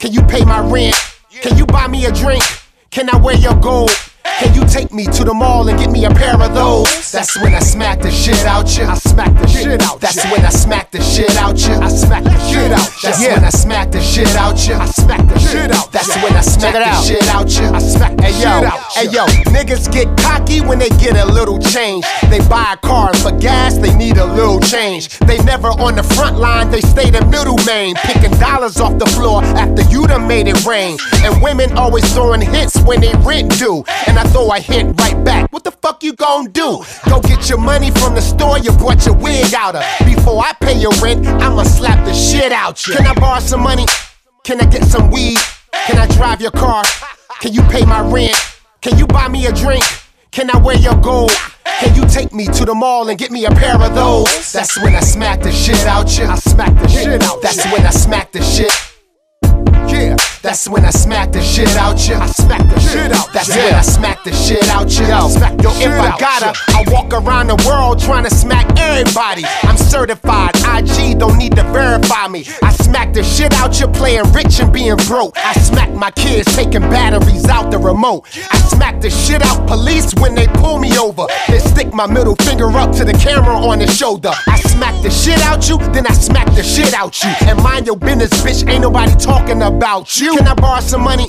Can 0.00 0.12
you 0.12 0.22
pay 0.22 0.44
my 0.44 0.58
rent? 0.68 0.96
Can 1.30 1.56
you 1.56 1.64
buy 1.64 1.86
me 1.86 2.06
a 2.06 2.12
drink? 2.12 2.42
Can 2.90 3.08
I 3.08 3.16
wear 3.16 3.36
your 3.36 3.54
gold? 3.54 3.92
Can 4.24 4.54
you 4.54 4.66
take 4.66 4.92
me 4.92 5.04
to 5.04 5.24
the 5.24 5.34
mall 5.34 5.68
and 5.68 5.78
get 5.78 5.90
me 5.90 6.04
a 6.04 6.10
pair 6.10 6.40
of 6.40 6.54
those? 6.54 7.12
That's 7.12 7.40
when 7.40 7.54
I 7.54 7.60
smack 7.60 8.00
the 8.00 8.10
shit 8.10 8.44
out 8.46 8.76
you. 8.76 8.84
I 8.84 8.94
smack 8.94 9.34
the 9.34 9.46
shit 9.46 9.82
out. 9.82 10.00
That's 10.00 10.24
when 10.30 10.44
I 10.44 10.50
smack 10.50 10.90
the 10.90 11.00
shit 11.02 11.36
out 11.36 11.58
you. 11.66 11.74
I 11.74 11.88
smack 11.88 12.24
the 12.24 12.38
shit 12.48 12.72
out. 12.72 12.90
That's 13.02 13.20
when 13.20 13.44
I 13.44 13.50
smack 13.50 13.90
the 13.90 14.00
shit 14.00 14.34
out 14.36 14.66
you. 14.66 14.74
I 14.74 14.86
smack 14.86 15.28
the 15.28 15.38
shit 15.38 15.70
out. 15.70 15.92
That's 15.92 16.14
when 16.22 16.32
I 16.34 16.40
smack 16.40 16.74
the 16.74 17.02
shit 17.02 17.28
out 17.28 17.50
you. 17.50 17.66
I 17.66 17.78
smack 17.80 18.16
the 18.16 18.32
shit 18.32 18.46
out. 18.46 18.80
Hey 18.92 19.08
yo, 19.10 19.26
niggas 19.52 19.92
get 19.92 20.08
cocky 20.18 20.60
when 20.60 20.78
they 20.78 20.90
get 21.00 21.16
a 21.16 21.24
little 21.24 21.58
change. 21.58 22.04
They 22.28 22.40
buy 22.48 22.74
a 22.74 22.76
car 22.76 23.14
for 23.14 23.32
gas, 23.38 23.78
they 23.78 23.94
need 23.94 24.16
a 24.16 24.26
little 24.26 24.60
change. 24.60 25.18
They 25.20 25.38
never 25.44 25.68
on 25.68 25.96
the 25.96 26.02
front 26.02 26.38
line, 26.38 26.70
they 26.70 26.80
stay 26.80 27.10
the 27.10 27.24
middle 27.26 27.58
main, 27.66 27.94
picking 27.96 28.36
dollars 28.38 28.78
off 28.80 28.98
the 28.98 29.06
floor 29.06 29.42
after 29.44 29.82
you 29.90 30.06
done 30.06 30.26
made 30.26 30.48
it 30.48 30.64
rain. 30.64 30.98
And 31.24 31.42
women 31.42 31.76
always 31.76 32.10
throwing 32.14 32.40
hints 32.40 32.80
when 32.82 33.00
they 33.00 33.12
rent 33.24 33.58
due. 33.58 33.84
And 34.06 34.18
I 34.20 34.24
throw 34.24 34.52
a 34.52 34.60
hit 34.60 34.84
right 35.00 35.24
back. 35.24 35.50
What 35.50 35.64
the 35.64 35.70
fuck 35.70 36.02
you 36.02 36.12
gon' 36.12 36.50
do? 36.50 36.84
Go 37.08 37.22
get 37.22 37.48
your 37.48 37.58
money 37.58 37.90
from 37.90 38.14
the 38.14 38.20
store 38.20 38.58
you 38.58 38.70
brought 38.72 39.06
your 39.06 39.16
wig 39.16 39.54
out 39.54 39.74
of. 39.74 39.82
Before 40.04 40.44
I 40.44 40.52
pay 40.60 40.78
your 40.78 40.92
rent, 41.02 41.26
I'ma 41.26 41.62
slap 41.62 42.04
the 42.04 42.12
shit 42.12 42.52
out 42.52 42.86
you. 42.86 42.96
Can 42.96 43.06
I 43.06 43.14
borrow 43.14 43.40
some 43.40 43.62
money? 43.62 43.86
Can 44.44 44.60
I 44.60 44.66
get 44.66 44.84
some 44.84 45.10
weed? 45.10 45.38
Can 45.86 45.96
I 45.96 46.06
drive 46.08 46.42
your 46.42 46.50
car? 46.50 46.84
Can 47.40 47.54
you 47.54 47.62
pay 47.62 47.82
my 47.86 48.02
rent? 48.02 48.36
Can 48.82 48.98
you 48.98 49.06
buy 49.06 49.26
me 49.28 49.46
a 49.46 49.52
drink? 49.52 49.84
Can 50.32 50.50
I 50.54 50.58
wear 50.58 50.76
your 50.76 50.96
gold? 50.96 51.32
Can 51.80 51.94
you 51.94 52.06
take 52.06 52.34
me 52.34 52.44
to 52.44 52.66
the 52.66 52.74
mall 52.74 53.08
and 53.08 53.18
get 53.18 53.30
me 53.30 53.46
a 53.46 53.50
pair 53.50 53.80
of 53.80 53.94
those? 53.94 54.52
That's 54.52 54.76
when 54.82 54.94
I 54.94 55.00
smack 55.00 55.40
the 55.40 55.50
shit 55.50 55.86
out 55.86 56.18
you. 56.18 56.26
I 56.26 56.34
smack 56.34 56.74
the 56.74 56.88
shit 56.88 57.22
out. 57.22 57.40
That's 57.40 57.64
when 57.72 57.86
I 57.86 57.90
smack 57.90 58.32
the 58.32 58.42
shit. 58.42 58.72
Yeah, 59.90 60.16
that's 60.42 60.68
when 60.68 60.84
I 60.84 60.90
smack 60.90 61.32
the 61.32 61.42
shit 61.42 61.68
out 61.76 62.08
you. 62.08 62.14
I 62.14 62.26
smack 62.26 62.62
the 62.68 62.80
shit 62.80 63.12
mm. 63.12 63.14
out. 63.14 63.32
That's 63.32 63.48
when 63.48 63.74
I 63.74 63.82
smack 63.82 64.24
the 64.24 64.32
shit 64.32 64.66
out 64.68 64.90
you. 64.90 65.06
Yo, 65.06 65.28
yo 65.62 65.70
if 65.80 66.00
I 66.00 66.16
gotta, 66.18 66.52
I 66.68 66.84
walk 66.88 67.12
around 67.12 67.48
the 67.48 67.62
world 67.68 68.00
trying 68.00 68.24
to 68.24 68.30
smack 68.30 68.66
everybody. 68.78 69.44
I'm 69.62 69.76
certified. 69.76 70.56
IG 70.56 71.18
don't 71.18 71.36
need 71.36 71.56
to 71.56 71.62
verify 71.64 72.28
me. 72.28 72.46
I 72.62 72.72
smack 72.72 73.12
the 73.12 73.22
shit 73.22 73.52
out 73.54 73.78
you 73.80 73.88
playing 73.88 74.32
rich 74.32 74.60
and 74.60 74.72
being 74.72 74.96
broke. 75.08 75.36
I 75.36 75.52
smack 75.54 75.90
my 75.92 76.10
kids 76.10 76.54
taking 76.56 76.82
batteries 76.82 77.46
out 77.46 77.70
the 77.70 77.78
remote. 77.78 78.26
I 78.50 78.58
smack 78.68 79.00
the 79.00 79.10
shit 79.10 79.42
out 79.42 79.66
police 79.66 80.14
when 80.14 80.34
they 80.34 80.46
pull 80.46 80.78
me 80.78 80.96
over. 80.98 81.26
Then 81.48 81.60
stick 81.60 81.92
my 81.92 82.06
middle 82.06 82.36
finger 82.36 82.68
up 82.70 82.92
to 82.96 83.04
the 83.04 83.12
camera 83.12 83.56
on 83.56 83.78
the 83.78 83.86
shoulder. 83.86 84.32
I 84.46 84.58
smack 84.60 85.02
the 85.02 85.10
shit 85.10 85.40
out 85.42 85.68
you, 85.68 85.78
then 85.92 86.06
I 86.06 86.12
smack 86.12 86.46
the 86.54 86.62
shit 86.62 86.94
out 86.94 87.22
you. 87.22 87.30
And 87.46 87.62
mind 87.62 87.86
your 87.86 87.96
business, 87.96 88.30
bitch. 88.42 88.66
Ain't 88.68 88.82
nobody 88.82 89.14
talking 89.16 89.62
about 89.62 90.18
you. 90.18 90.29
Can 90.36 90.46
I 90.46 90.54
borrow 90.54 90.80
some 90.80 91.02
money? 91.02 91.26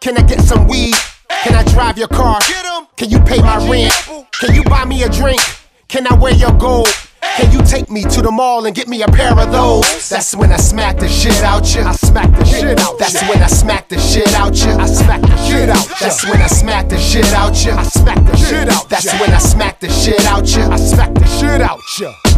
Can 0.00 0.16
I 0.16 0.22
get 0.22 0.40
some 0.40 0.68
weed? 0.68 0.94
Can 1.42 1.54
I 1.54 1.64
drive 1.64 1.98
your 1.98 2.08
car? 2.08 2.38
Can 2.96 3.10
you 3.10 3.20
pay 3.20 3.40
my 3.40 3.56
rent? 3.68 3.92
Can 4.40 4.54
you 4.54 4.62
buy 4.64 4.84
me 4.84 5.02
a 5.02 5.08
drink? 5.08 5.40
Can 5.88 6.06
I 6.06 6.14
wear 6.14 6.34
your 6.34 6.52
gold? 6.52 6.88
Can 7.36 7.52
you 7.52 7.62
take 7.64 7.90
me 7.90 8.02
to 8.02 8.22
the 8.22 8.30
mall 8.30 8.64
and 8.64 8.74
get 8.74 8.88
me 8.88 9.02
a 9.02 9.08
pair 9.08 9.38
of 9.38 9.52
those? 9.52 10.08
That's 10.08 10.34
when 10.34 10.52
I 10.52 10.56
smack 10.56 10.96
the 10.96 11.08
shit 11.08 11.42
out 11.42 11.74
you. 11.74 11.82
I 11.82 11.92
smack 11.92 12.30
the 12.30 12.44
shit 12.44 12.80
out. 12.80 12.98
That's 12.98 13.20
when 13.28 13.42
I 13.42 13.46
smack 13.46 13.88
the 13.88 13.98
shit 13.98 14.32
out 14.34 14.56
you. 14.56 14.70
I 14.70 14.86
smack 14.86 15.20
the 15.22 15.36
shit 15.36 15.68
out. 15.68 15.86
That's 16.00 16.24
when 16.24 16.40
I 16.40 16.46
smack 16.46 16.88
the 16.88 16.98
shit 16.98 17.32
out 17.34 17.64
you. 17.64 17.72
I 17.72 17.82
smack 17.82 18.24
the 18.24 18.36
shit 18.36 18.68
out. 18.68 18.88
That's 18.88 19.12
when 19.20 19.30
I 19.32 19.38
smack 19.38 19.80
the 19.80 19.88
shit 19.90 20.24
out 20.24 20.48
you. 20.56 20.62
I 20.62 20.76
smack 20.76 21.14
the 21.14 21.26
shit 21.26 21.60
out 21.60 21.80
you. 21.98 22.35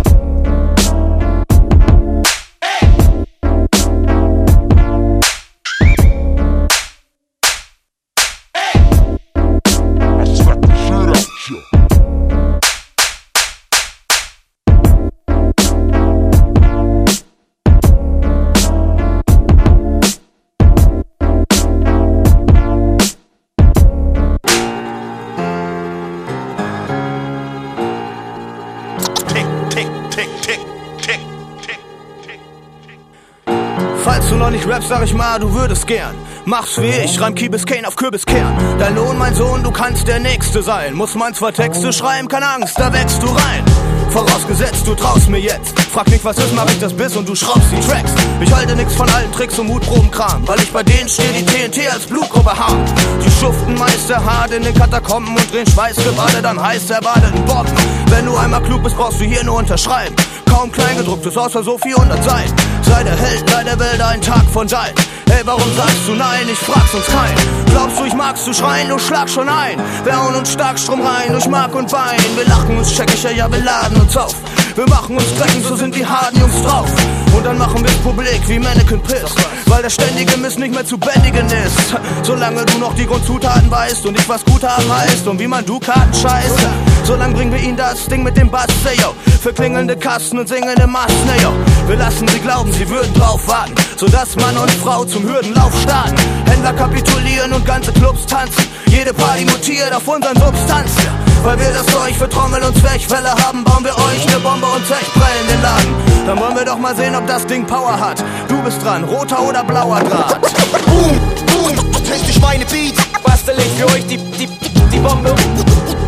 Du 35.38 35.52
würdest 35.54 35.86
gern. 35.86 36.14
Mach's 36.44 36.80
wie 36.80 36.88
ich, 36.88 37.20
reim 37.20 37.34
Kiebis 37.34 37.66
Kane 37.66 37.86
auf 37.86 37.96
Kürbiskern. 37.96 38.56
Dein 38.78 38.94
Lohn, 38.94 39.18
mein 39.18 39.34
Sohn, 39.34 39.62
du 39.62 39.70
kannst 39.70 40.08
der 40.08 40.18
Nächste 40.20 40.62
sein. 40.62 40.94
Muss 40.94 41.14
man 41.14 41.34
zwar 41.34 41.52
Texte 41.52 41.92
schreiben, 41.92 42.28
keine 42.28 42.48
Angst, 42.48 42.78
da 42.78 42.92
wächst 42.92 43.22
du 43.22 43.26
rein. 43.26 43.64
Vorausgesetzt, 44.10 44.86
du 44.86 44.94
traust 44.94 45.28
mir 45.28 45.38
jetzt. 45.38 45.78
Frag 45.78 46.08
mich, 46.10 46.24
was 46.24 46.38
ist, 46.38 46.54
mach 46.54 46.68
ich 46.70 46.78
das 46.80 46.94
bis 46.94 47.14
und 47.16 47.28
du 47.28 47.34
schraubst 47.34 47.70
die 47.70 47.80
Tracks. 47.86 48.12
Ich 48.40 48.52
halte 48.52 48.74
nix 48.74 48.94
von 48.94 49.08
allen 49.10 49.30
Tricks 49.32 49.58
und 49.58 49.66
Mutprobenkram, 49.66 50.48
weil 50.48 50.58
ich 50.60 50.72
bei 50.72 50.82
denen 50.82 51.08
stehe, 51.08 51.28
die 51.32 51.44
TNT 51.44 51.92
als 51.92 52.06
Blutgruppe 52.06 52.58
haben. 52.58 52.84
Die 53.24 53.30
schuften 53.30 53.74
meist 53.74 54.08
der 54.08 54.24
hart 54.24 54.52
in 54.52 54.62
den 54.62 54.74
Katakomben 54.74 55.36
und 55.36 55.52
drehen 55.52 55.66
Schweißgebadet 55.66 56.44
am 56.44 56.62
heiß 56.62 56.88
erwarteten 56.90 57.44
Bomben. 57.44 57.72
Wenn 58.06 58.24
du 58.24 58.36
einmal 58.36 58.62
klug 58.62 58.82
bist, 58.82 58.96
brauchst 58.96 59.20
du 59.20 59.24
hier 59.24 59.44
nur 59.44 59.58
unterschreiben. 59.58 60.14
Kaum 60.58 60.72
kleingedrucktes, 60.72 61.36
außer 61.36 61.62
so 61.62 61.78
400 61.78 62.24
Seiten. 62.24 62.52
Sei 62.82 63.04
der 63.04 63.14
Held, 63.14 63.48
sei 63.48 63.62
der 63.62 63.78
Welt 63.78 64.00
ein 64.00 64.20
Tag 64.20 64.42
von 64.52 64.66
dein. 64.66 64.92
Hey, 65.30 65.42
warum 65.44 65.72
sagst 65.76 66.08
du 66.08 66.14
nein? 66.14 66.48
Ich 66.50 66.58
frag's 66.58 66.92
uns 66.94 67.06
kein. 67.06 67.36
Glaubst 67.66 68.00
du, 68.00 68.04
ich 68.06 68.14
magst 68.14 68.44
du 68.44 68.52
schreien? 68.52 68.88
Du 68.88 68.98
schlag 68.98 69.28
schon 69.28 69.48
ein. 69.48 69.80
Wir 70.02 70.20
hauen 70.20 70.34
uns 70.34 70.52
stark 70.52 70.76
Strom 70.76 71.00
rein 71.00 71.30
durch 71.30 71.46
Mark 71.46 71.76
und 71.76 71.88
Bein. 71.92 72.18
Wir 72.34 72.44
lachen 72.46 72.76
uns 72.76 72.92
checkischer, 72.92 73.30
ja, 73.30 73.48
wir 73.52 73.62
laden 73.62 74.00
uns 74.00 74.16
auf. 74.16 74.34
Wir 74.78 74.86
machen 74.86 75.16
uns 75.16 75.34
dreckig, 75.36 75.64
so 75.68 75.74
sind 75.74 75.92
die 75.92 76.06
harten 76.06 76.38
Jungs 76.38 76.62
drauf. 76.62 76.88
Und 77.36 77.44
dann 77.44 77.58
machen 77.58 77.82
wir's 77.82 77.96
publik 77.96 78.40
wie 78.46 78.60
Mannequin 78.60 79.00
Piss. 79.02 79.34
Weil 79.66 79.82
der 79.82 79.90
ständige 79.90 80.36
Mist 80.36 80.56
nicht 80.60 80.72
mehr 80.72 80.86
zu 80.86 80.96
bändigen 80.96 81.46
ist. 81.46 81.96
Solange 82.22 82.64
du 82.64 82.78
noch 82.78 82.94
die 82.94 83.04
Grundzutaten 83.04 83.68
weißt 83.68 84.06
und 84.06 84.16
ich 84.16 84.28
was 84.28 84.44
gut 84.44 84.62
haben 84.62 84.84
heißt 84.88 85.26
und 85.26 85.40
wie 85.40 85.48
man 85.48 85.66
Dukaten 85.66 86.14
scheißt. 86.14 86.60
Solange 87.02 87.34
bringen 87.34 87.50
wir 87.50 87.58
ihnen 87.58 87.76
das 87.76 88.06
Ding 88.06 88.22
mit 88.22 88.36
dem 88.36 88.52
Bass, 88.52 88.68
say 88.84 88.94
yo. 88.94 89.14
Für 89.42 89.52
klingelnde 89.52 89.96
Kasten 89.96 90.38
und 90.38 90.48
singende 90.48 90.86
Massen, 90.86 91.26
ne 91.26 91.42
yo. 91.42 91.52
Wir 91.88 91.96
lassen 91.96 92.28
sie 92.28 92.38
glauben, 92.38 92.72
sie 92.72 92.88
würden 92.88 93.12
drauf 93.14 93.48
warten. 93.48 93.74
Sodass 93.96 94.36
Mann 94.36 94.56
und 94.58 94.70
Frau 94.70 95.04
zum 95.04 95.24
Hürdenlauf 95.24 95.72
starten. 95.82 96.14
Händler 96.46 96.74
kapitulieren 96.74 97.52
und 97.52 97.66
ganze 97.66 97.92
Clubs 97.94 98.26
tanzen. 98.26 98.68
Jede 98.86 99.12
Party 99.12 99.44
mutiert 99.44 99.92
auf 99.92 100.06
unseren 100.06 100.36
Substanzen. 100.36 101.27
Weil 101.42 101.58
wir 101.58 101.70
das 101.70 101.86
Zeug 101.86 102.14
für 102.16 102.28
Trommel 102.28 102.62
und 102.62 102.76
Zwerchfälle 102.76 103.30
haben, 103.30 103.64
bauen 103.64 103.84
wir 103.84 103.96
euch 103.96 104.26
ne 104.26 104.38
Bombe 104.40 104.66
und 104.66 104.86
zersprengen 104.86 105.46
den 105.48 105.62
Laden. 105.62 105.94
Dann 106.26 106.38
wollen 106.40 106.56
wir 106.56 106.64
doch 106.64 106.78
mal 106.78 106.94
sehen, 106.94 107.14
ob 107.14 107.26
das 107.26 107.46
Ding 107.46 107.66
Power 107.66 107.98
hat. 107.98 108.22
Du 108.48 108.60
bist 108.62 108.82
dran, 108.82 109.04
roter 109.04 109.42
oder 109.42 109.64
blauer 109.64 110.00
Draht. 110.00 110.40
Boom, 110.86 111.18
boom, 111.46 111.92
teste 112.04 112.30
ich 112.30 112.40
meine 112.40 112.64
Beats. 112.66 113.00
Bastel 113.22 113.56
ich 113.58 113.80
für 113.80 113.86
euch 113.86 114.06
die, 114.06 114.16
die, 114.16 114.46
die, 114.46 114.98
Bombe. 114.98 115.34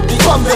Die 0.08 0.16
Bombe. 0.16 0.50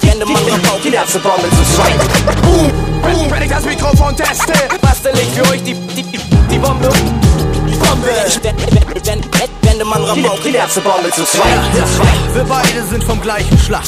Man 0.00 0.36
Rabauke, 0.36 0.90
die 0.90 0.94
erste 0.94 1.18
Bombe 1.18 1.48
zu 1.50 1.74
zweit. 1.74 2.42
Boom, 2.42 2.72
boom, 3.02 3.30
wenn 3.30 3.42
ich 3.42 3.50
das 3.50 3.64
Mikrofon 3.64 4.16
teste, 4.16 4.52
bastel 4.80 5.12
ich 5.16 5.28
für 5.34 5.50
euch 5.50 5.62
die, 5.62 5.74
die, 5.74 6.02
die, 6.02 6.18
die 6.50 6.58
Bombe. 6.58 6.88
Wende 9.74 9.84
man 9.86 10.04
Rabauke, 10.04 10.50
die 10.50 10.54
erste 10.54 10.80
Bombe 10.80 11.10
zu 11.10 11.24
zweit. 11.24 11.58
Wir 12.32 12.44
beide 12.44 12.82
sind 12.88 13.02
vom 13.02 13.20
gleichen 13.20 13.58
Schlag. 13.58 13.82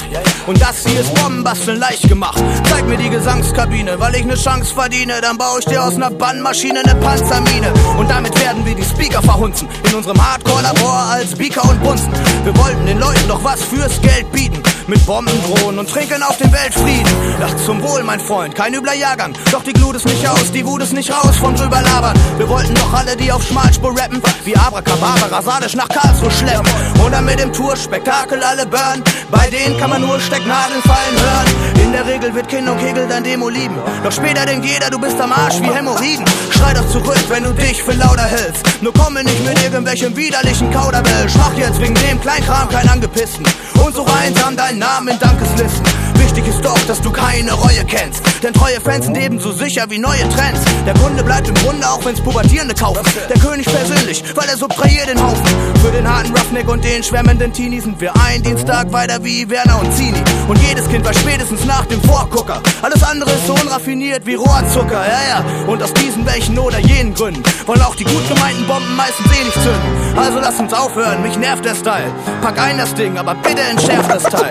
Und 0.47 0.61
das 0.61 0.85
hier 0.85 1.01
ist 1.01 1.15
Bombenbasteln 1.15 1.79
leicht 1.79 2.09
gemacht. 2.09 2.43
Zeig 2.69 2.87
mir 2.87 2.97
die 2.97 3.09
Gesangskabine, 3.09 3.99
weil 4.01 4.17
ich 4.17 4.25
ne 4.25 4.35
Chance 4.35 4.75
verdiene. 4.75 5.21
Dann 5.21 5.39
baue 5.39 5.61
ich 5.61 5.65
dir 5.67 5.83
aus 5.85 5.97
ner 5.97 6.11
Bandmaschine 6.11 6.83
ne 6.83 6.95
Panzermine. 6.97 7.73
Und 7.99 8.11
damit 8.11 8.39
werden 8.41 8.67
wir 8.67 8.75
die 8.75 8.85
Speaker 8.85 9.23
verhunzen. 9.23 9.69
In 9.89 9.95
unserem 9.95 10.21
Hardcore-Labor 10.21 11.07
als 11.11 11.35
Beaker 11.35 11.69
und 11.69 11.81
Bunzen. 11.83 12.13
Wir 12.45 12.57
wollten 12.57 12.85
den 12.87 12.99
Leuten 12.99 13.29
doch 13.29 13.43
was 13.45 13.63
fürs 13.63 14.01
Geld 14.03 14.31
bieten. 14.33 14.63
Mit 14.89 15.05
Bomben 15.05 15.35
drohen 15.43 15.81
und 15.81 15.91
trinken 15.91 16.23
auf 16.23 16.37
den 16.37 16.53
Weltfrieden. 16.53 17.13
Ach, 17.45 17.57
zum 17.57 17.83
Wohl, 17.83 18.05
mein 18.05 18.21
Freund, 18.21 18.55
kein 18.55 18.73
übler 18.73 18.95
Jahrgang. 18.95 19.37
Doch 19.51 19.65
die 19.65 19.73
Glut 19.73 19.97
ist 19.97 20.07
nicht 20.07 20.29
aus, 20.29 20.53
die 20.53 20.65
Wut 20.65 20.81
ist 20.81 20.93
nicht 20.93 21.11
raus 21.11 21.35
vom 21.41 21.57
drüber 21.57 21.83
labern. 21.83 22.17
Wir 22.37 22.49
wollten 22.49 22.73
doch 22.75 22.93
alle, 22.93 23.17
die 23.17 23.33
auf 23.33 23.45
Schmalspur 23.45 23.99
rappen, 23.99 24.23
wie 24.45 24.57
Abracababa, 24.57 25.27
rasadisch 25.27 25.75
nach 25.75 25.89
Karlsruhe 25.89 26.31
schleppen. 26.31 26.71
Und 27.05 27.11
dann 27.11 27.25
mit 27.25 27.41
dem 27.41 27.53
Tourspektakel 27.53 28.41
alle 28.45 28.65
burn. 28.65 29.03
Bei 29.29 29.51
denen 29.51 29.77
kann 29.77 29.91
man 29.91 30.03
nur 30.03 30.21
Stecknadeln 30.21 30.81
fallen 30.83 31.17
hören. 31.19 31.83
In 31.85 31.93
der 31.93 32.07
Regel 32.07 32.33
wird 32.33 32.49
Kind 32.49 32.69
und 32.69 32.79
Kegel 32.79 33.09
dein 33.09 33.25
Demo 33.25 33.49
lieben. 33.49 33.77
Doch 34.05 34.13
später 34.13 34.47
denkt 34.47 34.67
jeder, 34.67 34.89
du 34.89 35.01
bist 35.01 35.21
am 35.21 35.33
Arsch 35.33 35.61
wie 35.61 35.69
Hämorrhoiden. 35.69 36.25
Schrei 36.51 36.75
doch 36.75 36.89
zurück, 36.91 37.25
wenn 37.29 37.43
du 37.43 37.53
dich 37.55 37.83
für 37.83 37.95
lauter 37.95 38.27
hältst. 38.27 38.63
Nur 38.83 38.95
komme 38.95 39.25
nicht 39.25 39.45
mit 39.45 39.61
irgendwelchem 39.65 40.15
widerlichen 40.15 40.71
Kauderwelsch. 40.71 41.33
Mach 41.39 41.55
jetzt 41.55 41.81
wegen 41.81 41.95
dem 41.95 42.21
Kleinkram 42.21 42.69
keinen 42.69 42.89
Angepissten. 42.89 43.45
Und 43.85 43.95
so 43.95 44.07
einsam 44.07 44.57
deinen 44.57 44.76
Namen 44.79 45.15
in 45.15 45.19
Dankeslisten. 45.19 46.06
Wichtig 46.27 46.49
ist 46.49 46.65
doch, 46.65 46.79
dass 46.89 47.01
du 47.01 47.13
keine 47.13 47.53
Reue 47.53 47.85
kennst. 47.87 48.21
Denn 48.43 48.53
treue 48.53 48.81
Fans 48.81 49.05
sind 49.05 49.17
ebenso 49.17 49.53
sicher 49.53 49.89
wie 49.91 49.99
neue 49.99 50.29
Trends. 50.29 50.61
Der 50.85 50.95
Kunde 50.95 51.23
bleibt 51.23 51.47
im 51.47 51.55
Grunde, 51.55 51.89
auch 51.89 52.05
wenn's 52.05 52.21
Pubertierende 52.21 52.75
kaufen. 52.75 53.07
Der 53.29 53.39
König 53.39 53.65
persönlich, 53.65 54.25
weil 54.35 54.49
er 54.49 54.57
subtrahiert 54.57 55.09
den 55.09 55.23
Haufen. 55.23 55.47
Für 55.85 55.93
den 55.93 56.09
harten 56.09 56.35
Roughneck 56.37 56.69
und 56.69 56.83
den 56.83 57.05
schwärmenden 57.05 57.53
Teenie 57.53 57.79
sind 57.79 58.01
wir 58.01 58.13
ein 58.27 58.43
Dienstag 58.43 58.93
weiter 58.93 59.23
wie 59.23 59.49
Werner 59.49 59.79
und 59.79 59.93
Zini. 59.95 60.19
Und 60.49 60.59
jedes 60.69 60.89
Kind 60.89 61.05
weiß 61.05 61.17
spätestens 61.17 61.65
nach 61.65 61.87
dem 61.87 62.03
Vorgucker. 62.03 62.61
Alles 62.83 63.05
andere 63.05 63.31
ist 63.31 63.47
so 63.47 63.55
unraffiniert 63.55 64.27
wie 64.27 64.35
Rohrzucker, 64.35 65.05
ja, 65.07 65.21
ja. 65.29 65.45
Und 65.69 65.81
aus 65.81 65.95
diesen 65.95 66.27
welchen 66.27 66.59
oder 66.59 66.81
jenen 66.81 67.15
Gründen 67.15 67.45
wollen 67.67 67.83
auch 67.83 67.95
die 67.95 68.05
gut 68.05 68.29
gemeinten 68.29 68.67
Bomben 68.67 68.97
meistens 68.97 69.27
eh 69.27 69.45
nicht 69.45 69.63
zünden. 69.63 70.17
Also 70.17 70.41
lass 70.41 70.59
uns 70.59 70.73
aufhören, 70.75 71.23
mich 71.23 71.39
nervt 71.39 71.65
der 71.65 71.77
Style. 71.77 72.13
Pack 72.43 72.61
ein 72.61 72.79
das 72.79 72.93
Ding, 72.95 73.17
aber 73.17 73.37
bitte 73.37 73.63
entschärf 73.63 74.09
das 74.09 74.25
Teil. 74.25 74.51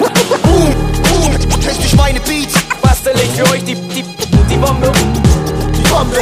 Boom, 1.15 1.33
richtig 1.67 1.95
meine 1.95 2.19
Beats. 2.19 2.55
Bastel 2.81 3.13
ich 3.15 3.31
für 3.31 3.49
euch 3.51 3.63
die, 3.63 3.75
die, 3.75 4.03
die 4.03 4.57
Bombe. 4.57 4.91
Die 5.73 5.89
Bombe. 5.89 6.17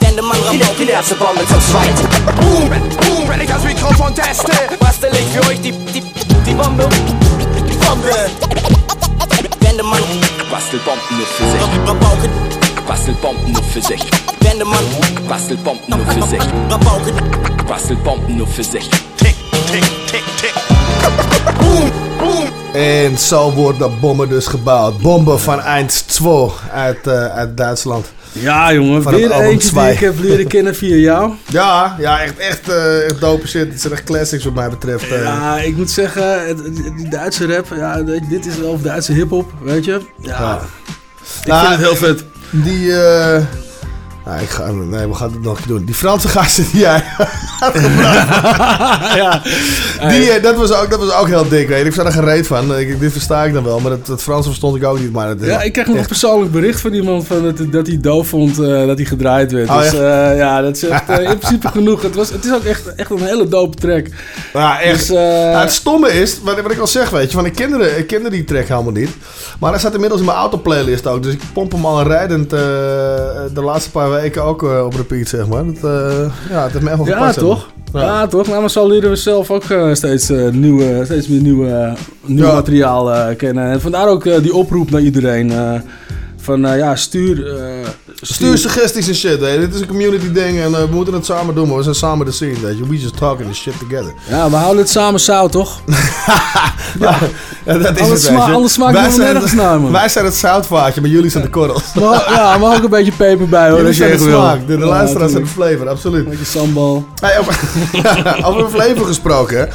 Wende 0.00 0.22
man 0.22 0.36
Rabauke, 0.40 0.84
die 0.84 0.90
erste 0.90 1.14
Bombe 1.14 1.46
zu 1.46 1.58
zweit. 1.70 1.94
Boom, 2.40 2.68
boom, 2.68 3.28
wenn 3.28 3.40
ich 3.40 3.48
das 3.48 3.64
Mikrofon 3.64 4.14
teste, 4.14 4.52
bastel 4.78 5.10
ich 5.12 5.26
für 5.32 5.48
euch 5.48 5.60
die, 5.60 5.72
die, 5.72 6.02
die 6.46 6.54
Bombe. 6.54 6.88
Die 7.68 7.74
Bombe. 7.86 8.10
Wende 9.60 9.84
man 9.84 10.00
Bastelt 10.50 10.84
Bomben 10.84 11.16
nur 11.16 11.26
für 11.26 11.44
sich. 11.44 12.86
Bastelt 12.86 13.20
Bomben 13.22 13.52
nur 13.52 13.62
für 13.62 13.80
sich. 13.80 14.02
Wende 14.40 14.64
man 14.64 14.84
Bastelt 15.28 15.62
Bomben 15.64 15.82
nur 15.88 16.06
für 16.06 16.22
sich. 16.28 16.42
Bastelt 17.66 18.04
Bomben 18.04 18.36
nur 18.36 18.46
für 18.46 18.64
zich. 18.64 18.88
Tick, 19.16 19.36
tick, 19.70 19.84
tick, 20.08 20.24
tick. 20.36 20.54
Boom, 21.58 21.90
boom. 22.22 22.48
En 22.74 23.18
zo 23.18 23.50
worden 23.52 24.00
bommen 24.00 24.28
dus 24.28 24.46
gebouwd. 24.46 24.98
Bomben 24.98 25.40
van 25.40 25.60
1-2 25.60 26.52
uit, 26.72 27.06
eh, 27.06 27.26
uit 27.26 27.56
Duitsland. 27.56 28.12
Ja, 28.32 28.72
jongen, 28.72 29.02
Van 29.02 29.14
weer 29.14 29.30
eentje 29.30 29.70
die 29.80 29.90
ik 29.90 29.98
heb 29.98 30.18
leren 30.18 30.46
kennen 30.54 30.74
via 30.76 30.94
jou. 30.96 31.32
Ja, 31.48 31.96
ja 31.98 32.20
echt, 32.22 32.38
echt, 32.38 32.68
eh, 32.68 33.04
echt 33.04 33.20
dope 33.20 33.48
shit. 33.48 33.68
Het 33.68 33.80
zijn 33.80 33.92
echt 33.92 34.04
classics 34.04 34.44
wat 34.44 34.54
mij 34.54 34.68
betreft. 34.70 35.10
eh. 35.10 35.22
Ja, 35.22 35.58
ik 35.58 35.76
moet 35.76 35.90
zeggen, 35.90 36.46
het- 36.46 36.74
die 36.96 37.08
Duitse 37.08 37.46
rap, 37.54 37.66
ja, 37.76 38.02
dit 38.28 38.46
is 38.46 38.56
wel 38.56 38.80
Duitse 38.80 39.12
hip-hop, 39.12 39.52
weet 39.62 39.84
je? 39.84 40.00
Ja, 40.18 40.38
Ja. 40.40 40.60
ik 41.40 41.46
Nou, 41.46 41.66
vind 41.66 41.78
het 41.80 41.86
heel 41.88 41.96
vet. 42.08 42.24
Die, 42.50 42.92
eh 43.02 43.42
nou, 44.24 44.40
ik 44.40 44.48
ga, 44.48 44.70
nee, 44.70 45.06
we 45.06 45.14
gaan 45.14 45.32
het 45.32 45.42
nog 45.42 45.60
doen. 45.60 45.84
Die 45.84 45.94
Franse 45.94 46.28
gasten 46.28 46.66
die 46.72 46.80
jij 46.80 47.04
had 47.60 47.74
ja. 49.22 49.42
Die, 50.08 50.30
eh, 50.30 50.42
dat, 50.42 50.56
was 50.56 50.72
ook, 50.72 50.90
dat 50.90 50.98
was 50.98 51.12
ook 51.12 51.26
heel 51.26 51.48
dik, 51.48 51.68
weet 51.68 51.78
je. 51.78 51.84
Ik 51.84 51.92
sta 51.92 52.04
er 52.04 52.12
gereed 52.12 52.46
van. 52.46 52.78
Ik, 52.78 53.00
dit 53.00 53.12
versta 53.12 53.44
ik 53.44 53.52
dan 53.52 53.64
wel, 53.64 53.80
maar 53.80 53.90
het, 53.90 54.06
het 54.06 54.22
Frans 54.22 54.46
verstond 54.46 54.76
ik 54.76 54.84
ook 54.84 54.98
niet. 54.98 55.12
Maar 55.12 55.28
het, 55.28 55.44
Ja, 55.44 55.62
ik 55.62 55.72
kreeg 55.72 55.86
nog 55.86 55.96
een 55.96 56.06
persoonlijk 56.06 56.52
bericht 56.52 56.80
van 56.80 56.92
iemand 56.92 57.26
van 57.26 57.42
dat, 57.42 57.72
dat 57.72 57.86
hij 57.86 58.00
doof 58.00 58.28
vond 58.28 58.58
eh, 58.58 58.86
dat 58.86 58.96
hij 58.96 59.06
gedraaid 59.06 59.52
werd. 59.52 59.68
Oh, 59.68 59.80
dus 59.80 59.92
eh, 59.92 60.36
ja, 60.36 60.60
dat 60.60 60.76
is 60.76 60.82
echt, 60.82 61.08
eh, 61.08 61.30
in 61.30 61.38
principe 61.38 61.68
genoeg. 61.68 62.02
Het, 62.02 62.14
was, 62.14 62.30
het 62.30 62.44
is 62.44 62.52
ook 62.52 62.64
echt, 62.64 62.94
echt 62.94 63.10
een 63.10 63.22
hele 63.22 63.48
dope 63.48 63.76
track. 63.76 64.06
Ja, 64.52 64.80
echt. 64.80 65.08
Dus, 65.08 65.18
het 65.60 65.72
stomme 65.72 66.12
is, 66.12 66.38
wat, 66.42 66.60
wat 66.60 66.72
ik 66.72 66.78
al 66.78 66.86
zeg, 66.86 67.10
weet 67.10 67.30
je, 67.30 67.36
van 67.36 67.46
ik 67.46 67.54
kende, 67.54 67.96
ik 67.96 68.06
kende 68.06 68.30
die 68.30 68.44
track 68.44 68.68
helemaal 68.68 68.92
niet. 68.92 69.10
Maar 69.60 69.70
hij 69.70 69.78
staat 69.78 69.94
inmiddels 69.94 70.20
in 70.20 70.26
mijn 70.26 70.38
autoplaylist 70.38 71.06
ook. 71.06 71.22
Dus 71.22 71.32
ik 71.32 71.40
pomp 71.52 71.72
hem 71.72 71.86
al 71.86 72.02
rijdend 72.02 72.50
de 72.50 73.62
laatste 73.62 73.90
paar 73.90 74.10
weken 74.12 74.42
ook 74.42 74.62
eh, 74.62 74.84
op 74.84 74.94
repeat, 74.94 75.28
zeg 75.28 75.46
maar. 75.48 75.64
Dat, 75.64 75.74
eh, 75.76 76.30
ja, 76.50 76.62
het 76.62 76.72
heeft 76.72 76.84
me 76.84 76.90
echt 76.90 76.98
wel 76.98 77.06
Ja, 77.06 77.32
toch? 77.32 77.70
maar. 77.92 78.02
Ja. 78.02 78.26
toch? 78.26 78.46
Nou, 78.48 78.60
maar 78.60 78.70
zo 78.70 78.86
leren 78.88 79.10
we 79.10 79.16
zelf 79.16 79.50
ook 79.50 79.64
eh, 79.64 79.94
steeds, 79.94 80.28
nieuwe, 80.52 81.00
steeds 81.04 81.28
meer 81.28 81.40
nieuwe, 81.40 81.92
nieuw 82.24 82.44
Ja. 82.46 82.52
materiaal 82.52 83.34
kennen. 83.36 83.64
En 83.70 83.80
vandaar 83.80 84.08
ook 84.08 84.24
die 84.24 84.54
oproep 84.54 84.90
naar 84.90 85.00
iedereen. 85.00 85.52
Van 86.42 86.66
eh, 86.66 86.78
ja, 86.78 86.96
stuur, 86.96 87.56
eh, 87.56 87.64
Stuur 88.20 88.58
suggesties 88.58 89.08
en 89.08 89.14
shit, 89.14 89.40
hè. 89.40 89.58
Dit 89.58 89.74
is 89.74 89.80
een 89.80 89.86
community 89.86 90.32
ding 90.32 90.58
en 90.60 90.74
eh, 90.74 90.80
we 90.80 90.94
moeten 90.94 91.14
het 91.14 91.24
samen 91.26 91.54
doen, 91.54 91.68
maar 91.68 91.76
we 91.76 91.82
zijn 91.82 91.94
samen 91.94 92.26
de 92.26 92.32
scene, 92.32 92.60
weet 92.60 92.78
je. 92.78 92.86
We 92.88 92.98
just 93.00 93.16
talking 93.16 93.48
this 93.48 93.58
shit 93.58 93.74
together. 93.78 94.12
Ja, 94.28 94.50
we 94.50 94.56
houden 94.56 94.82
het 94.82 94.90
samen 94.90 95.20
zout, 95.20 95.52
toch? 95.52 95.80
Ja, 97.00 97.18
ja, 97.64 97.78
dat 97.78 97.96
is 97.96 98.02
Anders 98.02 98.08
het, 98.10 98.20
sma- 98.20 98.52
anders 98.52 98.72
smaakt 98.72 98.98
het 98.98 99.16
nergens 99.16 99.52
naar, 99.52 99.80
man. 99.80 99.92
Wij 99.92 100.08
zijn 100.08 100.24
het 100.24 100.34
zoutvaatje, 100.34 101.00
maar 101.00 101.10
jullie 101.10 101.30
zijn 101.30 101.42
de 101.42 101.50
korrels. 101.50 101.82
Maar, 101.94 102.32
ja, 102.32 102.58
maar 102.58 102.76
ook 102.76 102.82
een 102.82 102.90
beetje 102.90 103.12
peper 103.12 103.48
bij, 103.48 103.68
hoor. 103.70 103.70
Jullie 103.70 103.86
als 103.86 103.96
je 103.96 104.02
zijn 104.04 104.16
de 104.18 104.22
smaak, 104.24 104.66
de, 104.66 104.76
de 104.76 104.82
Ja, 104.82 104.86
luisteraars 104.88 105.30
zijn 105.32 105.42
de 105.42 105.48
flavor, 105.48 105.88
absoluut. 105.88 106.28
Beetje 106.28 106.44
sambal. 106.44 107.06
Hey, 107.20 107.38
over, 107.38 107.60
over 108.46 108.68
flavor 108.70 109.06
gesproken. 109.06 109.68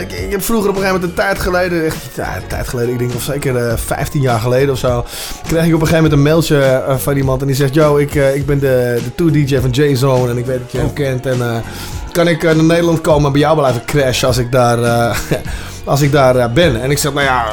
ik, 0.00 0.12
ik 0.12 0.30
heb 0.30 0.42
vroeger 0.42 0.68
op 0.70 0.76
een 0.76 0.82
gegeven 0.82 1.00
moment 1.00 1.02
een 1.02 1.14
tijd 1.24 1.38
geleden, 1.38 1.84
echt 1.84 1.96
ja, 2.14 2.36
een 2.36 2.46
tijd 2.46 2.68
geleden, 2.68 2.92
ik 2.92 2.98
denk 2.98 3.14
of 3.14 3.22
zeker 3.22 3.56
eh 3.56 3.76
15 3.76 4.20
jaar 4.20 4.40
geleden 4.40 4.70
of 4.72 4.78
zo, 4.78 5.04
kreeg 5.46 5.64
ik 5.66 5.73
op 5.74 5.80
een 5.80 5.86
gegeven 5.86 6.10
moment 6.10 6.12
een 6.12 6.32
mailtje 6.32 6.58
eh, 6.58 6.96
van 6.96 7.16
iemand 7.16 7.40
en 7.40 7.46
die 7.46 7.56
zegt, 7.56 7.74
yo, 7.74 7.96
ik, 7.96 8.14
eh, 8.14 8.34
ik 8.34 8.46
ben 8.46 8.58
de, 8.58 9.00
de 9.04 9.14
tour 9.14 9.32
DJ 9.32 9.58
van 9.58 9.70
J-Zone 9.70 10.30
en 10.30 10.38
ik 10.38 10.46
weet 10.46 10.58
dat 10.58 10.72
je 10.72 10.78
hem 10.78 10.92
kent 10.92 11.26
en 11.26 11.40
eh, 11.40 11.56
kan 12.12 12.28
ik 12.28 12.42
naar 12.42 12.64
Nederland 12.64 13.00
komen 13.00 13.26
en 13.26 13.32
bij 13.32 13.40
jou 13.40 13.56
blijven 13.56 13.84
crashen 13.84 14.28
als 14.28 14.38
ik 14.38 14.52
daar, 14.52 14.78
als 15.84 16.00
ik 16.00 16.12
daar 16.12 16.52
ben? 16.52 16.82
En 16.82 16.90
ik 16.90 16.98
zeg, 16.98 17.12
nou 17.12 17.24
ja, 17.24 17.44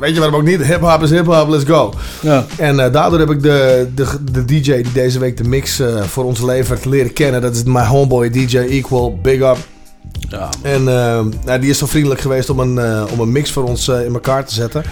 weet 0.00 0.14
je 0.14 0.20
waarom 0.20 0.40
ook 0.40 0.46
niet? 0.46 0.62
Hip-hop 0.62 1.02
is 1.02 1.10
hip-hop, 1.10 1.48
let's 1.48 1.64
go. 1.64 1.92
Ja. 2.20 2.44
En 2.56 2.76
daardoor 2.76 3.18
heb 3.18 3.30
ik 3.30 3.42
de, 3.42 3.88
de, 3.94 4.06
de 4.32 4.44
DJ 4.44 4.72
die 4.72 4.92
deze 4.92 5.18
week 5.18 5.36
de 5.36 5.44
mix 5.44 5.82
voor 6.00 6.24
ons 6.24 6.40
levert 6.40 6.84
leren 6.84 7.12
kennen. 7.12 7.40
Dat 7.40 7.54
is 7.54 7.62
mijn 7.62 7.86
homeboy 7.86 8.30
DJ 8.30 8.58
Equal, 8.58 9.18
big 9.22 9.40
up. 9.40 9.71
Ja. 10.32 10.48
En 10.62 10.88
eh, 10.88 11.20
nou, 11.44 11.60
die 11.60 11.70
is 11.70 11.78
zo 11.78 11.86
vriendelijk 11.86 12.20
geweest 12.20 12.50
om 12.50 12.58
een, 12.58 12.78
eh, 12.78 13.04
om 13.12 13.20
een 13.20 13.32
mix 13.32 13.50
voor 13.50 13.64
ons 13.64 13.88
eh, 13.88 14.04
in 14.04 14.12
elkaar 14.12 14.44
te 14.44 14.54
zetten. 14.54 14.82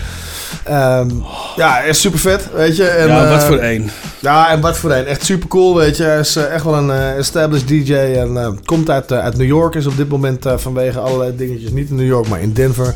Ehm, 0.65 1.09
ja, 1.57 1.81
is 1.81 2.01
super 2.01 2.19
vet, 2.19 2.49
weet 2.55 2.77
je. 2.77 2.85
En, 2.85 3.09
Ja, 3.09 3.29
wat 3.29 3.41
eh, 3.41 3.47
voor 3.47 3.57
één. 3.57 3.91
Ja, 4.19 4.51
en 4.51 4.61
wat 4.61 4.79
voor 4.79 4.91
één. 4.91 5.07
Echt 5.07 5.25
super 5.25 5.49
cool, 5.49 5.75
weet 5.77 5.97
je. 5.97 6.03
Hij 6.03 6.19
is 6.19 6.37
echt 6.37 6.65
wel 6.65 6.75
een 6.75 6.91
established 7.17 7.69
DJ 7.69 7.95
en 7.95 8.59
komt 8.65 8.91
uit, 8.91 9.13
uit 9.13 9.37
New 9.37 9.47
York. 9.47 9.75
Is 9.75 9.87
op 9.87 9.97
dit 9.97 10.09
moment 10.09 10.47
vanwege 10.57 10.99
allerlei 10.99 11.37
dingetjes 11.37 11.71
niet 11.71 11.91
in 11.91 11.97
New 11.97 12.07
York, 12.07 12.29
maar 12.29 12.41
in 12.41 12.53
Denver. 12.53 12.95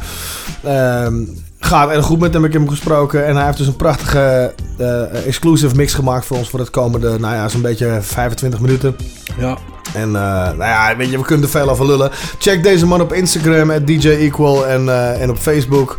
Ehm, 0.63 1.15
gaat 1.65 1.91
erg 1.91 2.05
goed 2.05 2.19
met 2.19 2.33
hem. 2.35 2.45
Ik 2.45 2.53
heb 2.53 2.61
hem 2.61 2.71
gesproken. 2.71 3.27
En 3.27 3.37
hij 3.37 3.45
heeft 3.45 3.59
dus 3.59 3.67
een 3.67 3.77
prachtige 3.77 4.55
eh, 4.79 5.27
exclusive 5.27 5.77
mix 5.77 5.95
gemaakt 5.95 6.27
voor 6.27 6.37
ons 6.37 6.51
voor 6.51 6.59
het 6.59 6.71
komende, 6.71 7.19
nou 7.19 7.35
ja, 7.35 7.49
zo'n 7.49 7.63
beetje 7.63 7.99
25 8.01 8.61
minuten. 8.61 8.97
Ja. 9.39 9.59
En 9.95 10.07
eh, 10.07 10.13
nou 10.33 10.59
ja, 10.59 10.97
weet 10.97 11.11
je, 11.11 11.19
we 11.19 11.25
kunnen 11.25 11.45
er 11.45 11.51
veel 11.51 11.71
over 11.71 11.87
lullen. 11.87 12.11
Check 12.39 12.63
deze 12.63 12.87
man 12.87 13.01
op 13.01 13.13
Instagram, 13.13 13.71
at 13.71 13.87
DJ 13.87 14.09
Equal 14.09 14.67
en, 14.67 14.89
eh, 14.89 15.23
en 15.23 15.31
op 15.31 15.37
Facebook. 15.37 15.99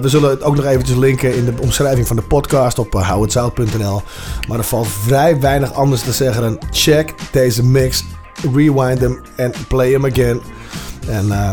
We 0.00 0.08
zullen 0.08 0.30
het 0.30 0.42
ook 0.42 0.56
nog 0.56 0.64
eventjes 0.64 0.96
linken 0.96 1.36
in 1.36 1.44
de 1.44 1.52
omschrijving 1.60 2.06
van 2.06 2.16
de 2.16 2.22
podcast 2.22 2.78
op 2.78 2.94
uh, 2.94 3.08
houhetzout.nl. 3.08 4.02
Maar 4.48 4.58
er 4.58 4.64
valt 4.64 4.88
vrij 4.88 5.40
weinig 5.40 5.72
anders 5.72 6.02
te 6.02 6.12
zeggen 6.12 6.42
dan 6.42 6.58
check 6.70 7.14
deze 7.30 7.64
mix, 7.64 8.04
rewind 8.54 9.00
hem 9.00 9.20
en 9.36 9.52
play 9.68 9.90
hem 9.90 10.06
again. 10.06 10.40
En 11.08 11.32
eh, 11.32 11.52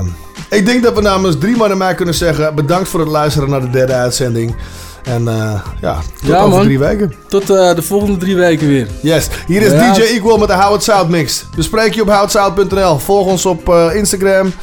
ik 0.56 0.66
denk 0.66 0.84
dat 0.84 0.96
we 0.96 1.02
namens 1.02 1.36
drie 1.40 1.56
man 1.58 1.72
en 1.72 1.78
mij 1.78 1.96
kunnen 1.96 2.14
zeggen, 2.16 2.56
bedankt 2.56 2.90
voor 2.90 3.00
het 3.00 3.10
luisteren 3.10 3.50
naar 3.50 3.62
de 3.62 3.70
derde 3.70 3.94
uitzending. 3.94 4.56
En 5.04 5.28
eh, 5.28 5.62
ja, 5.82 5.94
tot 6.20 6.28
Ja, 6.30 6.38
over 6.38 6.50
man. 6.50 6.64
drie 6.64 6.80
weken. 6.80 7.14
Tot 7.28 7.50
eh, 7.50 7.76
de 7.76 7.82
volgende 7.82 8.18
drie 8.18 8.36
weken 8.36 8.68
weer. 8.68 8.88
Yes, 9.02 9.28
hier 9.48 9.62
is 9.62 9.72
Ja. 9.72 9.94
DJ 9.94 10.02
Equal 10.02 10.38
met 10.38 10.48
de 10.48 10.54
Howard 10.54 10.84
Sound 10.84 11.10
Mix. 11.10 11.46
Bespreek 11.56 11.94
je 11.94 12.02
op 12.02 12.08
howardsound.nl. 12.08 12.98
Volg 13.00 13.28
ons 13.28 13.46
op 13.46 13.70
eh, 13.70 13.96
Instagram. 13.96 14.54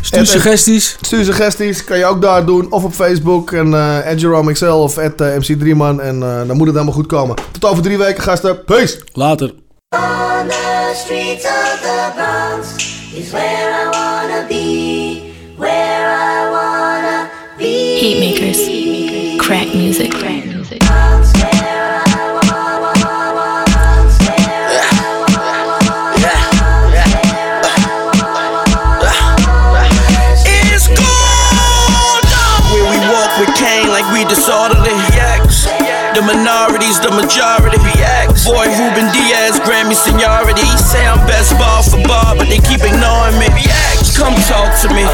Stuur 0.00 0.26
suggesties. 0.26 0.96
Stuur 1.00 1.24
suggesties, 1.24 1.84
kan 1.84 1.98
je 1.98 2.04
ook 2.06 2.22
daar 2.22 2.44
doen. 2.46 2.72
Of 2.72 2.84
op 2.84 2.92
Facebook. 2.94 3.52
En 3.52 3.74
eh 3.74 4.16
@JeromeXL 4.16 4.64
of 4.64 4.98
at, 4.98 5.20
eh, 5.20 5.34
MC3man. 5.36 6.00
En 6.00 6.22
eh, 6.22 6.36
dan 6.46 6.56
moet 6.56 6.66
het 6.66 6.74
helemaal 6.74 6.94
goed 6.94 7.06
komen. 7.06 7.36
Tot 7.50 7.70
over 7.70 7.82
drie 7.82 7.98
weken, 7.98 8.22
gasten. 8.22 8.64
Peace! 8.64 8.98
Later. 9.12 9.52
On 9.90 10.48
the 10.48 10.92
streets 11.04 11.44
of 11.44 11.78
the 11.82 12.10
Bronx 12.16 12.66
is 13.14 13.30
where 13.30 13.70
I 13.70 13.77
The 36.18 36.24
minorities, 36.26 36.98
the 36.98 37.12
majority. 37.14 37.78
Boy, 38.42 38.66
Ruben 38.74 39.06
Diaz, 39.14 39.60
Grammy 39.62 39.94
seniority. 39.94 40.66
Say 40.76 41.06
I'm 41.06 41.24
best 41.28 41.56
ball 41.56 41.84
for 41.84 42.02
ball, 42.08 42.34
but 42.36 42.48
they 42.48 42.58
keep 42.58 42.82
ignoring 42.82 43.38
me. 43.38 43.46
Come 44.18 44.34
talk 44.50 44.74
to 44.82 44.88
me. 44.90 45.06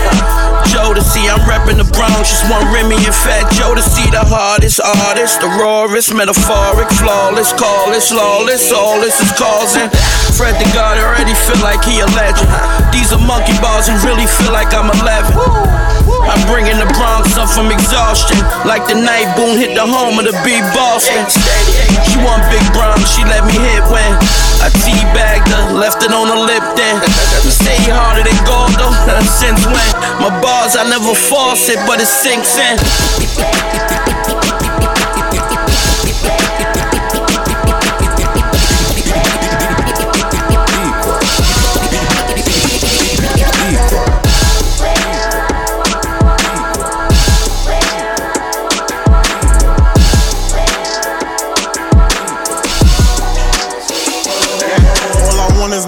Jodeci, 0.95 1.27
I'm 1.27 1.43
reppin' 1.43 1.75
the 1.75 1.91
Bronx, 1.91 2.31
just 2.31 2.47
one 2.47 2.63
Remy 2.71 2.95
and 2.95 3.11
Fat 3.11 3.51
Jodeci, 3.59 4.15
the 4.15 4.23
hardest 4.23 4.79
artist, 4.79 5.43
the 5.43 5.51
rawest, 5.59 6.15
metaphoric, 6.15 6.87
flawless, 7.03 7.51
call 7.51 7.91
this, 7.91 8.15
lawless, 8.15 8.71
all 8.71 9.03
this 9.03 9.19
is 9.19 9.35
causing. 9.35 9.91
Fred 10.39 10.55
the 10.63 10.71
God 10.71 10.95
already 11.03 11.35
feel 11.35 11.59
like 11.67 11.83
he 11.83 11.99
a 11.99 12.07
legend. 12.15 12.47
These 12.95 13.11
are 13.11 13.19
monkey 13.19 13.59
bars 13.59 13.91
and 13.91 13.99
really 14.07 14.31
feel 14.39 14.55
like 14.55 14.71
I'm 14.71 14.87
11. 14.87 15.35
I'm 16.31 16.43
bringing 16.47 16.79
the 16.79 16.87
Bronx 16.95 17.35
up 17.43 17.51
from 17.51 17.75
exhaustion, 17.75 18.39
like 18.63 18.87
the 18.87 18.95
night 18.95 19.35
Boone 19.35 19.59
hit 19.59 19.75
the 19.75 19.83
home 19.83 20.23
of 20.23 20.31
the 20.31 20.37
big 20.47 20.63
Boston. 20.79 21.27
She 22.07 22.23
want 22.23 22.47
big 22.55 22.63
Bronx, 22.71 23.03
she 23.11 23.27
let 23.27 23.43
me 23.43 23.59
hit 23.59 23.83
when 23.91 24.15
I 24.63 24.71
teabagged 24.81 25.51
her, 25.51 25.75
left 25.75 26.07
it 26.07 26.15
on 26.15 26.31
her 26.31 26.39
lip 26.39 26.63
then. 26.79 27.03
Say 27.51 27.77
harder 27.91 28.23
than 28.23 28.39
gold 28.47 28.73
though, 28.79 28.95
since 29.43 29.61
when? 29.67 29.93
My 30.23 30.33
bars 30.41 30.77
I 30.77 30.84
never 30.89 31.15
force 31.15 31.69
it, 31.69 31.79
but 31.87 32.01
it 32.01 32.07
sinks 32.07 32.59
in. 32.59 33.84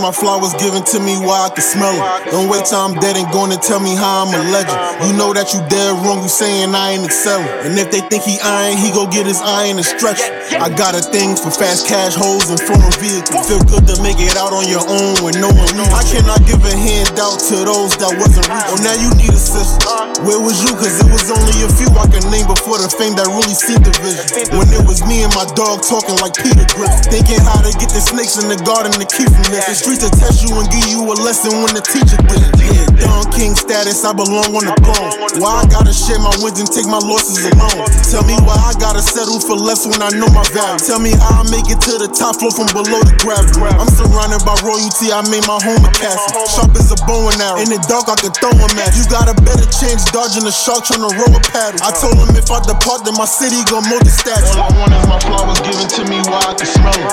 My 0.07 0.13
flowers 0.13 0.55
given 0.55 0.85
to 0.85 1.01
me 1.03 1.19
while 1.19 1.43
I 1.43 1.51
can 1.51 1.67
smell 1.67 1.91
it. 1.91 2.31
Don't 2.31 2.47
wait 2.47 2.63
till 2.71 2.79
I'm 2.79 2.95
dead 3.03 3.19
and 3.19 3.27
going 3.35 3.51
to 3.51 3.59
tell 3.59 3.83
me 3.83 3.99
how 3.99 4.23
I'm 4.23 4.31
a 4.31 4.39
legend. 4.55 4.79
You 5.03 5.19
know 5.19 5.35
that 5.35 5.51
you 5.51 5.59
dead 5.67 5.99
wrong, 6.07 6.23
you 6.23 6.31
saying 6.31 6.71
I 6.79 6.95
ain't 6.95 7.03
excelling. 7.03 7.51
And 7.67 7.75
if 7.75 7.91
they 7.91 7.99
think 8.07 8.23
he 8.23 8.39
iron, 8.39 8.79
he 8.79 8.95
go 8.95 9.11
get 9.11 9.27
his 9.27 9.43
iron 9.43 9.83
and 9.83 9.87
stretch 9.87 10.23
it. 10.23 10.31
I 10.55 10.71
got 10.71 10.95
a 10.95 11.03
thing 11.03 11.35
for 11.35 11.51
fast 11.51 11.91
cash 11.91 12.15
hoes 12.15 12.47
and 12.55 12.61
foreign 12.63 12.95
vehicles. 13.03 13.51
Feel 13.51 13.63
good 13.67 13.83
to 13.91 13.99
make 13.99 14.23
it 14.23 14.39
out 14.39 14.55
on 14.55 14.71
your 14.71 14.87
own 14.87 15.19
when 15.19 15.35
no 15.43 15.51
one 15.51 15.67
knows. 15.75 15.91
I 15.91 16.07
cannot 16.07 16.39
give 16.47 16.63
a 16.63 16.71
handout 16.71 17.43
to 17.51 17.67
those 17.67 17.99
that 17.99 18.15
wasn't 18.15 18.47
rich. 18.47 18.71
Oh, 18.71 18.79
now 18.79 18.95
you 18.95 19.11
need 19.19 19.35
a 19.35 19.43
sister. 19.43 19.83
Where 20.23 20.39
was 20.39 20.63
you? 20.63 20.71
Cause 20.79 21.03
it 21.03 21.11
was 21.11 21.27
only 21.35 21.67
a 21.67 21.71
few 21.75 21.91
I 21.99 22.07
can 22.07 22.23
name 22.31 22.47
before 22.47 22.79
the 22.79 22.87
fame 22.87 23.19
that 23.19 23.27
really 23.27 23.59
seen 23.59 23.83
the 23.83 23.91
vision. 23.99 24.55
When 24.55 24.71
it 24.71 24.87
was 24.87 25.03
me 25.03 25.27
and 25.27 25.35
my 25.35 25.51
dog 25.59 25.83
talking 25.83 26.15
like 26.23 26.39
Peter 26.39 26.63
Griffin. 26.79 26.95
Thinking 27.11 27.43
how 27.43 27.59
to 27.67 27.73
get 27.75 27.91
the 27.91 27.99
snakes 27.99 28.39
in 28.39 28.47
the 28.47 28.59
garden 28.63 28.95
to 28.95 29.07
keep 29.07 29.27
from 29.27 29.51
this. 29.51 29.67
The 29.67 29.75
streets 29.75 30.07
will 30.07 30.15
test 30.15 30.47
you 30.47 30.55
and 30.55 30.71
give 30.71 30.87
you 30.87 31.03
a 31.11 31.17
lesson 31.27 31.59
when 31.59 31.75
the 31.75 31.83
teacher 31.83 32.23
did 32.23 32.39
it. 32.39 32.55
Yeah, 32.63 32.87
Don 33.03 33.27
King 33.35 33.59
status, 33.59 34.07
I 34.07 34.15
belong 34.15 34.55
on 34.55 34.63
the 34.63 34.77
throne. 34.79 35.43
Why 35.43 35.59
I 35.59 35.65
gotta 35.67 35.91
share 35.91 36.23
my 36.23 36.33
wins 36.39 36.63
and 36.63 36.71
take 36.71 36.87
my 36.87 37.03
losses 37.03 37.43
alone? 37.51 37.91
Tell 38.07 38.23
me 38.25 38.39
why 38.47 38.55
I 38.55 38.79
gotta 38.79 39.03
settle 39.03 39.43
for 39.43 39.59
less 39.59 39.83
when 39.85 39.99
I 39.99 40.15
know 40.15 40.36
my 40.37 40.45
value. 40.53 40.77
Tell 40.85 41.01
me 41.01 41.17
how 41.17 41.41
I 41.41 41.49
make 41.49 41.73
it 41.73 41.81
to 41.89 41.97
the 41.97 42.13
top 42.13 42.37
floor 42.37 42.53
from 42.53 42.69
below 42.77 43.01
the 43.01 43.17
gravity. 43.25 43.57
I'm 43.81 43.89
surrounded 43.89 44.45
by 44.45 44.53
royalty, 44.61 45.09
I 45.09 45.25
made 45.33 45.49
my 45.49 45.57
home 45.65 45.81
a 45.81 45.89
castle. 45.97 46.45
Sharp 46.45 46.77
as 46.77 46.93
a 46.93 46.99
bow 47.09 47.33
and 47.33 47.41
arrow. 47.41 47.65
In 47.65 47.73
the 47.73 47.81
dark, 47.89 48.13
I 48.13 48.17
can 48.21 48.37
throw 48.37 48.53
him 48.53 48.77
at 48.77 48.93
you. 48.93 49.09
got 49.09 49.33
a 49.33 49.37
better 49.41 49.65
chance 49.73 50.05
dodging 50.13 50.45
a 50.45 50.53
shark 50.53 50.85
trying 50.85 51.09
to 51.09 51.13
row 51.17 51.33
a 51.33 51.41
paddle. 51.41 51.81
I 51.81 51.91
told 51.97 52.21
him 52.21 52.37
if 52.37 52.53
I 52.53 52.61
depart, 52.61 53.09
then 53.09 53.17
my 53.17 53.25
city 53.25 53.65
gon' 53.73 53.89
mold 53.89 54.05
the 54.05 54.13
statue. 54.13 54.61
All 54.61 54.69
I 54.69 54.77
want 54.77 54.93
is 54.93 55.09
my 55.09 55.17
flowers 55.25 55.61
given 55.65 55.89
to 55.89 56.03
me 56.05 56.21
while 56.29 56.45
I 56.45 56.53
can 56.53 56.69
smell 56.69 56.93
it. 56.93 57.09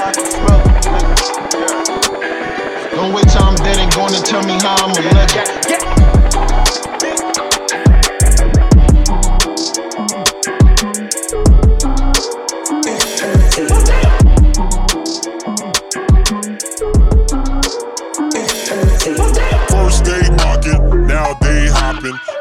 Don't 2.92 3.16
wait 3.16 3.28
till 3.32 3.42
I'm 3.42 3.56
dead 3.64 3.80
and 3.80 3.92
going 3.96 4.12
to 4.12 4.22
tell 4.22 4.44
me 4.44 4.60
how 4.60 4.76
I'm 4.84 4.92
a 4.92 5.02
legend. 5.16 5.48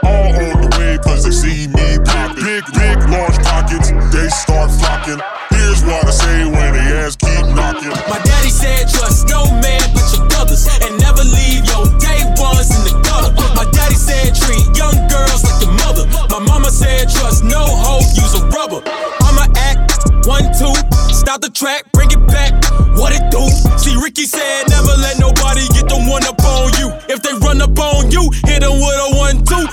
All 0.04 0.34
on 0.34 0.56
the 0.62 0.68
way 0.78 0.98
cause 0.98 1.24
they 1.24 1.30
see 1.30 1.68
me 1.68 1.98
popping. 2.04 2.42
Big, 2.42 2.64
big, 2.74 2.98
large 3.10 3.38
pockets, 3.46 3.90
they 4.10 4.28
start 4.28 4.70
flocking. 4.70 5.20
Here's 5.50 5.84
what 5.84 6.06
I 6.06 6.10
say 6.10 6.44
when 6.44 6.72
they 6.74 6.86
ass 6.98 7.16
keep 7.16 7.46
knocking. 7.54 7.94
My 8.10 8.18
daddy 8.24 8.50
said 8.50 8.88
trust 8.88 9.28
no 9.28 9.44
man 9.62 9.82
but 9.94 10.06
your 10.10 10.26
brothers 10.28 10.66
and 10.82 10.98
never 10.98 11.22
leave 11.22 11.62
your 11.70 11.86
day 12.02 12.26
ones 12.42 12.70
in 12.74 12.82
the 12.82 12.94
gutter. 13.06 13.30
My 13.54 13.66
daddy 13.70 13.94
said 13.94 14.34
treat 14.34 14.66
young 14.74 14.96
girls 15.06 15.44
like 15.46 15.62
your 15.62 15.74
mother. 15.86 16.04
My 16.30 16.40
mama 16.40 16.70
said 16.70 17.08
trust 17.08 17.44
no 17.44 17.62
hoe, 17.62 18.02
use 18.18 18.34
a 18.34 18.42
rubber. 18.50 18.82
I'ma 19.22 19.46
act 19.54 20.02
one 20.26 20.50
two, 20.58 20.74
stop 21.14 21.40
the 21.40 21.50
track, 21.50 21.86
bring 21.92 22.10
it 22.10 22.26
back. 22.26 22.54
What 22.98 23.14
it 23.14 23.30
do? 23.30 23.42
See 23.78 23.94
Ricky 24.02 24.26
said 24.26 24.68
never 24.68 24.94
let 24.98 25.18
nobody 25.18 25.66
get 25.74 25.88
the 25.88 25.98
one 26.10 26.26
up 26.26 26.42
on 26.42 26.74
you. 26.78 26.90
If 27.08 27.22
they 27.22 27.34
run 27.38 27.60
up 27.62 27.78
on 27.78 28.10
you, 28.10 28.30
hit 28.46 28.62
them 28.62 28.78
with 28.78 28.98
a 28.98 29.08
one 29.16 29.44
two 29.44 29.66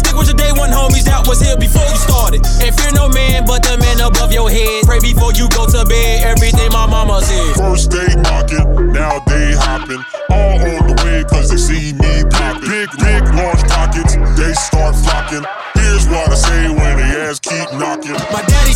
stick 0.00 0.16
with 0.16 0.26
your 0.26 0.40
day 0.40 0.52
one 0.52 0.72
homies 0.72 1.04
that 1.04 1.28
was 1.28 1.40
here 1.40 1.56
before 1.56 1.84
you 1.84 1.98
started. 2.00 2.40
And 2.64 2.72
fear 2.72 2.92
no 2.96 3.08
man 3.08 3.44
but 3.44 3.62
the 3.62 3.76
man 3.76 4.00
above 4.00 4.32
your 4.32 4.48
head. 4.48 4.88
Pray 4.88 5.00
before 5.00 5.32
you 5.36 5.48
go 5.52 5.68
to 5.68 5.84
bed. 5.84 6.24
Everything 6.24 6.72
my 6.72 6.88
mama 6.88 7.20
said. 7.20 7.54
First 7.60 7.92
they 7.92 8.08
mocking, 8.24 8.92
now 8.92 9.20
they 9.28 9.52
hopping. 9.54 10.02
All 10.32 10.56
on 10.56 10.82
the 10.88 10.96
way 11.04 11.24
cause 11.28 11.52
they 11.52 11.60
see 11.60 11.92
me 11.92 12.24
popping. 12.32 12.68
Big, 12.68 12.88
big, 12.98 13.22
large 13.36 13.62
pockets, 13.68 14.16
they 14.36 14.52
start 14.56 14.96
flocking. 14.96 15.44
Here's 15.76 16.08
what 16.08 16.28
I 16.32 16.34
say 16.34 16.62
when 16.68 16.96
they 16.96 17.10
ass 17.28 17.38
keep 17.38 17.68
knocking. 17.76 18.16
My 18.32 18.42
daddy 18.48 18.69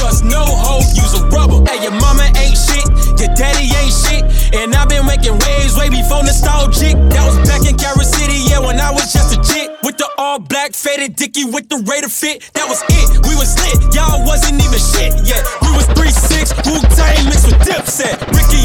trust 0.00 0.24
no 0.24 0.40
hoe, 0.40 0.80
use 0.96 1.12
a 1.12 1.22
rubber. 1.28 1.60
Hey, 1.68 1.84
your 1.84 1.92
mama 1.92 2.24
ain't 2.40 2.56
shit, 2.56 2.88
your 3.20 3.28
daddy 3.36 3.68
ain't 3.68 3.92
shit, 3.92 4.24
and 4.56 4.74
I've 4.74 4.88
been 4.88 5.04
making 5.04 5.36
waves 5.36 5.76
way 5.76 5.92
before 5.92 6.24
nostalgic. 6.24 6.96
That 7.12 7.22
was 7.28 7.36
back 7.44 7.68
in 7.68 7.76
Carol 7.76 8.00
City, 8.00 8.40
yeah, 8.48 8.64
when 8.64 8.80
I 8.80 8.90
was 8.90 9.12
just 9.12 9.36
a 9.36 9.38
chick 9.44 9.68
with 9.84 9.98
the 10.00 10.08
all 10.16 10.40
black 10.40 10.72
faded 10.72 11.16
dicky 11.16 11.44
with 11.44 11.68
the 11.68 11.84
Raider 11.84 12.08
fit. 12.08 12.48
That 12.56 12.66
was 12.66 12.80
it. 12.88 13.20
We 13.28 13.36
was 13.36 13.52
lit, 13.60 13.92
y'all 13.94 14.24
wasn't 14.24 14.56
even 14.64 14.80
shit 14.80 15.12
yet. 15.28 15.44
We 15.60 15.70
was 15.76 15.84
three 15.92 16.10
six, 16.10 16.56
Wu 16.64 16.80
Tang 16.96 17.20
mixed 17.28 17.46
with 17.46 17.60
Dipset. 17.60 18.16
Ricky 18.32 18.59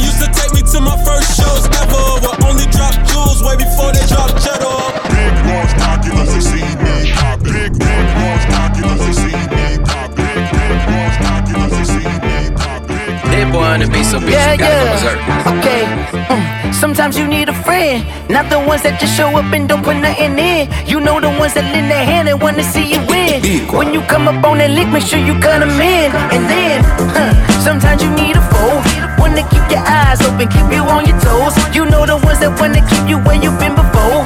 boy 13.55 13.63
on 13.63 13.79
the 13.79 13.87
beat 13.87 14.03
so 14.03 14.19
bitch, 14.19 14.35
Yeah, 14.35 14.51
you 14.51 14.59
gotta 14.59 14.75
go 14.75 14.85
yeah. 14.85 14.93
berserk. 14.93 15.19
Okay. 15.55 15.83
Mm. 16.27 16.73
Sometimes 16.73 17.17
you 17.17 17.25
need 17.27 17.47
a 17.47 17.55
friend, 17.63 18.03
not 18.29 18.49
the 18.51 18.59
ones 18.59 18.83
that 18.83 18.99
just 18.99 19.15
show 19.15 19.31
up 19.39 19.47
and 19.55 19.63
don't 19.69 19.83
put 19.83 19.95
nothing 19.95 20.35
in. 20.37 20.67
You 20.91 20.99
know 20.99 21.17
the 21.23 21.31
ones 21.41 21.53
that 21.55 21.63
lend 21.73 21.87
their 21.89 22.03
hand 22.03 22.27
and 22.27 22.41
wanna 22.41 22.63
see 22.63 22.85
you 22.93 22.99
win. 23.07 23.39
When 23.71 23.93
you 23.95 24.01
come 24.11 24.27
up 24.27 24.43
on 24.43 24.57
that 24.59 24.71
lick, 24.77 24.89
make 24.91 25.07
sure 25.09 25.19
you 25.29 25.35
cut 25.39 25.61
'em 25.63 25.79
in. 25.79 26.11
And 26.35 26.43
then, 26.51 26.83
huh, 27.15 27.31
sometimes 27.67 28.03
you 28.03 28.11
need 28.21 28.35
a 28.35 28.43
foe. 28.51 28.77
Wanna 29.21 29.43
keep 29.51 29.65
your 29.71 29.83
eyes 29.99 30.19
open, 30.27 30.47
keep 30.55 30.67
you 30.75 30.83
on 30.95 31.05
your 31.09 31.19
toes. 31.23 31.55
You 31.77 31.83
know 31.91 32.03
the 32.05 32.17
ones 32.27 32.39
that 32.43 32.51
wanna 32.59 32.81
keep 32.91 33.05
you 33.07 33.17
where 33.25 33.39
you've 33.43 33.59
been 33.63 33.75
before. 33.81 34.21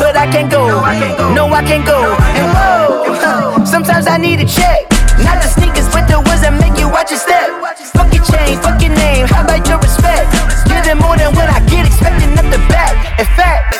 But 0.00 0.14
I 0.24 0.26
can't 0.34 0.50
go, 0.50 0.62
no, 1.38 1.44
I 1.60 1.62
can't 1.70 1.86
go. 1.94 2.00
And 2.40 2.48
whoa, 2.56 3.16
huh, 3.24 3.64
sometimes 3.64 4.06
I 4.06 4.16
need 4.18 4.38
a 4.40 4.48
check. 4.58 4.80
Not 5.26 5.40
the 5.42 5.48
sneakers, 5.56 5.88
but 5.94 6.04
the 6.12 6.20
ones 6.30 6.42
that 6.44 6.52
make 6.52 6.76
you 6.78 6.88
watch 6.88 7.10
your 7.10 7.20
step. 7.20 7.65
Fuck 7.94 8.12
your 8.14 8.24
chain, 8.24 8.58
fuck 8.60 8.80
your 8.82 8.94
name, 8.94 9.26
how 9.26 9.44
about 9.44 9.66
your 9.68 9.78
respect? 9.78 10.32
Them 10.86 10.98
more 10.98 11.16
than 11.16 11.34
what 11.34 11.50
I 11.50 11.58
get, 11.66 11.84
expecting 11.84 12.30
the 12.36 12.62
back. 12.70 13.18
In 13.18 13.26
fact, 13.34 13.74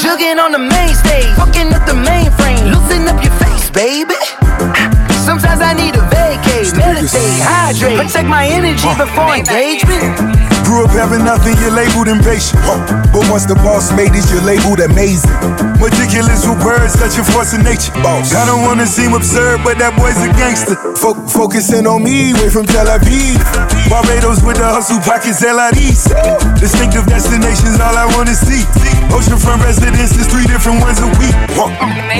jugging 0.00 0.38
on 0.38 0.52
the 0.52 0.58
main 0.58 0.94
stage, 0.94 1.28
fucking 1.36 1.74
up 1.74 1.84
the 1.84 1.92
mainframe, 1.92 2.72
loosen 2.72 3.06
up 3.06 3.22
your 3.22 3.34
face, 3.36 3.68
baby. 3.68 4.16
Sometimes 5.28 5.60
I 5.60 5.74
need 5.76 5.94
a 5.94 6.15
vacate, 6.74 6.96
meditate, 6.96 7.42
hydrate, 7.44 7.98
protect 8.00 8.28
my 8.28 8.46
energy 8.46 8.88
before 8.98 9.34
engagement. 9.36 10.36
Grew 10.66 10.82
up 10.82 10.90
having 10.90 11.22
nothing, 11.22 11.54
you're 11.62 11.70
labeled 11.70 12.08
impatient. 12.10 12.58
But 13.14 13.22
once 13.30 13.46
the 13.46 13.54
boss 13.62 13.94
made 13.94 14.10
it, 14.18 14.26
you're 14.34 14.42
labeled 14.42 14.82
amazing. 14.82 15.30
Meticulous 15.78 16.42
with 16.42 16.58
words, 16.66 16.98
such 16.98 17.22
a 17.22 17.24
force 17.30 17.54
of 17.54 17.62
nature. 17.62 17.94
Boss. 18.02 18.34
I 18.34 18.42
don't 18.50 18.66
wanna 18.66 18.86
seem 18.86 19.14
absurd, 19.14 19.62
but 19.62 19.78
that 19.78 19.94
boy's 19.94 20.18
a 20.18 20.26
gangster. 20.34 20.74
Fo- 20.98 21.14
focusing 21.30 21.86
on 21.86 22.02
me, 22.02 22.34
way 22.34 22.50
from 22.50 22.66
Tel 22.66 22.90
Aviv. 22.90 23.38
Barbados 23.86 24.42
with 24.42 24.58
the 24.58 24.66
hustle 24.66 24.98
pockets, 25.06 25.38
LIDs. 25.46 26.10
Distinctive 26.58 27.06
destinations, 27.06 27.78
all 27.78 27.94
I 27.94 28.10
wanna 28.18 28.34
see. 28.34 28.66
Oceanfront 29.14 29.62
residences, 29.62 30.26
three 30.26 30.50
different 30.50 30.82
ones 30.82 30.98
a 30.98 31.06
week. 31.22 31.36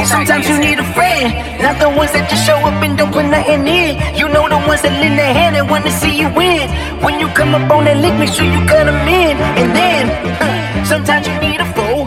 Sometimes 0.06 0.47
you 0.48 0.59
need 0.62 0.78
a 0.78 0.86
friend, 0.94 1.35
not 1.60 1.81
the 1.82 1.90
ones 1.90 2.12
that 2.14 2.31
just 2.31 2.47
show 2.47 2.62
up 2.62 2.78
and 2.78 2.97
don't 2.97 3.10
put 3.12 3.27
nothing 3.27 3.66
in. 3.66 3.98
You 4.14 4.28
know 4.37 4.49
the 4.49 4.69
ones 4.69 4.83
that 4.83 4.93
lend 5.01 5.19
their 5.19 5.33
hand 5.33 5.57
and 5.57 5.69
wanna 5.71 5.91
see 5.91 6.15
you 6.21 6.29
win. 6.35 6.69
When 7.03 7.19
you 7.19 7.29
come 7.29 7.55
up 7.55 7.71
on 7.71 7.85
that 7.85 7.97
lick, 8.05 8.15
make 8.21 8.33
sure 8.37 8.45
you 8.45 8.61
cut 8.67 8.87
'em 8.87 9.09
in. 9.09 9.37
And 9.61 9.71
then, 9.79 10.05
huh, 10.41 10.85
sometimes 10.93 11.27
you 11.29 11.37
need 11.41 11.61
a 11.61 11.69
foe. 11.77 12.07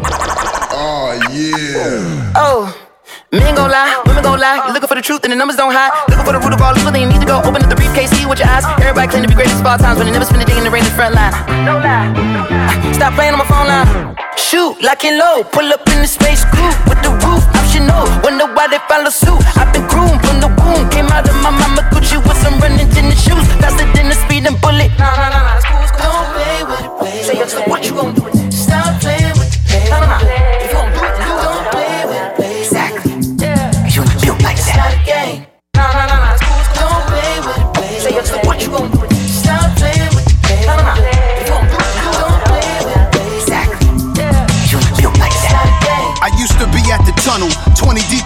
Oh, 0.72 1.10
yeah. 1.32 2.34
Oh. 2.36 2.89
Men 3.32 3.54
gon' 3.54 3.70
lie, 3.70 3.94
women 4.10 4.24
gon' 4.26 4.42
lie. 4.42 4.58
You're 4.66 4.74
looking 4.74 4.90
for 4.90 4.98
the 4.98 5.06
truth 5.06 5.22
and 5.22 5.30
the 5.30 5.38
numbers 5.38 5.54
don't 5.54 5.70
hide. 5.70 5.94
Looking 6.10 6.26
for 6.26 6.34
the 6.34 6.42
root 6.42 6.50
of 6.50 6.62
all 6.66 6.74
evil, 6.74 6.90
then 6.90 7.06
you 7.06 7.10
need 7.14 7.22
to 7.22 7.30
go 7.30 7.38
open 7.46 7.62
up 7.62 7.70
the 7.70 7.78
briefcase, 7.78 8.10
see 8.10 8.26
with 8.26 8.42
your 8.42 8.50
eyes. 8.50 8.66
Everybody 8.82 9.06
claim 9.06 9.22
to 9.22 9.30
be 9.30 9.38
greatest 9.38 9.62
of 9.62 9.70
all 9.70 9.78
times, 9.78 10.02
but 10.02 10.10
they 10.10 10.14
never 10.14 10.26
spend 10.26 10.42
a 10.42 10.50
day 10.50 10.58
in 10.58 10.66
the 10.66 10.74
rain 10.74 10.82
in 10.82 10.90
the 10.90 10.98
front 10.98 11.14
line. 11.14 11.30
No 11.62 11.78
lie. 11.78 12.10
Stop 12.98 13.14
playing 13.14 13.38
on 13.38 13.46
my 13.46 13.46
phone 13.46 13.70
line. 13.70 14.18
Shoot, 14.34 14.82
lock 14.82 15.06
and 15.06 15.22
low. 15.22 15.46
Pull 15.46 15.70
up 15.70 15.86
in 15.94 16.02
the 16.02 16.10
space 16.10 16.42
coupe 16.50 16.74
with 16.90 16.98
the 17.06 17.14
roof 17.22 17.46
optional. 17.54 18.10
Wonder 18.26 18.50
why 18.50 18.66
they 18.66 18.82
follow 18.90 19.14
suit. 19.14 19.38
I've 19.62 19.70
been 19.78 19.86
groomed 19.86 20.18
from 20.26 20.42
the 20.42 20.50
womb. 20.66 20.90
Came 20.90 21.14
out 21.14 21.30
of 21.30 21.38
my 21.46 21.54
mama 21.54 21.86
Gucci 21.94 22.18
with 22.18 22.40
some 22.42 22.58
running 22.58 22.90
tennis 22.90 23.22
shoes. 23.22 23.46
Faster 23.62 23.86
than 23.94 24.10
the 24.10 24.18
speeding 24.26 24.58
bullet. 24.58 24.90
Nah, 24.98 25.06
nah, 25.06 25.30
nah, 25.30 25.54
nah. 25.54 25.62
It's 25.62 25.70
cool, 25.70 25.86
it's 25.86 25.94
cool. 25.94 26.10
Don't 26.10 26.34
play 26.34 26.66
with 26.66 26.82
it, 26.82 26.92
play. 26.98 27.22
Say, 27.22 27.38
so 27.46 27.62
what 27.70 27.86
you 27.86 27.94
gon' 27.94 28.18
do? 28.18 28.26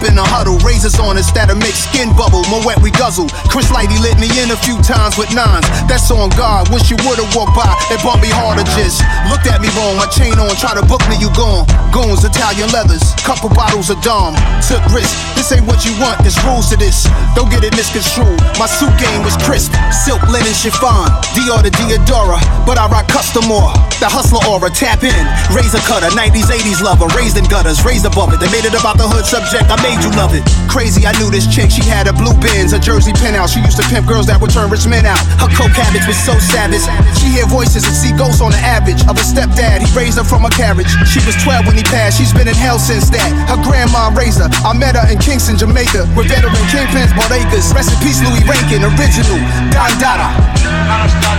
20 0.04 0.12
in 0.12 0.16
the 0.16 0.24
huddle. 0.24 0.60
Razors 0.60 1.00
on 1.00 1.16
us 1.16 1.32
that'll 1.32 1.56
make 1.56 1.74
skin 1.74 2.12
bubble. 2.16 2.44
More 2.52 2.60
wet 2.64 2.80
we 2.80 2.90
guzzle. 2.92 3.28
Chris 3.48 3.72
Lighty 3.72 3.96
lit 4.00 4.20
me 4.20 4.28
in 4.40 4.52
a 4.52 4.58
few 4.60 4.76
times 4.84 5.16
with 5.16 5.32
nines. 5.32 5.64
That's 5.88 6.10
on 6.10 6.28
God. 6.36 6.68
Wish 6.68 6.90
you 6.92 6.96
would've 7.08 7.28
walked 7.32 7.56
by. 7.56 7.68
It 7.88 8.00
bumped 8.04 8.20
me 8.20 8.28
harder 8.28 8.64
just. 8.76 9.00
Looked 9.32 9.48
at 9.48 9.60
me 9.64 9.68
wrong. 9.76 9.96
My 9.96 10.08
chain 10.12 10.36
on. 10.36 10.52
Try 10.60 10.76
to 10.76 10.84
book 10.84 11.00
me, 11.08 11.16
you 11.16 11.32
gone. 11.32 11.64
Goons, 11.88 12.24
Italian 12.24 12.68
leathers. 12.72 13.02
Couple 13.24 13.48
bottles 13.52 13.88
of 13.88 14.00
Dom. 14.04 14.36
Took 14.64 14.84
risks. 14.92 15.16
This 15.34 15.48
ain't 15.52 15.64
what 15.64 15.84
you 15.88 15.96
want. 16.00 16.20
There's 16.20 16.36
rules 16.44 16.68
to 16.70 16.76
this. 16.76 17.08
Don't 17.32 17.48
get 17.48 17.64
it 17.64 17.72
misconstrued. 17.76 18.40
My 18.60 18.68
suit 18.68 18.92
game 19.00 19.24
was 19.24 19.36
crisp. 19.40 19.72
Silk 20.04 20.20
linen 20.28 20.52
chiffon. 20.52 21.08
Dior 21.32 21.64
to 21.64 21.72
Diadora. 21.72 22.40
But 22.68 22.76
I 22.76 22.88
rock 22.92 23.08
custom 23.08 23.48
more. 23.48 23.72
The 24.02 24.08
hustler 24.10 24.42
aura. 24.50 24.68
Tap 24.68 25.00
in. 25.00 25.24
Razor 25.54 25.80
cutter. 25.88 26.12
90s, 26.12 26.52
80s 26.52 26.84
lover. 26.84 27.08
Raised 27.16 27.40
in 27.40 27.44
gutters. 27.48 27.80
Raised 27.84 28.04
above 28.04 28.32
it. 28.34 28.40
They 28.40 28.50
made 28.52 28.68
it 28.68 28.76
about 28.76 29.00
the 29.00 29.08
hood 29.08 29.24
subject. 29.24 29.70
I 29.70 29.80
made 29.80 29.93
you 30.02 30.10
love 30.16 30.34
it. 30.34 30.42
Crazy, 30.66 31.06
I 31.06 31.12
knew 31.20 31.30
this 31.30 31.46
chick. 31.46 31.70
She 31.70 31.84
had 31.84 32.08
a 32.08 32.14
blue 32.14 32.34
Benz, 32.40 32.72
a 32.72 32.80
Jersey 32.80 33.12
penthouse. 33.12 33.52
She 33.52 33.60
used 33.60 33.76
to 33.78 33.86
pimp 33.86 34.08
girls 34.08 34.26
that 34.26 34.40
would 34.40 34.50
turn 34.50 34.70
rich 34.70 34.86
men 34.88 35.06
out. 35.06 35.20
Her 35.38 35.50
coke 35.52 35.76
habits 35.76 36.08
was 36.08 36.18
so 36.18 36.34
savage. 36.40 36.82
She 37.20 37.38
hear 37.38 37.46
voices 37.46 37.84
and 37.84 37.94
see 37.94 38.10
ghosts 38.16 38.40
on 38.40 38.50
the 38.50 38.62
average 38.62 39.02
of 39.06 39.14
a 39.14 39.24
stepdad. 39.24 39.84
He 39.84 39.88
raised 39.94 40.18
her 40.18 40.26
from 40.26 40.48
a 40.48 40.52
carriage. 40.52 40.90
She 41.06 41.20
was 41.22 41.36
12 41.42 41.68
when 41.68 41.76
he 41.76 41.84
passed. 41.86 42.18
She's 42.18 42.32
been 42.32 42.48
in 42.48 42.56
hell 42.56 42.78
since 42.80 43.10
that. 43.12 43.30
Her 43.46 43.60
grandma 43.62 44.10
raised 44.16 44.40
her. 44.40 44.48
I 44.64 44.74
met 44.74 44.96
her 44.96 45.06
in 45.06 45.18
Kingston, 45.20 45.60
Jamaica, 45.60 46.08
with 46.16 46.26
veteran 46.26 46.54
kingpins 46.72 47.14
bought 47.14 47.30
acres. 47.30 47.70
Rest 47.70 47.92
in 47.92 47.98
peace, 48.02 48.18
Louis 48.24 48.42
Rankin, 48.48 48.82
original 48.82 49.38
Don 49.70 49.92
Dada. 50.00 50.32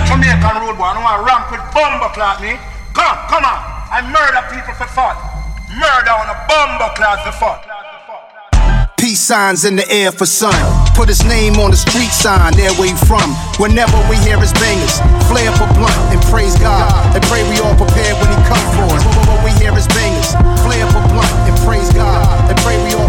Jamaican 0.07 0.55
road 0.61 0.77
boy, 0.77 0.87
I 0.87 0.93
don't 0.95 1.03
want 1.03 1.17
to 1.19 1.25
ramp 1.25 1.45
with 1.51 1.63
bumbo 1.73 2.07
clock 2.13 2.39
me. 2.39 2.55
Come, 2.93 3.17
come 3.27 3.43
on. 3.43 3.59
I 3.91 4.01
murder 4.07 4.41
people 4.51 4.73
for 4.75 4.87
fun. 4.87 5.15
Murder 5.75 6.13
on 6.15 6.27
a 6.31 6.37
bumbo 6.47 6.87
clock 6.95 7.19
for 7.27 7.35
fun. 7.35 7.74
Peace 9.05 9.21
signs 9.21 9.65
in 9.65 9.75
the 9.75 9.85
air 9.93 10.11
for 10.11 10.25
sun. 10.25 10.57
Put 10.97 11.13
his 11.13 11.21
name 11.21 11.61
on 11.61 11.69
the 11.69 11.77
street 11.77 12.09
sign, 12.09 12.57
there 12.57 12.73
where 12.73 12.89
you 12.89 12.97
from. 13.05 13.37
Whenever 13.61 13.93
we 14.09 14.17
hear 14.25 14.33
his 14.41 14.49
bangers, 14.57 14.97
flare 15.29 15.53
a 15.53 15.67
blunt 15.77 15.93
and 16.09 16.17
praise 16.33 16.57
God. 16.57 16.89
And 17.13 17.21
pray 17.29 17.45
we 17.45 17.61
all 17.61 17.77
prepared 17.77 18.17
when 18.17 18.33
he 18.33 18.39
come 18.49 18.65
for 18.73 18.89
us. 18.89 19.05
Whenever 19.05 19.37
we 19.45 19.53
hear 19.61 19.69
his 19.77 19.85
bangers, 19.93 20.33
flare 20.65 20.89
a 20.89 21.01
blunt 21.13 21.29
and 21.45 21.53
praise 21.61 21.93
God. 21.93 22.25
And 22.49 22.57
pray 22.65 22.81
we 22.81 22.97
all 22.97 23.04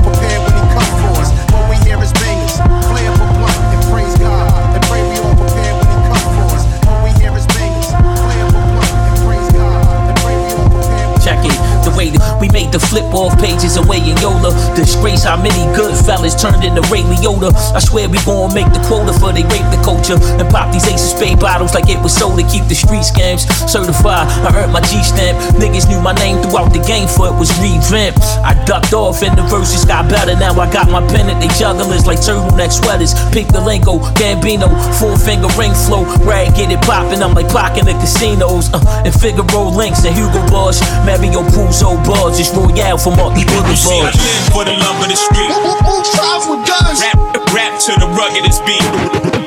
we 12.46 12.52
made 12.52 12.70
the 12.70 12.78
flip 12.78 13.06
off 13.10 13.34
pages 13.42 13.76
away 13.76 13.98
in 13.98 14.14
Yola. 14.22 14.54
Disgrace 14.78 15.24
how 15.24 15.36
many 15.36 15.66
good 15.74 15.94
fellas 16.06 16.34
turned 16.34 16.62
into 16.62 16.82
Ray 16.92 17.02
Liotta. 17.02 17.50
I 17.74 17.80
swear 17.80 18.08
we 18.08 18.22
gon' 18.22 18.54
make 18.54 18.70
the 18.70 18.82
quota 18.86 19.10
for 19.18 19.34
they 19.34 19.42
rape 19.50 19.66
the 19.74 19.80
culture 19.82 20.14
and 20.38 20.46
pop 20.50 20.70
these 20.70 20.86
ace 20.86 21.02
of 21.02 21.18
spade 21.18 21.40
bottles 21.40 21.74
like 21.74 21.90
it 21.90 21.98
was 21.98 22.14
sold 22.14 22.38
to 22.38 22.46
keep 22.46 22.62
the 22.70 22.78
street 22.78 23.02
scams 23.02 23.50
certified. 23.66 24.30
I 24.46 24.62
earned 24.62 24.72
my 24.72 24.80
G 24.80 25.02
stamp. 25.02 25.38
Niggas 25.58 25.90
knew 25.90 25.98
my 25.98 26.14
name 26.14 26.38
throughout 26.42 26.70
the 26.70 26.82
game 26.86 27.08
for 27.10 27.26
it 27.26 27.34
was 27.34 27.50
revamped. 27.58 28.22
I 28.46 28.54
ducked 28.64 28.94
off 28.94 29.22
and 29.26 29.34
the 29.34 29.42
verses 29.50 29.84
got 29.84 30.06
better. 30.06 30.38
Now 30.38 30.54
I 30.54 30.70
got 30.70 30.86
my 30.86 31.02
pen 31.10 31.26
at 31.26 31.42
they 31.42 31.50
jugglers 31.58 32.06
like 32.06 32.22
turtleneck 32.22 32.70
sweaters. 32.70 33.14
Pick 33.34 33.50
the 33.50 33.60
lingo, 33.60 33.98
Gambino, 34.14 34.70
four 35.00 35.18
finger 35.18 35.50
ring 35.58 35.74
flow. 35.74 36.06
Rag 36.22 36.54
get 36.54 36.70
it 36.70 36.82
poppin', 36.86 37.22
I'm 37.22 37.34
like 37.34 37.50
clocking 37.50 37.90
the 37.90 37.96
casinos. 37.98 38.70
Uh, 38.70 39.02
and 39.02 39.14
Figaro 39.14 39.66
links 39.74 40.04
and 40.04 40.14
Hugo 40.14 40.46
Boss, 40.46 40.78
Mario 41.02 41.42
Puzo 41.50 41.98
bars. 42.06 42.35
It's 42.36 42.52
Royale 42.52 42.98
from 42.98 43.16
Marty 43.16 43.48
Boulevard. 43.48 44.12
for 44.52 44.60
the 44.68 44.76
love 44.76 45.00
of 45.00 45.08
the 45.08 45.16
street. 45.16 45.48
Rap, 45.48 47.16
rap 47.56 47.80
to 47.80 47.92
the 47.96 48.04
ruggedest 48.12 48.60
beat. 48.68 48.84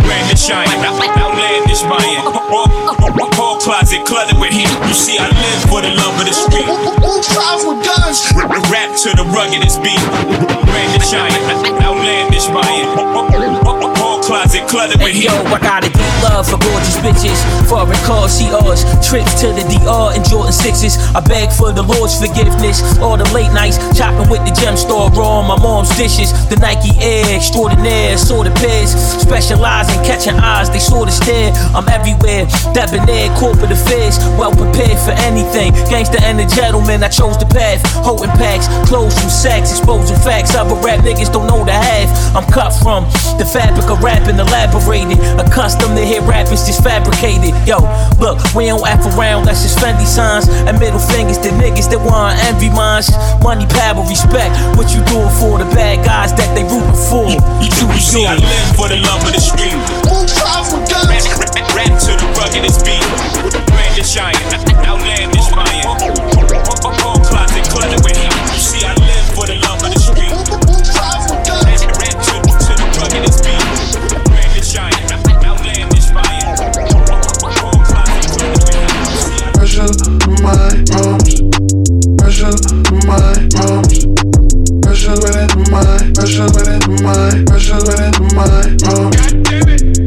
Grand 0.02 0.26
and 0.26 0.40
shine, 0.40 0.66
outlandish 1.22 1.86
buying. 1.86 2.26
All, 2.50 2.66
all 3.38 3.58
closet 3.62 4.06
cluttered 4.10 4.42
with 4.42 4.50
heat. 4.50 4.74
You 4.90 4.98
see, 4.98 5.20
I 5.22 5.30
live 5.30 5.70
for 5.70 5.86
the 5.86 5.94
love 5.94 6.18
of 6.18 6.26
the 6.26 6.34
street. 6.34 6.66
Five 6.66 7.62
with 7.62 7.86
guns. 7.86 8.26
Rap 8.74 8.90
to 9.06 9.14
the 9.14 9.26
ruggedest 9.38 9.84
beat. 9.86 10.02
Grand 10.66 10.90
and 10.90 11.06
shine, 11.06 11.30
outlandish 11.86 12.48
buying. 12.50 13.99
Closet 14.30 14.70
cluttered 14.70 15.02
with 15.02 15.18
Hey, 15.18 15.26
yo, 15.26 15.34
I 15.50 15.58
got 15.58 15.82
a 15.82 15.90
deep 15.90 16.22
love 16.22 16.46
for 16.46 16.62
gorgeous 16.62 17.02
bitches. 17.02 17.42
Foreign 17.66 17.98
cars, 18.06 18.38
CRs, 18.38 18.86
trips 19.02 19.34
to 19.42 19.50
the 19.58 19.66
DR 19.66 20.14
and 20.14 20.22
Jordan 20.22 20.54
6s. 20.54 21.02
I 21.18 21.20
beg 21.26 21.50
for 21.50 21.74
the 21.74 21.82
Lord's 21.82 22.14
forgiveness. 22.14 22.78
All 23.02 23.18
the 23.18 23.26
late 23.34 23.50
nights, 23.58 23.82
chopping 23.98 24.30
with 24.30 24.46
the 24.46 24.54
gem 24.54 24.78
store, 24.78 25.10
raw 25.18 25.42
on 25.42 25.50
my 25.50 25.58
mom's 25.58 25.90
dishes. 25.98 26.30
The 26.46 26.62
Nike 26.62 26.94
Air 27.02 27.26
extraordinaire, 27.34 28.22
sorta 28.22 28.54
pairs. 28.54 28.94
Specialize 29.18 29.90
in 29.98 29.98
catching 30.06 30.38
eyes, 30.38 30.70
they 30.70 30.78
sorta 30.78 31.10
stare. 31.10 31.50
I'm 31.74 31.90
everywhere, 31.90 32.46
debonair, 32.78 33.34
corporate 33.34 33.74
affairs. 33.74 34.22
Well 34.38 34.54
prepared 34.54 35.02
for 35.02 35.18
anything. 35.26 35.74
Gangster 35.90 36.22
and 36.22 36.38
a 36.38 36.46
gentleman, 36.46 37.02
I 37.02 37.10
chose 37.10 37.42
the 37.42 37.50
path. 37.50 37.82
Holding 38.06 38.30
packs, 38.38 38.70
clothes 38.86 39.18
from 39.18 39.34
sacks, 39.34 39.74
exposing 39.74 40.22
facts. 40.22 40.54
Other 40.54 40.78
rap 40.86 41.02
niggas 41.02 41.34
don't 41.34 41.50
know 41.50 41.66
the 41.66 41.74
half. 41.74 42.14
I'm 42.38 42.46
cut 42.54 42.78
from 42.78 43.10
the 43.42 43.50
fabric 43.50 43.90
of 43.90 44.06
rap 44.06 44.19
and 44.28 44.40
the 44.40 44.50
elaborated. 44.50 45.20
Accustomed 45.40 45.96
to 45.96 46.04
hear 46.04 46.22
rappers 46.22 46.66
just 46.66 46.84
fabricated. 46.84 47.54
Yo, 47.68 47.80
look, 48.20 48.42
we 48.58 48.68
don't 48.68 48.84
act 48.86 49.06
around, 49.16 49.46
that's 49.46 49.64
just 49.64 49.80
friendly 49.80 50.06
signs. 50.06 50.50
And 50.68 50.80
middle 50.80 51.00
fingers 51.00 51.38
to 51.46 51.50
niggas 51.56 51.90
that 51.94 52.02
want 52.02 52.36
envy 52.50 52.70
minds. 52.70 53.14
Money, 53.40 53.66
power, 53.72 54.02
respect. 54.04 54.52
What 54.76 54.92
you 54.92 55.02
doing 55.08 55.32
for 55.40 55.62
the 55.62 55.70
bad 55.72 56.04
guys 56.04 56.34
that 56.36 56.50
they 56.58 56.64
rooting 56.68 57.00
for? 57.08 57.30
You, 57.30 57.40
You 57.64 58.02
see, 58.02 58.26
I 58.26 58.36
live 58.36 58.68
for 58.76 58.88
the 58.90 59.00
love 59.00 59.24
of 59.24 59.32
the 59.32 59.42
street. 59.42 59.78
Rap, 60.10 60.66
rap, 61.08 61.76
rap 61.76 61.94
to 62.04 62.12
the 62.18 62.28
ruggedest 62.36 62.84
beat. 62.84 63.04
Brandon 63.72 64.04
Shine, 64.04 64.36
outlandish 64.84 65.50
Mayan. 65.56 65.88
Closet 67.30 67.64
cluttered 67.70 68.04
with 68.04 68.19
my 83.10 83.40
my. 85.72 85.90
My. 87.00 87.30
My. 88.36 88.60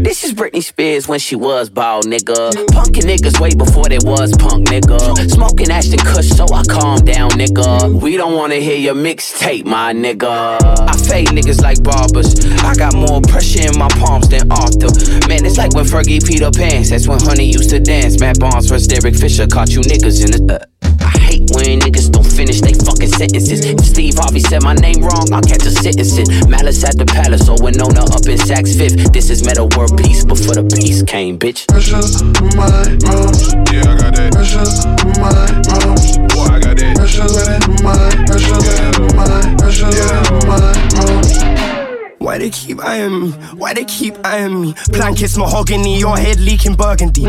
This 0.02 0.24
is 0.24 0.34
Britney 0.34 0.62
Spears 0.62 1.08
when 1.08 1.18
she 1.18 1.36
was 1.36 1.70
bald, 1.70 2.04
nigga. 2.04 2.52
Punkin' 2.72 3.04
niggas 3.04 3.40
way 3.40 3.54
before 3.54 3.84
they 3.84 3.98
was 3.98 4.32
punk, 4.36 4.68
nigga. 4.68 5.30
Smoking 5.30 5.70
Ashton 5.70 5.98
Kush, 5.98 6.28
so 6.28 6.44
I 6.52 6.62
calm 6.64 6.98
down, 7.04 7.30
nigga. 7.30 8.00
We 8.00 8.16
don't 8.16 8.34
wanna 8.34 8.56
hear 8.56 8.76
your 8.76 8.94
mixtape, 8.94 9.64
my 9.64 9.92
nigga. 9.92 10.58
I 10.62 10.96
fade 11.08 11.28
niggas 11.28 11.62
like 11.62 11.82
barbers. 11.82 12.44
I 12.62 12.74
got 12.74 12.94
more 12.94 13.20
pressure 13.22 13.66
in 13.72 13.78
my 13.78 13.88
palms 13.88 14.28
than 14.28 14.50
Arthur. 14.52 14.92
Man, 15.28 15.44
it's 15.44 15.56
like 15.56 15.74
when 15.74 15.86
Fergie 15.86 16.24
Peter 16.24 16.50
Pants. 16.50 16.90
That's 16.90 17.08
when 17.08 17.20
Honey 17.20 17.46
used 17.46 17.70
to 17.70 17.80
dance. 17.80 18.20
Matt 18.20 18.38
Barnes 18.38 18.68
vs. 18.68 18.86
Derek 18.86 19.14
Fisher 19.16 19.46
caught 19.46 19.70
you 19.70 19.80
niggas 19.80 20.22
in 20.24 20.46
the. 20.46 20.62
Uh, 20.62 20.66
I 21.00 21.18
hate 21.18 21.50
when 21.54 21.80
niggas 21.80 22.11
finish 22.42 22.60
they 22.60 22.74
fucking 22.74 23.08
sentences. 23.08 23.64
If 23.64 23.78
Steve 23.84 24.14
Harvey 24.18 24.40
said 24.40 24.62
my 24.62 24.74
name 24.74 25.00
wrong, 25.02 25.32
I'll 25.32 25.42
catch 25.42 25.64
a 25.64 25.70
sentencing. 25.70 26.26
Malice 26.50 26.82
at 26.82 26.98
the 26.98 27.06
palace, 27.06 27.48
or 27.48 27.56
Winona 27.62 28.02
up 28.10 28.26
in 28.26 28.38
Saks 28.38 28.76
Fifth. 28.76 29.12
This 29.12 29.30
is 29.30 29.44
Metta 29.46 29.64
World 29.76 29.96
Peace 29.96 30.24
before 30.24 30.54
the 30.54 30.64
peace 30.74 31.02
came, 31.02 31.38
bitch. 31.38 31.68
Pressure 31.68 32.02
my 32.58 32.66
arms. 33.14 33.54
Yeah, 33.70 33.86
I 33.86 33.94
got 33.94 34.14
that. 34.18 34.32
Pressure 34.34 34.66
my 35.22 35.30
arms. 35.78 36.18
Boy, 36.34 36.50
I 36.50 36.58
got 36.58 36.76
that. 36.78 36.96
Pressure 36.96 37.30
within 37.30 37.62
my. 37.86 38.10
Pressure 38.26 38.58
within 38.58 39.16
my. 39.16 39.56
Pressure 39.62 39.86
within 39.86 40.48
my 40.48 40.58
arms. 41.06 41.81
Why 42.22 42.38
they 42.38 42.50
keep 42.50 42.78
eyeing 42.84 43.20
me? 43.20 43.30
Why 43.58 43.74
they 43.74 43.84
keep 43.84 44.14
eyeing 44.24 44.60
me? 44.62 44.74
Blankets 44.90 45.36
mahogany, 45.36 45.98
your 45.98 46.16
head 46.16 46.38
leaking 46.38 46.76
burgundy. 46.76 47.22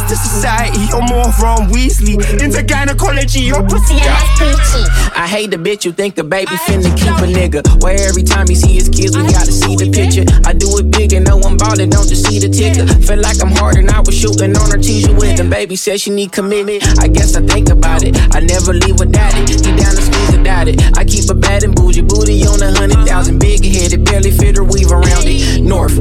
To 0.00 0.16
society, 0.16 0.80
you're 0.88 1.06
more 1.06 1.30
from 1.32 1.68
Weasley. 1.68 2.16
Into 2.42 2.62
gynecology, 2.62 3.40
your 3.40 3.62
pussy 3.68 3.94
and 4.00 4.28
peachy. 4.38 4.82
I 5.14 5.28
hate 5.28 5.50
the 5.50 5.56
bitch 5.56 5.84
you 5.84 5.92
think 5.92 6.14
the 6.16 6.24
baby 6.24 6.56
finna 6.66 6.90
keep 6.96 7.14
a 7.20 7.28
nigga. 7.30 7.62
Where 7.82 8.00
every 8.08 8.22
time 8.22 8.48
he 8.48 8.54
see 8.56 8.74
his 8.74 8.88
kids, 8.88 9.16
we 9.16 9.22
gotta 9.24 9.52
see 9.52 9.76
the 9.76 9.90
picture. 9.90 10.24
I 10.48 10.52
do 10.52 10.66
it 10.78 10.90
big 10.90 11.12
and 11.12 11.26
no 11.26 11.36
one 11.36 11.56
ballin', 11.56 11.90
don't 11.90 12.08
just 12.08 12.26
see 12.26 12.38
the 12.40 12.48
ticker. 12.48 12.86
Feel 13.06 13.20
like 13.20 13.40
I'm 13.42 13.52
hard 13.52 13.76
and 13.76 13.90
I 13.90 14.00
was 14.00 14.16
shooting 14.16 14.56
on 14.56 14.70
her 14.70 14.78
teaser 14.78 15.14
with 15.14 15.36
them. 15.36 15.50
Baby 15.50 15.76
said 15.76 16.00
she 16.00 16.10
need 16.10 16.32
commitment. 16.32 16.82
I 16.98 17.06
guess 17.06 17.36
I 17.36 17.42
think 17.46 17.68
about 17.68 18.02
it. 18.02 18.16
I 18.34 18.40
never 18.40 18.72
leave 18.72 18.98
without 18.98 19.34
it. 19.36 19.50
He 19.50 19.70
down 19.76 19.94
to 19.94 20.02
squeeze 20.02 20.32
without 20.32 20.66
it. 20.66 20.80
I 20.96 21.04
keep 21.04 21.28
a 21.30 21.34
bad 21.34 21.62
and 21.62 21.74
bougie 21.74 22.02
booty 22.02 22.42
on 22.46 22.62
a 22.62 22.72
hundred 22.72 23.06
thousand. 23.06 23.38
Big 23.38 23.62
headed, 23.64 24.04
barely 24.04 24.30
fit 24.40 24.56
her 24.56 24.64
weave 24.64 24.90
around 24.90 25.26
it. 25.26 25.62
North. 25.62 26.00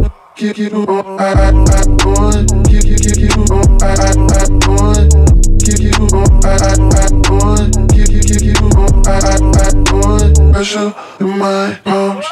Pressure 10.60 10.94
in 11.20 11.40
my 11.40 11.80
arms. 11.86 12.26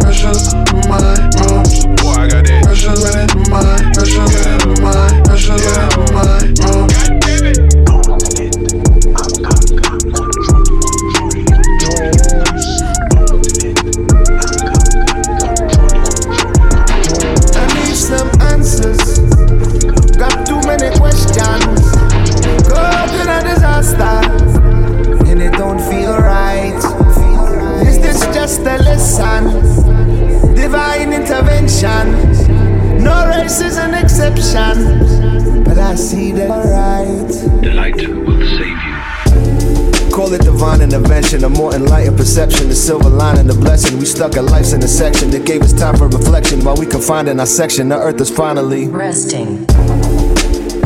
Pressure 0.00 0.32
in 0.72 0.88
my 0.88 1.14
arms. 1.48 1.86
Boy, 1.86 2.10
I 2.10 2.28
got 2.28 2.44
that. 2.46 2.62
Pressure 2.64 2.90
within 2.90 3.50
my. 3.50 3.62
Pressure 3.94 4.22
within 4.22 4.82
my. 4.82 5.22
Pressure 5.24 5.54
within 5.54 6.14
my 6.14 6.26
arms. 6.66 6.94
I 7.26 7.65
many 21.36 21.66
questions. 21.66 22.66
Caught 22.68 23.10
in 23.14 23.28
a 23.28 23.42
disaster, 23.42 24.18
and 25.26 25.42
it 25.42 25.52
don't 25.52 25.80
feel 25.90 26.16
right. 26.16 26.76
Is 27.86 27.98
this 27.98 28.20
just 28.34 28.60
a 28.60 28.78
lesson? 28.78 30.54
Divine 30.54 31.12
intervention. 31.12 33.02
No 33.02 33.28
race 33.28 33.60
is 33.60 33.76
an 33.76 33.94
exception, 33.94 35.64
but 35.64 35.78
I 35.78 35.94
see 35.94 36.32
that 36.32 36.48
right. 36.48 37.62
The 37.62 37.72
light 37.72 37.96
will 37.96 38.40
save 38.58 38.82
you. 38.84 40.10
Call 40.10 40.32
it 40.32 40.42
divine 40.42 40.80
intervention, 40.80 41.44
a 41.44 41.48
more 41.48 41.74
enlightened 41.74 42.16
perception, 42.16 42.68
the 42.70 42.74
silver 42.74 43.10
lining, 43.10 43.46
the 43.46 43.54
blessing. 43.54 43.98
We 43.98 44.06
stuck 44.06 44.36
at 44.36 44.44
life's 44.44 44.72
intersection 44.72 45.30
that 45.30 45.44
gave 45.44 45.60
us 45.60 45.74
time 45.74 45.96
for 45.96 46.08
reflection 46.08 46.64
while 46.64 46.76
we 46.76 46.86
confined 46.86 47.28
in 47.28 47.38
our 47.38 47.46
section. 47.46 47.90
The 47.90 47.98
earth 47.98 48.20
is 48.20 48.30
finally 48.30 48.88
resting. 48.88 49.66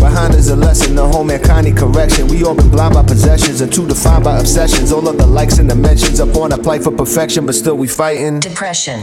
Behind 0.01 0.35
is 0.35 0.49
a 0.49 0.57
lesson, 0.57 0.95
the 0.95 1.07
whole 1.07 1.25
mankind 1.25 1.77
correction. 1.77 2.27
We 2.29 2.43
all 2.43 2.55
been 2.55 2.71
blind 2.71 2.95
by 2.95 3.03
possessions 3.03 3.61
and 3.61 3.71
too 3.71 3.87
defined 3.87 4.25
by 4.25 4.39
obsessions. 4.39 4.93
All 4.93 5.07
of 5.07 5.19
the 5.19 5.27
likes 5.27 5.59
and 5.59 5.69
dimensions 5.69 6.21
up 6.21 6.35
on 6.37 6.53
a 6.53 6.59
plight 6.59 6.83
for 6.83 6.91
perfection, 6.91 7.45
but 7.45 7.55
still 7.55 7.77
we 7.77 7.87
fighting. 7.87 8.41
Depression. 8.41 9.01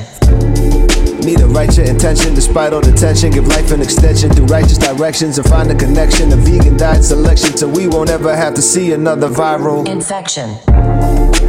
Need 1.23 1.37
to 1.39 1.47
right 1.47 1.75
your 1.77 1.85
intention 1.85 2.33
despite 2.33 2.73
all 2.73 2.81
the 2.81 2.93
tension. 2.93 3.31
Give 3.31 3.47
life 3.47 3.71
an 3.71 3.81
extension 3.81 4.31
through 4.31 4.45
righteous 4.45 4.77
directions 4.79 5.37
and 5.37 5.47
find 5.47 5.69
a 5.69 5.75
connection. 5.75 6.31
A 6.33 6.35
vegan 6.35 6.77
diet 6.77 7.03
selection 7.03 7.55
so 7.55 7.67
we 7.67 7.87
won't 7.87 8.09
ever 8.09 8.35
have 8.35 8.55
to 8.55 8.61
see 8.61 8.93
another 8.93 9.29
viral 9.29 9.87
infection. 9.87 10.57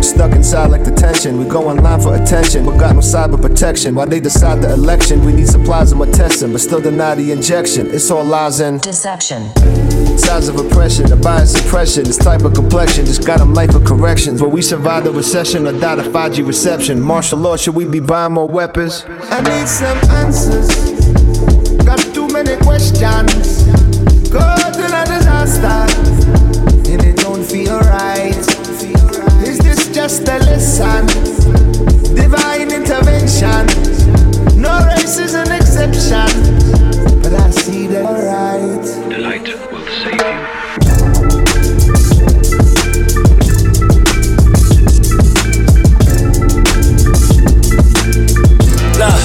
Stuck 0.08 0.32
inside 0.32 0.70
like 0.70 0.84
detention. 0.84 1.38
We 1.38 1.44
go 1.44 1.68
online 1.68 2.00
for 2.00 2.14
attention, 2.14 2.64
but 2.64 2.78
got 2.78 2.94
no 2.94 3.02
cyber 3.02 3.40
protection. 3.40 3.94
While 3.94 4.06
they 4.06 4.20
decide 4.20 4.62
the 4.62 4.72
election, 4.72 5.22
we 5.22 5.34
need 5.34 5.48
supplies 5.48 5.92
and 5.92 5.98
more 5.98 6.06
testing, 6.06 6.50
but 6.52 6.62
still 6.62 6.80
deny 6.80 7.14
the 7.14 7.30
injection. 7.30 7.88
It's 7.88 8.10
all 8.10 8.24
lies 8.24 8.60
and 8.60 8.80
deception. 8.80 9.54
Signs 10.16 10.48
of 10.48 10.58
oppression, 10.58 11.10
the 11.10 11.16
bias 11.16 11.52
suppression, 11.52 12.04
this 12.04 12.16
type 12.16 12.42
of 12.42 12.54
complexion 12.54 13.04
just 13.04 13.26
got 13.26 13.38
them 13.38 13.52
life 13.52 13.74
of 13.74 13.84
corrections. 13.84 14.40
Will 14.40 14.48
we 14.48 14.62
survive 14.62 15.04
the 15.04 15.12
recession 15.12 15.66
or 15.66 15.78
die 15.78 15.96
to 15.96 16.02
5G 16.02 16.46
reception? 16.46 17.00
Martial 17.00 17.38
law, 17.38 17.56
should 17.56 17.74
we 17.74 17.84
be 17.84 18.00
buying 18.00 18.32
more 18.32 18.48
weapons? 18.48 19.04
I 19.06 19.42
need 19.42 19.68
some 19.68 19.98
answers. 20.10 20.68
Got 21.84 22.00
too 22.14 22.28
many 22.28 22.56
questions. 22.64 23.68
Caught 24.32 24.76
in 24.76 24.90
a 24.90 25.04
disaster, 25.04 25.86
just 30.08 30.26
a 30.26 30.38
lesson? 30.38 31.06
Divine 32.14 32.72
intervention. 32.72 33.66
No 34.58 34.82
race 34.86 35.18
is 35.18 35.34
an 35.34 35.52
exception, 35.52 36.28
but 37.20 37.34
I 37.34 37.50
see 37.50 37.86
that 37.88 38.04
right. 38.04 38.84
The 39.10 39.18
light 39.18 39.46
will 39.70 39.84
save 40.00 40.14
you. 40.14 40.48
Look, 48.98 49.20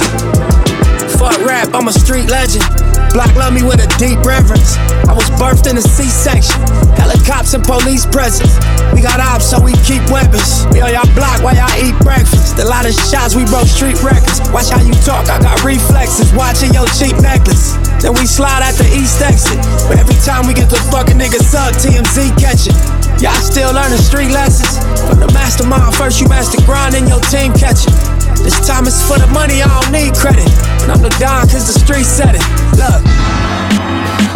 fuck 1.18 1.46
rap, 1.46 1.72
I'm 1.72 1.88
a 1.88 1.92
street 1.92 2.28
legend. 2.28 2.93
Black 3.14 3.30
love 3.38 3.54
me 3.54 3.62
with 3.62 3.78
a 3.78 3.86
deep 3.94 4.18
reverence. 4.26 4.74
I 5.06 5.14
was 5.14 5.30
birthed 5.38 5.70
in 5.70 5.78
a 5.78 5.84
C-section. 5.86 6.58
Helicopters 6.98 7.54
and 7.54 7.62
police 7.62 8.02
presence. 8.02 8.58
We 8.90 9.06
got 9.06 9.22
ops, 9.22 9.54
so 9.54 9.62
we 9.62 9.70
keep 9.86 10.02
weapons. 10.10 10.66
We 10.74 10.82
on 10.82 10.90
y'all 10.90 11.06
block 11.14 11.38
while 11.46 11.54
y'all 11.54 11.70
eat 11.78 11.94
breakfast. 12.02 12.58
A 12.58 12.66
lot 12.66 12.90
of 12.90 12.90
shots, 12.90 13.38
we 13.38 13.46
broke 13.46 13.70
street 13.70 14.02
records. 14.02 14.42
Watch 14.50 14.74
how 14.74 14.82
you 14.82 14.90
talk, 15.06 15.30
I 15.30 15.38
got 15.38 15.62
reflexes. 15.62 16.34
Watching 16.34 16.74
your 16.74 16.90
cheap 16.90 17.14
necklace. 17.22 17.78
Then 18.02 18.18
we 18.18 18.26
slide 18.26 18.66
at 18.66 18.74
the 18.82 18.90
east 18.90 19.22
exit. 19.22 19.62
But 19.86 20.02
every 20.02 20.18
time 20.26 20.50
we 20.50 20.52
get 20.52 20.66
the 20.66 20.82
fucking 20.90 21.14
niggas 21.14 21.54
up, 21.54 21.70
TMZ 21.78 22.34
catch 22.34 22.66
it. 22.66 22.74
Y'all 23.22 23.38
still 23.38 23.70
learning 23.70 24.02
street 24.02 24.34
lessons. 24.34 24.82
From 25.06 25.22
the 25.22 25.30
mastermind, 25.30 25.94
first 25.94 26.18
you 26.18 26.26
master 26.26 26.58
grind, 26.66 26.98
and 26.98 27.06
your 27.06 27.22
team 27.30 27.54
catch 27.54 27.86
it. 27.86 28.13
This 28.44 28.60
time 28.62 28.86
it's 28.86 29.00
for 29.00 29.16
the 29.16 29.26
money, 29.32 29.64
I 29.64 29.66
don't 29.66 29.90
need 29.90 30.12
credit. 30.14 30.44
And 30.84 30.92
I'm 30.92 31.00
the 31.00 31.10
Don 31.16 31.48
cause 31.48 31.64
the 31.64 31.74
street 31.80 32.04
said 32.04 32.36
it. 32.36 32.44
Look. 32.76 33.00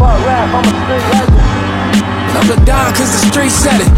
Fuck 0.00 0.18
rap, 0.24 0.48
I'm 0.48 0.64
a 0.64 0.72
street 0.82 1.04
legend. 1.12 1.44
And 2.32 2.36
I'm 2.40 2.48
the 2.48 2.58
Don 2.64 2.88
cause 2.96 3.12
the 3.12 3.22
street 3.28 3.52
said 3.52 3.84
it. 3.84 3.90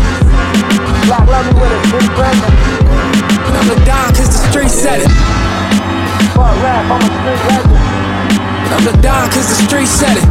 Black 1.06 1.24
me 1.46 1.52
with 1.54 1.70
a 1.70 1.80
big 1.94 2.06
present. 2.18 2.54
And 3.46 3.54
I'm 3.54 3.66
the 3.70 3.78
Don 3.86 4.10
cause 4.12 4.34
the 4.34 4.42
street 4.50 4.70
said 4.74 5.00
it. 5.06 5.10
Fuck 6.34 6.58
rap, 6.60 6.90
I'm 6.90 7.00
a 7.00 7.10
street 7.22 7.42
legend. 7.48 8.00
I'ma 8.80 8.92
die 9.02 9.28
cause 9.34 9.48
the 9.48 9.66
street 9.66 9.88
said 9.88 10.16
it. 10.16 10.24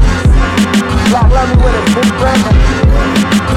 Black 1.10 1.30
me 1.50 1.56
with 1.64 1.76
a 1.76 1.84
big 1.94 2.10
brother. 2.18 2.89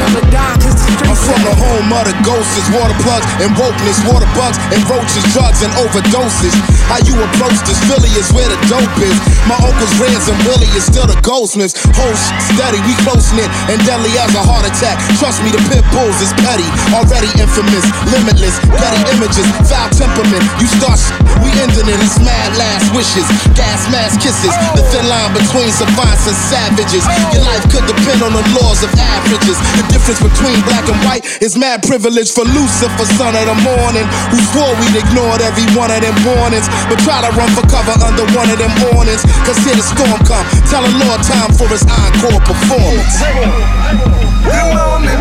I'ma 0.03 0.23
die 0.35 0.57
cause 0.59 0.75
the 0.75 0.83
street 0.83 1.07
I'm 1.07 1.19
from 1.19 1.41
the 1.47 1.55
home 1.55 1.89
of 1.95 2.05
the 2.09 2.17
ghosts, 2.27 2.67
water 2.75 2.97
plugs 3.05 3.27
and 3.39 3.51
wokeness, 3.55 3.99
water 4.09 4.29
bugs 4.35 4.59
and 4.75 4.81
roaches, 4.91 5.25
drugs 5.31 5.63
and 5.63 5.73
overdoses. 5.79 6.55
How 6.91 6.99
you 7.07 7.15
approach 7.21 7.59
this 7.65 7.79
Philly 7.87 8.11
is 8.19 8.33
where 8.35 8.49
the 8.49 8.59
dope 8.67 8.99
is. 8.99 9.17
My 9.47 9.57
uncle's 9.63 9.93
Reds 10.01 10.27
and 10.27 10.39
Willie 10.49 10.71
is 10.75 10.85
still 10.85 11.07
the 11.07 11.19
goldsmiths. 11.23 11.79
Whole 11.95 12.17
steady, 12.53 12.81
we 12.85 12.93
close 13.07 13.31
knit 13.37 13.49
and 13.71 13.79
deadly 13.87 14.13
as 14.19 14.35
a 14.35 14.43
heart 14.43 14.67
attack. 14.67 14.99
Trust 15.21 15.45
me, 15.47 15.55
the 15.55 15.63
pit 15.71 15.85
bulls 15.95 16.19
is 16.25 16.33
petty, 16.43 16.67
already 16.97 17.31
infamous, 17.39 17.87
limitless, 18.11 18.59
petty 18.75 19.01
images, 19.15 19.47
foul 19.69 19.89
temperament. 19.95 20.43
You 20.59 20.67
start 20.67 20.99
shit, 20.99 21.21
we 21.45 21.55
ending 21.63 21.89
it. 21.89 21.99
It's 22.03 22.19
mad 22.19 22.57
last 22.59 22.91
wishes, 22.97 23.29
gas 23.55 23.87
mask 23.93 24.19
kisses. 24.19 24.53
The 24.75 24.83
thin 24.91 25.07
line 25.07 25.31
between 25.37 25.71
savants 25.71 26.27
and 26.27 26.37
savages. 26.51 27.05
Your 27.31 27.45
life 27.47 27.65
could 27.71 27.87
depend 27.87 28.25
on 28.25 28.33
the 28.35 28.45
laws 28.59 28.83
of 28.83 28.91
averages. 28.97 29.61
The 29.79 29.85
difference 29.93 30.25
between 30.25 30.57
black 30.65 30.89
and 30.89 30.97
white 31.05 31.23
is 31.45 31.55
mad 31.55 31.85
privilege 31.85 32.33
for 32.33 32.49
Lucifer, 32.49 33.07
son 33.21 33.37
of 33.37 33.45
the 33.45 33.57
morning, 33.61 34.09
who 34.33 34.41
swore 34.51 34.73
we'd 34.81 34.97
ignored 34.97 35.45
every 35.45 35.69
one 35.77 35.93
of 35.93 36.01
them 36.01 36.17
warnings, 36.25 36.67
but 36.89 36.99
try 37.05 37.21
to 37.21 37.31
run 37.37 37.53
for 37.53 37.63
cover 37.69 37.93
under 38.01 38.25
one 38.33 38.49
of 38.49 38.59
them 38.59 38.73
warnings. 38.89 39.23
Cause 39.45 39.61
here 39.61 39.77
the 39.77 39.85
storm 39.85 40.19
come. 40.25 40.43
Tell 40.73 40.83
the 40.83 40.93
Lord 41.05 41.21
time 41.21 41.53
for 41.53 41.69
his 41.69 41.85
encore 41.85 42.41
performance. 42.41 43.21
Hey. 43.21 43.45
Oh. 43.45 44.49
Good 44.49 44.69
morning. 44.73 45.21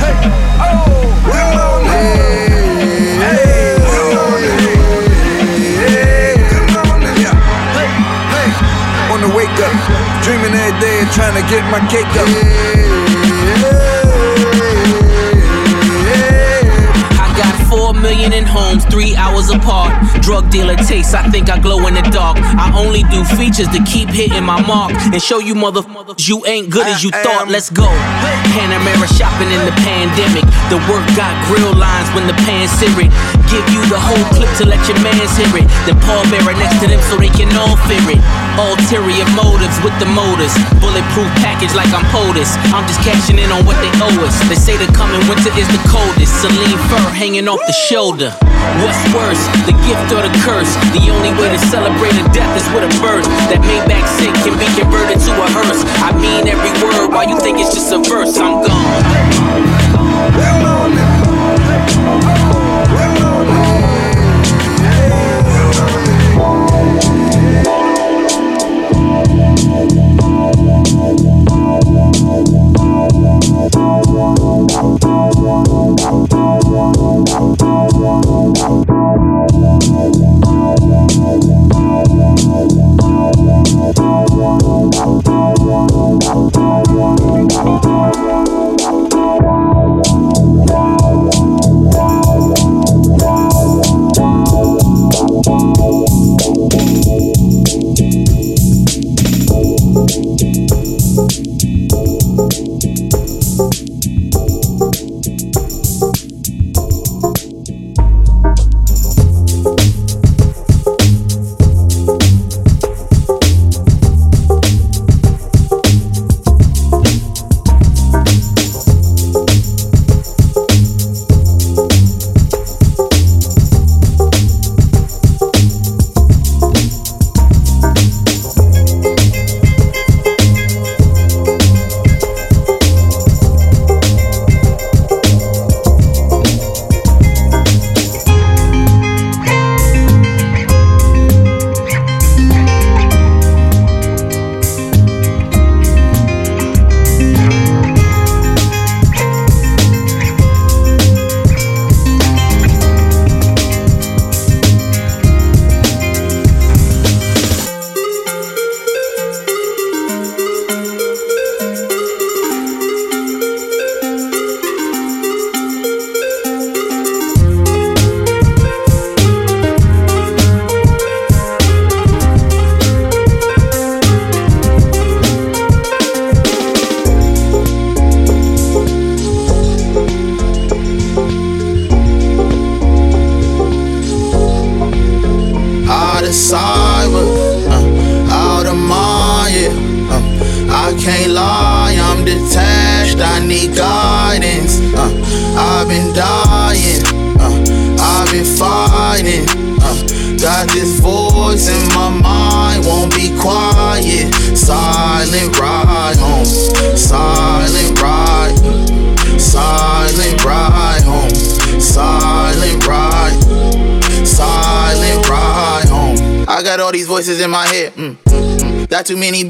Hey. 0.00 0.36
The 9.16 9.34
wake 9.34 9.48
up, 9.48 9.72
dreaming 10.22 10.52
every 10.52 10.78
day 10.78 11.00
and 11.00 11.10
trying 11.10 11.34
to 11.34 11.42
get 11.50 11.64
my 11.72 11.80
cake 11.88 12.06
up. 12.20 12.75
Million 18.06 18.32
in 18.32 18.46
homes, 18.46 18.84
three 18.86 19.16
hours 19.16 19.50
apart. 19.50 19.90
Drug 20.22 20.48
dealer 20.48 20.76
taste, 20.76 21.14
I 21.14 21.26
think 21.28 21.50
I 21.50 21.58
glow 21.58 21.86
in 21.88 21.94
the 21.94 22.06
dark. 22.14 22.38
I 22.38 22.70
only 22.78 23.02
do 23.10 23.26
features 23.34 23.66
to 23.74 23.82
keep 23.82 24.08
hitting 24.08 24.46
my 24.46 24.62
mark 24.62 24.94
and 25.10 25.18
show 25.20 25.38
you 25.42 25.54
motherfuckers 25.54 26.22
you 26.28 26.46
ain't 26.46 26.70
good 26.70 26.86
as 26.86 27.02
you 27.02 27.10
thought. 27.10 27.50
Let's 27.50 27.68
go. 27.68 27.90
Panamera 28.54 29.10
shopping 29.10 29.50
in 29.50 29.62
the 29.66 29.74
pandemic. 29.82 30.46
The 30.70 30.78
work 30.86 31.02
got 31.18 31.34
grill 31.50 31.74
lines 31.74 32.06
when 32.14 32.30
the 32.30 32.36
pan 32.46 32.70
searing. 32.78 33.10
Give 33.50 33.66
you 33.74 33.82
the 33.90 33.98
whole 33.98 34.26
clip 34.38 34.50
to 34.62 34.64
let 34.70 34.78
your 34.86 34.98
mans 35.02 35.34
hear 35.34 35.50
it. 35.58 35.66
Then 35.86 35.98
Paul 36.06 36.22
Bearer 36.30 36.54
next 36.54 36.78
to 36.82 36.86
them 36.86 37.02
so 37.10 37.18
they 37.18 37.32
can 37.34 37.50
all 37.58 37.74
fear 37.90 38.06
it. 38.14 38.22
Ulterior 38.56 39.28
motives 39.36 39.76
with 39.84 39.92
the 40.00 40.08
motors. 40.16 40.52
Bulletproof 40.80 41.28
package 41.44 41.76
like 41.76 41.92
I'm 41.92 42.04
POTUS. 42.08 42.56
I'm 42.72 42.88
just 42.88 43.04
cashing 43.04 43.36
in 43.36 43.52
on 43.52 43.64
what 43.68 43.76
they 43.84 43.92
owe 44.00 44.24
us. 44.24 44.36
They 44.48 44.56
say 44.56 44.80
the 44.80 44.88
coming 44.96 45.20
winter 45.28 45.52
is 45.60 45.68
the 45.68 45.82
coldest. 45.92 46.32
Celine 46.40 46.80
fur 46.88 47.04
hanging 47.12 47.48
off 47.48 47.60
the 47.68 47.76
shoulder. 47.76 48.32
What's 48.80 48.98
worse, 49.12 49.44
the 49.68 49.76
gift 49.84 50.08
or 50.10 50.24
the 50.24 50.32
curse? 50.40 50.72
The 50.96 51.04
only 51.12 51.36
way 51.36 51.52
to 51.52 51.60
celebrate 51.68 52.16
a 52.16 52.24
death 52.32 52.56
is 52.56 52.66
with 52.72 52.88
a 52.88 52.92
birth. 53.00 53.28
That 53.52 53.60
Maybach 53.60 54.08
sick 54.16 54.32
can 54.40 54.56
be 54.56 54.68
converted 54.72 55.20
to 55.20 55.32
a 55.36 55.48
hearse. 55.52 55.84
I 56.00 56.16
mean 56.16 56.48
every 56.48 56.72
word 56.80 57.12
while 57.12 57.28
you 57.28 57.38
think 57.40 57.60
it's 57.60 57.74
just 57.74 57.92
a 57.92 58.00
verse. 58.00 58.36
I'm 58.38 58.64
gone. 58.64 59.85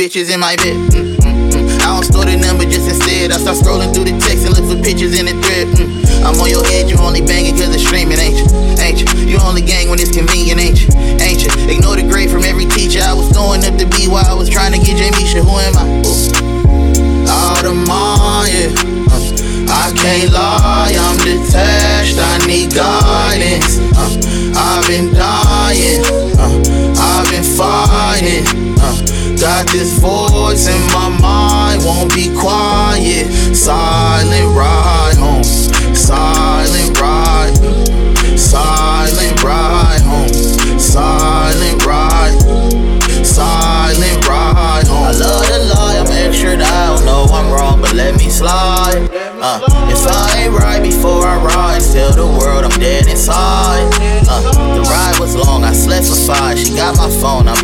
Bitches 0.06 0.32
in 0.32 0.38
my 0.38 0.54
bed. 0.56 0.85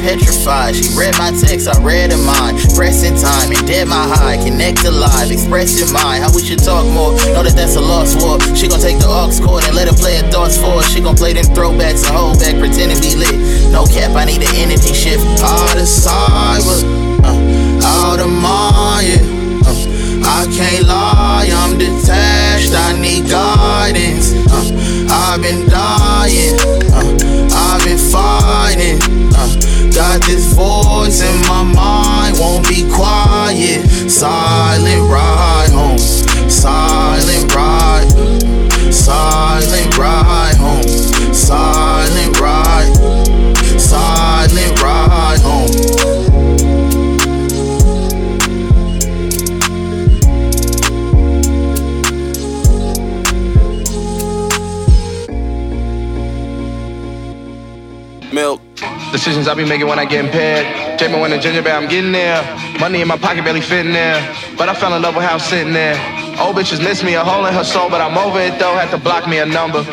Petrified. 0.03 0.75
She 0.75 0.91
read 0.99 1.15
my 1.17 1.31
text, 1.31 1.71
I 1.71 1.79
read 1.81 2.11
her 2.11 2.19
mine. 2.19 2.59
Pressing 2.75 3.15
time 3.17 3.55
and 3.55 3.63
dead 3.67 3.87
my 3.89 4.03
high. 4.03 4.37
Connect 4.43 4.83
alive, 4.85 5.31
express 5.31 5.79
your 5.79 5.91
mind. 5.95 6.27
How 6.27 6.35
we 6.35 6.43
should 6.43 6.59
talk 6.59 6.85
more. 6.91 7.15
Know 7.33 7.47
that 7.47 7.55
that's 7.55 7.77
a 7.79 7.81
lost 7.81 8.19
war. 8.21 8.43
She 8.59 8.67
gon' 8.67 8.83
take 8.83 8.99
the 8.99 9.07
aux 9.07 9.31
cord 9.41 9.65
and 9.65 9.75
let 9.75 9.89
her 9.89 9.95
play 9.95 10.19
her 10.19 10.27
thoughts 10.29 10.59
for 10.59 10.83
us. 10.83 10.91
She 10.91 11.01
gon' 11.01 11.17
play 11.17 11.33
them 11.33 11.47
throwbacks 11.55 12.03
and 12.05 12.13
hold 12.13 12.43
back, 12.43 12.59
pretend 12.59 12.91
to 12.93 12.99
be 13.01 13.15
lit. 13.15 13.39
No 13.71 13.87
cap, 13.87 14.13
I 14.19 14.27
need 14.27 14.43
an 14.43 14.55
energy 14.59 14.93
shift. 14.93 15.25
Out 15.41 15.79
of 15.79 15.87
cyber, 15.87 16.83
uh, 17.23 18.03
out 18.03 18.19
of 18.19 18.29
mind, 18.29 19.07
yeah. 19.07 19.23
Uh, 19.63 19.71
I 20.25 20.47
can't 20.51 20.87
lie, 20.87 21.49
I'm 21.51 21.79
detached, 21.79 22.75
I 22.75 22.99
need 22.99 23.31
guidance. 23.31 24.35
Uh, 24.51 24.67
I've 25.11 25.41
been 25.41 25.69
dying, 25.69 26.59
uh, 26.91 27.55
I've 27.55 27.85
been 27.85 27.99
fighting. 27.99 28.99
Uh, 29.35 29.82
got 29.95 30.23
this 30.23 30.53
voice 30.55 31.23
in 31.23 31.41
my 31.49 31.63
mind, 31.63 32.39
won't 32.39 32.69
be 32.69 32.89
quiet. 32.91 33.87
Silent 34.11 35.11
ride 35.11 35.71
home, 35.71 35.99
silent 35.99 37.55
ride, 37.55 38.09
silent 38.93 39.42
Decisions 59.13 59.47
I 59.47 59.53
be 59.53 59.65
making 59.67 59.87
when 59.87 59.99
I 59.99 60.07
get 60.07 60.25
impaired. 60.25 60.99
Jamie 60.99 61.21
when 61.21 61.31
the 61.33 61.39
ginger 61.39 61.61
bear, 61.61 61.77
I'm 61.77 61.87
getting 61.87 62.13
there. 62.13 62.43
Money 62.81 63.03
in 63.03 63.09
my 63.09 63.19
pocket 63.19 63.45
barely 63.45 63.61
fitting 63.61 63.93
there. 63.93 64.19
But 64.57 64.71
I 64.71 64.75
fell 64.75 64.95
in 64.95 65.03
love 65.03 65.15
with 65.15 65.25
how 65.25 65.35
I'm 65.35 65.41
sitting 65.41 65.75
there. 65.75 65.95
Old 66.41 66.57
bitches 66.57 66.83
miss 66.83 67.05
me, 67.05 67.13
a 67.15 67.23
hole 67.23 67.45
in 67.45 67.53
her 67.53 67.63
soul, 67.63 67.91
but 67.91 68.01
I'm 68.01 68.17
over 68.17 68.41
it 68.41 68.59
though. 68.59 68.75
Had 68.75 68.91
to 68.91 68.99
block 68.99 69.29
me 69.29 69.39
a 69.39 69.45
number. 69.45 69.85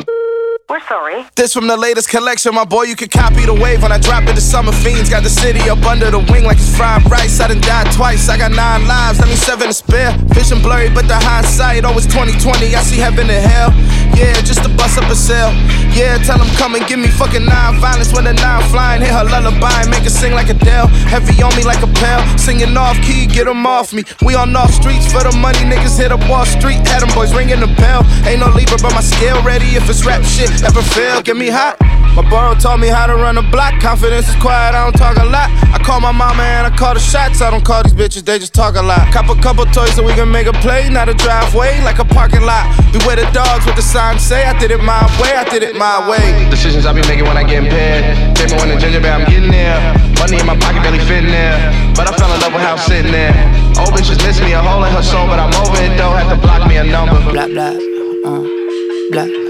We're 0.70 0.86
sorry. 0.86 1.26
This 1.34 1.52
from 1.52 1.66
the 1.66 1.76
latest 1.76 2.10
collection, 2.10 2.54
my 2.54 2.64
boy. 2.64 2.84
You 2.84 2.96
can 2.96 3.10
copy 3.10 3.42
the 3.44 3.58
wave 3.58 3.82
when 3.82 3.92
I 3.92 3.98
drop 3.98 4.30
it. 4.30 4.36
The 4.36 4.42
summer 4.42 4.72
fiends 4.72 5.10
got 5.10 5.24
the 5.24 5.30
city 5.30 5.68
up 5.68 5.82
under 5.82 6.12
the 6.12 6.20
wing 6.30 6.46
like 6.46 6.62
it's 6.62 6.78
fried 6.78 7.10
rice. 7.10 7.40
I 7.40 7.48
done 7.48 7.60
died 7.60 7.92
twice. 7.92 8.30
I 8.30 8.38
got 8.38 8.52
nine 8.52 8.86
lives, 8.86 9.18
that 9.18 9.26
seven 9.34 9.66
to 9.66 9.74
spare. 9.74 10.14
Vision 10.30 10.62
blurry, 10.62 10.94
but 10.94 11.08
the 11.10 11.18
hindsight 11.18 11.86
always 11.86 12.06
2020. 12.06 12.76
I 12.76 12.84
see 12.86 13.02
heaven 13.02 13.26
and 13.34 13.42
hell. 13.50 13.74
Yeah, 14.14 14.38
just 14.46 14.62
to 14.62 14.70
bust 14.70 15.02
up 15.02 15.10
a 15.10 15.16
cell. 15.16 15.50
Yeah, 15.90 16.22
tell 16.22 16.38
them 16.38 16.46
come 16.54 16.76
and 16.76 16.86
give 16.86 17.00
me 17.00 17.10
fucking 17.10 17.50
nine 17.50 17.82
violence 17.82 18.14
when 18.14 18.30
the 18.30 18.34
nine 18.38 18.62
flying. 18.70 19.02
Hit 19.02 19.10
her 19.10 19.26
lullaby 19.26 19.74
and 19.82 19.90
make 19.90 20.06
her 20.06 20.14
sing 20.14 20.38
like 20.38 20.54
Adele. 20.54 20.86
Heavy 21.10 21.42
on 21.42 21.50
me 21.58 21.66
like 21.66 21.82
a 21.82 21.90
pail. 21.98 22.22
Singing 22.38 22.78
off 22.78 23.02
key, 23.02 23.26
get 23.26 23.50
them 23.50 23.66
off 23.66 23.90
me. 23.90 24.04
We 24.22 24.36
on 24.36 24.54
off 24.56 24.70
streets 24.70 25.10
for 25.10 25.26
the 25.26 25.34
money, 25.34 25.66
niggas 25.66 25.98
hit 25.98 26.12
up 26.12 26.22
Wall 26.30 26.46
Street. 26.46 26.86
Had 26.86 27.02
them 27.02 27.10
boys 27.18 27.34
ringing 27.34 27.58
the 27.60 27.74
bell. 27.82 28.06
Ain't 28.30 28.46
no 28.46 28.54
Libra, 28.54 28.78
but 28.78 28.94
my 28.94 29.02
scale 29.02 29.42
ready 29.42 29.74
if 29.74 29.90
it's 29.90 30.06
rap 30.06 30.22
shit. 30.22 30.59
Ever 30.62 30.82
fail, 30.82 31.22
get 31.22 31.38
me 31.38 31.48
hot. 31.48 31.80
My 32.20 32.28
bro 32.28 32.52
taught 32.60 32.80
me 32.80 32.90
how 32.90 33.08
to 33.08 33.16
run 33.16 33.38
a 33.38 33.46
block. 33.48 33.80
Confidence 33.80 34.28
is 34.28 34.36
quiet, 34.44 34.76
I 34.76 34.84
don't 34.84 34.98
talk 34.98 35.16
a 35.16 35.24
lot. 35.24 35.48
I 35.72 35.80
call 35.80 36.02
my 36.02 36.12
mama 36.12 36.44
and 36.44 36.68
I 36.68 36.72
call 36.76 36.94
the 36.94 37.00
shots. 37.00 37.42
I 37.42 37.50
don't 37.50 37.64
call 37.64 37.84
these 37.84 37.94
bitches, 37.94 38.26
they 38.26 38.40
just 38.40 38.54
talk 38.54 38.76
a 38.76 38.82
lot. 38.82 39.08
Cop 39.14 39.30
a 39.30 39.40
couple 39.40 39.64
toys 39.72 39.96
so 39.96 40.04
we 40.04 40.12
can 40.14 40.30
make 40.30 40.48
a 40.48 40.54
play, 40.60 40.90
not 40.90 41.08
a 41.08 41.14
driveway, 41.14 41.80
like 41.82 42.00
a 42.00 42.06
parking 42.06 42.42
lot. 42.44 42.68
Beware 42.92 43.16
the 43.16 43.30
dogs 43.32 43.66
with 43.66 43.76
the 43.76 43.82
sign 43.82 44.20
say, 44.20 44.44
I 44.44 44.58
did 44.60 44.72
it 44.72 44.84
my 44.84 45.00
way, 45.22 45.32
I 45.32 45.48
did 45.48 45.64
it 45.64 45.76
my 45.78 46.04
way. 46.10 46.50
Decisions 46.50 46.86
I 46.86 46.92
be 46.92 47.08
making 47.08 47.24
when 47.24 47.38
I 47.38 47.44
get 47.44 47.64
impaired. 47.64 48.36
Jamie 48.36 48.60
when 48.60 48.68
the 48.68 48.76
ginger 48.76 49.00
bear, 49.00 49.16
I'm 49.16 49.24
getting 49.30 49.52
there. 49.52 49.80
Money 50.20 50.44
in 50.44 50.46
my 50.46 50.60
pocket 50.60 50.84
barely 50.84 51.00
fitting 51.00 51.32
there. 51.32 51.56
But 51.96 52.12
I 52.12 52.12
fell 52.20 52.34
in 52.36 52.42
love 52.42 52.52
with 52.52 52.64
how 52.64 52.76
I'm 52.76 52.84
sitting 52.84 53.14
there. 53.16 53.32
Old 53.80 53.96
bitches 53.96 54.20
miss 54.28 54.42
me, 54.44 54.52
a 54.52 54.62
hole 54.62 54.84
in 54.84 54.92
her 54.92 55.04
soul, 55.04 55.24
but 55.24 55.40
I'm 55.40 55.56
over 55.56 55.80
it 55.80 55.96
though. 55.96 56.12
Had 56.12 56.28
to 56.36 56.42
block 56.42 56.68
me 56.68 56.76
a 56.76 56.84
number. 56.84 57.16
Blah 57.32 57.48
blah, 57.48 57.80
uh, 58.28 58.44
blah. 59.16 59.50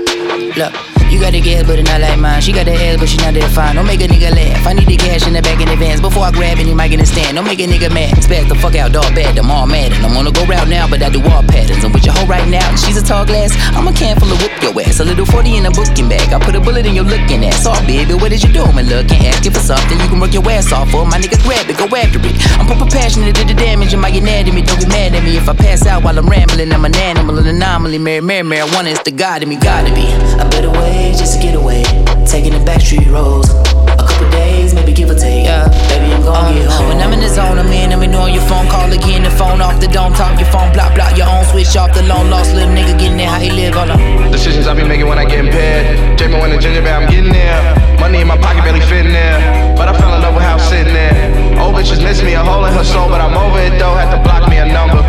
Look, 0.58 0.74
got 1.20 1.34
the 1.34 1.42
gas, 1.42 1.68
but 1.68 1.78
it's 1.80 1.90
not 1.90 2.02
like 2.02 2.18
mine. 2.18 2.42
She 2.42 2.52
got 2.52 2.66
the 2.66 2.74
ass, 2.74 2.98
but 2.98 3.10
she 3.10 3.18
not 3.18 3.34
that 3.36 3.52
fine. 3.52 3.76
Don't 3.76 3.86
make 3.86 4.02
a 4.02 4.08
nigga 4.08 4.32
laugh. 4.32 4.66
I 4.66 4.74
need 4.74 4.88
the 4.88 4.98
cash 4.98 5.28
in 5.28 5.34
the 5.34 5.42
back 5.42 5.60
in 5.60 5.68
advance 5.68 6.02
before 6.02 6.24
I 6.24 6.32
grab 6.32 6.58
any 6.58 6.74
mic 6.74 6.92
in 6.92 7.00
the 7.00 7.06
stand. 7.06 7.36
Don't 7.36 7.46
make 7.46 7.60
a 7.60 7.68
nigga 7.68 7.92
mad. 7.94 8.18
Expect 8.18 8.50
the 8.50 8.56
fuck 8.56 8.76
out, 8.76 8.92
dog 8.92 9.14
bad. 9.14 9.38
I'm 9.38 9.52
all 9.52 9.68
mad 9.68 9.92
and 9.92 10.02
I'm 10.06 10.16
on 10.16 10.26
to 10.26 10.32
go 10.32 10.46
route 10.46 10.68
now, 10.68 10.88
but 10.88 11.04
I 11.04 11.10
do 11.10 11.22
all 11.30 11.44
patterns. 11.44 11.84
I'm 11.84 11.92
with 11.92 12.06
your 12.06 12.16
hoe 12.16 12.26
right 12.26 12.48
now, 12.48 12.64
and 12.70 12.80
she's 12.80 12.98
a 12.98 13.04
tall 13.04 13.26
glass. 13.26 13.52
I'm 13.76 13.88
a 13.88 13.94
can 13.94 14.18
full 14.20 14.32
of 14.32 14.40
whoop 14.42 14.56
your 14.62 14.74
ass. 14.82 15.00
A 15.00 15.06
little 15.06 15.26
40 15.26 15.58
in 15.58 15.66
a 15.66 15.72
booking 15.72 16.08
bag. 16.08 16.32
I 16.32 16.40
put 16.40 16.56
a 16.56 16.62
bullet 16.62 16.86
in 16.86 16.96
your 16.96 17.06
looking 17.06 17.46
ass. 17.46 17.66
Oh, 17.68 17.76
baby, 17.86 18.14
what 18.16 18.32
is 18.32 18.44
you 18.44 18.52
doing? 18.54 18.76
Look, 18.88 19.10
can't 19.10 19.28
ask 19.28 19.44
you 19.44 19.52
for 19.52 19.60
something. 19.60 20.00
You 20.00 20.08
can 20.08 20.20
work 20.20 20.34
your 20.34 20.46
ass 20.50 20.72
off 20.72 20.90
for. 20.90 21.06
My 21.06 21.20
nigga 21.20 21.42
grab 21.44 21.70
it, 21.70 21.78
go 21.78 21.86
after 21.90 22.20
it. 22.22 22.36
I'm 22.60 22.66
proper 22.66 22.86
passionate 22.86 23.36
to 23.36 23.44
the 23.46 23.54
damage. 23.54 23.96
Mad 23.96 24.48
at 24.48 24.54
me. 24.54 24.62
Don't 24.62 24.80
get 24.80 24.90
mad 24.90 25.16
at 25.16 25.24
me 25.24 25.38
if 25.38 25.48
I 25.48 25.56
pass 25.56 25.86
out 25.86 26.04
while 26.04 26.18
I'm 26.18 26.28
rambling. 26.28 26.72
I'm 26.72 26.86
an 26.86 26.96
animal, 26.96 27.38
an 27.38 27.48
anomaly. 27.48 27.98
Mary, 27.98 28.22
Mary, 28.22 28.44
marijuana 28.44 28.92
is 28.92 29.02
the 29.04 29.12
god 29.12 29.44
in 29.44 29.50
me. 29.50 29.56
Gotta 29.56 29.94
be 29.94 30.08
a 30.40 30.50
better 30.50 30.72
way 30.72 31.09
just 31.18 31.34
to 31.36 31.40
get 31.40 31.56
away. 31.56 31.84
Taking 32.26 32.54
the 32.54 32.64
back 32.64 32.82
street 32.82 33.08
roads. 33.08 33.50
A 33.50 34.06
couple 34.06 34.30
days, 34.30 34.74
maybe 34.74 34.94
give 34.94 35.10
or 35.10 35.16
take. 35.16 35.46
Yeah, 35.46 35.68
baby, 35.90 36.14
I'm 36.14 36.22
gonna 36.22 36.54
get 36.54 36.70
home. 36.70 36.88
When 36.90 37.00
I'm 37.02 37.14
in 37.14 37.20
the 37.20 37.30
zone, 37.30 37.58
I'm 37.58 37.72
in. 37.72 37.92
I'm 37.92 38.04
ignoring 38.04 38.36
your 38.36 38.46
phone 38.46 38.68
call 38.68 38.92
again. 38.92 39.24
The 39.24 39.32
phone 39.32 39.62
off, 39.62 39.80
the 39.80 39.88
don't 39.88 40.14
talk. 40.14 40.40
Your 40.40 40.50
phone 40.52 40.72
block, 40.74 40.94
block 40.96 41.18
your 41.18 41.28
own. 41.28 41.46
Switch 41.46 41.76
off 41.76 41.94
the 41.94 42.04
long 42.04 42.30
lost 42.30 42.54
little 42.54 42.70
nigga 42.70 42.98
getting 43.00 43.18
there. 43.18 43.30
How 43.30 43.40
he 43.40 43.50
live? 43.50 43.74
Hold 43.74 43.92
on. 43.92 44.32
Decisions 44.32 44.68
I 44.68 44.74
be 44.74 44.84
making 44.84 45.08
when 45.08 45.18
I 45.18 45.26
get 45.26 45.46
impaired. 45.46 46.18
Jamie 46.18 46.40
when 46.40 46.52
the 46.52 46.60
ginger 46.60 46.82
bear, 46.82 46.96
I'm 46.96 47.10
getting 47.10 47.32
there. 47.32 47.58
Money 48.00 48.22
in 48.22 48.28
my 48.28 48.38
pocket 48.38 48.64
barely 48.64 48.82
fitting 48.86 49.14
there. 49.14 49.76
But 49.76 49.90
I 49.90 49.98
fell 49.98 50.14
in 50.14 50.22
love 50.22 50.36
with 50.36 50.44
how 50.44 50.58
I'm 50.58 50.60
sitting 50.60 50.94
there. 50.94 51.14
Old 51.60 51.76
bitches 51.76 52.04
miss 52.04 52.22
me, 52.22 52.34
a 52.34 52.44
hole 52.44 52.64
in 52.66 52.74
her 52.74 52.84
soul, 52.84 53.10
but 53.10 53.22
I'm 53.22 53.36
over 53.36 53.60
it 53.60 53.80
though. 53.80 53.96
Had 53.96 54.16
to 54.16 54.22
block 54.24 54.50
me 54.50 54.58
a 54.58 54.68
number. 54.68 55.02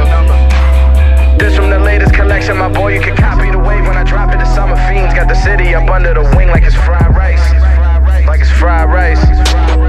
This 1.39 1.57
from 1.57 1.71
the 1.71 1.79
latest 1.79 2.15
collection, 2.15 2.57
my 2.59 2.69
boy. 2.69 2.95
You 2.95 3.01
can 3.01 3.17
copy 3.17 3.50
when 3.83 3.97
I 3.97 4.05
drop 4.05 4.35
it. 4.35 4.39
The 4.39 4.55
summer 4.55 4.77
fiends 4.89 5.15
got 5.15 5.29
the 5.29 5.35
city 5.35 5.75
up 5.75 5.89
under 5.89 6.15
the 6.15 6.23
wing 6.37 6.49
like 6.49 6.63
it's 6.63 6.75
fried 6.75 7.15
rice. 7.15 7.47
Like 8.27 8.41
it's 8.41 8.51
fried 8.51 8.89
rice. 8.89 9.80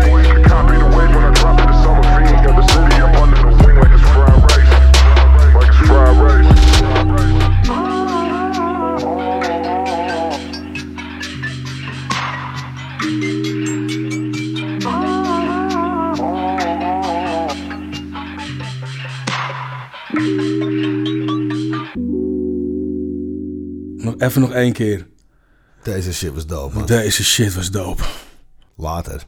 Even 24.21 24.41
nog 24.41 24.51
één 24.51 24.73
keer. 24.73 25.07
Deze 25.83 26.13
shit 26.13 26.33
was 26.33 26.45
dope, 26.45 26.75
man. 26.75 26.85
Deze 26.85 27.23
shit 27.23 27.53
was 27.53 27.71
dope. 27.71 28.03
Later. 28.75 29.23